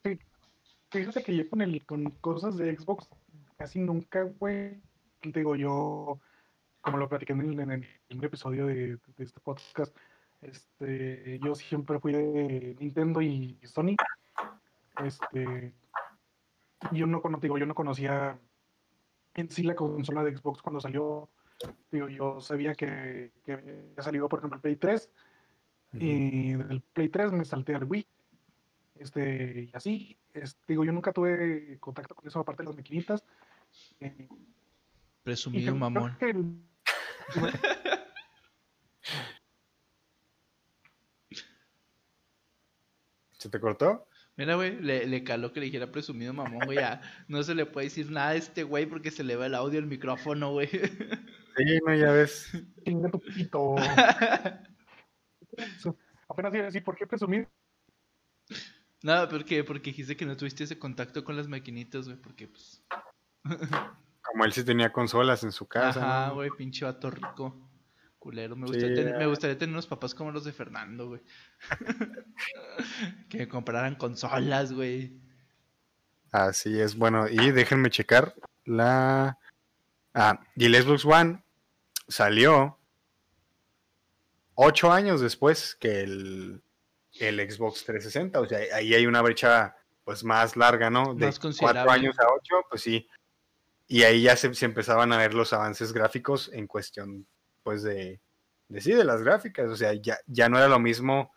Fíjate 0.89 1.21
que 1.21 1.35
yo 1.35 1.49
con 1.49 1.61
el 1.61 1.85
con 1.85 2.11
cosas 2.21 2.55
de 2.55 2.73
Xbox 2.73 3.09
casi 3.57 3.79
nunca, 3.79 4.21
güey. 4.23 4.81
Digo, 5.21 5.57
yo, 5.57 6.17
como 6.79 6.97
lo 6.97 7.09
platiqué 7.09 7.33
en 7.33 7.41
el, 7.41 7.59
en 7.59 7.71
el 7.71 7.85
primer 8.07 8.27
episodio 8.27 8.67
de, 8.67 8.97
este 9.17 9.41
podcast, 9.41 9.93
este, 10.41 11.41
yo 11.43 11.55
siempre 11.55 11.99
fui 11.99 12.13
de 12.13 12.77
Nintendo 12.79 13.21
y 13.21 13.59
Sony. 13.65 13.97
Este, 15.03 15.73
yo 16.93 17.05
no, 17.05 17.21
digo, 17.41 17.57
yo 17.57 17.65
no 17.65 17.75
conocía 17.75 18.39
en 19.33 19.49
sí 19.49 19.63
la 19.63 19.75
consola 19.75 20.23
de 20.23 20.37
Xbox 20.37 20.61
cuando 20.61 20.79
salió. 20.79 21.27
Digo, 21.91 22.07
yo 22.07 22.39
sabía 22.39 22.75
que, 22.75 23.33
que 23.43 23.51
había 23.51 24.01
salido, 24.01 24.29
por 24.29 24.39
ejemplo, 24.39 24.55
el 24.55 24.61
Play 24.61 24.77
3. 24.77 25.09
Y 25.93 26.53
del 26.53 26.81
Play 26.81 27.09
3 27.09 27.31
me 27.31 27.45
salté 27.45 27.75
al 27.75 27.83
Wii. 27.83 28.05
Este, 28.99 29.63
y 29.63 29.71
así, 29.73 30.17
es- 30.33 30.57
digo, 30.67 30.83
yo 30.83 30.91
nunca 30.91 31.11
tuve 31.11 31.77
contacto 31.79 32.15
con 32.15 32.27
eso 32.27 32.39
aparte 32.39 32.63
de 32.63 32.67
las 32.69 32.75
maquinitas. 32.75 33.23
eh, 33.99 34.27
Presumido 35.23 35.75
mamón. 35.75 36.17
que 36.19 36.29
el- 36.31 36.57
¿Se 43.37 43.49
te 43.49 43.59
cortó? 43.59 44.07
Mira, 44.35 44.55
güey, 44.55 44.79
le, 44.81 45.05
le 45.05 45.23
caló 45.23 45.53
que 45.53 45.59
le 45.59 45.67
dijera 45.67 45.91
presumido 45.91 46.33
mamón, 46.33 46.65
güey. 46.65 46.77
Ya 46.77 47.01
no 47.27 47.43
se 47.43 47.53
le 47.53 47.65
puede 47.65 47.87
decir 47.87 48.09
nada 48.09 48.29
a 48.29 48.35
este 48.35 48.63
güey 48.63 48.85
porque 48.85 49.11
se 49.11 49.23
le 49.23 49.35
va 49.35 49.45
el 49.45 49.53
audio 49.55 49.79
al 49.79 49.85
micrófono, 49.85 50.51
güey. 50.51 50.67
Sí, 50.69 51.79
no, 51.85 51.93
ya 51.95 52.11
ves. 52.11 52.49
chinga 52.83 53.09
tu 53.11 53.19
pito. 53.19 53.75
Apenas 56.29 56.53
iba 56.53 56.63
a 56.63 56.65
decir, 56.67 56.83
¿por 56.83 56.95
qué 56.95 57.05
presumir? 57.05 57.47
Nada, 59.01 59.27
porque, 59.29 59.63
porque 59.63 59.91
dijiste 59.91 60.15
que 60.15 60.25
no 60.25 60.37
tuviste 60.37 60.63
ese 60.63 60.79
contacto 60.79 61.23
con 61.23 61.35
las 61.35 61.47
maquinitas, 61.47 62.05
güey, 62.07 62.17
porque 62.17 62.47
pues. 62.47 62.83
Como 64.21 64.45
él 64.45 64.53
sí 64.53 64.63
tenía 64.63 64.91
consolas 64.93 65.43
en 65.43 65.51
su 65.51 65.67
casa. 65.67 65.99
Ajá, 65.99 66.27
¿no? 66.29 66.35
güey, 66.35 66.49
pinche 66.57 66.85
vato 66.85 67.11
rico. 67.11 67.69
Culero. 68.17 68.55
Me 68.55 68.67
Sí, 68.67 68.73
gustaría, 68.73 68.95
tener, 68.95 69.17
me 69.17 69.23
eh. 69.25 69.27
gustaría 69.27 69.57
tener 69.57 69.73
unos 69.73 69.85
papás 69.85 70.15
como 70.15 70.31
los 70.31 70.45
de 70.45 70.53
Fernando, 70.53 71.09
güey. 71.09 71.21
que 73.29 73.39
me 73.39 73.47
compraran 73.49 73.95
consolas, 73.95 74.71
güey. 74.71 75.19
Así 76.31 76.79
es, 76.79 76.95
bueno, 76.95 77.27
y 77.27 77.51
déjenme 77.51 77.89
checar 77.89 78.33
la... 78.63 79.37
Ah, 80.13 80.39
y 80.55 80.65
el 80.65 80.75
Xbox 80.81 81.05
One 81.05 81.43
salió 82.07 82.79
ocho 84.55 84.91
años 84.91 85.21
después 85.21 85.75
que 85.75 86.01
el, 86.01 86.61
el 87.19 87.51
Xbox 87.51 87.83
360, 87.85 88.39
o 88.39 88.47
sea, 88.47 88.59
ahí 88.75 88.93
hay 88.93 89.05
una 89.05 89.21
brecha 89.21 89.75
pues 90.03 90.23
más 90.23 90.57
larga, 90.57 90.89
¿no? 90.89 91.13
De 91.13 91.27
Más 91.27 91.39
cuatro 91.39 91.89
años 91.89 92.19
a 92.19 92.27
ocho, 92.33 92.65
pues 92.69 92.81
sí. 92.81 93.07
Y 93.87 94.03
ahí 94.03 94.23
ya 94.23 94.35
se, 94.35 94.53
se 94.53 94.65
empezaban 94.65 95.13
a 95.13 95.17
ver 95.17 95.33
los 95.33 95.53
avances 95.53 95.93
gráficos 95.93 96.49
en 96.53 96.67
cuestión, 96.67 97.27
pues 97.63 97.83
de, 97.83 98.19
de 98.67 98.81
sí, 98.81 98.93
de 98.93 99.03
las 99.03 99.21
gráficas, 99.21 99.69
o 99.69 99.75
sea, 99.75 99.93
ya, 99.93 100.17
ya 100.27 100.49
no 100.49 100.57
era 100.57 100.67
lo 100.67 100.79
mismo 100.79 101.33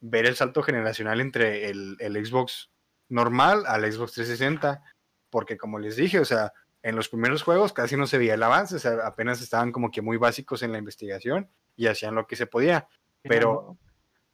ver 0.00 0.26
el 0.26 0.36
salto 0.36 0.62
generacional 0.62 1.20
entre 1.20 1.70
el, 1.70 1.96
el 2.00 2.24
Xbox 2.24 2.70
normal 3.08 3.64
al 3.66 3.90
Xbox 3.90 4.12
360, 4.12 4.82
porque 5.30 5.56
como 5.56 5.78
les 5.78 5.96
dije, 5.96 6.18
o 6.20 6.24
sea, 6.24 6.52
en 6.82 6.96
los 6.96 7.08
primeros 7.08 7.42
juegos 7.42 7.72
casi 7.72 7.96
no 7.96 8.06
se 8.06 8.18
veía 8.18 8.34
el 8.34 8.42
avance, 8.42 8.76
o 8.76 8.78
sea, 8.78 9.06
apenas 9.06 9.40
estaban 9.42 9.70
como 9.72 9.90
que 9.90 10.00
muy 10.02 10.16
básicos 10.16 10.62
en 10.62 10.72
la 10.72 10.78
investigación 10.78 11.48
y 11.76 11.86
hacían 11.88 12.14
lo 12.14 12.26
que 12.26 12.36
se 12.36 12.46
podía. 12.46 12.88
Pero- 13.22 13.76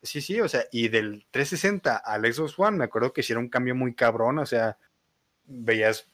Sí, 0.03 0.21
sí, 0.21 0.41
o 0.41 0.49
sea, 0.49 0.65
y 0.71 0.87
del 0.89 1.27
360 1.33 1.97
al 1.97 2.33
Xbox 2.33 2.57
One, 2.59 2.77
me 2.77 2.85
acuerdo 2.85 3.13
que 3.13 3.23
hicieron 3.23 3.45
un 3.45 3.51
cambio 3.51 3.75
muy 3.75 3.95
cabrón, 3.95 4.39
o 4.39 4.47
sea, 4.47 4.79
veías 5.45 6.09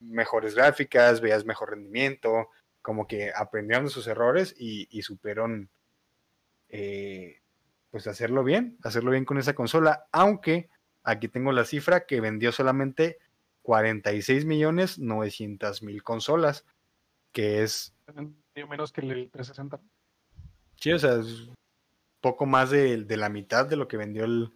mejores 0.00 0.54
gráficas, 0.54 1.22
veías 1.22 1.46
mejor 1.46 1.70
rendimiento, 1.70 2.50
como 2.82 3.06
que 3.06 3.32
aprendieron 3.34 3.86
de 3.86 3.90
sus 3.90 4.06
errores 4.06 4.54
y, 4.58 4.86
y 4.90 5.00
supieron, 5.02 5.70
eh, 6.68 7.40
pues, 7.90 8.06
hacerlo 8.06 8.44
bien, 8.44 8.76
hacerlo 8.82 9.12
bien 9.12 9.24
con 9.24 9.38
esa 9.38 9.54
consola, 9.54 10.06
aunque 10.12 10.68
aquí 11.02 11.28
tengo 11.28 11.52
la 11.52 11.64
cifra 11.64 12.04
que 12.06 12.20
vendió 12.20 12.52
solamente 12.52 13.18
46 13.68 14.46
millones 14.46 14.98
900 14.98 15.82
mil 15.82 16.02
consolas, 16.02 16.64
que 17.34 17.62
es 17.62 17.94
menos 18.66 18.92
que 18.92 19.02
el 19.02 19.30
360. 19.30 19.78
Sí, 20.76 20.90
o 20.90 20.98
sea, 20.98 21.16
es 21.16 21.50
poco 22.22 22.46
más 22.46 22.70
de, 22.70 23.04
de 23.04 23.16
la 23.18 23.28
mitad 23.28 23.66
de 23.66 23.76
lo 23.76 23.86
que 23.86 23.98
vendió 23.98 24.24
el, 24.24 24.54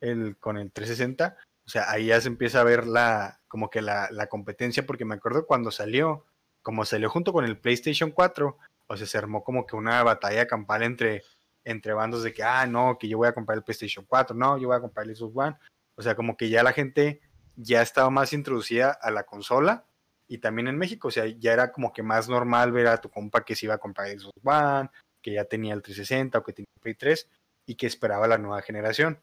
el 0.00 0.36
con 0.36 0.56
el 0.56 0.70
360. 0.70 1.36
O 1.66 1.68
sea, 1.68 1.90
ahí 1.90 2.06
ya 2.06 2.20
se 2.20 2.28
empieza 2.28 2.60
a 2.60 2.64
ver 2.64 2.86
la, 2.86 3.40
como 3.48 3.70
que 3.70 3.82
la, 3.82 4.08
la 4.12 4.28
competencia, 4.28 4.86
porque 4.86 5.04
me 5.04 5.16
acuerdo 5.16 5.48
cuando 5.48 5.72
salió, 5.72 6.24
como 6.62 6.84
salió 6.84 7.10
junto 7.10 7.32
con 7.32 7.44
el 7.44 7.58
PlayStation 7.58 8.12
4, 8.12 8.56
o 8.86 8.96
sea, 8.96 9.06
se 9.08 9.18
armó 9.18 9.42
como 9.42 9.66
que 9.66 9.74
una 9.74 10.00
batalla 10.04 10.46
campal 10.46 10.84
entre, 10.84 11.24
entre 11.64 11.92
bandos 11.92 12.22
de 12.22 12.32
que, 12.32 12.44
ah, 12.44 12.68
no, 12.68 12.98
que 13.00 13.08
yo 13.08 13.18
voy 13.18 13.26
a 13.26 13.34
comprar 13.34 13.58
el 13.58 13.64
PlayStation 13.64 14.06
4, 14.08 14.36
no, 14.36 14.58
yo 14.58 14.68
voy 14.68 14.76
a 14.76 14.80
comprar 14.80 15.08
el 15.08 15.16
Xbox 15.16 15.32
One. 15.34 15.56
O 15.96 16.02
sea, 16.02 16.14
como 16.14 16.36
que 16.36 16.48
ya 16.48 16.62
la 16.62 16.72
gente 16.72 17.20
ya 17.56 17.82
estaba 17.82 18.10
más 18.10 18.32
introducida 18.32 18.90
a 18.90 19.10
la 19.10 19.24
consola 19.24 19.86
y 20.26 20.38
también 20.38 20.68
en 20.68 20.78
México, 20.78 21.08
o 21.08 21.10
sea, 21.10 21.26
ya 21.26 21.52
era 21.52 21.72
como 21.72 21.92
que 21.92 22.02
más 22.02 22.28
normal 22.28 22.72
ver 22.72 22.86
a 22.86 23.00
tu 23.00 23.10
compa 23.10 23.44
que 23.44 23.54
se 23.54 23.66
iba 23.66 23.74
a 23.74 23.78
comprar 23.78 24.08
Xbox 24.08 24.40
One, 24.42 24.90
que 25.20 25.32
ya 25.32 25.44
tenía 25.44 25.74
el 25.74 25.82
360 25.82 26.38
o 26.38 26.42
que 26.42 26.52
tenía 26.52 26.66
el 26.74 26.80
Play 26.80 26.94
3 26.94 27.28
y 27.66 27.74
que 27.76 27.86
esperaba 27.86 28.26
la 28.26 28.38
nueva 28.38 28.62
generación. 28.62 29.20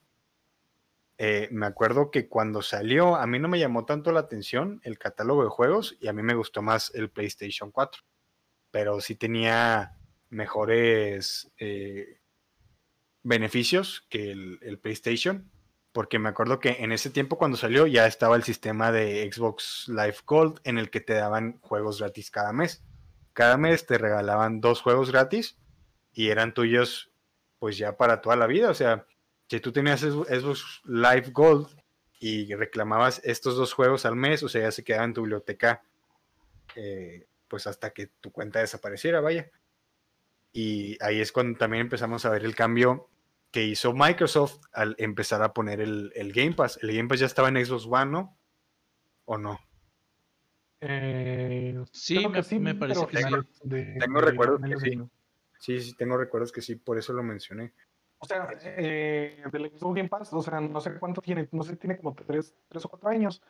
Eh, 1.18 1.50
me 1.52 1.66
acuerdo 1.66 2.10
que 2.10 2.28
cuando 2.28 2.62
salió, 2.62 3.16
a 3.16 3.28
mí 3.28 3.40
no 3.40 3.48
me 3.48 3.60
llamó 3.60 3.86
tanto 3.86 4.12
la 4.12 4.22
atención 4.22 4.80
el 4.84 4.98
catálogo 4.98 5.44
de 5.44 5.50
juegos 5.50 5.98
y 6.00 6.08
a 6.08 6.14
mí 6.14 6.24
me 6.24 6.34
gustó 6.34 6.62
más 6.62 6.92
el 6.96 7.12
PlayStation 7.12 7.72
4, 7.72 8.02
pero 8.72 9.02
sí 9.02 9.16
tenía 9.16 9.98
mejores, 10.30 11.52
eh, 11.58 12.20
beneficios 13.24 14.06
que 14.10 14.32
el 14.32 14.80
PlayStation, 14.80 15.52
porque 15.94 16.20
me 16.20 16.30
acuerdo 16.30 16.60
que 16.60 16.78
en 16.80 16.92
ese 16.92 17.10
tiempo 17.10 17.38
cuando 17.38 17.58
salió 17.58 17.86
ya 17.86 18.06
estaba 18.06 18.36
el 18.36 18.44
sistema 18.44 18.92
de 18.92 19.30
Xbox 19.32 19.86
Live 19.90 20.18
Gold 20.26 20.60
en 20.64 20.78
el 20.78 20.90
que 20.90 21.02
te 21.02 21.14
daban 21.14 21.60
juegos 21.62 22.00
gratis 22.00 22.32
cada 22.32 22.54
mes. 22.54 22.84
Cada 23.34 23.58
mes 23.58 23.86
te 23.86 23.98
regalaban 23.98 24.62
dos 24.62 24.82
juegos 24.82 25.12
gratis 25.12 25.58
y 26.14 26.30
eran 26.30 26.54
tuyos 26.54 27.12
pues 27.60 27.78
ya 27.78 27.98
para 27.98 28.22
toda 28.22 28.36
la 28.36 28.48
vida. 28.48 28.70
O 28.70 28.74
sea, 28.74 29.06
si 29.50 29.60
tú 29.60 29.72
tenías 29.72 30.02
Xbox 30.02 30.82
Live 30.86 31.32
Gold 31.32 31.68
y 32.20 32.54
reclamabas 32.56 33.22
estos 33.24 33.58
dos 33.58 33.74
juegos 33.74 34.06
al 34.06 34.16
mes, 34.16 34.44
o 34.44 34.50
sea, 34.50 34.62
ya 34.62 34.72
se 34.72 34.84
quedaba 34.84 35.06
en 35.06 35.14
tu 35.14 35.22
biblioteca 35.22 35.84
eh, 36.76 37.28
pues 37.48 37.68
hasta 37.68 37.92
que 37.92 38.08
tu 38.08 38.32
cuenta 38.32 38.60
desapareciera, 38.60 39.20
vaya. 39.20 39.52
Y 40.54 40.98
ahí 41.04 41.20
es 41.20 41.32
cuando 41.32 41.58
también 41.58 41.82
empezamos 41.82 42.26
a 42.26 42.30
ver 42.30 42.46
el 42.46 42.56
cambio 42.56 43.10
que 43.52 43.64
hizo 43.66 43.94
Microsoft 43.94 44.60
al 44.72 44.96
empezar 44.98 45.44
a 45.44 45.54
poner 45.54 45.82
el, 45.82 46.12
el 46.16 46.32
Game 46.34 46.54
Pass. 46.54 46.80
El 46.82 46.96
Game 46.96 47.10
Pass 47.10 47.20
ya 47.20 47.26
estaba 47.26 47.50
en 47.50 47.64
Xbox 47.66 47.86
One, 47.86 48.12
¿no? 48.12 48.38
¿O 49.26 49.38
no? 49.38 49.60
Eh, 50.80 51.84
Sí, 51.92 52.16
me- 52.28 52.60
me 52.60 52.76
parece 52.76 53.06
que 53.08 53.18
sí. 53.18 53.24
finales 53.24 53.46
de- 53.64 53.98
Tengo 54.00 54.20
de 54.22 54.26
recuerdos 54.32 54.62
que 54.62 54.78
sí. 54.78 55.02
Sí, 55.60 55.80
sí, 55.80 55.94
tengo 55.96 56.18
recuerdos 56.18 56.52
que 56.52 56.62
sí, 56.62 56.76
por 56.76 56.98
eso 56.98 57.14
lo 57.14 57.22
mencioné. 57.22 57.74
O 58.18 58.26
sea, 58.26 58.48
eh, 58.64 59.44
del 59.52 59.70
Xbox 59.78 59.96
Game 59.96 60.10
Pass, 60.10 60.34
o 60.34 60.42
sea, 60.42 60.60
no 60.60 60.80
sé 60.82 60.98
cuánto 61.00 61.22
tiene, 61.22 61.48
no 61.52 61.64
sé, 61.64 61.76
tiene 61.76 61.98
como 61.98 62.16
tres, 62.16 62.56
tres 62.68 62.86
o 62.86 62.90
cuatro 62.90 63.10
años, 63.10 63.42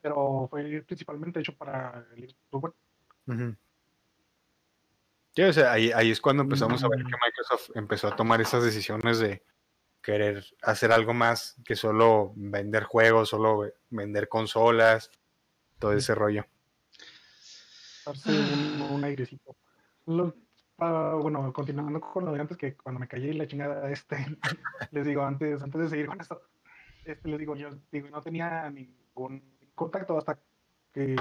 pero 0.00 0.46
fue 0.50 0.82
principalmente 0.82 1.40
hecho 1.40 1.56
para 1.56 2.06
el 2.16 2.28
Xbox 2.50 2.74
One. 3.26 3.42
Ujú. 3.44 3.56
Sí, 5.34 5.42
o 5.42 5.52
sea, 5.52 5.72
ahí, 5.72 5.92
ahí 5.92 6.10
es 6.10 6.20
cuando 6.20 6.42
empezamos 6.42 6.82
a 6.82 6.88
ver 6.88 7.00
Mm. 7.04 7.06
que 7.08 7.16
Microsoft 7.24 7.70
empezó 7.76 8.08
a 8.08 8.16
tomar 8.16 8.40
esas 8.40 8.64
decisiones 8.64 9.18
de 9.20 9.42
querer 10.02 10.44
hacer 10.62 10.92
algo 10.92 11.12
más 11.14 11.56
que 11.64 11.76
solo 11.76 12.32
vender 12.34 12.84
juegos, 12.84 13.28
solo 13.28 13.58
ve- 13.58 13.74
vender 13.90 14.28
consolas, 14.28 15.10
todo 15.78 15.92
ese 15.92 16.14
rollo. 16.14 16.44
darse 18.04 18.30
un, 18.30 18.82
un 18.90 19.04
airecito. 19.04 19.54
Lo- 20.06 20.34
ah, 20.78 21.16
bueno, 21.20 21.52
continuando 21.52 22.00
con 22.00 22.24
lo 22.24 22.32
de 22.32 22.40
antes, 22.40 22.56
que 22.56 22.74
cuando 22.74 22.98
me 22.98 23.06
callé 23.08 23.28
y 23.28 23.34
la 23.34 23.46
chingada, 23.46 23.90
este, 23.90 24.16
les 24.90 25.06
digo, 25.06 25.22
antes, 25.22 25.62
antes 25.62 25.80
de 25.80 25.88
seguir 25.88 26.06
con 26.06 26.20
esto, 26.20 26.42
este, 27.04 27.28
les 27.28 27.38
digo, 27.38 27.54
yo 27.56 27.68
digo, 27.92 28.08
no 28.08 28.20
tenía 28.22 28.68
ningún 28.70 29.42
contacto 29.74 30.18
hasta 30.18 30.38
que 30.92 31.14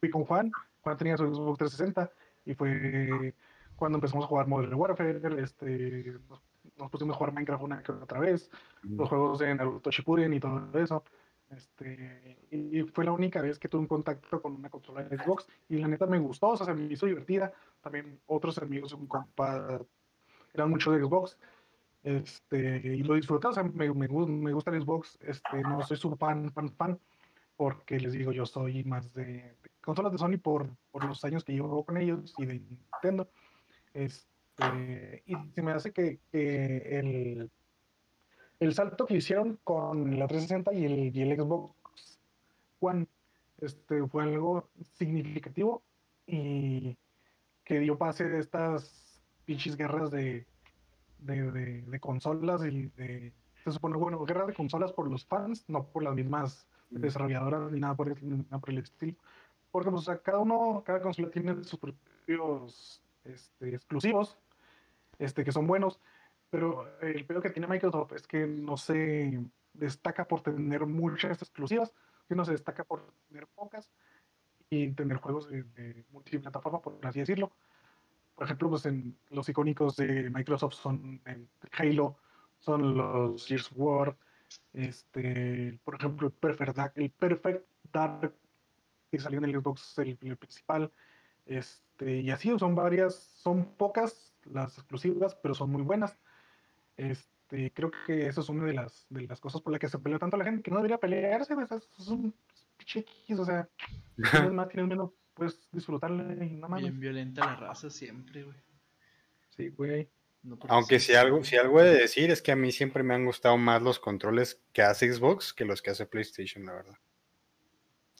fui 0.00 0.10
con 0.10 0.24
Juan, 0.24 0.50
Juan 0.80 0.96
tenía 0.96 1.16
su 1.16 1.24
Xbox 1.26 1.58
360, 1.58 2.10
y 2.44 2.54
fue 2.54 3.34
cuando 3.76 3.98
empezamos 3.98 4.24
a 4.24 4.28
jugar 4.28 4.46
Modern 4.46 4.74
Warfare, 4.74 5.20
este, 5.42 6.14
nos, 6.28 6.42
nos 6.76 6.90
pusimos 6.90 7.14
a 7.14 7.18
jugar 7.18 7.32
Minecraft 7.32 7.64
una 7.64 7.82
que 7.82 7.92
otra 7.92 8.20
vez, 8.20 8.50
los 8.82 9.08
juegos 9.08 9.38
de 9.40 9.54
Naruto 9.54 9.90
Shippuden 9.90 10.32
y 10.32 10.40
todo 10.40 10.78
eso. 10.78 11.04
Este, 11.50 12.38
y 12.50 12.82
fue 12.82 13.04
la 13.04 13.12
única 13.12 13.40
vez 13.40 13.58
que 13.58 13.68
tuve 13.68 13.82
un 13.82 13.86
contacto 13.86 14.40
con 14.40 14.54
una 14.54 14.70
consola 14.70 15.04
de 15.04 15.18
Xbox 15.18 15.46
y 15.68 15.76
la 15.76 15.88
neta 15.88 16.06
me 16.06 16.18
gustó, 16.18 16.48
o 16.48 16.56
sea, 16.56 16.66
se 16.66 16.74
me 16.74 16.92
hizo 16.92 17.06
divertida. 17.06 17.52
También 17.80 18.20
otros 18.26 18.58
amigos, 18.58 18.92
un 18.92 19.06
compa, 19.06 19.80
eran 20.52 20.70
mucho 20.70 20.92
de 20.92 21.00
Xbox. 21.00 21.38
Este, 22.02 22.82
y 22.84 23.02
lo 23.02 23.14
disfruté, 23.14 23.48
o 23.48 23.52
sea, 23.52 23.62
me, 23.62 23.92
me, 23.92 24.08
me 24.08 24.52
gusta 24.52 24.70
el 24.70 24.82
Xbox, 24.82 25.18
este, 25.22 25.62
no 25.62 25.82
soy 25.82 25.96
su 25.96 26.14
fan, 26.16 26.52
fan, 26.52 26.70
fan, 26.72 27.00
porque 27.56 27.98
les 28.00 28.12
digo, 28.12 28.32
yo 28.32 28.46
soy 28.46 28.82
más 28.84 29.12
de, 29.14 29.56
consolas 29.80 30.12
de 30.12 30.18
Sony 30.18 30.38
por, 30.42 30.68
por 30.90 31.04
los 31.04 31.24
años 31.24 31.44
que 31.44 31.52
llevo 31.52 31.84
con 31.84 31.96
ellos 31.96 32.34
y 32.38 32.46
de 32.46 32.54
Nintendo. 32.60 33.28
Este, 33.92 35.22
y 35.26 35.34
se 35.54 35.62
me 35.62 35.72
hace 35.72 35.92
que, 35.92 36.18
que 36.32 36.98
el, 36.98 37.50
el 38.60 38.74
salto 38.74 39.06
que 39.06 39.16
hicieron 39.16 39.58
con 39.64 40.18
la 40.18 40.26
360 40.26 40.72
y 40.74 40.84
el, 40.84 41.16
y 41.16 41.22
el 41.22 41.36
Xbox 41.38 42.20
One 42.80 43.06
este, 43.60 44.06
fue 44.08 44.24
algo 44.24 44.68
significativo 44.94 45.82
y 46.26 46.96
que 47.64 47.78
dio 47.78 47.96
pase 47.96 48.24
de 48.28 48.40
estas 48.40 49.22
pinches 49.44 49.76
guerras 49.76 50.10
de, 50.10 50.46
de, 51.18 51.50
de- 51.52 51.82
de 51.82 52.00
consolas 52.00 52.62
y 52.64 52.88
de, 52.96 53.32
se 53.62 53.70
supone, 53.70 53.96
bueno, 53.96 54.24
guerra 54.24 54.44
de 54.46 54.54
consolas 54.54 54.92
por 54.92 55.10
los 55.10 55.24
fans, 55.24 55.64
no 55.68 55.86
por 55.86 56.02
las 56.02 56.14
mismas 56.14 56.66
desarrolladoras 56.90 57.70
ni 57.72 57.80
nada 57.80 57.94
por 57.94 58.08
el, 58.08 58.38
nada 58.50 58.58
por 58.58 58.70
el 58.70 58.78
estilo. 58.78 59.16
Porque 59.70 59.90
pues, 59.90 60.02
o 60.02 60.04
sea, 60.04 60.18
cada 60.18 60.38
uno, 60.38 60.82
cada 60.84 61.00
consola 61.00 61.30
tiene 61.30 61.64
sus 61.64 61.78
propios 61.78 63.02
este, 63.24 63.74
exclusivos, 63.74 64.38
este, 65.18 65.44
que 65.44 65.52
son 65.52 65.66
buenos, 65.66 66.00
pero 66.50 66.86
el 67.00 67.24
peor 67.24 67.42
que 67.42 67.50
tiene 67.50 67.66
Microsoft 67.66 68.12
es 68.12 68.26
que 68.26 68.46
no 68.46 68.76
se 68.76 69.40
destaca 69.72 70.26
por 70.26 70.42
tener 70.42 70.86
muchas 70.86 71.42
exclusivas, 71.42 71.92
sino 72.28 72.44
se 72.44 72.52
destaca 72.52 72.84
por 72.84 73.12
tener 73.28 73.46
pocas 73.48 73.90
y 74.70 74.92
tener 74.92 75.16
juegos 75.18 75.48
de, 75.48 75.64
de 75.64 76.04
multiplataforma, 76.12 76.80
por 76.80 76.98
así 77.04 77.20
decirlo. 77.20 77.50
Por 78.34 78.44
ejemplo, 78.44 78.70
pues 78.70 78.86
en 78.86 79.16
los 79.30 79.48
icónicos 79.48 79.96
de 79.96 80.30
Microsoft 80.30 80.74
son 80.74 81.20
Halo, 81.72 82.16
son 82.58 82.96
los 82.96 83.46
Gears 83.46 83.70
of 83.70 83.78
War, 83.78 84.16
este, 84.72 85.78
por 85.84 85.96
ejemplo, 85.96 86.26
el 86.28 86.32
Perfect 86.32 86.76
Dark, 86.76 86.92
el 86.96 87.10
Perfect 87.10 87.66
Dark 87.92 88.34
que 89.10 89.18
salió 89.18 89.38
en 89.38 89.44
el 89.44 89.60
Xbox, 89.60 89.98
el, 89.98 90.18
el 90.22 90.36
principal, 90.36 90.90
este, 91.46 92.20
y 92.20 92.30
así 92.30 92.56
son 92.58 92.74
varias, 92.74 93.14
son 93.14 93.64
pocas 93.76 94.34
las 94.44 94.76
exclusivas, 94.78 95.34
pero 95.36 95.54
son 95.54 95.70
muy 95.70 95.82
buenas. 95.82 96.18
Este, 96.96 97.72
creo 97.72 97.90
que 98.06 98.26
eso 98.26 98.40
es 98.40 98.48
una 98.48 98.64
de 98.64 98.74
las, 98.74 99.06
de 99.10 99.26
las 99.26 99.40
cosas 99.40 99.60
por 99.60 99.72
las 99.72 99.80
que 99.80 99.88
se 99.88 99.98
pelea 99.98 100.18
tanto 100.18 100.36
la 100.36 100.44
gente, 100.44 100.62
que 100.62 100.70
no 100.70 100.78
debería 100.78 100.98
pelearse, 100.98 101.54
pues, 101.54 101.70
es, 101.70 101.88
es 101.98 102.08
un 102.08 102.34
X, 102.78 103.38
o 103.38 103.44
sea, 103.44 103.68
tienes 104.16 104.52
más, 104.52 104.68
tienes 104.68 104.88
menos, 104.88 105.10
puedes 105.34 105.68
disfrutarle 105.72 106.46
y 106.46 106.56
no 106.56 106.68
mames. 106.68 106.84
Bien 106.84 107.00
violenta 107.00 107.46
la 107.46 107.56
raza 107.56 107.90
siempre, 107.90 108.42
güey. 108.42 108.58
Sí, 109.50 109.68
güey. 109.68 110.08
No 110.44 110.58
Aunque 110.68 111.00
sí, 111.00 111.06
si 111.06 111.14
algo, 111.14 111.42
si 111.42 111.56
algo 111.56 111.80
he 111.80 111.84
de 111.84 111.94
decir 111.98 112.30
es 112.30 112.40
que 112.40 112.52
a 112.52 112.56
mí 112.56 112.70
siempre 112.70 113.02
me 113.02 113.14
han 113.14 113.24
gustado 113.24 113.56
más 113.58 113.82
los 113.82 113.98
controles 113.98 114.62
que 114.72 114.82
hace 114.82 115.12
Xbox 115.12 115.52
que 115.52 115.64
los 115.64 115.82
que 115.82 115.90
hace 115.90 116.06
PlayStation, 116.06 116.64
la 116.66 116.74
verdad. 116.74 116.98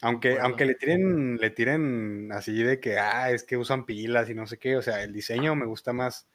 Aunque, 0.01 0.39
aunque 0.41 0.66
le 0.66 0.75
tiren, 0.75 1.37
le 1.39 1.51
tiren 1.51 2.31
así 2.33 2.62
de 2.62 2.81
que 2.81 2.99
ah, 2.99 3.31
es 3.31 3.45
que 3.45 3.57
usan 3.57 3.87
pilas 3.87 4.29
y 4.29 4.35
no 4.35 4.47
sé 4.47 4.59
qué, 4.59 4.77
o 4.77 4.83
sea, 4.83 5.03
el 5.03 5.12
diseño 5.12 5.55
me 5.55 5.66
gusta 5.66 5.93
más 5.93 6.29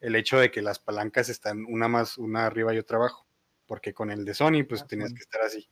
el 0.00 0.16
hecho 0.16 0.38
de 0.38 0.50
que 0.50 0.62
las 0.62 0.78
palancas 0.80 1.28
están 1.30 1.64
una 1.66 1.88
más, 1.88 2.18
una 2.18 2.46
arriba 2.46 2.74
y 2.74 2.78
otra 2.78 2.98
abajo. 2.98 3.26
Porque 3.66 3.94
con 3.94 4.10
el 4.10 4.24
de 4.24 4.34
Sony, 4.34 4.64
pues 4.68 4.82
Ah, 4.82 4.86
tenías 4.86 5.10
Sony. 5.10 5.14
que 5.14 5.22
estar 5.22 5.42
así. 5.42 5.70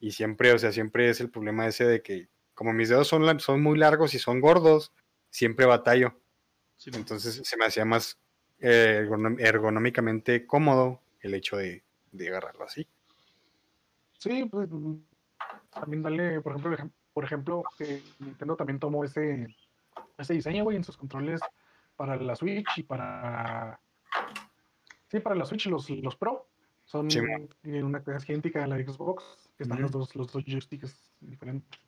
Y 0.00 0.12
siempre, 0.12 0.52
o 0.54 0.58
sea, 0.58 0.72
siempre 0.72 1.10
es 1.10 1.20
el 1.20 1.30
problema 1.30 1.66
ese 1.68 1.84
de 1.86 2.02
que, 2.02 2.28
como 2.54 2.72
mis 2.74 2.88
dedos 2.90 3.08
son, 3.08 3.40
son 3.40 3.62
muy 3.62 3.78
largos 3.78 4.14
y 4.14 4.20
son 4.20 4.40
gordos, 4.40 4.92
siempre 5.30 5.66
batallo. 5.66 6.20
sí. 6.76 6.90
Entonces 6.92 7.40
se 7.44 7.56
me 7.56 7.66
hacía 7.66 7.84
más 7.84 8.18
ergonómicamente 8.60 10.46
cómodo 10.46 11.00
el 11.20 11.34
hecho 11.34 11.56
de, 11.56 11.82
de 12.12 12.28
agarrarlo 12.28 12.64
así. 12.64 12.86
Sí, 14.18 14.44
pues 14.50 14.70
mm, 14.70 14.96
también 15.70 16.02
dale, 16.02 16.40
por 16.40 16.52
ejemplo, 16.52 16.76
ejem- 16.76 16.92
por 17.12 17.24
ejemplo, 17.24 17.62
que 17.78 18.02
Nintendo 18.18 18.56
también 18.56 18.78
tomó 18.78 19.04
ese, 19.04 19.46
ese 20.18 20.34
diseño, 20.34 20.64
güey, 20.64 20.76
en 20.76 20.84
sus 20.84 20.96
controles 20.96 21.40
para 21.96 22.16
la 22.16 22.34
Switch 22.34 22.66
y 22.78 22.82
para... 22.82 23.78
Sí, 25.08 25.20
para 25.20 25.36
la 25.36 25.44
Switch 25.44 25.66
los, 25.66 25.88
los 25.90 26.16
Pro. 26.16 26.48
Son 26.86 27.10
Sí, 27.10 27.18
en 27.62 27.84
una 27.84 28.02
cosa 28.02 28.24
idéntica 28.28 28.62
a 28.64 28.66
la 28.66 28.76
Xbox, 28.76 29.48
que 29.56 29.62
están 29.62 29.80
los 29.80 29.90
dos, 29.90 30.14
los 30.16 30.30
dos 30.32 30.44
joysticks 30.44 31.14
diferentes. 31.20 31.80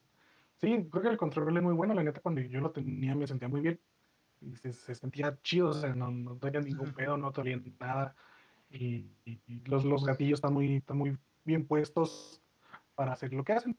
Sí, 0.59 0.89
creo 0.91 1.03
que 1.03 1.09
el 1.09 1.19
control 1.19 1.55
es 1.57 1.63
muy 1.63 1.75
bueno, 1.75 1.93
la 1.93 2.03
neta, 2.03 2.21
cuando 2.21 2.41
yo 2.41 2.61
lo 2.61 2.71
tenía 2.71 3.15
me 3.15 3.27
sentía 3.27 3.49
muy 3.49 3.61
bien. 3.61 3.79
Y 4.47 4.57
se, 4.57 4.73
se 4.73 4.95
sentía 4.95 5.37
chido, 5.43 5.71
o 5.71 5.73
sea, 5.75 5.95
no, 5.95 6.11
no 6.11 6.37
tenía 6.37 6.61
ningún 6.61 6.93
pedo, 6.93 7.17
no 7.17 7.33
tenía 7.33 7.61
nada. 7.81 8.15
Y, 8.71 9.07
y- 9.25 9.41
y 9.47 9.61
los, 9.67 9.85
los 9.85 10.05
gatillos 10.05 10.39
están 10.39 10.53
muy, 10.55 10.77
están 10.77 10.99
muy 10.99 11.17
bien 11.45 11.67
puestos 11.67 12.41
para 12.95 13.13
hacer 13.13 13.33
lo 13.33 13.45
que 13.45 13.53
hacen. 13.55 13.77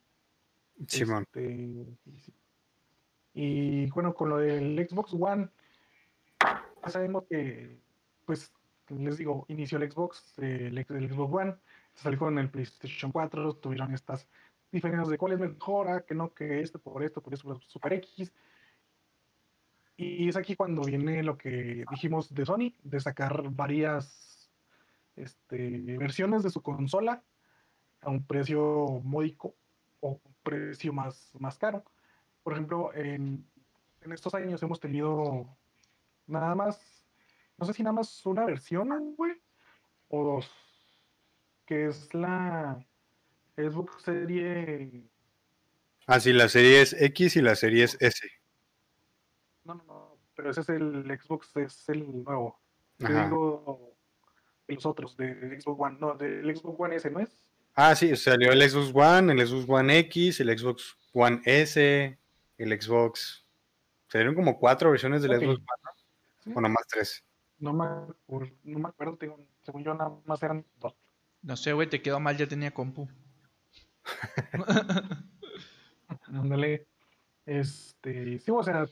Simón. 0.88 1.24
Este, 1.34 1.86
y, 3.34 3.90
bueno, 3.92 4.14
con 4.14 4.30
lo 4.30 4.38
del 4.38 4.86
Xbox 4.90 5.14
One, 5.14 5.50
ya 6.40 6.90
sabemos 6.90 7.24
que, 7.30 7.80
pues, 8.26 8.52
les 8.90 9.18
digo, 9.18 9.46
inició 9.48 9.78
el 9.78 9.92
Xbox, 9.92 10.34
eh, 10.40 10.68
el, 10.72 11.10
Xbox 11.10 11.34
One, 11.34 11.56
salió 11.94 12.20
con 12.20 12.38
el 12.40 12.50
PlayStation 12.50 13.12
4, 13.12 13.56
tuvieron 13.56 13.94
estas 13.94 14.28
diferencias 14.72 15.10
de 15.10 15.18
cuál 15.18 15.34
es 15.34 15.40
mejor, 15.40 15.88
ah, 15.90 16.02
que 16.02 16.16
no, 16.16 16.34
que 16.34 16.62
este 16.62 16.80
por 16.80 17.04
esto, 17.04 17.22
por 17.22 17.34
eso, 17.34 17.44
por 17.48 17.64
Super 17.66 17.94
X. 17.94 18.32
Y 19.98 20.30
es 20.30 20.38
aquí 20.38 20.56
cuando 20.56 20.84
viene 20.84 21.24
lo 21.24 21.40
que 21.40 21.84
dijimos 21.90 22.32
de 22.34 22.46
Sony, 22.46 22.74
de 22.84 23.00
sacar 23.00 23.50
varias 23.50 24.48
este, 25.16 25.98
versiones 25.98 26.44
de 26.44 26.52
su 26.52 26.62
consola 26.62 27.24
a 28.02 28.12
un 28.12 28.24
precio 28.24 29.02
módico 29.04 29.56
o 30.00 30.22
un 30.24 30.36
precio 30.44 30.94
más, 30.94 31.32
más 31.40 31.58
caro. 31.58 31.84
Por 32.44 32.54
ejemplo, 32.54 32.94
en, 32.94 33.44
en 34.02 34.12
estos 34.12 34.36
años 34.36 34.62
hemos 34.62 34.80
tenido 34.80 35.48
nada 36.28 36.54
más, 36.54 37.08
no 37.58 37.66
sé 37.66 37.74
si 37.74 37.82
nada 37.82 37.94
más 37.94 38.24
una 38.28 38.46
versión, 38.46 39.16
güey, 39.16 39.34
o 40.10 40.24
dos, 40.24 40.52
que 41.66 41.88
es 41.88 42.14
la 42.14 42.86
Xbox 43.56 44.04
serie... 44.04 45.10
Ah, 46.06 46.20
sí, 46.20 46.32
la 46.34 46.48
serie 46.48 46.82
es 46.82 46.94
X 46.94 47.36
y 47.36 47.42
la 47.42 47.56
serie 47.56 47.84
es 47.84 47.98
S. 48.00 48.37
No, 49.68 49.76
no, 49.76 49.84
no, 49.84 50.18
pero 50.34 50.50
ese 50.50 50.62
es 50.62 50.70
el 50.70 51.04
Xbox, 51.22 51.56
es 51.58 51.90
el 51.90 52.24
nuevo. 52.24 52.58
Yo 53.00 53.08
digo 53.10 53.94
de 54.68 54.74
los 54.76 54.86
otros, 54.86 55.16
de 55.18 55.60
Xbox 55.62 55.80
One, 55.80 55.98
no, 56.00 56.14
del 56.16 56.56
Xbox 56.56 56.80
One 56.80 56.96
S, 56.96 57.12
¿no 57.12 57.20
es? 57.20 57.50
Ah, 57.76 57.94
sí, 57.96 58.16
salió 58.16 58.52
el 58.54 58.68
Xbox 58.70 58.92
One, 58.94 59.34
el 59.34 59.46
Xbox 59.48 59.66
One 59.70 60.00
X, 60.00 60.40
el 60.40 60.58
Xbox 60.58 60.98
One 61.14 61.42
S, 61.46 62.18
el 62.58 62.82
Xbox. 62.82 63.46
Salieron 64.08 64.36
como 64.36 64.58
cuatro 64.58 64.90
versiones 64.90 65.22
del. 65.22 65.34
Xbox 65.38 65.60
One, 65.60 65.66
Sí. 66.40 66.52
bueno, 66.54 66.70
más 66.70 66.88
tres. 66.88 67.24
No 67.60 67.74
me, 67.74 67.86
no 68.64 68.80
me 68.80 68.88
acuerdo, 68.88 69.18
tengo- 69.18 69.38
según 69.64 69.84
yo 69.84 69.94
nada 69.94 70.12
más 70.26 70.42
eran 70.44 70.66
dos. 70.80 70.96
No 71.42 71.58
sé, 71.58 71.74
güey, 71.74 71.90
te 71.90 72.02
quedó 72.02 72.20
mal, 72.22 72.38
ya 72.38 72.48
tenía 72.48 72.74
compu. 72.74 73.08
Ándale. 76.28 76.88
Este, 77.46 78.40
sí, 78.40 78.52
o 78.52 78.64
sea, 78.64 78.86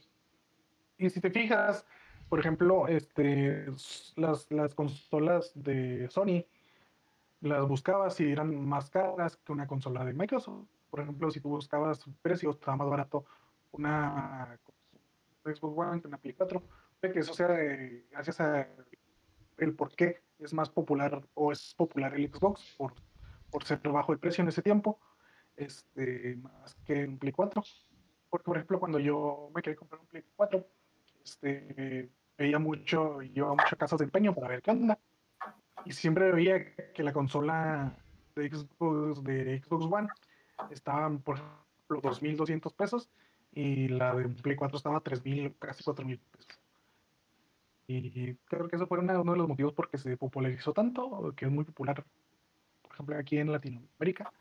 y 0.98 1.10
si 1.10 1.20
te 1.22 1.30
fijas, 1.30 1.86
por 2.30 2.40
ejemplo, 2.40 2.88
este, 2.88 3.66
las, 4.16 4.52
las 4.52 4.74
consolas 4.76 5.52
de 5.56 6.08
Sony, 6.10 6.46
las 7.42 7.68
buscabas 7.68 8.20
y 8.20 8.32
eran 8.32 8.66
más 8.68 8.90
caras 8.90 9.38
que 9.38 9.52
una 9.52 9.68
consola 9.68 10.04
de 10.06 10.14
Microsoft. 10.14 10.68
Por 10.90 11.02
ejemplo, 11.02 11.30
si 11.32 11.40
tú 11.40 11.50
buscabas 11.50 12.06
precios, 12.22 12.56
estaba 12.56 12.78
más 12.78 12.90
barato 12.90 13.26
una 13.72 14.58
Xbox 15.44 15.78
One 15.78 16.02
que 16.02 16.08
una 16.08 16.18
Play 16.18 16.34
4. 16.34 16.64
Puede 17.00 17.14
que 17.14 17.20
eso 17.20 17.34
sea 17.34 17.48
de- 17.50 18.06
gracias 18.12 18.40
a 18.40 18.68
el 19.58 19.76
por 19.76 19.96
qué 19.96 20.22
es 20.40 20.54
más 20.54 20.70
popular 20.70 21.22
o 21.34 21.52
es 21.52 21.74
popular 21.76 22.16
el 22.16 22.32
Xbox 22.34 22.76
por, 22.78 22.94
por 23.52 23.64
ser 23.64 23.80
bajo 23.80 24.12
el 24.14 24.20
precio 24.20 24.42
en 24.42 24.48
ese 24.48 24.62
tiempo, 24.62 25.00
este, 25.56 26.36
más 26.38 26.76
que 26.86 27.06
un 27.06 27.18
Play 27.18 27.32
4. 27.34 27.62
Porque, 28.30 28.46
por 28.46 28.58
ejemplo, 28.58 28.80
cuando 28.80 29.00
yo 29.00 29.50
me 29.54 29.62
quería 29.62 29.78
comprar 29.78 30.02
un 30.02 30.08
Play 30.08 30.24
4, 30.36 30.66
este, 31.26 32.10
veía 32.38 32.60
mucho, 32.60 33.22
iba 33.22 33.48
a 33.50 33.52
muchas 33.52 33.76
casas 33.78 34.00
de 34.00 34.06
empeño 34.06 34.34
para 34.34 34.48
ver 34.50 34.62
qué 34.62 34.72
onda. 34.72 34.98
Y 35.86 35.92
siempre 35.92 36.32
veía 36.32 36.74
que 36.94 37.04
la 37.04 37.12
consola 37.14 37.96
de 38.36 38.50
Xbox, 38.50 39.24
de 39.24 39.62
Xbox 39.62 39.86
One 39.92 40.08
estaba, 40.72 41.10
por 41.18 41.36
ejemplo, 41.36 42.02
2.200 42.02 42.74
pesos 42.74 43.10
y 43.54 43.88
la 43.88 44.14
de 44.16 44.30
Play 44.30 44.56
4 44.56 44.78
estaba 44.78 45.00
3.000, 45.02 45.54
casi 45.60 45.84
4.000 45.84 46.20
pesos. 46.32 46.60
Y 47.88 48.34
creo 48.46 48.68
que 48.68 48.76
eso 48.78 48.88
fue 48.88 49.00
una- 49.00 49.20
uno 49.22 49.34
de 49.34 49.38
los 49.38 49.48
motivos 49.48 49.74
por 49.74 49.90
que 49.90 49.98
se 49.98 50.18
popularizó 50.18 50.74
tanto, 50.74 51.34
que 51.36 51.46
es 51.46 51.52
muy 51.52 51.64
popular, 51.66 52.04
por 52.82 52.92
ejemplo, 52.94 53.18
aquí 53.18 53.38
en 53.38 53.52
Latinoamérica. 53.52 54.32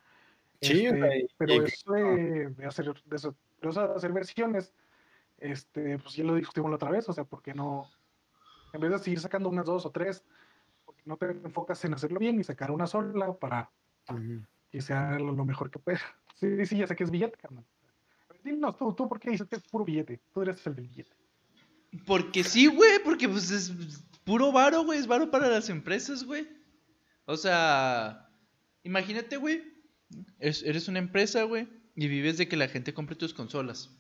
Sí, 0.61 0.87
Este, 0.87 1.29
pero 1.37 1.63
eso 1.65 1.93
de, 1.93 2.49
de 2.51 2.65
hacer, 2.67 2.87
de 3.05 3.35
de 3.61 3.69
hacer 3.97 4.13
versiones, 4.13 4.73
este, 5.45 5.99
pues 5.99 6.15
ya 6.17 6.25
lo 6.25 6.35
discutimos 6.37 6.71
la 6.71 6.77
otra 6.77 6.91
vez, 6.91 7.09
o 7.09 7.13
sea, 7.13 7.25
¿por 7.25 7.43
qué 7.43 7.55
no? 7.55 7.91
En 8.73 8.81
vez 8.81 8.91
de 8.91 8.99
seguir 8.99 9.21
sacando 9.21 9.49
unas 9.49 9.67
dos 9.67 9.87
o 9.87 9.91
tres, 9.91 10.25
porque 10.85 11.03
no 11.07 11.17
te 11.17 11.27
enfocas 11.31 11.85
en 11.85 11.95
hacerlo 11.95 12.19
bien 12.19 12.41
y 12.41 12.45
sacar 12.45 12.71
una 12.71 12.87
sola 12.87 13.33
para 13.35 13.71
que 14.71 14.81
sea 14.83 15.19
lo, 15.19 15.33
lo 15.33 15.45
mejor 15.45 15.71
que 15.71 15.79
pueda. 15.79 16.01
Sí, 16.37 16.67
sí, 16.67 16.79
ya 16.79 16.87
sé 16.89 16.97
que 16.97 17.05
es 17.05 17.11
billete, 17.13 17.37
carnal. 17.37 17.65
A 18.29 18.33
ver, 18.33 18.43
Dinos, 18.43 18.77
tú, 18.77 18.93
tú, 18.93 19.09
¿por 19.09 19.21
qué 19.21 19.31
dices 19.31 19.47
que 19.47 19.55
es 19.55 19.63
puro 19.63 19.85
billete? 19.85 20.21
Tú 20.33 20.43
eres 20.43 20.67
el 20.67 20.75
del 20.75 20.89
billete. 20.89 21.13
Porque 22.07 22.43
sí, 22.43 22.67
güey, 22.67 22.99
porque 23.05 23.29
pues 23.29 23.53
es 23.53 23.73
puro 24.25 24.51
varo, 24.51 24.83
güey, 24.85 24.99
es 24.99 25.07
varo 25.07 25.31
para 25.31 25.49
las 25.49 25.69
empresas, 25.71 26.25
güey. 26.25 26.49
O 27.27 27.37
sea, 27.37 28.29
imagínate, 28.83 29.37
güey, 29.37 29.63
es- 30.41 30.65
eres 30.65 30.89
una 30.89 30.99
empresa, 30.99 31.45
güey, 31.45 31.69
y 31.95 32.09
vives 32.09 32.37
de 32.37 32.49
que 32.49 32.57
la 32.57 32.67
gente 32.67 32.93
compre 32.93 33.15
tus 33.15 33.33
consolas. 33.33 33.97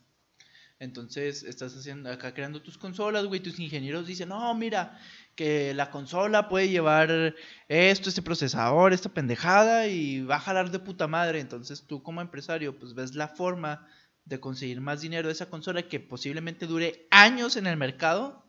Entonces, 0.85 1.43
estás 1.43 1.75
haciendo 1.77 2.11
acá 2.11 2.35
creando 2.35 2.63
tus 2.63 2.79
consolas, 2.79 3.25
güey, 3.25 3.41
tus 3.41 3.59
ingenieros 3.59 4.07
dicen, 4.07 4.29
no, 4.29 4.55
mira, 4.55 4.99
que 5.35 5.75
la 5.75 5.91
consola 5.91 6.49
puede 6.49 6.69
llevar 6.69 7.35
esto, 7.69 8.09
este 8.09 8.23
procesador, 8.23 8.93
esta 8.93 9.09
pendejada, 9.09 9.89
y 9.89 10.21
va 10.23 10.37
a 10.37 10.41
jalar 10.41 10.71
de 10.71 10.79
puta 10.79 11.09
madre. 11.09 11.41
Entonces, 11.41 11.87
tú 11.87 12.03
como 12.03 12.21
empresario, 12.21 12.79
pues 12.79 12.95
ves 12.95 13.15
la 13.15 13.29
forma 13.29 13.89
de 14.25 14.41
conseguir 14.41 14.81
más 14.81 15.01
dinero 15.01 15.29
de 15.29 15.33
esa 15.33 15.51
consola 15.51 15.89
que 15.89 16.01
posiblemente 16.01 16.67
dure 16.67 17.09
años 17.11 17.57
en 17.57 17.67
el 17.67 17.77
mercado. 17.77 18.47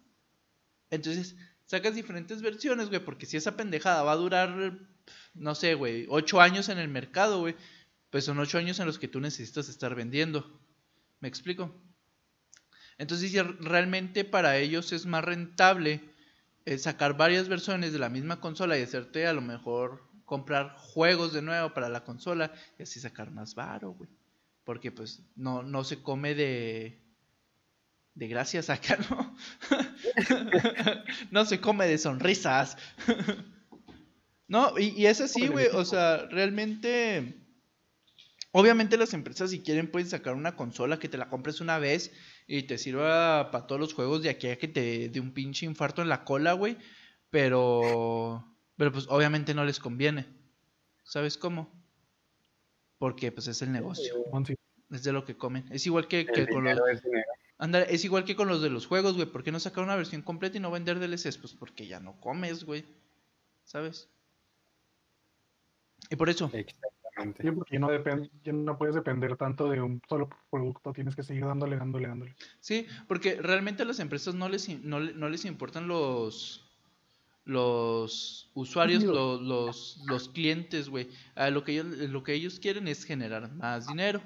Entonces, 0.90 1.36
sacas 1.66 1.96
diferentes 1.96 2.42
versiones, 2.42 2.90
güey, 2.90 3.04
porque 3.04 3.26
si 3.26 3.38
esa 3.38 3.56
pendejada 3.56 4.04
va 4.04 4.12
a 4.12 4.18
durar, 4.18 4.78
no 5.34 5.56
sé, 5.56 5.74
güey, 5.74 6.06
ocho 6.10 6.42
años 6.42 6.70
en 6.70 6.80
el 6.80 6.90
mercado, 6.90 7.40
güey, 7.40 7.56
pues 8.10 8.26
son 8.26 8.40
ocho 8.40 8.58
años 8.58 8.80
en 8.80 8.88
los 8.88 9.00
que 9.00 9.08
tú 9.08 9.20
necesitas 9.22 9.70
estar 9.70 9.96
vendiendo. 9.96 10.62
¿Me 11.22 11.28
explico? 11.28 11.85
Entonces, 12.98 13.32
si 13.32 13.40
realmente 13.40 14.24
para 14.24 14.58
ellos 14.58 14.92
es 14.94 15.06
más 15.06 15.24
rentable 15.24 16.02
eh, 16.66 16.78
sacar 16.78 17.18
varias 17.18 17.50
versiones 17.50 17.94
de 17.94 18.00
la 18.00 18.10
misma 18.10 18.40
consola 18.40 18.78
y 18.78 18.82
hacerte 18.82 19.28
a 19.28 19.34
lo 19.34 19.42
mejor 19.42 20.04
comprar 20.26 20.76
juegos 20.78 21.34
de 21.34 21.42
nuevo 21.42 21.74
para 21.74 21.90
la 21.90 22.04
consola 22.04 22.52
y 22.80 22.84
así 22.84 23.00
sacar 23.00 23.32
más 23.32 23.54
varo, 23.54 23.92
güey. 23.92 24.10
Porque 24.64 24.92
pues 24.92 25.22
no, 25.36 25.62
no 25.62 25.84
se 25.84 26.02
come 26.02 26.34
de. 26.36 27.02
De 28.16 28.30
gracias 28.30 28.70
acá, 28.70 28.98
¿no? 29.10 29.36
no 31.32 31.44
se 31.44 31.60
come 31.60 31.86
de 31.86 31.98
sonrisas. 31.98 32.78
no, 34.48 34.80
y 34.80 35.06
es 35.06 35.20
así, 35.20 35.48
güey. 35.48 35.68
O 35.74 35.84
sea, 35.84 36.26
realmente. 36.28 37.42
Obviamente 38.52 38.96
las 38.96 39.14
empresas 39.14 39.52
si 39.52 39.60
quieren 39.60 39.92
pueden 39.92 40.10
sacar 40.10 40.34
una 40.34 40.56
consola 40.56 40.98
que 40.98 41.10
te 41.10 41.18
la 41.18 41.28
compres 41.28 41.60
una 41.60 41.78
vez 41.78 42.14
y 42.48 42.64
te 42.64 42.78
sirva 42.78 43.50
para 43.52 43.68
todos 43.68 43.82
los 43.82 43.94
juegos 43.94 44.22
de 44.22 44.30
aquí 44.30 44.48
a 44.48 44.58
que 44.58 44.68
te 44.68 45.10
dé 45.10 45.20
un 45.20 45.34
pinche 45.34 45.66
infarto 45.66 46.02
en 46.02 46.10
la 46.10 46.24
cola, 46.24 46.54
güey. 46.54 46.78
Pero. 47.30 48.46
Pero 48.78 48.92
pues 48.92 49.08
obviamente 49.10 49.54
no 49.54 49.64
les 49.66 49.80
conviene. 49.80 50.28
¿Sabes 51.04 51.38
cómo? 51.38 51.72
Porque 52.98 53.32
pues 53.32 53.48
es 53.48 53.62
el 53.62 53.72
negocio. 53.72 54.14
Es 54.92 55.04
de 55.04 55.12
lo 55.12 55.26
que 55.26 55.38
comen. 55.38 55.66
Es 55.72 55.86
igual 55.86 56.08
que, 56.08 56.26
que 56.26 56.48
con 56.48 56.64
los. 56.66 56.74
dinero 57.02 57.26
es 57.88 58.04
igual 58.04 58.26
que 58.26 58.36
con 58.36 58.48
los 58.48 58.62
de 58.62 58.70
los 58.70 58.86
juegos, 58.86 59.16
güey. 59.16 59.28
¿Por 59.28 59.44
qué 59.44 59.52
no 59.52 59.60
sacar 59.60 59.84
una 59.84 59.96
versión 59.96 60.22
completa 60.22 60.58
y 60.58 60.60
no 60.60 60.72
vender 60.72 61.00
DLCs? 61.00 61.38
Pues 61.38 61.54
porque 61.54 61.88
ya 61.88 62.00
no 62.00 62.20
comes, 62.20 62.66
güey. 62.66 62.86
¿Sabes? 63.64 64.10
Y 66.10 66.16
por 66.16 66.30
eso. 66.30 66.52
Exactamente. 67.18 67.44
Sí, 67.44 67.52
porque 67.52 67.74
ya 67.76 67.80
no, 67.80 67.88
depend- 67.90 68.30
ya 68.44 68.52
no 68.52 68.78
puedes 68.78 68.94
depender 68.96 69.38
tanto 69.38 69.70
de 69.70 69.82
un 69.82 70.02
solo 70.10 70.30
producto, 70.52 70.92
tienes 70.92 71.16
que 71.16 71.24
seguir 71.24 71.46
dándole, 71.46 71.78
dándole, 71.78 72.08
dándole. 72.10 72.36
Sí, 72.60 72.88
porque 73.08 73.42
realmente 73.42 73.84
a 73.84 73.86
las 73.86 74.00
empresas 74.00 74.36
no 74.36 74.50
les, 74.50 74.68
no, 74.84 75.00
le- 75.00 75.14
no 75.14 75.30
les 75.30 75.46
importan 75.46 75.88
los 75.88 76.62
los 77.46 78.50
usuarios, 78.56 79.04
los, 79.04 79.40
los, 79.40 80.04
los 80.08 80.30
clientes, 80.30 80.90
güey. 80.90 81.10
Lo, 81.52 81.64
que 81.64 81.74
ellos, 81.74 81.86
lo 81.86 82.24
que 82.24 82.34
ellos 82.34 82.60
quieren 82.60 82.88
es 82.88 83.04
generar 83.06 83.52
más 83.52 83.88
dinero. 83.88 84.20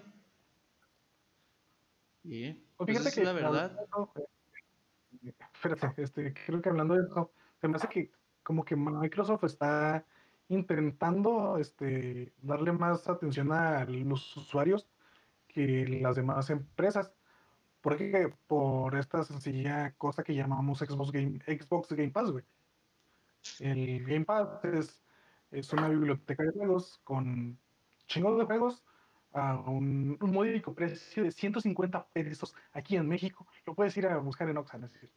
Y 2.23 2.53
Pues 2.53 2.63
pues 2.77 2.87
fíjate 2.91 3.09
esa 3.09 3.15
que 3.15 3.21
es 3.21 3.27
la 3.27 3.33
verdad. 3.33 3.71
hablando 3.71 4.13
eh, 5.25 5.33
Espérate, 5.53 6.01
este, 6.01 6.33
creo 6.45 6.61
que 6.61 6.69
hablando 6.69 6.93
de 6.93 7.01
eso, 7.03 7.29
se 7.59 7.67
me 7.67 7.75
hace 7.75 7.89
que 7.89 8.09
como 8.41 8.63
que 8.63 8.77
Microsoft 8.77 9.43
está 9.43 10.05
intentando 10.49 11.57
este, 11.57 12.33
darle 12.41 12.71
más 12.73 13.07
atención 13.07 13.51
a 13.51 13.85
los 13.85 14.35
usuarios 14.35 14.87
que 15.47 15.87
las 16.01 16.15
demás 16.15 16.49
empresas. 16.49 17.13
Porque 17.81 18.33
por 18.47 18.97
esta 18.97 19.23
sencilla 19.23 19.93
cosa 19.93 20.23
que 20.23 20.35
llamamos 20.35 20.79
Xbox 20.79 21.11
Game, 21.11 21.39
Xbox 21.45 21.89
Game 21.93 22.09
Pass, 22.11 22.31
güey. 22.31 22.43
El 23.59 24.03
Game 24.05 24.25
Pass 24.25 24.65
es, 24.65 25.01
es 25.51 25.71
una 25.71 25.87
biblioteca 25.87 26.43
de 26.43 26.51
juegos 26.51 26.99
con 27.05 27.57
chingos 28.07 28.37
de 28.37 28.45
juegos 28.45 28.83
a 29.31 29.55
un, 29.55 30.17
un 30.19 30.31
módico 30.31 30.73
precio 30.73 31.23
de 31.23 31.31
150 31.31 32.07
pesos 32.07 32.53
aquí 32.73 32.97
en 32.97 33.07
México. 33.07 33.47
Lo 33.65 33.75
puedes 33.75 33.95
ir 33.95 34.07
a 34.07 34.17
buscar 34.17 34.49
en 34.49 34.57
Oxxo, 34.57 34.77
es 34.77 34.91
decir. 34.93 35.09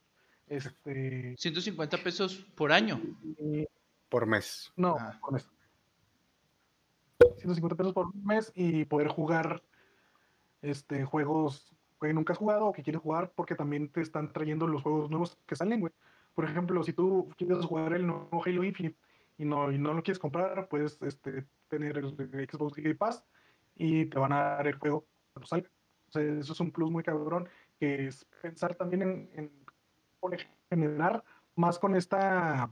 Este, 0.47 1.35
150 1.37 1.97
pesos 1.97 2.45
por 2.55 2.71
año. 2.71 3.01
y- 3.39 3.67
Por 4.13 4.27
mes. 4.27 4.71
no, 4.75 4.95
Ah. 4.99 5.17
con 5.19 5.35
eso. 5.35 5.49
150 7.37 7.75
pesos 7.75 7.93
por 7.93 8.13
mes 8.15 8.51
y 8.53 8.85
poder 8.85 9.07
jugar 9.07 9.63
este, 10.61 11.03
juegos 11.03 11.75
que 11.99 12.13
nunca 12.13 12.33
has 12.33 12.39
jugado 12.39 12.67
o 12.67 12.73
que 12.73 12.83
quieres 12.83 13.01
jugar 13.01 13.31
porque 13.35 13.55
también 13.55 13.89
te 13.89 14.01
están 14.01 14.31
trayendo 14.31 14.67
los 14.67 14.83
juegos 14.83 15.09
nuevos 15.09 15.37
que 15.47 15.55
salen, 15.55 15.79
güey. 15.79 15.93
Por 16.35 16.45
ejemplo, 16.45 16.83
si 16.83 16.93
tú 16.93 17.27
quieres 17.37 17.65
jugar 17.65 17.93
el 17.93 18.05
nuevo 18.05 18.43
Halo 18.45 18.63
Infinite 18.63 18.97
y 19.39 19.45
no, 19.45 19.71
y 19.71 19.79
no 19.79 19.95
lo 19.95 20.03
quieres 20.03 20.19
comprar, 20.19 20.67
puedes 20.67 21.01
este, 21.01 21.47
tener 21.67 21.97
el 21.97 22.15
Xbox 22.49 22.75
Game 22.75 22.93
Pass 22.95 23.23
y 23.75 24.05
te 24.05 24.19
van 24.19 24.31
a 24.33 24.43
dar 24.57 24.67
el 24.67 24.75
juego 24.75 25.07
cuando 25.33 25.47
salga. 25.47 25.69
O 26.09 26.11
sea, 26.11 26.21
eso 26.21 26.53
es 26.53 26.59
un 26.59 26.71
plus 26.71 26.91
muy 26.91 27.01
cabrón, 27.01 27.49
que 27.79 28.07
es 28.07 28.25
pensar 28.43 28.75
también 28.75 29.01
en, 29.01 29.29
en 29.33 29.51
por 30.19 30.37
generar 30.69 31.23
más 31.55 31.79
con 31.79 31.95
esta 31.95 32.71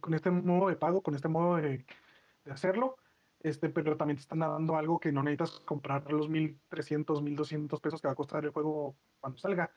con 0.00 0.14
este 0.14 0.30
modo 0.30 0.68
de 0.68 0.76
pago, 0.76 1.02
con 1.02 1.14
este 1.14 1.28
modo 1.28 1.56
de, 1.56 1.84
de 2.44 2.52
hacerlo, 2.52 2.96
este, 3.40 3.68
pero 3.68 3.96
también 3.96 4.16
te 4.16 4.22
están 4.22 4.40
dando 4.40 4.76
algo 4.76 4.98
que 4.98 5.12
no 5.12 5.22
necesitas 5.22 5.60
comprar 5.60 6.10
los 6.12 6.28
1300, 6.28 7.22
1200 7.22 7.80
pesos 7.80 8.00
que 8.00 8.08
va 8.08 8.12
a 8.12 8.16
costar 8.16 8.44
el 8.44 8.50
juego 8.50 8.96
cuando 9.20 9.38
salga, 9.38 9.72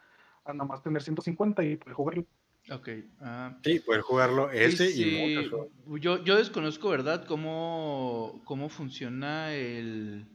a 0.45 0.53
nada 0.53 0.66
más 0.66 0.82
tener 0.82 1.01
150 1.03 1.64
y 1.64 1.78
poder 1.78 1.93
jugarlo. 1.93 2.26
Ok. 2.72 2.89
ah, 3.22 3.57
Sí, 3.64 3.80
poder 3.80 4.01
jugarlo 4.01 4.51
ese 4.51 4.86
y, 4.86 4.93
sí, 4.93 5.36
muchos 5.36 5.49
juegos. 5.49 6.01
yo, 6.01 6.24
yo 6.24 6.36
desconozco, 6.36 6.89
¿verdad?, 6.89 7.26
cómo, 7.26 8.41
cómo 8.45 8.70
funciona 8.70 9.53
el, 9.53 10.28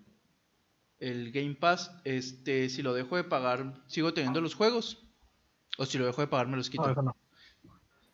el 0.99 1.33
Game 1.33 1.55
Pass. 1.55 2.01
Este, 2.05 2.69
si 2.69 2.83
lo 2.83 2.95
dejo 2.95 3.17
de 3.17 3.25
pagar, 3.25 3.83
¿sigo 3.87 4.15
teniendo 4.15 4.41
los 4.41 4.55
juegos? 4.55 5.05
O 5.79 5.87
si 5.87 5.99
lo 5.99 6.07
dejo 6.07 6.21
de 6.21 6.29
pagar, 6.29 6.49
me 6.49 6.57
los 6.57 6.71
quito. 6.71 6.85
No, 6.85 6.93
eso 6.93 7.03
no. 7.03 7.17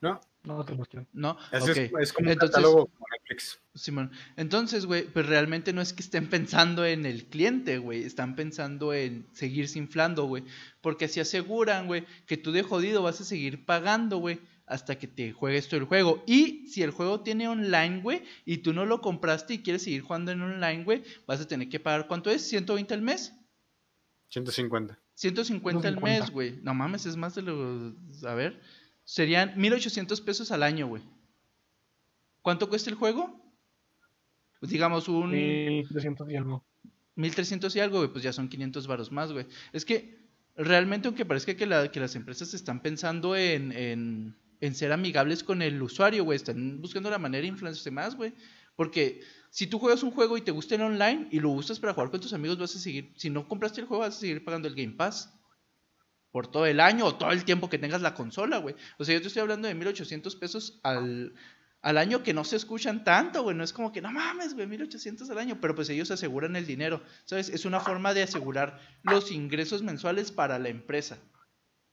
¿No? 0.01 0.21
No 0.45 0.65
te 0.65 0.77
quiero. 0.89 1.07
No, 1.13 1.39
es, 1.53 1.69
es 1.69 2.13
como 2.13 2.27
un 2.27 2.33
Entonces- 2.33 2.57
catálogo 2.57 2.87
como 2.87 3.07
Netflix. 3.13 3.61
Simón. 3.75 4.11
Entonces, 4.37 4.87
güey, 4.87 5.05
pues 5.05 5.27
realmente 5.27 5.73
no 5.73 5.81
es 5.81 5.93
que 5.93 6.03
estén 6.03 6.29
pensando 6.29 6.85
en 6.85 7.07
el 7.07 7.27
cliente, 7.27 7.79
güey. 7.79 8.03
Están 8.03 8.35
pensando 8.35 8.93
en 8.93 9.27
seguirse 9.33 9.79
inflando, 9.79 10.25
güey. 10.25 10.45
Porque 10.81 11.05
así 11.05 11.21
aseguran, 11.21 11.87
güey, 11.87 12.05
que 12.27 12.37
tú 12.37 12.51
de 12.53 12.63
jodido 12.63 13.03
vas 13.03 13.21
a 13.21 13.25
seguir 13.25 13.65
pagando, 13.65 14.19
güey, 14.19 14.41
hasta 14.67 14.99
que 14.99 15.07
te 15.07 15.33
juegues 15.33 15.69
todo 15.69 15.79
el 15.81 15.87
juego. 15.87 16.25
Y 16.27 16.67
si 16.67 16.83
el 16.83 16.91
juego 16.91 17.21
tiene 17.21 17.47
online, 17.49 18.01
güey, 18.03 18.23
y 18.45 18.59
tú 18.59 18.73
no 18.73 18.85
lo 18.85 19.01
compraste 19.01 19.55
y 19.55 19.63
quieres 19.63 19.83
seguir 19.85 20.03
jugando 20.03 20.33
en 20.33 20.43
online, 20.43 20.83
güey, 20.85 21.05
vas 21.27 21.41
a 21.41 21.47
tener 21.47 21.69
que 21.69 21.79
pagar, 21.81 22.09
¿cuánto 22.09 22.31
es? 22.31 22.53
¿120 22.53 22.91
al 22.93 23.03
mes? 23.03 23.33
150. 24.29 24.99
150 25.15 25.89
al 25.89 25.95
150. 25.95 26.05
mes, 26.25 26.31
güey. 26.31 26.59
No 26.63 26.75
mames, 26.75 27.07
es 27.07 27.17
más 27.17 27.35
de 27.37 27.43
lo... 27.43 27.95
A 28.29 28.35
ver. 28.35 28.61
Serían 29.05 29.55
1800 29.57 30.21
pesos 30.21 30.51
al 30.53 30.63
año, 30.63 30.87
güey. 30.87 31.03
¿Cuánto 32.41 32.69
cuesta 32.69 32.91
el 32.91 32.97
juego? 32.97 33.41
Pues 34.61 34.71
digamos 34.71 35.09
un... 35.09 35.31
1300 35.31 36.31
y 36.31 36.37
algo. 36.37 36.65
1300 37.17 37.77
y 37.77 37.81
algo, 37.81 37.99
güey, 37.99 38.11
pues 38.11 38.25
ya 38.25 38.33
son 38.33 38.49
500 38.49 38.87
varos 38.87 39.13
más, 39.13 39.33
güey. 39.33 39.47
Es 39.73 39.85
que 39.85 40.19
realmente, 40.57 41.09
aunque 41.09 41.25
parezca 41.27 41.55
que, 41.55 41.67
la- 41.67 41.91
que 41.91 42.01
las 42.01 42.15
empresas 42.17 42.55
están 42.55 42.81
pensando 42.81 43.37
en, 43.37 43.73
en, 43.73 44.37
en 44.61 44.75
ser 44.75 44.93
amigables 44.93 45.45
con 45.45 45.63
el 45.63 45.81
usuario, 45.83 46.25
güey, 46.25 46.37
están 46.37 46.81
buscando 46.81 47.11
la 47.11 47.19
manera 47.19 47.43
de 47.43 47.49
influenciarse 47.49 47.91
más, 47.91 48.17
güey. 48.17 48.33
Porque 48.77 49.21
si 49.51 49.67
tú 49.67 49.79
juegas 49.79 50.03
un 50.03 50.11
juego 50.13 50.39
y 50.39 50.43
te 50.43 50.51
gusta 50.51 50.75
el 50.77 50.83
online 50.83 51.29
y 51.31 51.41
lo 51.41 51.51
usas 51.51 51.79
para 51.79 51.93
jugar 51.93 52.11
con 52.11 52.21
tus 52.21 52.33
amigos, 52.33 52.59
vas 52.59 52.75
a 52.75 52.79
seguir, 52.79 53.13
si 53.17 53.29
no 53.31 53.47
compraste 53.47 53.81
el 53.83 53.87
juego, 53.87 54.03
vas 54.03 54.17
a 54.17 54.21
seguir 54.21 54.43
pagando 54.45 54.69
el 54.69 54.75
Game 54.75 54.93
Pass. 54.95 55.33
Por 56.33 56.51
todo 56.51 56.67
el 56.67 56.81
año 56.81 57.05
o 57.07 57.15
todo 57.15 57.31
el 57.31 57.45
tiempo 57.45 57.69
que 57.71 57.79
tengas 57.79 58.01
la 58.03 58.15
consola, 58.15 58.57
güey. 58.59 58.75
O 58.99 59.05
sea, 59.05 59.15
yo 59.15 59.21
te 59.21 59.29
estoy 59.29 59.43
hablando 59.43 59.69
de 59.69 59.75
1800 59.75 60.35
pesos 60.37 60.81
al, 60.83 61.35
al 61.83 61.99
año 61.99 62.23
que 62.23 62.33
no 62.33 62.43
se 62.45 62.57
escuchan 62.57 63.05
tanto, 63.05 63.43
güey. 63.43 63.55
No 63.55 63.63
es 63.63 63.73
como 63.75 63.93
que, 63.93 64.01
no 64.01 64.11
mames, 64.11 64.55
güey, 64.55 64.67
1800 64.67 65.29
al 65.29 65.39
año. 65.39 65.59
Pero 65.61 65.75
pues 65.75 65.91
ellos 65.91 66.11
aseguran 66.11 66.57
el 66.57 66.67
dinero, 66.67 67.03
¿sabes? 67.27 67.51
Es 67.51 67.67
una 67.67 67.81
forma 67.81 68.15
de 68.15 68.23
asegurar 68.23 68.81
los 69.03 69.31
ingresos 69.31 69.83
mensuales 69.83 70.33
para 70.33 70.59
la 70.59 70.71
empresa. 70.71 71.19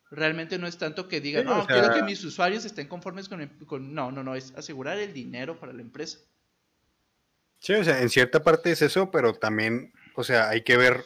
Realmente 0.10 0.58
no 0.58 0.68
es 0.68 0.78
tanto 0.78 1.08
que 1.10 1.20
digan, 1.22 1.44
Sí, 1.44 1.50
no, 1.50 1.60
o 1.64 1.66
sea- 1.68 1.76
quiero 1.82 1.94
que 1.94 2.02
mis 2.04 2.24
usuarios 2.24 2.64
estén 2.66 2.88
conformes 2.88 3.28
con, 3.30 3.42
el- 3.42 3.52
con... 3.68 3.94
No, 3.94 4.10
no, 4.12 4.24
no, 4.24 4.36
es 4.36 4.54
asegurar 4.56 4.98
el 4.98 5.14
dinero 5.14 5.60
para 5.60 5.74
la 5.74 5.82
empresa. 5.82 6.18
Sí, 7.60 7.74
o 7.74 7.84
sea, 7.84 8.02
en 8.02 8.10
cierta 8.10 8.42
parte 8.42 8.72
es 8.72 8.82
eso, 8.82 9.12
pero 9.12 9.34
también, 9.34 9.92
o 10.16 10.24
sea, 10.24 10.50
hay 10.50 10.62
que 10.62 10.78
ver 10.78 11.04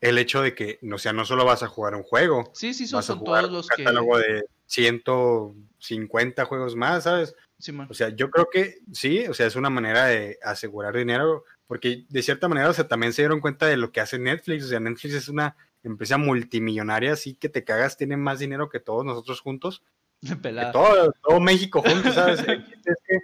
el 0.00 0.18
hecho 0.18 0.42
de 0.42 0.54
que, 0.54 0.78
o 0.92 0.98
sea, 0.98 1.12
no 1.12 1.24
solo 1.24 1.44
vas 1.44 1.62
a 1.62 1.68
jugar 1.68 1.94
un 1.94 2.02
juego, 2.02 2.50
Sí, 2.54 2.72
sí, 2.74 2.86
son, 2.86 2.98
vas 2.98 3.04
a 3.04 3.12
son 3.14 3.18
jugar 3.18 3.42
todos 3.42 3.50
un 3.50 3.56
los 3.56 3.68
que... 3.68 3.84
catálogo 3.84 4.18
de 4.18 4.44
150 4.66 6.44
juegos 6.44 6.76
más, 6.76 7.04
¿sabes? 7.04 7.34
Simón. 7.58 7.86
O 7.90 7.94
sea, 7.94 8.08
yo 8.08 8.30
creo 8.30 8.48
que 8.50 8.78
sí, 8.92 9.26
o 9.26 9.34
sea, 9.34 9.46
es 9.46 9.56
una 9.56 9.68
manera 9.68 10.06
de 10.06 10.38
asegurar 10.42 10.96
dinero, 10.96 11.44
porque 11.66 12.06
de 12.08 12.22
cierta 12.22 12.48
manera, 12.48 12.70
o 12.70 12.72
sea, 12.72 12.88
también 12.88 13.12
se 13.12 13.22
dieron 13.22 13.40
cuenta 13.40 13.66
de 13.66 13.76
lo 13.76 13.92
que 13.92 14.00
hace 14.00 14.18
Netflix, 14.18 14.64
o 14.64 14.68
sea, 14.68 14.80
Netflix 14.80 15.14
es 15.14 15.28
una 15.28 15.56
empresa 15.82 16.16
multimillonaria, 16.18 17.12
así 17.12 17.34
que 17.34 17.48
te 17.48 17.64
cagas, 17.64 17.96
tiene 17.96 18.16
más 18.16 18.38
dinero 18.38 18.68
que 18.68 18.80
todos 18.80 19.04
nosotros 19.04 19.40
juntos, 19.40 19.82
que 20.20 20.34
todo, 20.72 21.12
todo 21.22 21.40
México 21.40 21.82
juntos, 21.82 22.14
¿sabes? 22.14 22.40
Es 22.40 22.96
que, 23.06 23.18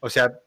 o 0.00 0.10
sea, 0.10 0.40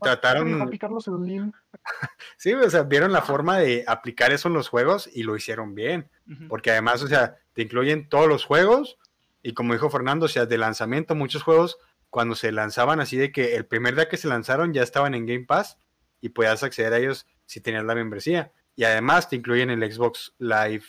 trataron, 0.00 0.70
Slim. 1.00 1.52
sí, 2.36 2.52
o 2.52 2.70
sea, 2.70 2.82
vieron 2.82 3.12
la 3.12 3.22
forma 3.22 3.58
de 3.58 3.84
aplicar 3.86 4.32
eso 4.32 4.48
en 4.48 4.54
los 4.54 4.68
juegos 4.68 5.08
y 5.12 5.22
lo 5.22 5.36
hicieron 5.36 5.74
bien. 5.74 6.10
Porque 6.48 6.70
además, 6.70 7.02
o 7.02 7.08
sea, 7.08 7.36
te 7.52 7.62
incluyen 7.62 8.08
todos 8.08 8.28
los 8.28 8.44
juegos 8.44 8.98
y 9.42 9.52
como 9.52 9.74
dijo 9.74 9.90
Fernando, 9.90 10.24
o 10.26 10.28
sea, 10.28 10.46
de 10.46 10.56
lanzamiento, 10.56 11.14
muchos 11.14 11.42
juegos 11.42 11.78
cuando 12.08 12.34
se 12.34 12.50
lanzaban 12.50 13.00
así 13.00 13.16
de 13.18 13.30
que 13.30 13.56
el 13.56 13.66
primer 13.66 13.94
día 13.94 14.08
que 14.08 14.16
se 14.16 14.28
lanzaron 14.28 14.72
ya 14.72 14.82
estaban 14.82 15.14
en 15.14 15.26
Game 15.26 15.44
Pass 15.44 15.78
y 16.20 16.30
podías 16.30 16.62
acceder 16.62 16.92
a 16.94 16.98
ellos 16.98 17.26
si 17.44 17.60
tenías 17.60 17.84
la 17.84 17.94
membresía. 17.94 18.52
Y 18.74 18.84
además 18.84 19.28
te 19.28 19.36
incluyen 19.36 19.68
el 19.70 19.92
Xbox 19.92 20.34
Live 20.38 20.84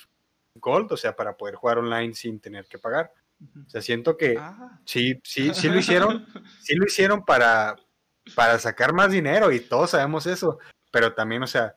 Gold, 0.55 0.91
o 0.93 0.97
sea, 0.97 1.15
para 1.15 1.35
poder 1.35 1.55
jugar 1.55 1.79
online 1.79 2.13
sin 2.13 2.39
tener 2.39 2.65
que 2.67 2.79
pagar. 2.79 3.11
O 3.65 3.69
sea, 3.69 3.81
siento 3.81 4.15
que 4.15 4.37
Ah. 4.39 4.79
sí, 4.85 5.19
sí, 5.25 5.53
sí 5.53 5.67
lo 5.67 5.77
hicieron, 5.79 6.25
sí 6.61 6.75
lo 6.75 6.85
hicieron 6.85 7.25
para, 7.25 7.75
para 8.33 8.57
sacar 8.59 8.93
más 8.93 9.11
dinero 9.11 9.51
y 9.51 9.59
todos 9.59 9.91
sabemos 9.91 10.25
eso, 10.25 10.57
pero 10.91 11.13
también, 11.13 11.43
o 11.43 11.47
sea, 11.47 11.75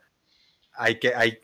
hay 0.72 0.98
que, 0.98 1.14
hay, 1.14 1.40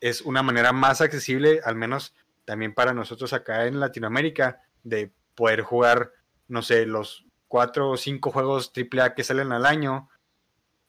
es 0.00 0.20
una 0.20 0.42
manera 0.42 0.72
más 0.72 1.00
accesible, 1.00 1.60
al 1.64 1.74
menos 1.76 2.14
también 2.44 2.74
para 2.74 2.92
nosotros 2.94 3.32
acá 3.32 3.66
en 3.66 3.80
Latinoamérica, 3.80 4.62
de 4.82 5.10
poder 5.34 5.62
jugar, 5.62 6.12
no 6.46 6.62
sé, 6.62 6.84
los 6.86 7.24
cuatro 7.48 7.90
o 7.90 7.96
cinco 7.96 8.30
juegos 8.30 8.70
AAA 8.76 9.14
que 9.14 9.24
salen 9.24 9.50
al 9.52 9.64
año 9.66 10.08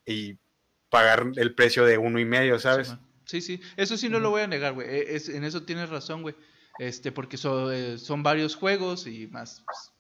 y 0.06 0.38
pagar 0.90 1.32
el 1.36 1.56
precio 1.56 1.86
de 1.86 1.98
uno 1.98 2.20
y 2.20 2.26
medio, 2.26 2.60
¿sabes? 2.60 2.96
Sí, 3.26 3.42
sí, 3.42 3.60
eso 3.78 3.98
sí 3.98 4.10
no 4.10 4.20
lo 4.20 4.30
voy 4.30 4.42
a 4.44 4.48
negar, 4.48 4.74
güey. 4.74 4.88
E- 4.88 5.16
es- 5.16 5.30
en 5.30 5.44
eso 5.44 5.64
tienes 5.64 5.90
razón, 5.90 6.22
güey. 6.22 6.36
Este, 6.78 7.12
porque 7.12 7.38
so- 7.38 7.72
eh, 7.72 7.98
son 7.98 8.22
varios 8.22 8.56
juegos 8.56 9.08
y 9.08 9.28
más. 9.28 9.64
pues, 9.66 9.92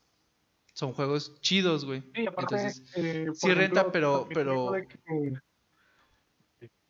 son 0.76 0.92
juegos 0.92 1.40
chidos, 1.40 1.86
güey. 1.86 2.02
Sí, 2.14 2.28
aparte, 2.28 2.56
Entonces, 2.56 2.92
eh, 2.98 3.28
sí 3.34 3.54
renta, 3.54 3.80
ejemplo, 3.80 3.92
pero- 3.94 4.20
también 4.26 4.34
pero- 4.36 4.72
que- 4.90 5.42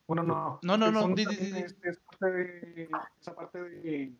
bueno, 0.07 0.23
no. 0.23 0.59
No, 0.63 0.75
no, 0.77 0.91
no, 0.91 1.07
di, 1.15 1.23
di, 1.25 1.35
di, 1.35 1.59
este, 1.59 1.89
es 1.89 1.99
parte 1.99 2.31
de, 2.31 2.89
esa 3.21 3.35
parte 3.35 3.61
de, 3.61 4.13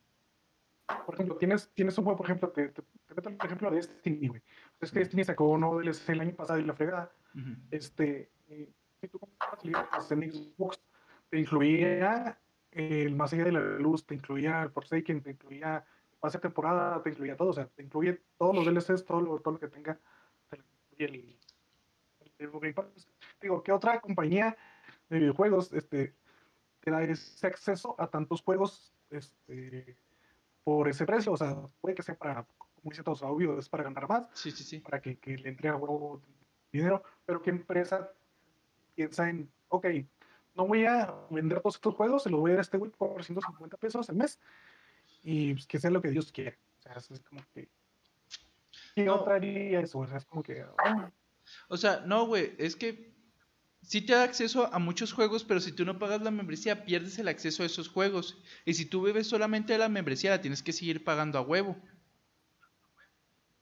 por 1.05 1.15
ejemplo, 1.15 1.35
tienes, 1.37 1.69
tienes 1.73 1.97
un 1.97 2.03
juego, 2.03 2.17
por 2.17 2.27
ejemplo, 2.27 2.49
te, 2.49 2.69
te, 2.69 2.81
te 2.83 3.15
meto 3.15 3.29
el 3.29 3.37
ejemplo 3.43 3.69
de 3.71 3.77
Destiny, 3.77 4.27
güey. 4.27 4.41
Es 4.79 4.91
que 4.91 4.99
Destiny 4.99 5.23
sacó 5.23 5.45
uno 5.45 5.79
DLC 5.79 6.09
el 6.13 6.21
año 6.21 6.35
pasado 6.35 6.59
y 6.59 6.63
la 6.63 6.73
fregada. 6.73 7.11
Este, 7.71 8.29
eh, 8.47 8.71
si 9.01 9.07
tú 9.07 9.17
compras 9.19 9.87
Pass 9.89 10.11
en 10.11 10.31
Xbox, 10.31 10.79
te 11.29 11.39
incluía 11.39 12.39
el 12.71 13.15
Más 13.15 13.33
allá 13.33 13.45
de 13.45 13.51
la 13.51 13.59
luz, 13.79 14.05
te 14.05 14.13
incluía 14.13 14.61
el 14.61 14.69
Forsaken, 14.69 15.21
te 15.23 15.31
incluía 15.31 15.85
pase 16.25 16.39
temporada, 16.39 17.03
te 17.03 17.11
incluía 17.11 17.37
todo, 17.37 17.49
o 17.49 17.53
sea, 17.53 17.67
te 17.67 17.83
incluye 17.83 18.19
todos 18.39 18.55
los 18.55 18.65
DLCs, 18.65 19.05
todo 19.05 19.21
lo, 19.21 19.39
todo 19.41 19.53
lo 19.53 19.59
que 19.59 19.67
tenga, 19.67 19.99
te 20.49 20.57
incluye 20.57 21.37
el, 22.39 22.59
el 22.63 22.73
Pass. 22.73 23.07
Digo, 23.39 23.61
¿qué 23.61 23.71
otra 23.71 24.01
compañía 24.01 24.57
de 25.07 25.19
videojuegos 25.19 25.71
este, 25.71 26.15
te 26.79 26.89
da 26.89 27.03
ese 27.03 27.45
acceso 27.45 27.95
a 27.99 28.07
tantos 28.07 28.41
juegos 28.41 28.91
este, 29.11 29.95
por 30.63 30.87
ese 30.87 31.05
precio? 31.05 31.31
O 31.33 31.37
sea, 31.37 31.55
puede 31.79 31.93
que 31.93 32.01
sea 32.01 32.15
para, 32.15 32.43
como 32.57 32.89
dice 32.89 33.03
todos, 33.03 33.21
obvio, 33.21 33.59
es 33.59 33.69
para 33.69 33.83
ganar 33.83 34.09
más, 34.09 34.27
Sí, 34.33 34.49
sí, 34.49 34.63
sí. 34.63 34.79
para 34.79 34.99
que, 34.99 35.19
que 35.19 35.37
le 35.37 35.49
entregue 35.49 35.75
a 35.75 35.77
huevo 35.77 36.23
dinero, 36.71 37.03
pero 37.23 37.39
¿qué 37.43 37.51
empresa 37.51 38.11
piensa 38.95 39.29
en, 39.29 39.47
ok, 39.67 39.85
no 40.55 40.65
voy 40.65 40.85
a 40.87 41.13
vender 41.29 41.61
todos 41.61 41.75
estos 41.75 41.93
juegos, 41.93 42.23
se 42.23 42.31
los 42.31 42.39
voy 42.39 42.49
a 42.49 42.53
dar 42.53 42.59
a 42.59 42.61
este 42.63 42.79
güey 42.79 42.89
por 42.89 43.23
150 43.23 43.77
pesos 43.77 44.09
al 44.09 44.15
mes 44.15 44.39
y 45.25 45.53
pues, 45.53 45.67
que 45.67 45.79
sea 45.79 45.89
lo 45.89 46.01
que 46.01 46.09
Dios 46.11 46.31
quiera? 46.31 46.55
O 46.79 46.81
sea, 46.81 46.97
es 46.97 47.19
como 47.27 47.41
que... 47.53 47.67
¿Qué 48.95 49.03
No. 49.03 49.15
otra 49.15 49.35
haría 49.35 49.81
eso? 49.81 49.99
O 49.99 50.07
sea, 50.07 50.17
es 50.17 50.25
como 50.25 50.43
que... 50.43 50.63
ah, 50.77 51.11
O 51.67 51.77
sea, 51.77 52.01
no, 52.05 52.25
güey, 52.27 52.53
es 52.57 52.75
que 52.75 53.13
sí 53.81 54.01
te 54.01 54.13
da 54.13 54.23
acceso 54.23 54.73
a 54.73 54.79
muchos 54.79 55.11
juegos, 55.13 55.43
pero 55.43 55.59
si 55.59 55.71
tú 55.71 55.83
no 55.85 55.99
pagas 55.99 56.21
la 56.21 56.31
membresía, 56.31 56.85
pierdes 56.85 57.19
el 57.19 57.27
acceso 57.27 57.63
a 57.63 57.65
esos 57.65 57.89
juegos. 57.89 58.37
Y 58.65 58.75
si 58.75 58.85
tú 58.85 59.01
bebes 59.01 59.27
solamente 59.27 59.73
de 59.73 59.79
la 59.79 59.89
membresía, 59.89 60.29
la 60.31 60.41
tienes 60.41 60.63
que 60.63 60.73
seguir 60.73 61.03
pagando 61.03 61.37
a 61.37 61.41
huevo. 61.41 61.75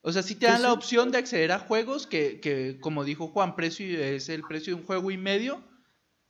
O 0.02 0.12
sea, 0.12 0.22
sí 0.22 0.36
te 0.36 0.48
Sí, 0.48 0.52
dan 0.52 0.62
la 0.64 0.70
sí. 0.70 0.74
opción 0.76 1.12
de 1.12 1.18
acceder 1.18 1.52
a 1.54 1.60
juegos 1.60 2.08
que, 2.08 2.40
que, 2.42 2.78
como 2.82 3.04
dijo 3.06 3.30
Juan, 3.30 3.56
precio 3.56 3.86
es 4.04 4.28
el 4.30 4.44
precio 4.44 4.76
de 4.76 4.82
un 4.82 4.86
juego 4.86 5.12
y 5.12 5.18
medio. 5.18 5.64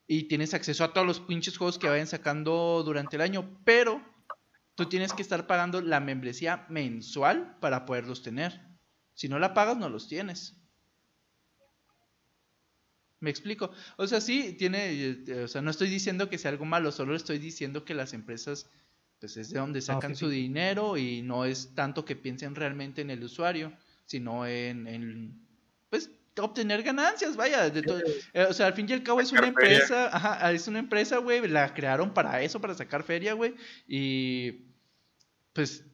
Y 0.05 0.23
tienes 0.27 0.53
acceso 0.53 0.83
a 0.83 0.93
todos 0.93 1.07
los 1.07 1.19
pinches 1.21 1.57
juegos 1.57 1.79
que 1.79 1.87
vayan 1.89 2.05
sacando 2.07 2.83
durante 2.85 3.15
el 3.15 3.21
año. 3.23 3.57
Pero 3.63 4.01
tú 4.75 4.87
tienes 4.87 5.13
que 5.13 5.21
estar 5.21 5.47
pagando 5.47 5.81
la 5.81 5.99
membresía 5.99 6.65
mensual 6.69 7.57
para 7.59 7.85
poderlos 7.85 8.23
tener. 8.23 8.61
Si 9.13 9.29
no 9.29 9.39
la 9.39 9.53
pagas, 9.53 9.77
no 9.77 9.89
los 9.89 10.07
tienes. 10.07 10.55
Me 13.19 13.29
explico. 13.29 13.71
O 13.95 14.05
sea, 14.05 14.19
sí, 14.19 14.53
tiene, 14.53 14.91
eh, 14.91 15.43
o 15.43 15.47
sea, 15.47 15.61
no 15.61 15.71
estoy 15.71 15.89
diciendo 15.89 16.29
que 16.29 16.37
sea 16.37 16.51
algo 16.51 16.65
malo, 16.65 16.91
solo 16.91 17.15
estoy 17.15 17.37
diciendo 17.37 17.85
que 17.85 17.93
las 17.93 18.13
empresas, 18.13 18.69
pues 19.19 19.37
es 19.37 19.49
de 19.51 19.59
donde 19.59 19.81
sacan 19.81 20.15
sí, 20.15 20.19
su 20.25 20.29
dinero 20.29 20.97
y 20.97 21.21
no 21.21 21.45
es 21.45 21.73
tanto 21.73 22.03
que 22.03 22.17
piensen 22.17 22.53
realmente 22.53 23.01
en 23.01 23.09
el 23.09 23.23
usuario, 23.23 23.71
sino 24.05 24.45
en, 24.45 24.87
en, 24.87 25.42
obtener 26.39 26.83
ganancias, 26.83 27.35
vaya. 27.35 27.69
De 27.69 27.81
to- 27.81 27.99
eh, 28.33 28.45
o 28.49 28.53
sea, 28.53 28.67
al 28.67 28.73
fin 28.73 28.87
y 28.89 28.93
al 28.93 29.03
cabo 29.03 29.21
es 29.21 29.31
una 29.31 29.47
empresa, 29.47 30.09
ajá, 30.15 30.51
es 30.51 30.67
una 30.67 30.79
empresa, 30.79 31.17
güey, 31.17 31.47
la 31.47 31.73
crearon 31.73 32.13
para 32.13 32.41
eso, 32.41 32.59
para 32.61 32.73
sacar 32.73 33.03
feria, 33.03 33.33
güey. 33.33 33.53
Y 33.87 34.65
pues 35.53 35.85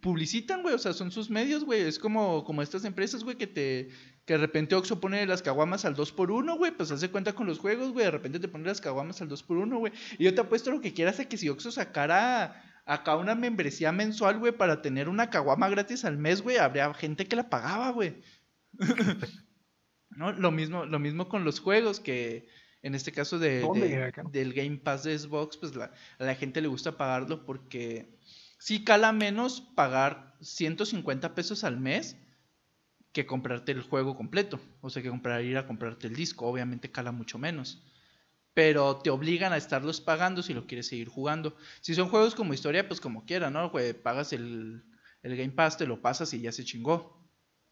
publicitan, 0.00 0.62
güey, 0.62 0.74
o 0.74 0.78
sea, 0.78 0.92
son 0.92 1.10
sus 1.10 1.30
medios, 1.30 1.64
güey. 1.64 1.80
Es 1.80 1.98
como, 1.98 2.44
como 2.44 2.60
estas 2.62 2.84
empresas, 2.84 3.24
güey, 3.24 3.36
que 3.36 3.46
te 3.46 3.88
que 4.26 4.34
de 4.34 4.38
repente 4.38 4.74
Oxxo 4.74 5.00
pone 5.00 5.26
las 5.26 5.42
caguamas 5.42 5.84
al 5.84 5.94
2x1, 5.96 6.56
güey, 6.56 6.72
pues 6.72 6.90
hace 6.90 7.10
cuenta 7.10 7.34
con 7.34 7.46
los 7.46 7.58
juegos, 7.58 7.92
güey, 7.92 8.06
de 8.06 8.10
repente 8.10 8.38
te 8.38 8.48
pone 8.48 8.64
las 8.66 8.80
caguamas 8.80 9.20
al 9.20 9.28
2x1, 9.28 9.78
güey. 9.78 9.92
Y 10.18 10.24
yo 10.24 10.34
te 10.34 10.40
apuesto 10.40 10.70
lo 10.70 10.80
que 10.80 10.94
quieras 10.94 11.20
a 11.20 11.26
que 11.26 11.36
si 11.36 11.50
Oxxo 11.50 11.70
sacara 11.70 12.62
acá 12.86 13.16
una 13.16 13.34
membresía 13.34 13.92
mensual, 13.92 14.38
güey, 14.38 14.52
para 14.52 14.80
tener 14.80 15.10
una 15.10 15.28
caguama 15.28 15.68
gratis 15.68 16.06
al 16.06 16.16
mes, 16.16 16.40
güey, 16.40 16.56
habría 16.56 16.92
gente 16.94 17.26
que 17.26 17.36
la 17.36 17.50
pagaba, 17.50 17.90
güey. 17.90 18.14
¿No? 20.10 20.32
Lo 20.32 20.50
mismo, 20.50 20.84
lo 20.84 20.98
mismo 20.98 21.28
con 21.28 21.44
los 21.44 21.60
juegos, 21.60 22.00
que 22.00 22.48
en 22.82 22.94
este 22.94 23.12
caso 23.12 23.38
de, 23.38 23.62
del 24.30 24.52
Game 24.52 24.76
Pass 24.76 25.04
de 25.04 25.18
Xbox, 25.18 25.56
pues 25.56 25.74
la, 25.74 25.92
a 26.18 26.24
la 26.24 26.34
gente 26.34 26.60
le 26.60 26.68
gusta 26.68 26.96
pagarlo 26.96 27.44
porque 27.46 28.18
sí 28.58 28.84
cala 28.84 29.12
menos 29.12 29.60
pagar 29.74 30.36
150 30.40 31.34
pesos 31.34 31.64
al 31.64 31.80
mes 31.80 32.16
que 33.14 33.26
comprarte 33.26 33.72
el 33.72 33.80
juego 33.80 34.16
completo. 34.16 34.60
O 34.80 34.90
sea, 34.90 35.02
que 35.02 35.08
comprar, 35.08 35.42
ir 35.42 35.56
a 35.56 35.66
comprarte 35.66 36.08
el 36.08 36.14
disco. 36.14 36.46
Obviamente 36.46 36.90
cala 36.90 37.12
mucho 37.12 37.38
menos. 37.38 37.82
Pero 38.52 38.96
te 38.96 39.10
obligan 39.10 39.52
a 39.52 39.56
estarlos 39.56 40.00
pagando 40.00 40.42
si 40.42 40.52
lo 40.52 40.66
quieres 40.66 40.88
seguir 40.88 41.08
jugando. 41.08 41.56
Si 41.80 41.94
son 41.94 42.08
juegos 42.08 42.34
como 42.34 42.54
historia, 42.54 42.86
pues 42.88 43.00
como 43.00 43.24
quiera, 43.24 43.50
¿no? 43.50 43.72
Pagas 44.02 44.32
el, 44.32 44.84
el 45.22 45.36
Game 45.36 45.52
Pass, 45.52 45.78
te 45.78 45.86
lo 45.86 46.02
pasas 46.02 46.34
y 46.34 46.40
ya 46.40 46.50
se 46.50 46.64
chingó. 46.64 47.23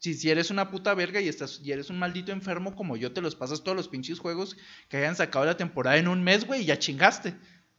Si, 0.03 0.15
si 0.15 0.29
eres 0.29 0.51
una 0.51 0.69
puta 0.69 0.93
verga 0.95 1.21
y, 1.21 1.29
estás, 1.29 1.61
y 1.63 1.71
eres 1.71 1.89
un 1.89 1.97
maldito 1.97 2.33
enfermo 2.33 2.75
como 2.75 2.97
yo, 2.97 3.13
te 3.13 3.21
los 3.21 3.37
pasas 3.37 3.63
todos 3.63 3.77
los 3.77 3.87
pinches 3.87 4.19
juegos 4.19 4.57
que 4.89 4.97
hayan 4.97 5.15
sacado 5.15 5.45
la 5.45 5.55
temporada 5.55 5.95
en 5.95 6.09
un 6.09 6.21
mes, 6.21 6.45
güey, 6.45 6.63
y 6.63 6.65
ya 6.65 6.77
chingaste. 6.77 7.33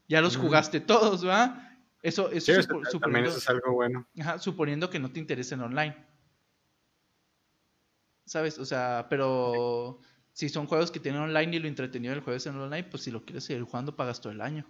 Ya 0.09 0.23
los 0.23 0.39
jugaste 0.39 0.81
todos, 0.81 1.27
¿va? 1.27 1.77
Eso, 2.01 2.31
eso 2.31 2.63
Sí, 2.63 2.99
también 2.99 3.27
eso 3.27 3.37
es 3.37 3.47
algo 3.51 3.73
bueno. 3.73 4.09
ajá, 4.19 4.39
suponiendo 4.39 4.89
que 4.89 4.99
no 4.99 5.13
te 5.13 5.21
interesen 5.21 5.61
online. 5.61 5.95
¿Sabes? 8.25 8.59
O 8.59 8.65
sea, 8.65 9.07
pero 9.11 10.01
si 10.33 10.49
son 10.49 10.67
juegos 10.67 10.91
que 10.91 11.01
tienen 11.01 11.21
online 11.21 11.57
y 11.57 11.59
lo 11.59 11.69
entretenido 11.69 12.15
del 12.15 12.23
juego 12.23 12.39
es 12.39 12.47
en 12.47 12.57
online, 12.57 12.85
pues 12.85 13.03
si 13.03 13.11
lo 13.11 13.23
quieres 13.27 13.45
seguir 13.45 13.65
jugando, 13.65 13.97
pagas 13.97 14.23
todo 14.23 14.33
el 14.33 14.41
año. 14.41 14.67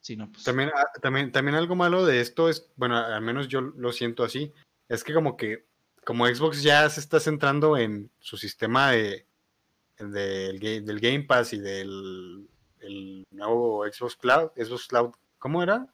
Si 0.00 0.16
no, 0.16 0.32
pues. 0.32 0.42
También, 0.42 0.72
ah, 0.74 0.88
también, 1.00 1.30
también 1.30 1.54
algo 1.54 1.76
malo 1.76 2.04
de 2.04 2.20
esto 2.20 2.48
es, 2.48 2.72
bueno, 2.74 2.96
al 2.96 3.22
menos 3.22 3.46
yo 3.46 3.60
lo 3.60 3.92
siento 3.92 4.24
así, 4.24 4.52
es 4.88 5.04
que 5.04 5.14
como 5.14 5.36
que, 5.36 5.68
como 6.06 6.24
Xbox 6.26 6.62
ya 6.62 6.88
se 6.88 7.00
está 7.00 7.18
centrando 7.18 7.76
en 7.76 8.10
su 8.20 8.36
sistema 8.36 8.92
de, 8.92 9.26
del, 9.98 10.60
ga- 10.60 10.82
del 10.84 11.00
Game 11.00 11.24
Pass 11.24 11.52
y 11.52 11.58
del 11.58 12.48
el 12.80 13.24
nuevo 13.32 13.84
Xbox 13.90 14.14
Cloud, 14.14 14.50
Xbox 14.56 14.86
Cloud, 14.86 15.10
¿cómo 15.38 15.62
era? 15.64 15.88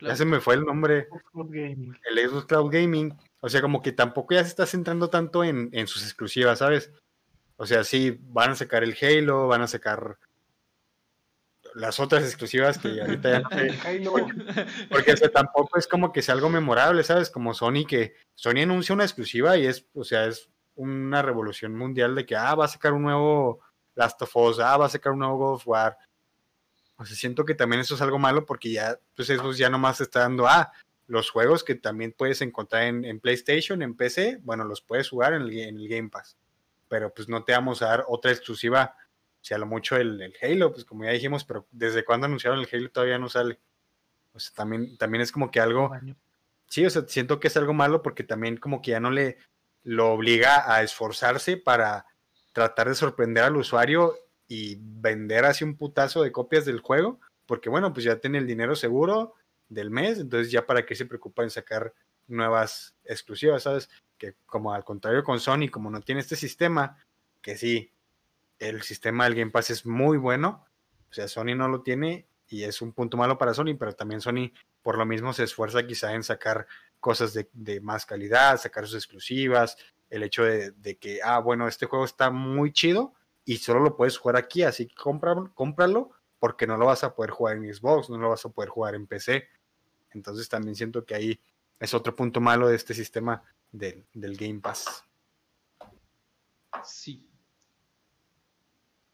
Ya 0.00 0.16
se 0.16 0.24
me 0.24 0.40
fue 0.40 0.54
el 0.54 0.64
nombre, 0.64 1.06
Xbox 1.32 1.50
Gaming. 1.50 1.94
el 2.10 2.28
Xbox 2.30 2.46
Cloud 2.46 2.72
Gaming, 2.72 3.14
o 3.40 3.48
sea, 3.50 3.60
como 3.60 3.82
que 3.82 3.92
tampoco 3.92 4.34
ya 4.34 4.42
se 4.42 4.48
está 4.48 4.64
centrando 4.64 5.10
tanto 5.10 5.44
en, 5.44 5.68
en 5.72 5.86
sus 5.86 6.02
exclusivas, 6.02 6.58
¿sabes? 6.60 6.90
O 7.56 7.66
sea, 7.66 7.84
sí, 7.84 8.18
van 8.22 8.52
a 8.52 8.54
sacar 8.56 8.82
el 8.82 8.96
Halo, 9.00 9.46
van 9.48 9.60
a 9.62 9.68
sacar 9.68 10.18
las 11.74 12.00
otras 12.00 12.24
exclusivas 12.24 12.78
que 12.78 13.00
ahorita 13.00 13.30
ya 13.30 13.40
no 13.40 13.50
sé. 13.50 13.78
Halo. 13.84 14.14
Porque 14.90 15.12
o 15.12 15.16
sea, 15.16 15.30
tampoco 15.30 15.78
es 15.78 15.86
como 15.86 16.12
que 16.12 16.22
sea 16.22 16.34
algo 16.34 16.48
memorable, 16.48 17.02
¿sabes? 17.02 17.30
Como 17.30 17.54
Sony, 17.54 17.84
que 17.86 18.14
Sony 18.34 18.62
anuncia 18.62 18.94
una 18.94 19.04
exclusiva 19.04 19.56
y 19.56 19.66
es, 19.66 19.86
o 19.94 20.04
sea, 20.04 20.26
es 20.26 20.50
una 20.74 21.22
revolución 21.22 21.76
mundial 21.76 22.14
de 22.14 22.26
que, 22.26 22.36
ah, 22.36 22.54
va 22.54 22.66
a 22.66 22.68
sacar 22.68 22.92
un 22.92 23.02
nuevo 23.02 23.60
Last 23.94 24.20
of 24.22 24.36
Us, 24.36 24.60
ah, 24.60 24.76
va 24.76 24.86
a 24.86 24.90
sacar 24.90 25.12
un 25.12 25.20
nuevo 25.20 25.36
God 25.36 25.54
of 25.54 25.68
War. 25.68 25.96
O 26.96 27.04
sea, 27.04 27.16
siento 27.16 27.44
que 27.44 27.54
también 27.54 27.80
eso 27.80 27.94
es 27.94 28.00
algo 28.00 28.18
malo 28.18 28.46
porque 28.46 28.70
ya, 28.70 28.98
pues 29.14 29.30
eso 29.30 29.52
ya 29.52 29.68
nomás 29.68 30.00
está 30.00 30.20
dando, 30.20 30.46
ah, 30.46 30.72
los 31.06 31.30
juegos 31.30 31.64
que 31.64 31.74
también 31.74 32.14
puedes 32.16 32.40
encontrar 32.42 32.84
en, 32.84 33.04
en 33.04 33.20
PlayStation, 33.20 33.82
en 33.82 33.96
PC, 33.96 34.38
bueno, 34.42 34.64
los 34.64 34.80
puedes 34.80 35.08
jugar 35.08 35.34
en 35.34 35.42
el, 35.42 35.58
en 35.58 35.76
el 35.76 35.88
Game 35.88 36.08
Pass. 36.08 36.36
Pero 36.88 37.12
pues 37.12 37.28
no 37.28 37.44
te 37.44 37.52
vamos 37.52 37.82
a 37.82 37.86
dar 37.86 38.04
otra 38.08 38.30
exclusiva, 38.30 38.96
si 39.42 39.52
a 39.52 39.58
lo 39.58 39.66
mucho 39.66 39.96
el, 39.96 40.22
el 40.22 40.34
Halo, 40.40 40.72
pues 40.72 40.84
como 40.86 41.04
ya 41.04 41.10
dijimos, 41.10 41.44
pero 41.44 41.66
desde 41.70 42.04
cuando 42.04 42.26
anunciaron 42.26 42.60
el 42.60 42.68
Halo 42.72 42.90
todavía 42.90 43.18
no 43.18 43.28
sale. 43.28 43.58
O 44.32 44.40
sea, 44.40 44.54
también, 44.54 44.96
también 44.96 45.20
es 45.20 45.30
como 45.30 45.50
que 45.50 45.60
algo, 45.60 45.90
sí, 46.68 46.86
o 46.86 46.90
sea, 46.90 47.02
siento 47.06 47.38
que 47.38 47.48
es 47.48 47.56
algo 47.58 47.74
malo 47.74 48.00
porque 48.00 48.24
también 48.24 48.56
como 48.56 48.80
que 48.80 48.92
ya 48.92 49.00
no 49.00 49.10
le 49.10 49.36
lo 49.84 50.12
obliga 50.12 50.72
a 50.72 50.82
esforzarse 50.82 51.56
para 51.56 52.06
tratar 52.52 52.88
de 52.88 52.94
sorprender 52.94 53.44
al 53.44 53.56
usuario 53.56 54.14
y 54.46 54.78
vender 54.80 55.44
así 55.44 55.64
un 55.64 55.76
putazo 55.76 56.22
de 56.22 56.30
copias 56.30 56.64
del 56.64 56.80
juego, 56.80 57.18
porque 57.46 57.68
bueno, 57.68 57.92
pues 57.92 58.04
ya 58.04 58.20
tiene 58.20 58.38
el 58.38 58.46
dinero 58.46 58.76
seguro 58.76 59.34
del 59.68 59.90
mes, 59.90 60.20
entonces 60.20 60.52
ya 60.52 60.66
para 60.66 60.86
qué 60.86 60.94
se 60.94 61.06
preocupa 61.06 61.42
en 61.42 61.50
sacar 61.50 61.92
nuevas 62.28 62.94
exclusivas, 63.04 63.64
¿sabes? 63.64 63.90
Que 64.18 64.34
como 64.46 64.72
al 64.72 64.84
contrario 64.84 65.24
con 65.24 65.40
Sony, 65.40 65.68
como 65.70 65.90
no 65.90 66.00
tiene 66.00 66.20
este 66.20 66.36
sistema, 66.36 66.96
que 67.40 67.56
sí, 67.56 67.90
el 68.62 68.82
sistema 68.82 69.24
del 69.24 69.34
Game 69.34 69.50
Pass 69.50 69.70
es 69.70 69.84
muy 69.84 70.16
bueno, 70.18 70.64
o 71.10 71.12
sea, 71.12 71.26
Sony 71.28 71.54
no 71.56 71.68
lo 71.68 71.82
tiene 71.82 72.26
y 72.48 72.62
es 72.62 72.80
un 72.80 72.92
punto 72.92 73.16
malo 73.16 73.36
para 73.36 73.54
Sony, 73.54 73.76
pero 73.78 73.92
también 73.92 74.20
Sony 74.20 74.52
por 74.82 74.96
lo 74.96 75.04
mismo 75.04 75.32
se 75.32 75.44
esfuerza 75.44 75.86
quizá 75.86 76.14
en 76.14 76.22
sacar 76.22 76.66
cosas 77.00 77.34
de, 77.34 77.80
más 77.80 78.06
calidad, 78.06 78.60
sacar 78.60 78.86
sus 78.86 78.96
exclusivas, 78.96 79.76
el 80.10 80.22
hecho 80.22 80.44
de, 80.44 80.98
que, 81.00 81.20
ah, 81.24 81.40
bueno, 81.40 81.66
este 81.66 81.86
juego 81.86 82.04
está 82.04 82.30
muy 82.30 82.72
chido 82.72 83.14
y 83.44 83.56
solo 83.56 83.80
lo 83.80 83.96
puedes 83.96 84.16
jugar 84.16 84.36
aquí, 84.36 84.62
así 84.62 84.86
que 84.86 84.94
compra- 84.94 85.50
cómpralo 85.54 86.10
porque 86.38 86.66
no 86.66 86.76
lo 86.76 86.86
vas 86.86 87.02
a 87.02 87.14
poder 87.14 87.30
jugar 87.30 87.56
en 87.56 87.74
Xbox, 87.74 88.10
no 88.10 88.18
lo 88.18 88.30
vas 88.30 88.44
a 88.44 88.50
poder 88.50 88.68
jugar 88.68 88.94
en 88.94 89.06
PC. 89.06 89.48
Entonces 90.10 90.48
también 90.48 90.76
siento 90.76 91.04
que 91.04 91.14
ahí 91.14 91.40
es 91.80 91.94
otro 91.94 92.14
punto 92.14 92.40
malo 92.40 92.68
de 92.68 92.76
este 92.76 92.94
sistema 92.94 93.42
del 93.72 94.04
Game 94.36 94.60
Pass. 94.60 95.04
Sí. 96.84 97.31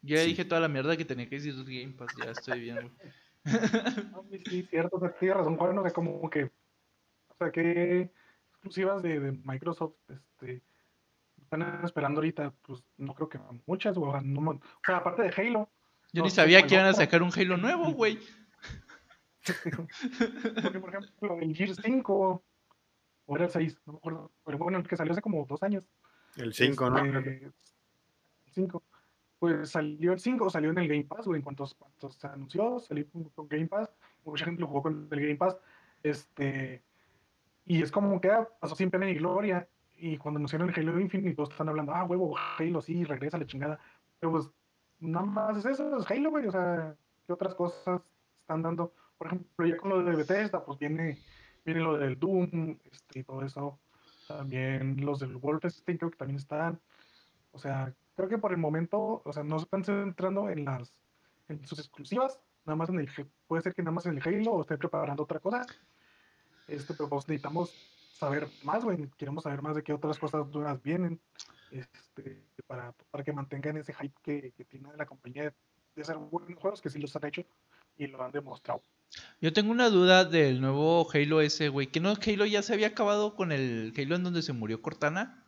Yo 0.01 0.15
ya 0.15 0.21
Sí. 0.23 0.29
dije 0.29 0.45
toda 0.45 0.61
la 0.61 0.67
mierda 0.67 0.95
que 0.97 1.05
tenía 1.05 1.27
que 1.27 1.35
decir 1.35 1.55
del 1.55 1.65
Game 1.65 1.93
Pass, 1.95 2.13
ya 2.23 2.31
estoy 2.31 2.59
bien, 2.61 2.75
güey. 2.81 2.91
No, 4.13 4.25
sí, 4.49 4.63
cierto, 4.69 4.97
o 4.97 4.99
sea, 4.99 5.11
tienes 5.13 5.37
razón, 5.37 5.57
Juan, 5.57 5.77
o 5.77 5.81
sea, 5.81 5.91
como 5.91 6.29
que, 6.29 6.43
o 6.45 7.35
sea, 7.37 7.51
que 7.51 8.11
exclusivas 8.51 9.01
de, 9.01 9.19
de 9.19 9.31
Microsoft, 9.31 9.95
este, 10.09 10.61
están 11.41 11.83
esperando 11.83 12.19
ahorita, 12.19 12.53
pues, 12.61 12.83
no 12.97 13.13
creo 13.15 13.29
que 13.29 13.39
muchas, 13.65 13.97
o 13.97 14.11
sea, 14.11 14.21
no 14.21 14.41
mo- 14.41 14.51
o 14.51 14.61
sea, 14.85 14.97
aparte 14.97 15.23
de 15.23 15.29
Halo, 15.35 15.69
Yo 16.11 16.19
No 16.21 16.23
ni 16.25 16.29
sé, 16.31 16.37
sabía 16.37 16.65
que 16.65 16.73
iban 16.75 16.85
a 16.87 16.91
no. 16.91 16.95
sacar 16.95 17.21
un 17.23 17.31
Halo 17.35 17.55
nuevo, 17.57 17.91
güey. 17.93 18.19
porque, 20.63 20.79
por 20.79 20.89
ejemplo, 20.89 21.39
el 21.39 21.55
Gears 21.55 21.77
5, 21.83 22.43
o 23.25 23.35
era 23.35 23.45
el 23.45 23.51
6, 23.51 23.77
no 23.85 23.93
me 23.93 23.97
acuerdo, 23.97 24.31
pero 24.45 24.57
bueno, 24.57 24.77
el 24.79 24.87
que 24.87 24.97
salió 24.97 25.11
hace 25.13 25.21
como 25.21 25.45
dos 25.45 25.61
años, 25.63 25.87
El 26.35 26.53
5, 26.53 26.89
¿no? 26.89 26.97
este, 27.19 27.45
el 27.45 27.53
5, 28.53 28.83
pues 29.39 29.69
salió 29.69 30.11
el 30.11 30.19
5, 30.19 30.49
salió 30.49 30.69
en 30.69 30.77
el 30.77 30.87
Game 30.87 31.05
Pass, 31.05 31.25
güey, 31.25 31.37
en 31.37 31.43
cuanto, 31.43 31.65
cuanto 31.77 32.11
se 32.11 32.27
anunció, 32.27 32.79
salió 32.79 33.09
con, 33.09 33.23
con 33.29 33.47
Game 33.47 33.67
Pass, 33.67 33.89
mucha 34.25 34.45
gente 34.45 34.61
lo 34.61 34.67
jugó 34.67 34.83
con 34.83 35.07
el 35.09 35.19
Game 35.19 35.37
Pass, 35.37 35.57
este, 36.03 36.83
y 37.65 37.81
es 37.81 37.91
como 37.91 38.19
que 38.19 38.29
ah, 38.29 38.47
pasó 38.59 38.75
sin 38.75 38.91
pena 38.91 39.05
ni 39.05 39.15
gloria, 39.15 39.67
y 39.97 40.17
cuando 40.17 40.37
anunciaron 40.37 40.69
el 40.69 40.75
Halo 40.75 40.99
Infinite, 40.99 41.35
todos 41.35 41.51
están 41.51 41.69
hablando, 41.69 41.93
ah, 41.93 42.03
huevo, 42.03 42.35
Halo, 42.57 42.81
sí, 42.81 43.05
regresa 43.05 43.37
la 43.37 43.47
chingada, 43.47 43.79
pero 44.19 44.33
pues, 44.33 44.49
nada 44.99 45.25
más 45.25 45.57
es 45.57 45.65
eso, 45.65 45.97
es 45.97 46.11
Halo, 46.11 46.31
güey, 46.31 46.45
o 46.45 46.51
sea, 46.51 46.95
¿qué 47.25 47.33
otras 47.33 47.55
cosas 47.55 48.01
están 48.41 48.61
dando? 48.61 48.93
Por 49.17 49.27
ejemplo, 49.27 49.65
ya 49.65 49.77
con 49.77 49.89
lo 49.89 50.03
de 50.03 50.15
Bethesda, 50.15 50.65
pues 50.65 50.77
viene, 50.79 51.17
viene 51.63 51.79
lo 51.79 51.97
del 51.97 52.19
Doom, 52.19 52.77
este, 52.91 53.19
y 53.19 53.23
todo 53.23 53.41
eso, 53.43 53.79
también 54.27 55.03
los 55.05 55.19
del 55.19 55.37
Wolfenstein 55.37 55.97
creo 55.97 56.11
que 56.11 56.17
también 56.17 56.37
están, 56.37 56.79
o 57.51 57.57
sea, 57.57 57.93
creo 58.19 58.27
que 58.27 58.37
por 58.37 58.51
el 58.51 58.57
momento, 58.57 59.21
o 59.23 59.31
sea, 59.31 59.43
no 59.43 59.57
se 59.59 59.63
están 59.63 59.85
centrando 59.85 60.49
en 60.49 60.65
las 60.65 60.93
en 61.47 61.65
sus 61.65 61.79
exclusivas, 61.79 62.37
nada 62.65 62.75
más 62.75 62.89
en 62.89 62.99
el 62.99 63.09
puede 63.47 63.61
ser 63.61 63.73
que 63.73 63.81
nada 63.81 63.93
más 63.93 64.05
en 64.07 64.17
el 64.17 64.21
Halo 64.21 64.51
o 64.51 64.61
estén 64.61 64.77
preparando 64.77 65.23
otra 65.23 65.39
cosa. 65.39 65.65
Este, 66.67 66.93
pero 66.93 67.07
pues 67.07 67.29
necesitamos 67.29 67.73
saber 68.13 68.49
más, 68.63 68.83
güey, 68.83 69.09
queremos 69.17 69.45
saber 69.45 69.61
más 69.61 69.73
de 69.73 69.83
qué 69.83 69.93
otras 69.93 70.19
cosas 70.19 70.45
nuevas 70.49 70.83
vienen. 70.83 71.21
Este, 71.71 72.43
para, 72.67 72.93
para 73.09 73.23
que 73.23 73.31
mantengan 73.31 73.77
ese 73.77 73.93
hype 73.93 74.15
que, 74.21 74.51
que 74.51 74.65
tiene 74.65 74.89
la 74.97 75.05
compañía 75.05 75.43
de, 75.43 75.53
de 75.95 76.01
hacer 76.01 76.17
buenos 76.17 76.59
juegos 76.59 76.81
que 76.81 76.89
sí 76.89 76.99
los 76.99 77.15
han 77.15 77.25
hecho 77.25 77.45
y 77.97 78.07
lo 78.07 78.21
han 78.21 78.31
demostrado. 78.31 78.83
Yo 79.39 79.53
tengo 79.53 79.71
una 79.71 79.89
duda 79.89 80.25
del 80.25 80.59
nuevo 80.59 81.09
Halo 81.09 81.39
ese, 81.39 81.69
güey. 81.69 81.87
¿Que 81.87 82.01
no 82.01 82.09
Halo 82.09 82.45
ya 82.45 82.63
se 82.63 82.73
había 82.73 82.87
acabado 82.87 83.37
con 83.37 83.53
el 83.53 83.93
Halo 83.97 84.17
en 84.17 84.23
donde 84.23 84.41
se 84.41 84.51
murió 84.51 84.81
Cortana? 84.81 85.45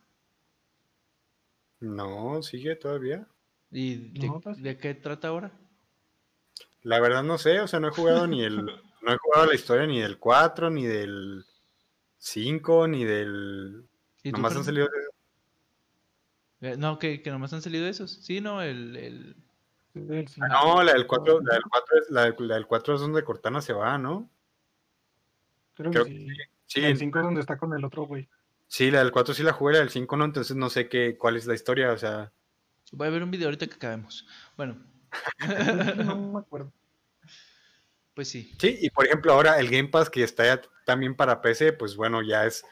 No, 1.81 2.41
sigue 2.43 2.75
todavía. 2.75 3.27
¿Y 3.71 3.95
de, 4.19 4.27
No, 4.27 4.39
pues- 4.39 4.61
de 4.61 4.77
qué 4.77 4.93
trata 4.95 5.27
ahora? 5.29 5.51
La 6.83 6.99
verdad 6.99 7.23
no 7.23 7.37
sé, 7.37 7.59
o 7.59 7.67
sea, 7.67 7.79
no 7.79 7.89
he 7.89 7.91
jugado 7.91 8.25
ni 8.27 8.43
el, 8.43 8.65
no 8.65 9.11
he 9.13 9.17
jugado 9.17 9.45
la 9.47 9.55
historia 9.55 9.85
ni 9.85 9.99
del 10.01 10.17
4, 10.17 10.69
ni 10.71 10.85
del 10.85 11.45
5, 12.17 12.87
ni 12.87 13.03
del... 13.05 13.85
¿Y 14.23 14.31
tú, 14.31 14.37
Nomás 14.37 14.55
han 14.55 14.63
salido 14.63 14.87
de- 16.61 16.71
Eh, 16.71 16.77
no, 16.77 16.97
que, 16.99 17.21
que 17.21 17.29
nomás 17.31 17.53
han 17.53 17.61
salido 17.61 17.87
esos. 17.87 18.11
Sí, 18.23 18.39
no, 18.41 18.61
el. 18.61 18.95
el... 18.95 19.35
Ah, 20.41 20.47
no, 20.63 20.83
la 20.83 20.93
del 20.93 21.05
4, 21.07 21.41
la 21.41 21.53
del 21.55 21.63
4 21.69 21.97
es, 22.01 22.09
la, 22.11 22.23
del- 22.25 22.47
la 22.47 22.55
del 22.55 22.65
4 22.67 22.95
es 22.95 23.01
donde 23.01 23.23
Cortana 23.23 23.61
se 23.61 23.73
va, 23.73 23.97
¿no? 23.97 24.29
Creo 25.75 25.91
creo 25.91 26.05
que 26.05 26.11
sí. 26.11 26.27
Sí, 26.67 26.83
El 26.85 26.97
5 26.97 27.19
es 27.19 27.25
donde 27.25 27.41
está 27.41 27.57
con 27.57 27.73
el 27.73 27.83
otro 27.83 28.03
güey. 28.03 28.27
Sí, 28.71 28.89
la 28.89 28.99
del 28.99 29.11
4 29.11 29.33
sí 29.33 29.43
la 29.43 29.51
jugué, 29.51 29.73
la 29.73 29.79
del 29.79 29.89
5 29.89 30.15
no, 30.17 30.23
entonces 30.25 30.55
no 30.55 30.69
sé 30.69 30.87
qué, 30.87 31.17
cuál 31.17 31.35
es 31.35 31.45
la 31.45 31.53
historia, 31.53 31.91
o 31.91 31.97
sea, 31.97 32.31
Voy 32.93 33.07
a 33.07 33.11
ver 33.11 33.23
un 33.23 33.31
video 33.31 33.47
ahorita 33.47 33.67
que 33.67 33.75
acabemos. 33.75 34.25
Bueno, 34.57 34.77
No 35.97 36.15
me 36.17 36.39
acuerdo. 36.39 36.71
pues 38.13 38.27
sí. 38.29 38.53
sí, 38.59 38.77
y 38.81 38.89
por 38.89 39.05
ejemplo 39.05 39.33
ahora 39.33 39.59
el 39.59 39.69
Game 39.69 39.89
Pass 39.89 40.09
que 40.09 40.23
está 40.23 40.45
ya 40.45 40.61
también 40.85 41.15
para 41.15 41.41
PC, 41.41 41.73
pues 41.73 41.95
bueno, 41.95 42.21
ya 42.21 42.45
es 42.45 42.63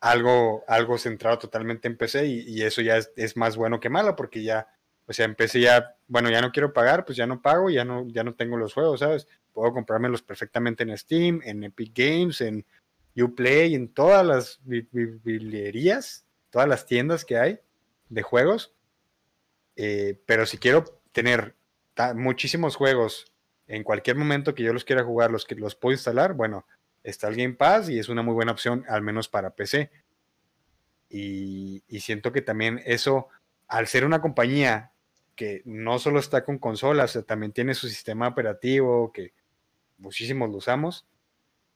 algo, 0.00 0.64
algo 0.68 0.98
centrado 0.98 1.38
totalmente 1.38 1.88
en 1.88 1.96
PC 1.96 2.26
y, 2.26 2.40
y 2.48 2.62
eso 2.62 2.80
ya 2.82 2.96
es, 2.96 3.12
es 3.16 3.36
más 3.36 3.56
bueno 3.56 3.80
que 3.80 3.88
malo 3.88 4.16
porque 4.16 4.42
ya, 4.42 4.66
o 5.06 5.12
sea, 5.12 5.24
en 5.26 5.34
PC 5.34 5.60
ya, 5.60 5.96
bueno, 6.08 6.30
ya 6.30 6.40
no 6.42 6.52
quiero 6.52 6.72
pagar, 6.72 7.04
pues 7.04 7.16
ya 7.16 7.26
no 7.26 7.40
pago, 7.40 7.70
ya 7.70 7.84
no, 7.84 8.06
ya 8.08 8.24
no 8.24 8.34
tengo 8.34 8.56
los 8.56 8.74
juegos, 8.74 9.00
¿sabes? 9.00 9.26
Puedo 9.52 9.72
comprármelos 9.72 10.22
perfectamente 10.22 10.82
en 10.82 10.96
Steam, 10.98 11.40
en 11.44 11.64
Epic 11.64 11.92
Games, 11.94 12.40
en 12.40 12.64
Uplay, 13.16 13.74
en 13.74 13.88
todas 13.88 14.24
las 14.24 14.60
biblioterías, 14.64 16.24
todas 16.50 16.68
las 16.68 16.86
tiendas 16.86 17.24
que 17.24 17.38
hay 17.38 17.60
de 18.08 18.22
juegos. 18.22 18.74
Eh, 19.76 20.20
pero 20.26 20.46
si 20.46 20.58
quiero 20.58 20.84
tener 21.12 21.56
muchísimos 22.14 22.76
juegos 22.76 23.32
en 23.66 23.84
cualquier 23.84 24.16
momento 24.16 24.54
que 24.54 24.62
yo 24.62 24.72
los 24.72 24.84
quiera 24.84 25.04
jugar, 25.04 25.30
los 25.30 25.44
que 25.44 25.54
los 25.54 25.74
puedo 25.74 25.92
instalar, 25.92 26.34
bueno, 26.34 26.66
está 27.02 27.28
el 27.28 27.36
Game 27.36 27.54
Pass 27.54 27.88
y 27.88 27.98
es 27.98 28.08
una 28.08 28.22
muy 28.22 28.34
buena 28.34 28.52
opción, 28.52 28.84
al 28.88 29.02
menos 29.02 29.28
para 29.28 29.54
PC. 29.54 29.90
Y, 31.08 31.82
siento 32.00 32.32
que 32.32 32.40
también 32.40 32.80
eso, 32.86 33.28
al 33.68 33.86
ser 33.86 34.04
una 34.04 34.22
compañía 34.22 34.92
que 35.36 35.62
no 35.64 35.98
solo 35.98 36.18
está 36.18 36.44
con 36.44 36.58
consolas, 36.58 37.18
también 37.26 37.52
tiene 37.52 37.74
su 37.74 37.88
sistema 37.88 38.28
operativo, 38.28 39.12
que 39.12 39.32
muchísimos 39.98 40.50
lo 40.50 40.56
usamos, 40.56 41.06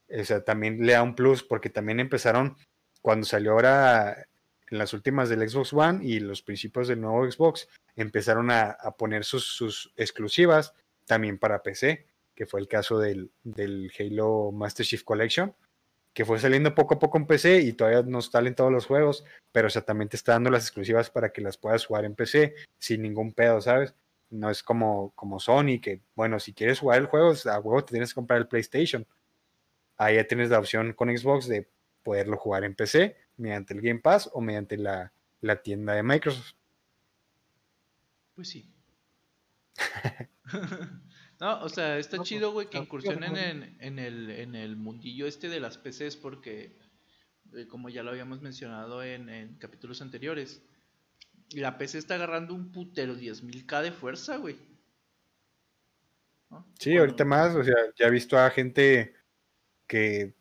o 0.09 0.25
sea, 0.25 0.45
también 0.45 0.85
le 0.87 0.93
da 0.93 1.03
un 1.03 1.15
plus, 1.15 1.43
porque 1.43 1.71
también 1.71 2.01
empezaron 2.01 2.57
cuando 3.03 3.27
salió 3.27 3.53
ahora 3.53 4.27
en 4.71 4.79
las 4.79 4.93
últimas 4.93 5.29
del 5.29 5.49
Xbox 5.49 5.73
One 5.73 6.05
y 6.05 6.21
los 6.21 6.43
principios 6.43 6.89
del 6.89 7.01
nuevo 7.01 7.31
Xbox, 7.31 7.69
empezaron 7.95 8.51
a, 8.51 8.71
a 8.71 8.97
poner 8.97 9.25
sus, 9.25 9.45
sus 9.45 9.93
exclusivas 9.97 10.75
también 11.07 11.39
para 11.39 11.63
PC, 11.63 12.07
que 12.35 12.47
fue 12.47 12.61
el 12.61 12.69
caso 12.69 12.99
del, 12.99 13.31
del 13.45 13.91
Halo 13.99 14.51
Master 14.53 14.85
Chief 14.85 15.03
Collection, 15.05 15.55
que 16.13 16.25
fue 16.25 16.39
saliendo 16.39 16.75
poco 16.75 16.95
a 16.95 16.99
poco 16.99 17.19
en 17.19 17.27
PC 17.27 17.61
y 17.61 17.73
todavía 17.75 18.03
no 18.03 18.23
salen 18.23 18.55
todos 18.55 18.73
los 18.73 18.87
juegos, 18.87 19.25
pero 19.53 19.69
o 19.69 19.71
sea, 19.71 19.83
también 19.83 20.09
te 20.09 20.17
está 20.17 20.33
dando 20.33 20.51
las 20.51 20.65
exclusivas 20.65 21.11
para 21.11 21.31
que 21.31 21.43
las 21.43 21.57
puedas 21.59 21.85
jugar 21.85 22.05
en 22.05 22.15
PC 22.15 22.55
sin 22.79 23.03
ningún 23.03 23.33
pedo, 23.33 23.61
¿sabes? 23.61 23.95
No 24.31 24.51
es 24.51 24.63
como, 24.63 25.13
como 25.15 25.39
Sony, 25.39 25.79
que 25.81 26.01
bueno, 26.15 26.41
si 26.41 26.53
quieres 26.53 26.81
jugar 26.81 26.99
el 26.99 27.07
juego, 27.07 27.33
a 27.45 27.61
huevo 27.61 27.85
te 27.85 27.93
tienes 27.93 28.11
que 28.11 28.15
comprar 28.17 28.41
el 28.41 28.49
PlayStation. 28.49 29.07
Ahí 29.97 30.17
ya 30.17 30.27
tienes 30.27 30.51
la 30.51 30.59
opción 30.59 30.93
con 30.93 31.17
Xbox 31.17 31.49
de 31.49 31.69
poderlo 32.03 32.37
jugar 32.37 32.65
en 32.65 32.75
PC 32.75 33.17
mediante 33.37 33.75
el 33.75 33.81
Game 33.81 34.01
Pass 34.01 34.31
o 34.33 34.41
mediante 34.41 34.77
la, 34.77 35.13
la 35.41 35.63
tienda 35.63 35.95
de 35.95 36.03
Microsoft. 36.03 36.53
Pues 38.35 38.49
sí. 38.49 38.71
no, 41.41 41.61
o 41.63 41.69
sea, 41.69 41.99
está 41.99 42.17
No, 42.17 42.21
pues, 42.21 42.29
chido, 42.29 42.53
güey, 42.53 42.69
que 42.69 42.79
incursionen 42.79 43.37
en, 43.37 43.77
en, 43.81 43.99
el, 43.99 44.31
en 44.31 44.55
el 44.55 44.77
mundillo 44.77 45.27
este 45.27 45.49
de 45.49 45.61
las 45.61 45.79
PCs 45.79 46.17
porque, 46.17 46.79
eh, 47.55 47.67
como 47.67 47.89
ya 47.89 48.03
lo 48.03 48.11
habíamos 48.11 48.41
mencionado 48.41 49.03
en, 49.03 49.29
en 49.29 49.57
capítulos 49.59 50.03
anteriores, 50.03 50.63
la 51.51 51.79
PC 51.79 51.99
está 51.99 52.15
agarrando 52.17 52.55
un 52.55 52.73
putero 52.73 53.17
10.000k 53.17 53.83
de 53.83 53.93
fuerza, 53.93 54.37
güey. 54.37 54.57
¿No? 56.51 56.67
Sí, 56.79 56.97
ahorita 56.97 57.25
más, 57.25 57.57
o 57.57 57.65
sea, 57.65 57.75
ya 57.99 58.07
he 58.07 58.11
visto 58.11 58.39
a 58.39 58.51
gente 58.51 59.15
que 59.87 60.35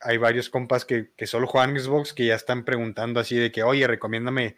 hay 0.00 0.18
varios 0.18 0.50
compas 0.50 0.84
que, 0.84 1.12
que 1.16 1.26
solo 1.26 1.46
juegan 1.46 1.78
Xbox 1.78 2.12
que 2.12 2.26
ya 2.26 2.34
están 2.34 2.64
preguntando 2.64 3.20
así 3.20 3.36
de 3.36 3.50
que, 3.50 3.62
oye, 3.62 3.86
recomiéndame 3.86 4.56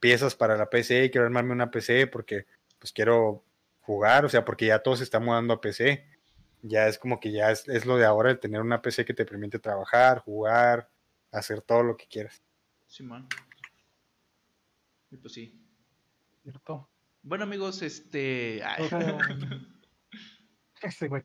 piezas 0.00 0.34
para 0.34 0.56
la 0.56 0.68
PC, 0.68 1.10
quiero 1.10 1.26
armarme 1.26 1.52
una 1.52 1.70
PC 1.70 2.08
porque 2.08 2.46
pues 2.78 2.92
quiero 2.92 3.44
jugar, 3.82 4.24
o 4.24 4.28
sea, 4.28 4.44
porque 4.44 4.66
ya 4.66 4.80
todo 4.80 4.96
se 4.96 5.04
está 5.04 5.20
mudando 5.20 5.54
a 5.54 5.60
PC. 5.60 6.04
Ya 6.62 6.86
es 6.86 6.98
como 6.98 7.20
que 7.20 7.32
ya 7.32 7.50
es, 7.50 7.68
es 7.68 7.86
lo 7.86 7.96
de 7.96 8.04
ahora 8.04 8.30
el 8.30 8.40
tener 8.40 8.60
una 8.60 8.82
PC 8.82 9.04
que 9.04 9.14
te 9.14 9.24
permite 9.24 9.58
trabajar, 9.58 10.20
jugar, 10.20 10.90
hacer 11.30 11.60
todo 11.60 11.82
lo 11.82 11.96
que 11.96 12.06
quieras. 12.06 12.42
Simón. 12.86 13.28
Y 15.10 15.16
pues 15.16 15.34
sí. 15.34 15.60
¿Cierto? 16.42 16.88
Bueno, 17.22 17.44
amigos, 17.44 17.82
este. 17.82 18.62
ay, 18.64 18.88
ese 20.82 21.08
güey. 21.08 21.22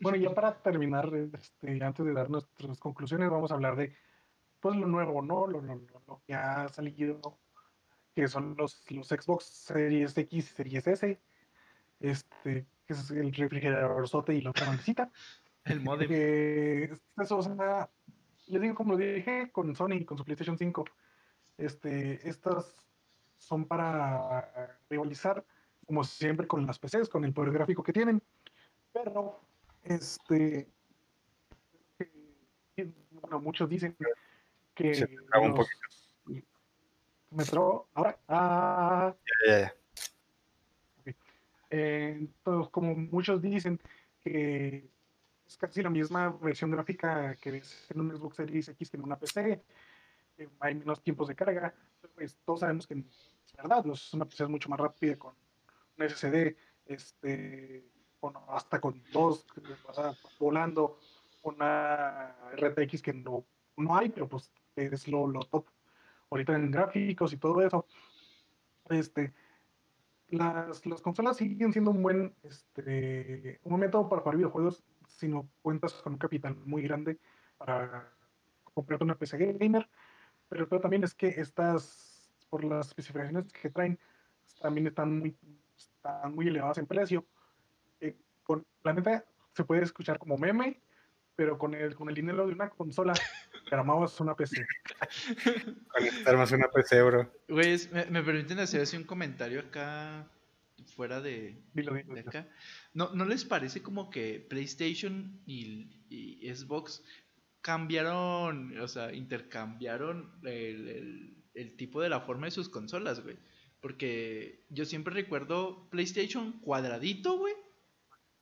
Bueno, 0.00 0.18
ya 0.18 0.34
para 0.34 0.62
terminar, 0.62 1.10
este, 1.14 1.82
antes 1.82 2.04
de 2.06 2.12
dar 2.12 2.30
nuestras 2.30 2.78
conclusiones, 2.78 3.30
vamos 3.30 3.50
a 3.50 3.54
hablar 3.54 3.76
de 3.76 3.94
pues 4.60 4.76
lo 4.76 4.86
nuevo, 4.86 5.22
¿no? 5.22 5.46
Lo, 5.46 5.60
lo- 5.60 5.80
lo- 6.06 6.22
que 6.26 6.34
ha 6.34 6.68
salido, 6.68 7.38
que 8.14 8.28
son 8.28 8.54
los, 8.56 8.90
los 8.90 9.08
Xbox 9.08 9.44
Series 9.44 10.16
X 10.16 10.32
y 10.32 10.42
Series 10.42 10.86
S, 10.86 11.20
este, 12.00 12.66
que 12.86 12.92
es 12.92 13.10
el 13.10 13.32
refrigerador 13.32 14.06
sote 14.08 14.34
y 14.34 14.42
la 14.42 14.50
otra 14.50 14.66
bandecita. 14.66 15.10
el 15.64 15.80
modem. 15.80 16.08
Que 16.08 16.92
eso, 17.18 17.38
o 17.38 17.42
sea, 17.42 17.90
les 18.48 18.60
digo 18.60 18.74
como 18.74 18.92
lo 18.92 18.98
dije 18.98 19.50
con 19.50 19.74
Sony, 19.74 20.04
con 20.04 20.18
su 20.18 20.24
PlayStation 20.24 20.58
5, 20.58 20.84
este, 21.56 22.28
estas 22.28 22.76
son 23.38 23.64
para 23.64 24.78
rivalizar, 24.88 25.44
como 25.86 26.04
siempre, 26.04 26.46
con 26.46 26.66
las 26.66 26.78
PCs, 26.78 27.08
con 27.08 27.24
el 27.24 27.32
poder 27.32 27.52
gráfico 27.52 27.82
que 27.82 27.92
tienen, 27.92 28.22
pero, 28.92 29.40
este, 29.84 30.68
bueno, 33.10 33.40
muchos 33.40 33.68
dicen 33.68 33.96
que 34.74 34.94
Se 34.94 35.06
traba 35.28 35.46
un 35.46 35.54
los- 35.56 35.68
me 37.30 37.44
trabó, 37.44 37.88
ahora, 37.94 38.18
ah, 38.28 39.14
Ya, 39.46 39.52
ya, 39.52 39.60
ya. 39.60 41.14
Eh, 41.72 42.16
entonces, 42.18 42.70
como 42.72 42.96
muchos 42.96 43.40
dicen 43.40 43.80
que 44.24 44.88
es 45.46 45.56
casi 45.56 45.82
la 45.82 45.90
misma 45.90 46.30
versión 46.30 46.70
gráfica 46.72 47.36
que 47.36 47.52
ves 47.52 47.86
en 47.90 48.00
un 48.00 48.10
Xbox 48.16 48.36
Series 48.36 48.68
X 48.70 48.90
que 48.90 48.96
en 48.96 49.04
una 49.04 49.16
PC, 49.18 49.62
hay 50.58 50.74
menos 50.74 51.00
tiempos 51.02 51.28
de 51.28 51.36
carga, 51.36 51.72
pues 52.14 52.36
todos 52.44 52.60
sabemos 52.60 52.86
que 52.88 52.94
es 52.94 53.52
verdad, 53.56 53.84
los- 53.84 54.12
una 54.14 54.24
PC 54.24 54.44
es 54.44 54.50
mucho 54.50 54.68
más 54.68 54.80
rápida 54.80 55.16
con 55.16 55.34
un 55.96 56.02
SSD, 56.04 56.56
este, 56.86 57.84
con, 58.20 58.34
hasta 58.48 58.80
con 58.80 59.02
dos, 59.12 59.46
o 59.88 59.92
sea, 59.94 60.14
volando, 60.38 60.98
una 61.42 62.36
RTX 62.56 63.02
que 63.02 63.14
no, 63.14 63.44
no 63.76 63.96
hay, 63.96 64.10
pero 64.10 64.28
pues 64.28 64.52
es 64.76 65.08
lo, 65.08 65.26
lo 65.26 65.40
top 65.40 65.66
ahorita 66.30 66.54
en 66.54 66.70
gráficos 66.70 67.32
y 67.32 67.38
todo 67.38 67.62
eso. 67.62 67.86
Este, 68.88 69.32
las, 70.28 70.84
las 70.86 71.02
consolas 71.02 71.36
siguen 71.36 71.72
siendo 71.72 71.90
un 71.90 72.02
buen 72.02 72.34
este, 72.42 73.60
un 73.64 73.72
momento 73.72 74.08
para 74.08 74.22
jugar 74.22 74.36
videojuegos 74.36 74.84
si 75.08 75.28
no 75.28 75.48
cuentas 75.62 75.92
con 75.94 76.14
un 76.14 76.18
capital 76.18 76.56
muy 76.64 76.82
grande 76.82 77.18
para 77.58 78.12
comprarte 78.74 79.04
una 79.04 79.18
PC 79.18 79.54
gamer. 79.58 79.88
Pero 80.48 80.66
el 80.70 80.80
también 80.80 81.04
es 81.04 81.14
que 81.14 81.28
estas, 81.28 82.28
por 82.48 82.64
las 82.64 82.88
especificaciones 82.88 83.52
que 83.52 83.70
traen, 83.70 83.98
también 84.60 84.88
están 84.88 85.18
muy, 85.18 85.36
están 85.76 86.34
muy 86.34 86.48
elevadas 86.48 86.78
en 86.78 86.86
precio. 86.86 87.24
Con, 88.50 88.66
la 88.82 88.92
neta 88.92 89.24
se 89.54 89.62
puede 89.64 89.84
escuchar 89.84 90.18
como 90.18 90.36
meme, 90.36 90.80
pero 91.36 91.56
con 91.56 91.72
el, 91.72 91.94
con 91.94 92.08
el 92.08 92.16
dinero 92.16 92.48
de 92.48 92.52
una 92.52 92.68
consola, 92.68 93.12
te 93.68 93.74
armabas 93.76 94.18
una 94.18 94.34
PC. 94.34 94.66
Conectarnos 95.88 96.50
una 96.50 96.68
PC, 96.68 97.00
bro. 97.02 97.32
Güey, 97.48 97.70
es- 97.74 97.92
me, 97.92 98.06
me 98.06 98.22
permiten 98.24 98.58
hacer 98.58 98.80
así 98.80 98.96
un 98.96 99.04
comentario 99.04 99.60
acá, 99.60 100.28
fuera 100.96 101.20
de, 101.20 101.62
Dilo, 101.74 101.94
dilo, 101.94 102.12
de 102.14 102.20
acá. 102.22 102.48
¿No, 102.92 103.14
¿No 103.14 103.24
les 103.24 103.44
parece 103.44 103.82
como 103.82 104.10
que 104.10 104.44
PlayStation 104.50 105.40
y, 105.46 105.88
y 106.08 106.52
Xbox 106.52 107.04
cambiaron, 107.60 108.76
o 108.80 108.88
sea, 108.88 109.12
intercambiaron 109.12 110.28
el, 110.42 110.88
el- 110.88 111.36
el 111.54 111.76
tipo 111.76 112.00
de 112.02 112.08
la 112.08 112.20
forma 112.20 112.46
de 112.46 112.50
sus 112.50 112.68
consolas, 112.68 113.22
güey? 113.22 113.36
Porque 113.80 114.64
yo 114.70 114.84
siempre 114.84 115.14
recuerdo 115.14 115.88
PlayStation 115.90 116.52
cuadradito, 116.60 117.38
güey. 117.38 117.54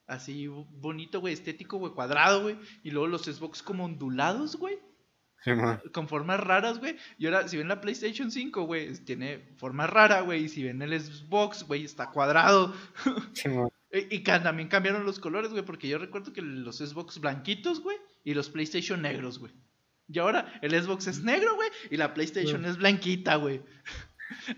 Así 0.09 0.48
bonito, 0.48 1.20
güey, 1.20 1.35
estético, 1.35 1.78
güey, 1.78 1.93
cuadrado, 1.93 2.43
güey. 2.43 2.59
Y 2.82 2.90
luego 2.90 3.06
los 3.06 3.26
Xbox 3.26 3.62
como 3.62 3.85
ondulados, 3.85 4.56
güey 4.56 4.78
Sí, 5.44 5.52
con 5.93 6.09
formas 6.09 6.40
raras, 6.40 6.80
güey. 6.80 6.97
Y 7.16 7.26
ahora, 7.26 7.47
si 7.47 7.56
ven 7.56 7.68
la 7.68 7.80
PlayStation 7.80 8.30
5, 8.30 8.62
güey, 8.62 8.93
tiene 9.05 9.55
forma 9.56 9.86
rara, 9.86 10.22
güey. 10.22 10.44
Y 10.44 10.48
si 10.48 10.64
ven 10.64 10.82
el 10.82 11.01
Xbox, 11.01 11.62
güey, 11.62 11.85
está 11.85 12.10
cuadrado. 12.10 12.74
Sí. 13.35 13.48
Y, 13.90 14.16
y 14.16 14.22
también 14.22 14.68
cambiaron 14.68 15.06
los 15.06 15.18
colores, 15.18 15.51
güey, 15.51 15.64
porque 15.64 15.89
yo 15.89 15.98
recuerdo 15.98 16.32
que 16.32 16.43
los 16.43 16.78
Xbox 16.78 17.20
blanquitos, 17.20 17.80
güey, 17.80 17.97
y 18.22 18.35
los 18.35 18.51
PlayStation 18.51 19.01
negros, 19.01 19.39
güey. 19.39 19.52
Y 20.09 20.18
ahora 20.18 20.59
el 20.60 20.72
Xbox 20.72 21.06
es 21.06 21.22
negro, 21.22 21.55
güey, 21.55 21.70
y 21.90 21.97
la 21.97 22.12
PlayStation 22.12 22.66
es 22.66 22.76
blanquita, 22.76 23.36
güey. 23.36 23.62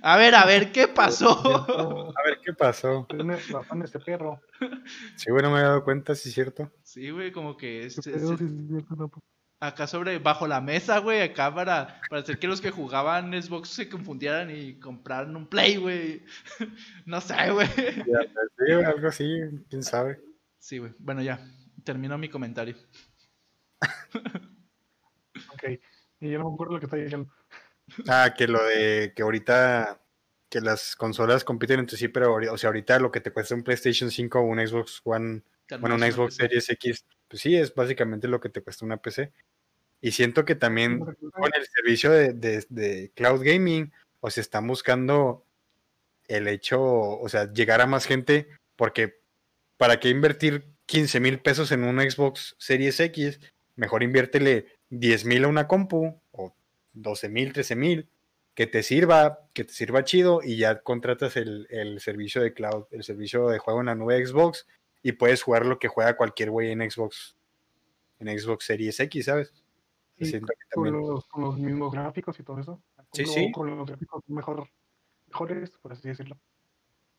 A 0.02 0.16
ver, 0.16 0.34
a 0.34 0.44
ver, 0.46 0.72
¿qué 0.72 0.88
pasó? 0.88 1.30
A 2.16 2.22
ver 2.24 2.38
qué 2.44 2.52
pasó. 2.52 3.06
Tienes 3.08 3.48
razón 3.50 3.82
este 3.82 4.00
perro. 4.00 4.40
Sí, 5.16 5.30
bueno, 5.30 5.50
me 5.50 5.60
he 5.60 5.62
dado 5.62 5.84
cuenta, 5.84 6.14
sí 6.14 6.28
es 6.28 6.34
cierto. 6.34 6.70
Sí, 6.82 7.10
güey, 7.10 7.32
como 7.32 7.56
que 7.56 7.80
¿Qué 7.80 7.86
este, 7.86 8.18
sí, 8.18 8.36
sí, 8.38 8.44
no, 8.96 9.10
acá 9.60 9.86
sobre, 9.86 10.18
bajo 10.18 10.46
la 10.46 10.60
mesa, 10.60 10.98
güey, 10.98 11.20
acá 11.20 11.54
para, 11.54 12.00
para 12.08 12.22
hacer 12.22 12.38
que 12.38 12.48
los 12.48 12.60
que 12.60 12.70
jugaban 12.70 13.30
Xbox 13.40 13.68
se 13.68 13.88
confundieran 13.88 14.50
y 14.50 14.78
compraran 14.80 15.36
un 15.36 15.46
Play, 15.46 15.76
güey. 15.76 16.24
No 17.06 17.20
sé, 17.20 17.50
güey. 17.50 17.68
Ya, 17.76 18.20
pues, 18.32 18.48
sí, 18.58 18.72
algo 18.72 19.08
así, 19.08 19.40
quién 19.68 19.82
sabe. 19.82 20.20
Sí, 20.58 20.78
güey. 20.78 20.92
Bueno, 20.98 21.22
ya. 21.22 21.38
Termino 21.84 22.18
mi 22.18 22.28
comentario. 22.28 22.76
Ok. 25.52 25.64
Y 26.20 26.30
yo 26.30 26.38
no 26.38 26.48
me 26.48 26.54
acuerdo 26.54 26.74
lo 26.74 26.80
que 26.80 26.86
está 26.86 26.96
diciendo. 26.96 27.32
Ah, 28.08 28.34
que 28.36 28.46
lo 28.48 28.62
de 28.64 29.12
que 29.14 29.22
ahorita 29.22 30.00
que 30.48 30.60
las 30.60 30.96
consolas 30.96 31.44
compiten 31.44 31.78
entre 31.80 31.96
sí, 31.96 32.08
pero 32.08 32.34
o 32.34 32.58
sea, 32.58 32.68
ahorita 32.68 32.98
lo 32.98 33.12
que 33.12 33.20
te 33.20 33.30
cuesta 33.30 33.54
un 33.54 33.62
PlayStation 33.62 34.10
5 34.10 34.40
o 34.40 34.42
un 34.42 34.66
Xbox 34.66 35.00
One, 35.04 35.42
bueno, 35.78 35.94
un 35.94 36.02
Xbox. 36.02 36.34
Series 36.34 36.68
X, 36.70 37.04
pues 37.28 37.40
sí, 37.42 37.54
es 37.56 37.72
básicamente 37.74 38.26
lo 38.26 38.40
que 38.40 38.48
te 38.48 38.60
cuesta 38.60 38.84
una 38.84 38.96
PC. 38.96 39.32
Y 40.00 40.10
siento 40.12 40.44
que 40.44 40.54
también 40.56 40.98
con 40.98 41.50
el 41.54 41.66
servicio 41.66 42.10
de, 42.10 42.32
de- 42.32 42.66
de 42.68 43.12
cloud 43.14 43.42
gaming, 43.44 43.92
o 44.20 44.30
se 44.30 44.40
están 44.40 44.66
buscando 44.66 45.44
el 46.26 46.48
hecho, 46.48 46.80
o 46.82 47.28
sea, 47.28 47.52
llegar 47.52 47.80
a 47.80 47.86
más 47.86 48.06
gente, 48.06 48.48
porque 48.76 49.20
¿para 49.76 50.00
qué 50.00 50.08
invertir 50.08 50.66
15 50.86 51.20
mil 51.20 51.38
pesos 51.40 51.70
en 51.72 51.84
un 51.84 52.00
Xbox 52.00 52.56
Series 52.58 52.98
X? 52.98 53.38
Mejor 53.76 54.02
inviértele 54.02 54.66
10 54.90 55.24
mil 55.26 55.44
a 55.44 55.48
una 55.48 55.68
compu, 55.68 56.20
12 56.92 57.28
mil, 57.28 57.52
13 57.52 57.76
mil, 57.76 58.08
que 58.54 58.66
te 58.66 58.82
sirva, 58.82 59.40
que 59.54 59.64
te 59.64 59.72
sirva 59.72 60.04
chido, 60.04 60.40
y 60.42 60.56
ya 60.56 60.80
contratas 60.80 61.36
el, 61.36 61.66
el 61.70 62.00
servicio 62.00 62.42
de 62.42 62.52
cloud, 62.52 62.84
el 62.90 63.04
servicio 63.04 63.48
de 63.48 63.58
juego 63.58 63.80
en 63.80 63.86
la 63.86 63.94
nube 63.94 64.16
de 64.18 64.26
Xbox, 64.26 64.66
y 65.02 65.12
puedes 65.12 65.42
jugar 65.42 65.64
lo 65.66 65.78
que 65.78 65.88
juega 65.88 66.16
cualquier 66.16 66.50
güey 66.50 66.70
en 66.72 66.88
Xbox, 66.90 67.36
en 68.18 68.38
Xbox 68.38 68.64
Series 68.66 68.98
X, 69.00 69.24
¿sabes? 69.26 69.52
Sí, 70.20 70.38
con 70.40 70.48
también- 70.68 70.96
los, 70.96 71.26
con 71.28 71.42
los 71.44 71.58
mismos 71.58 71.92
gráficos 71.92 72.38
y 72.38 72.42
todo 72.42 72.60
eso. 72.60 72.82
Sí, 73.12 73.24
Con- 73.24 73.32
sí. 73.34 73.52
Con 73.52 73.76
los 73.78 73.86
gráficos 73.88 74.22
mejor, 74.26 74.68
mejores, 75.28 75.70
por 75.80 75.92
así 75.92 76.08
decirlo. 76.08 76.36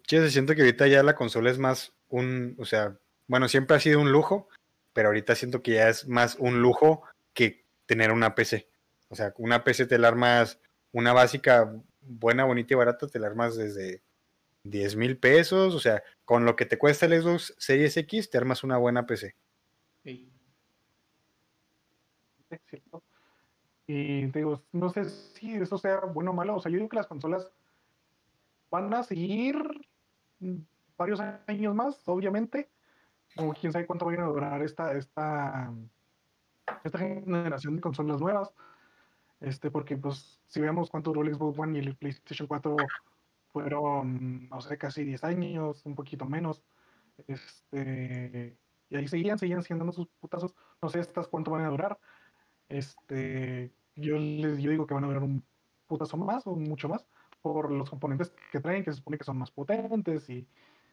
Sí, 0.08 0.18
o 0.18 0.22
sea, 0.22 0.30
siento 0.30 0.54
que 0.54 0.62
ahorita 0.62 0.88
ya 0.88 1.02
la 1.02 1.16
consola 1.16 1.50
es 1.50 1.58
más 1.58 1.94
un, 2.10 2.56
o 2.60 2.66
sea, 2.66 2.96
bueno, 3.28 3.48
siempre 3.48 3.78
ha 3.78 3.80
sido 3.80 4.00
un 4.00 4.12
lujo, 4.12 4.48
pero 4.94 5.08
ahorita 5.08 5.34
siento 5.36 5.64
que 5.64 5.72
ya 5.76 5.90
es 5.90 6.08
más 6.08 6.36
un 6.36 6.62
lujo 6.62 7.02
que 7.34 7.64
tener 7.88 8.12
una 8.12 8.36
PC. 8.36 8.68
O 9.12 9.16
sea, 9.16 9.34
una 9.38 9.66
PC 9.66 9.88
te 9.88 10.00
la 10.00 10.08
armas, 10.08 10.58
una 10.94 11.12
básica 11.12 11.76
buena, 12.00 12.46
bonita 12.46 12.74
y 12.74 12.78
barata, 12.78 13.08
te 13.08 13.20
la 13.20 13.28
armas 13.28 13.58
desde 13.58 14.02
10 14.64 14.96
mil 14.96 15.18
pesos, 15.18 15.76
o 15.76 15.80
sea, 15.82 16.02
con 16.24 16.46
lo 16.46 16.56
que 16.56 16.66
te 16.66 16.78
cuesta 16.78 17.08
el 17.08 17.22
Xbox 17.22 17.54
Series 17.58 17.98
X, 17.98 18.30
te 18.30 18.38
armas 18.38 18.64
una 18.64 18.78
buena 18.78 19.06
PC. 19.06 19.36
Sí. 20.06 20.32
cierto. 22.70 23.04
Y 23.86 24.28
digo, 24.28 24.64
no 24.72 24.90
sé 24.90 25.04
si 25.04 25.56
eso 25.56 25.78
sea 25.78 26.00
bueno 26.00 26.32
o 26.32 26.34
malo. 26.34 26.56
O 26.56 26.62
sea, 26.62 26.72
yo 26.72 26.78
digo 26.78 26.88
que 26.88 26.96
las 26.96 27.08
consolas 27.08 27.52
van 28.70 28.94
a 28.94 29.04
seguir 29.04 29.58
varios 30.98 31.20
años 31.20 31.76
más, 31.76 32.02
obviamente. 32.08 32.70
O 33.36 33.54
quién 33.54 33.74
sabe 33.74 33.86
cuánto 33.86 34.06
vayan 34.06 34.24
a 34.24 34.28
durar 34.28 34.62
esta, 34.62 34.94
esta, 34.94 35.74
esta 36.86 36.98
generación 36.98 37.76
de 37.76 37.82
consolas 37.82 38.22
nuevas. 38.22 38.54
Este, 39.42 39.72
porque 39.72 39.98
pues 39.98 40.40
si 40.48 40.62
vemos 40.62 40.90
cuánto 40.90 41.12
duró 41.12 41.28
el 41.28 41.36
Xbox 41.36 41.58
One 41.60 41.80
y 41.80 41.82
el 41.82 41.96
PlayStation 41.96 42.48
4 42.48 42.78
fueron, 43.52 44.48
no 44.50 44.62
sé, 44.62 44.78
casi 44.78 45.04
10 45.04 45.24
años, 45.24 45.86
un 45.86 45.96
poquito 45.96 46.26
menos. 46.26 46.64
Este, 47.28 48.58
y 48.90 48.96
ahí 48.96 49.08
seguían, 49.08 49.40
seguían 49.40 49.64
siendo 49.64 49.92
sus 49.92 50.08
putazos. 50.20 50.56
No 50.82 50.90
sé 50.90 51.00
estas 51.00 51.28
cuánto 51.28 51.52
van 51.52 51.66
a 51.66 51.70
durar. 51.70 52.00
Este, 52.70 53.74
yo 53.96 54.18
les 54.18 54.60
yo 54.60 54.72
digo 54.72 54.88
que 54.88 54.94
van 54.94 55.04
a 55.04 55.08
durar 55.08 55.24
un 55.24 55.44
putazo 55.88 56.18
más 56.18 56.46
o 56.48 56.56
mucho 56.56 56.88
más 56.88 57.06
por 57.42 57.72
los 57.72 57.90
componentes 57.90 58.32
que 58.52 58.60
traen, 58.60 58.84
que 58.84 58.92
se 58.92 58.98
supone 58.98 59.18
que 59.18 59.24
son 59.24 59.38
más 59.38 59.52
potentes 59.52 60.30
y 60.30 60.48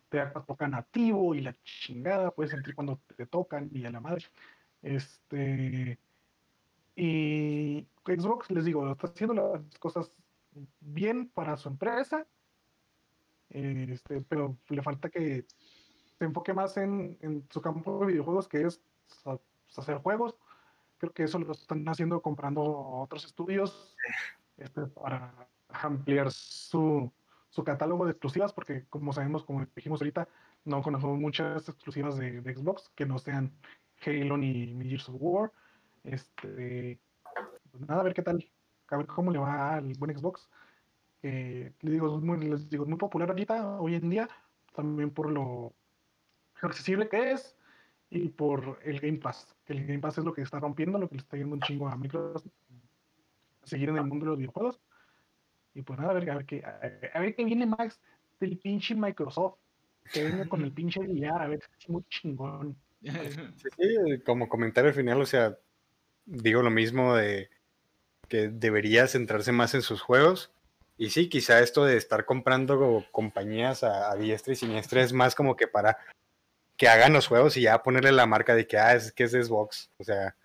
te 0.08 0.24
tocan 0.46 0.70
nativo 0.70 1.34
y 1.34 1.42
la 1.42 1.54
chingada, 1.62 2.30
puedes 2.30 2.50
sentir 2.52 2.74
cuando 2.74 2.98
te 3.16 3.26
tocan 3.26 3.68
y 3.72 3.84
a 3.84 3.90
la 3.90 4.00
madre. 4.00 4.24
Este, 4.82 5.98
y 7.00 7.86
Xbox, 8.04 8.50
les 8.50 8.64
digo, 8.64 8.90
está 8.90 9.06
haciendo 9.06 9.34
las 9.34 9.78
cosas 9.78 10.10
bien 10.80 11.28
para 11.28 11.56
su 11.56 11.68
empresa, 11.68 12.26
este, 13.50 14.20
pero 14.22 14.58
le 14.68 14.82
falta 14.82 15.08
que 15.08 15.46
se 16.18 16.24
enfoque 16.24 16.52
más 16.52 16.76
en, 16.76 17.16
en 17.20 17.46
su 17.50 17.60
campo 17.60 18.00
de 18.00 18.06
videojuegos, 18.06 18.48
que 18.48 18.62
es 18.62 18.82
hacer 19.76 19.98
juegos. 19.98 20.34
Creo 20.98 21.12
que 21.12 21.22
eso 21.22 21.38
lo 21.38 21.52
están 21.52 21.88
haciendo 21.88 22.20
comprando 22.20 22.62
otros 22.62 23.24
estudios 23.24 23.96
este, 24.56 24.86
para 24.86 25.48
ampliar 25.68 26.32
su, 26.32 27.12
su 27.48 27.62
catálogo 27.62 28.06
de 28.06 28.10
exclusivas, 28.10 28.52
porque 28.52 28.86
como 28.90 29.12
sabemos, 29.12 29.44
como 29.44 29.64
dijimos 29.76 30.00
ahorita, 30.00 30.28
no 30.64 30.82
conocemos 30.82 31.16
muchas 31.16 31.68
exclusivas 31.68 32.16
de, 32.18 32.40
de 32.40 32.54
Xbox 32.54 32.90
que 32.96 33.06
no 33.06 33.20
sean 33.20 33.52
Halo 34.04 34.36
ni, 34.36 34.74
ni 34.74 34.88
Gears 34.88 35.08
of 35.08 35.16
War. 35.20 35.52
Este, 36.04 36.98
pues 37.70 37.88
nada, 37.88 38.00
a 38.00 38.04
ver 38.04 38.14
qué 38.14 38.22
tal, 38.22 38.50
a 38.88 38.96
ver 38.96 39.06
cómo 39.06 39.30
le 39.30 39.38
va 39.38 39.74
al 39.76 39.92
buen 39.94 40.16
Xbox. 40.16 40.48
Que 41.20 41.72
les 41.80 41.92
digo, 41.92 42.16
es 42.16 42.22
muy, 42.22 42.38
les 42.38 42.68
digo, 42.70 42.84
es 42.84 42.88
muy 42.88 42.98
popular 42.98 43.30
ahorita, 43.30 43.80
hoy 43.80 43.96
en 43.96 44.08
día, 44.08 44.28
también 44.74 45.10
por 45.10 45.30
lo 45.30 45.74
accesible 46.62 47.08
que 47.08 47.32
es 47.32 47.56
y 48.10 48.28
por 48.28 48.78
el 48.84 49.00
Game 49.00 49.18
Pass. 49.18 49.56
Que 49.64 49.72
el 49.74 49.86
Game 49.86 49.98
Pass 49.98 50.18
es 50.18 50.24
lo 50.24 50.32
que 50.32 50.42
está 50.42 50.60
rompiendo, 50.60 50.98
lo 50.98 51.08
que 51.08 51.16
le 51.16 51.22
está 51.22 51.36
yendo 51.36 51.54
un 51.54 51.60
chingo 51.60 51.88
a 51.88 51.96
Microsoft 51.96 52.46
a 53.62 53.66
seguir 53.66 53.88
en 53.88 53.96
el 53.96 54.04
mundo 54.04 54.24
de 54.24 54.30
los 54.30 54.38
videojuegos. 54.38 54.80
Y 55.74 55.82
pues 55.82 55.98
nada, 55.98 56.12
a 56.12 56.14
ver, 56.14 56.30
a 56.30 56.36
ver 56.36 56.46
qué, 56.46 56.64
a, 56.64 56.80
a 57.14 57.20
ver 57.20 57.34
qué 57.34 57.44
viene 57.44 57.66
Max 57.66 58.00
del 58.40 58.58
pinche 58.58 58.94
Microsoft. 58.94 59.58
Que 60.12 60.24
venga 60.24 60.48
con 60.48 60.62
el 60.62 60.72
pinche 60.74 61.00
VR, 61.00 61.44
a 61.44 61.48
ver, 61.48 61.60
es 61.78 61.88
muy 61.88 62.02
chingón. 62.08 62.76
Sí, 63.02 63.10
sí, 63.78 64.20
como 64.24 64.48
comentario 64.48 64.92
final, 64.92 65.20
o 65.20 65.26
sea, 65.26 65.56
digo 66.28 66.62
lo 66.62 66.70
mismo 66.70 67.16
de 67.16 67.50
que 68.28 68.48
debería 68.48 69.06
centrarse 69.08 69.52
más 69.52 69.74
en 69.74 69.82
sus 69.82 70.02
juegos. 70.02 70.52
Y 70.98 71.10
sí, 71.10 71.28
quizá 71.28 71.60
esto 71.60 71.84
de 71.84 71.96
estar 71.96 72.24
comprando 72.24 73.04
compañías 73.10 73.82
a, 73.84 74.14
diestra 74.16 74.52
y 74.52 74.56
siniestra 74.56 75.02
es 75.02 75.12
más 75.12 75.34
como 75.34 75.56
que 75.56 75.66
para 75.68 75.98
que 76.76 76.88
hagan 76.88 77.12
los 77.12 77.26
juegos 77.26 77.56
y 77.56 77.62
ya 77.62 77.82
ponerle 77.82 78.12
la 78.12 78.26
marca 78.26 78.54
de 78.54 78.66
que, 78.66 78.78
ah, 78.78 78.94
es 78.94 79.12
que 79.12 79.24
es 79.24 79.32
Xbox. 79.32 79.90
O 79.98 80.04
sea, 80.04 80.36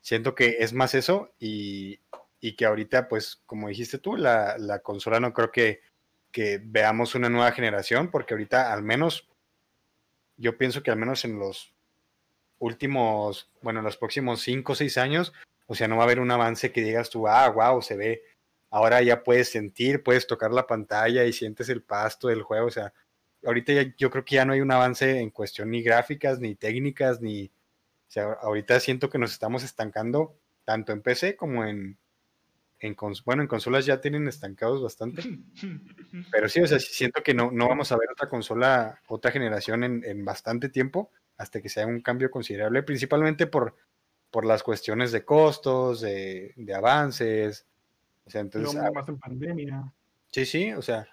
siento 0.00 0.34
que 0.34 0.58
es 0.60 0.72
más 0.72 0.94
eso 0.94 1.32
y, 1.38 2.00
y 2.40 2.54
que 2.54 2.66
ahorita, 2.66 3.08
pues, 3.08 3.42
como 3.46 3.68
dijiste 3.68 3.98
tú, 3.98 4.16
la, 4.16 4.56
la 4.58 4.80
consola 4.80 5.20
no 5.20 5.32
creo 5.32 5.50
que, 5.50 5.80
que 6.30 6.60
veamos 6.62 7.14
una 7.14 7.30
nueva 7.30 7.52
generación, 7.52 8.10
porque 8.10 8.34
ahorita 8.34 8.72
al 8.72 8.82
menos, 8.82 9.28
yo 10.36 10.56
pienso 10.58 10.82
que 10.82 10.90
al 10.90 10.98
menos 10.98 11.24
en 11.24 11.38
los 11.38 11.74
últimos, 12.64 13.50
bueno, 13.62 13.80
en 13.80 13.84
los 13.84 13.96
próximos 13.96 14.40
5 14.42 14.72
o 14.72 14.74
6 14.76 14.98
años, 14.98 15.32
o 15.66 15.74
sea, 15.74 15.88
no 15.88 15.96
va 15.96 16.02
a 16.02 16.06
haber 16.06 16.20
un 16.20 16.30
avance 16.30 16.72
que 16.72 16.82
digas 16.82 17.10
tú, 17.10 17.28
ah, 17.28 17.48
wow, 17.48 17.80
se 17.82 17.96
ve, 17.96 18.22
ahora 18.70 19.02
ya 19.02 19.22
puedes 19.22 19.50
sentir, 19.50 20.02
puedes 20.02 20.26
tocar 20.26 20.50
la 20.52 20.66
pantalla 20.66 21.24
y 21.24 21.32
sientes 21.32 21.68
el 21.68 21.82
pasto 21.82 22.28
del 22.28 22.42
juego, 22.42 22.66
o 22.66 22.70
sea, 22.70 22.92
ahorita 23.44 23.72
ya, 23.72 23.94
yo 23.96 24.10
creo 24.10 24.24
que 24.24 24.36
ya 24.36 24.44
no 24.44 24.52
hay 24.54 24.60
un 24.60 24.72
avance 24.72 25.20
en 25.20 25.30
cuestión 25.30 25.70
ni 25.70 25.82
gráficas, 25.82 26.40
ni 26.40 26.54
técnicas, 26.54 27.20
ni, 27.20 27.46
o 27.46 28.10
sea, 28.10 28.32
ahorita 28.42 28.80
siento 28.80 29.08
que 29.10 29.18
nos 29.18 29.32
estamos 29.32 29.62
estancando 29.64 30.36
tanto 30.64 30.92
en 30.92 31.02
PC 31.02 31.36
como 31.36 31.64
en, 31.64 31.98
en 32.80 32.96
cons- 32.96 33.22
bueno, 33.24 33.42
en 33.42 33.48
consolas 33.48 33.86
ya 33.86 34.00
tienen 34.00 34.28
estancados 34.28 34.82
bastante, 34.82 35.22
pero 36.30 36.48
sí, 36.48 36.60
o 36.60 36.66
sea, 36.66 36.78
siento 36.78 37.22
que 37.22 37.34
no, 37.34 37.50
no 37.50 37.68
vamos 37.68 37.92
a 37.92 37.96
ver 37.96 38.08
otra 38.12 38.28
consola, 38.28 39.00
otra 39.08 39.30
generación 39.30 39.84
en, 39.84 40.04
en 40.04 40.24
bastante 40.24 40.68
tiempo 40.68 41.10
hasta 41.36 41.60
que 41.60 41.68
sea 41.68 41.86
un 41.86 42.00
cambio 42.00 42.30
considerable, 42.30 42.82
principalmente 42.82 43.46
por, 43.46 43.76
por 44.30 44.44
las 44.44 44.62
cuestiones 44.62 45.12
de 45.12 45.24
costos, 45.24 46.00
de, 46.00 46.52
de 46.56 46.74
avances. 46.74 47.66
O 48.26 48.30
sea, 48.30 48.40
entonces, 48.40 48.72
Luego 48.74 48.88
a- 48.88 48.92
más 48.92 49.08
en 49.08 49.18
pandemia. 49.18 49.92
sí, 50.30 50.46
sí, 50.46 50.72
o 50.72 50.82
sea, 50.82 51.06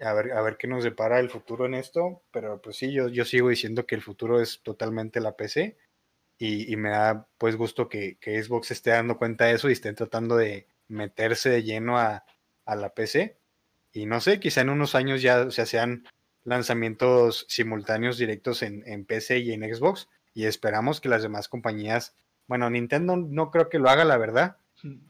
a 0.00 0.12
ver, 0.12 0.32
a 0.32 0.42
ver 0.42 0.56
qué 0.56 0.66
nos 0.68 0.84
depara 0.84 1.18
el 1.20 1.30
futuro 1.30 1.66
en 1.66 1.74
esto, 1.74 2.22
pero 2.30 2.60
pues 2.60 2.76
sí, 2.76 2.92
yo, 2.92 3.08
yo 3.08 3.24
sigo 3.24 3.48
diciendo 3.48 3.86
que 3.86 3.94
el 3.94 4.02
futuro 4.02 4.40
es 4.40 4.60
totalmente 4.62 5.20
la 5.20 5.36
PC 5.36 5.76
y, 6.38 6.72
y 6.72 6.76
me 6.76 6.90
da 6.90 7.26
pues 7.38 7.56
gusto 7.56 7.88
que, 7.88 8.16
que 8.20 8.40
Xbox 8.42 8.70
esté 8.70 8.90
dando 8.90 9.16
cuenta 9.18 9.46
de 9.46 9.54
eso 9.54 9.68
y 9.68 9.72
estén 9.72 9.94
tratando 9.96 10.36
de 10.36 10.68
meterse 10.86 11.50
de 11.50 11.62
lleno 11.64 11.98
a, 11.98 12.24
a 12.64 12.76
la 12.76 12.90
PC. 12.90 13.36
Y 13.92 14.06
no 14.06 14.20
sé, 14.20 14.38
quizá 14.38 14.60
en 14.60 14.68
unos 14.70 14.94
años 14.94 15.20
ya 15.22 15.40
o 15.40 15.50
sea, 15.50 15.66
sean 15.66 16.04
lanzamientos 16.44 17.46
simultáneos 17.48 18.18
directos 18.18 18.62
en, 18.62 18.82
en 18.86 19.04
PC 19.04 19.38
y 19.38 19.52
en 19.52 19.62
Xbox. 19.62 20.08
Y 20.34 20.44
esperamos 20.44 21.00
que 21.00 21.08
las 21.08 21.22
demás 21.22 21.48
compañías, 21.48 22.14
bueno, 22.46 22.70
Nintendo 22.70 23.16
no 23.16 23.50
creo 23.50 23.68
que 23.68 23.78
lo 23.78 23.90
haga, 23.90 24.04
la 24.04 24.16
verdad, 24.16 24.56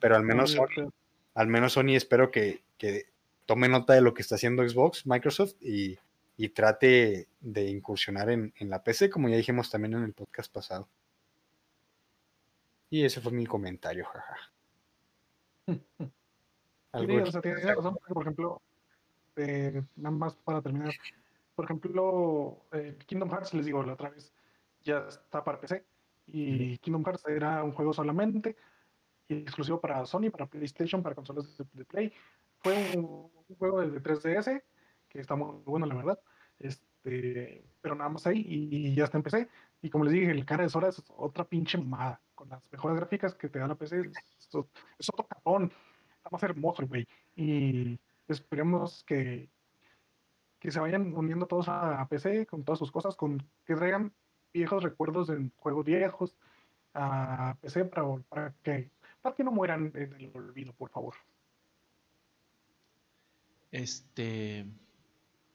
pero 0.01 0.17
al 0.17 0.25
menos 0.25 0.55
No, 0.55 0.67
Sony, 0.67 0.91
al 1.35 1.47
menos 1.49 1.75
Sony 1.75 1.95
espero 1.95 2.31
que, 2.31 2.63
que 2.79 3.07
tome 3.47 3.69
nota 3.69 3.93
de 3.93 4.01
lo 4.01 4.15
que 4.15 4.23
está 4.23 4.37
haciendo 4.37 4.67
Xbox, 4.67 5.07
Microsoft 5.07 5.55
y, 5.61 5.99
y 6.37 6.49
trate 6.51 7.29
de 7.41 7.65
incursionar 7.69 8.31
en, 8.31 8.53
en 8.57 8.71
la 8.71 8.83
PC, 8.83 9.11
como 9.11 9.29
ya 9.29 9.37
dijimos 9.37 9.71
también 9.71 9.95
en 9.95 10.05
el 10.05 10.13
podcast 10.15 10.53
pasado. 10.53 10.89
Y 12.91 13.05
ese 13.05 13.21
fue 13.21 13.33
mi 13.33 13.47
comentario, 13.47 14.07
jaja. 14.07 14.37
Sí, 16.95 17.05
o 17.05 17.27
sea, 17.31 17.43
tienes 17.43 17.65
razón, 17.65 17.95
porque, 17.95 18.15
por 18.15 18.23
ejemplo, 18.23 18.63
eh, 19.39 19.83
nada 19.97 20.15
más 20.15 20.35
para 20.37 20.63
terminar, 20.63 20.93
por 21.55 21.65
ejemplo, 21.65 22.67
eh, 22.73 22.97
Kingdom 23.07 23.31
Hearts, 23.31 23.55
les 23.55 23.67
digo 23.67 23.83
la 23.83 23.95
otra 23.95 24.11
vez, 24.11 24.33
ya 24.83 25.07
está 25.09 25.43
para 25.45 25.61
PC, 25.61 25.85
y 26.27 26.79
Kingdom 26.79 27.05
Hearts 27.05 27.27
era 27.27 27.63
un 27.65 27.73
juego 27.73 27.93
solamente, 27.93 28.57
exclusivo 29.29 29.81
para 29.81 30.05
Sony, 30.07 30.31
para 30.31 30.47
PlayStation, 30.47 31.03
para 31.03 31.15
consolas 31.15 31.57
de, 31.57 31.65
de 31.73 31.85
Play. 31.85 32.13
Fue 32.61 32.97
un, 32.97 33.31
un 33.49 33.57
juego 33.57 33.81
de 33.81 34.03
3DS, 34.03 34.63
que 35.09 35.21
está 35.21 35.37
muy 35.37 35.63
bueno, 35.65 35.87
la 35.87 35.95
verdad, 35.95 36.21
este, 36.59 37.65
pero 37.81 37.95
nada 37.95 38.11
más 38.11 38.27
ahí, 38.27 38.45
y, 38.47 38.89
y 38.89 38.95
ya 38.95 39.05
está 39.05 39.19
en 39.19 39.23
PC. 39.23 39.49
Y 39.81 39.91
como 39.91 40.05
les 40.05 40.13
dije, 40.13 40.31
el 40.31 40.45
cara 40.45 40.65
de 40.65 40.69
Sora 40.69 40.89
es 40.89 41.03
otra 41.17 41.45
pinche 41.45 41.79
mamada, 41.79 42.21
con 42.35 42.49
las 42.49 42.63
mejores 42.71 42.97
gráficas 42.97 43.35
que 43.35 43.49
te 43.49 43.59
da 43.59 43.69
la 43.69 43.75
PC, 43.75 44.01
es, 44.01 44.49
es 44.99 45.09
otro 45.09 45.27
capón 45.27 45.73
está 46.19 46.29
más 46.31 46.43
hermoso, 46.43 46.87
güey. 46.87 47.07
Y 47.35 47.99
esperemos 48.33 49.05
que, 49.05 49.51
que 50.59 50.71
se 50.71 50.81
vayan 50.81 51.15
uniendo 51.15 51.47
todos 51.47 51.69
a, 51.69 52.07
PC 52.09 52.47
con 52.47 52.65
todas 52.65 52.79
sus 52.79 52.93
cosas, 52.93 53.17
con 53.17 53.39
que 53.65 53.75
traigan 53.75 54.13
viejos 54.53 54.83
recuerdos 54.83 55.29
de 55.29 55.51
juegos 55.57 55.85
viejos 55.85 56.37
a 56.95 57.57
PC 57.61 57.85
para, 57.87 58.07
para, 58.29 58.55
que, 58.63 58.91
para 59.21 59.35
que 59.35 59.45
no 59.45 59.51
mueran 59.53 59.93
en 59.95 60.13
el 60.15 60.31
olvido, 60.35 60.73
por 60.73 60.91
favor. 60.91 61.15
Este, 63.71 64.67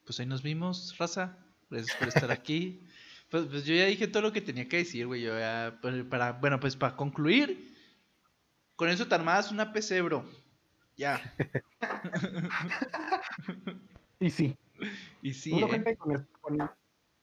pues 0.06 0.20
ahí 0.20 0.26
nos 0.26 0.44
vimos, 0.44 0.98
raza. 0.98 1.38
Gracias 1.70 1.98
por 1.98 2.08
estar 2.08 2.32
aquí. 2.32 2.82
Pues, 3.30 3.48
pues, 3.48 3.66
yo 3.66 3.74
ya 3.74 3.86
dije 3.86 4.08
todo 4.08 4.22
lo 4.22 4.32
que 4.32 4.42
tenía 4.42 4.70
que 4.70 4.78
decir, 4.78 5.08
güey. 5.08 5.24
Yo 5.24 5.36
ya, 5.40 5.80
para, 6.08 6.34
bueno, 6.34 6.60
pues 6.60 6.76
para 6.76 6.96
concluir, 6.96 7.76
con 8.76 8.90
eso 8.90 9.08
te 9.08 9.16
armabas 9.16 9.52
una 9.52 9.74
PC, 9.74 10.04
bro. 10.04 10.24
Ya. 10.98 11.20
y 14.20 14.30
sí. 14.30 14.58
Y 15.22 15.34
sí. 15.34 15.54
¿eh? 15.60 15.98
Con, 15.98 16.28
con, 16.42 16.70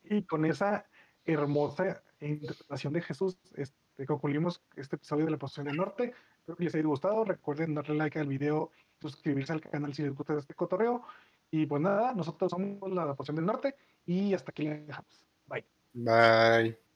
y 0.04 0.22
con 0.24 0.44
esa 0.44 0.86
hermosa 1.24 2.02
interpretación 2.20 2.92
de 2.92 3.02
Jesús, 3.02 3.38
este, 3.54 4.06
concluimos 4.06 4.62
este 4.76 4.96
episodio 4.96 5.26
de 5.26 5.30
la 5.32 5.38
posición 5.38 5.66
del 5.66 5.76
norte. 5.76 6.14
Espero 6.38 6.56
que 6.56 6.64
les 6.64 6.74
haya 6.74 6.84
gustado. 6.84 7.24
Recuerden 7.24 7.74
darle 7.74 7.94
like 7.94 8.18
al 8.18 8.26
video, 8.26 8.70
suscribirse 9.00 9.52
al 9.52 9.60
canal 9.60 9.94
si 9.94 10.02
les 10.02 10.14
gusta 10.14 10.36
este 10.36 10.54
cotorreo. 10.54 11.02
Y 11.50 11.66
pues 11.66 11.82
nada, 11.82 12.14
nosotros 12.14 12.50
somos 12.50 12.90
la 12.92 13.14
posición 13.14 13.36
del 13.36 13.46
norte 13.46 13.74
y 14.06 14.34
hasta 14.34 14.50
aquí 14.50 14.64
le 14.64 14.80
dejamos. 14.80 15.26
Bye. 15.46 15.64
Bye. 15.92 16.89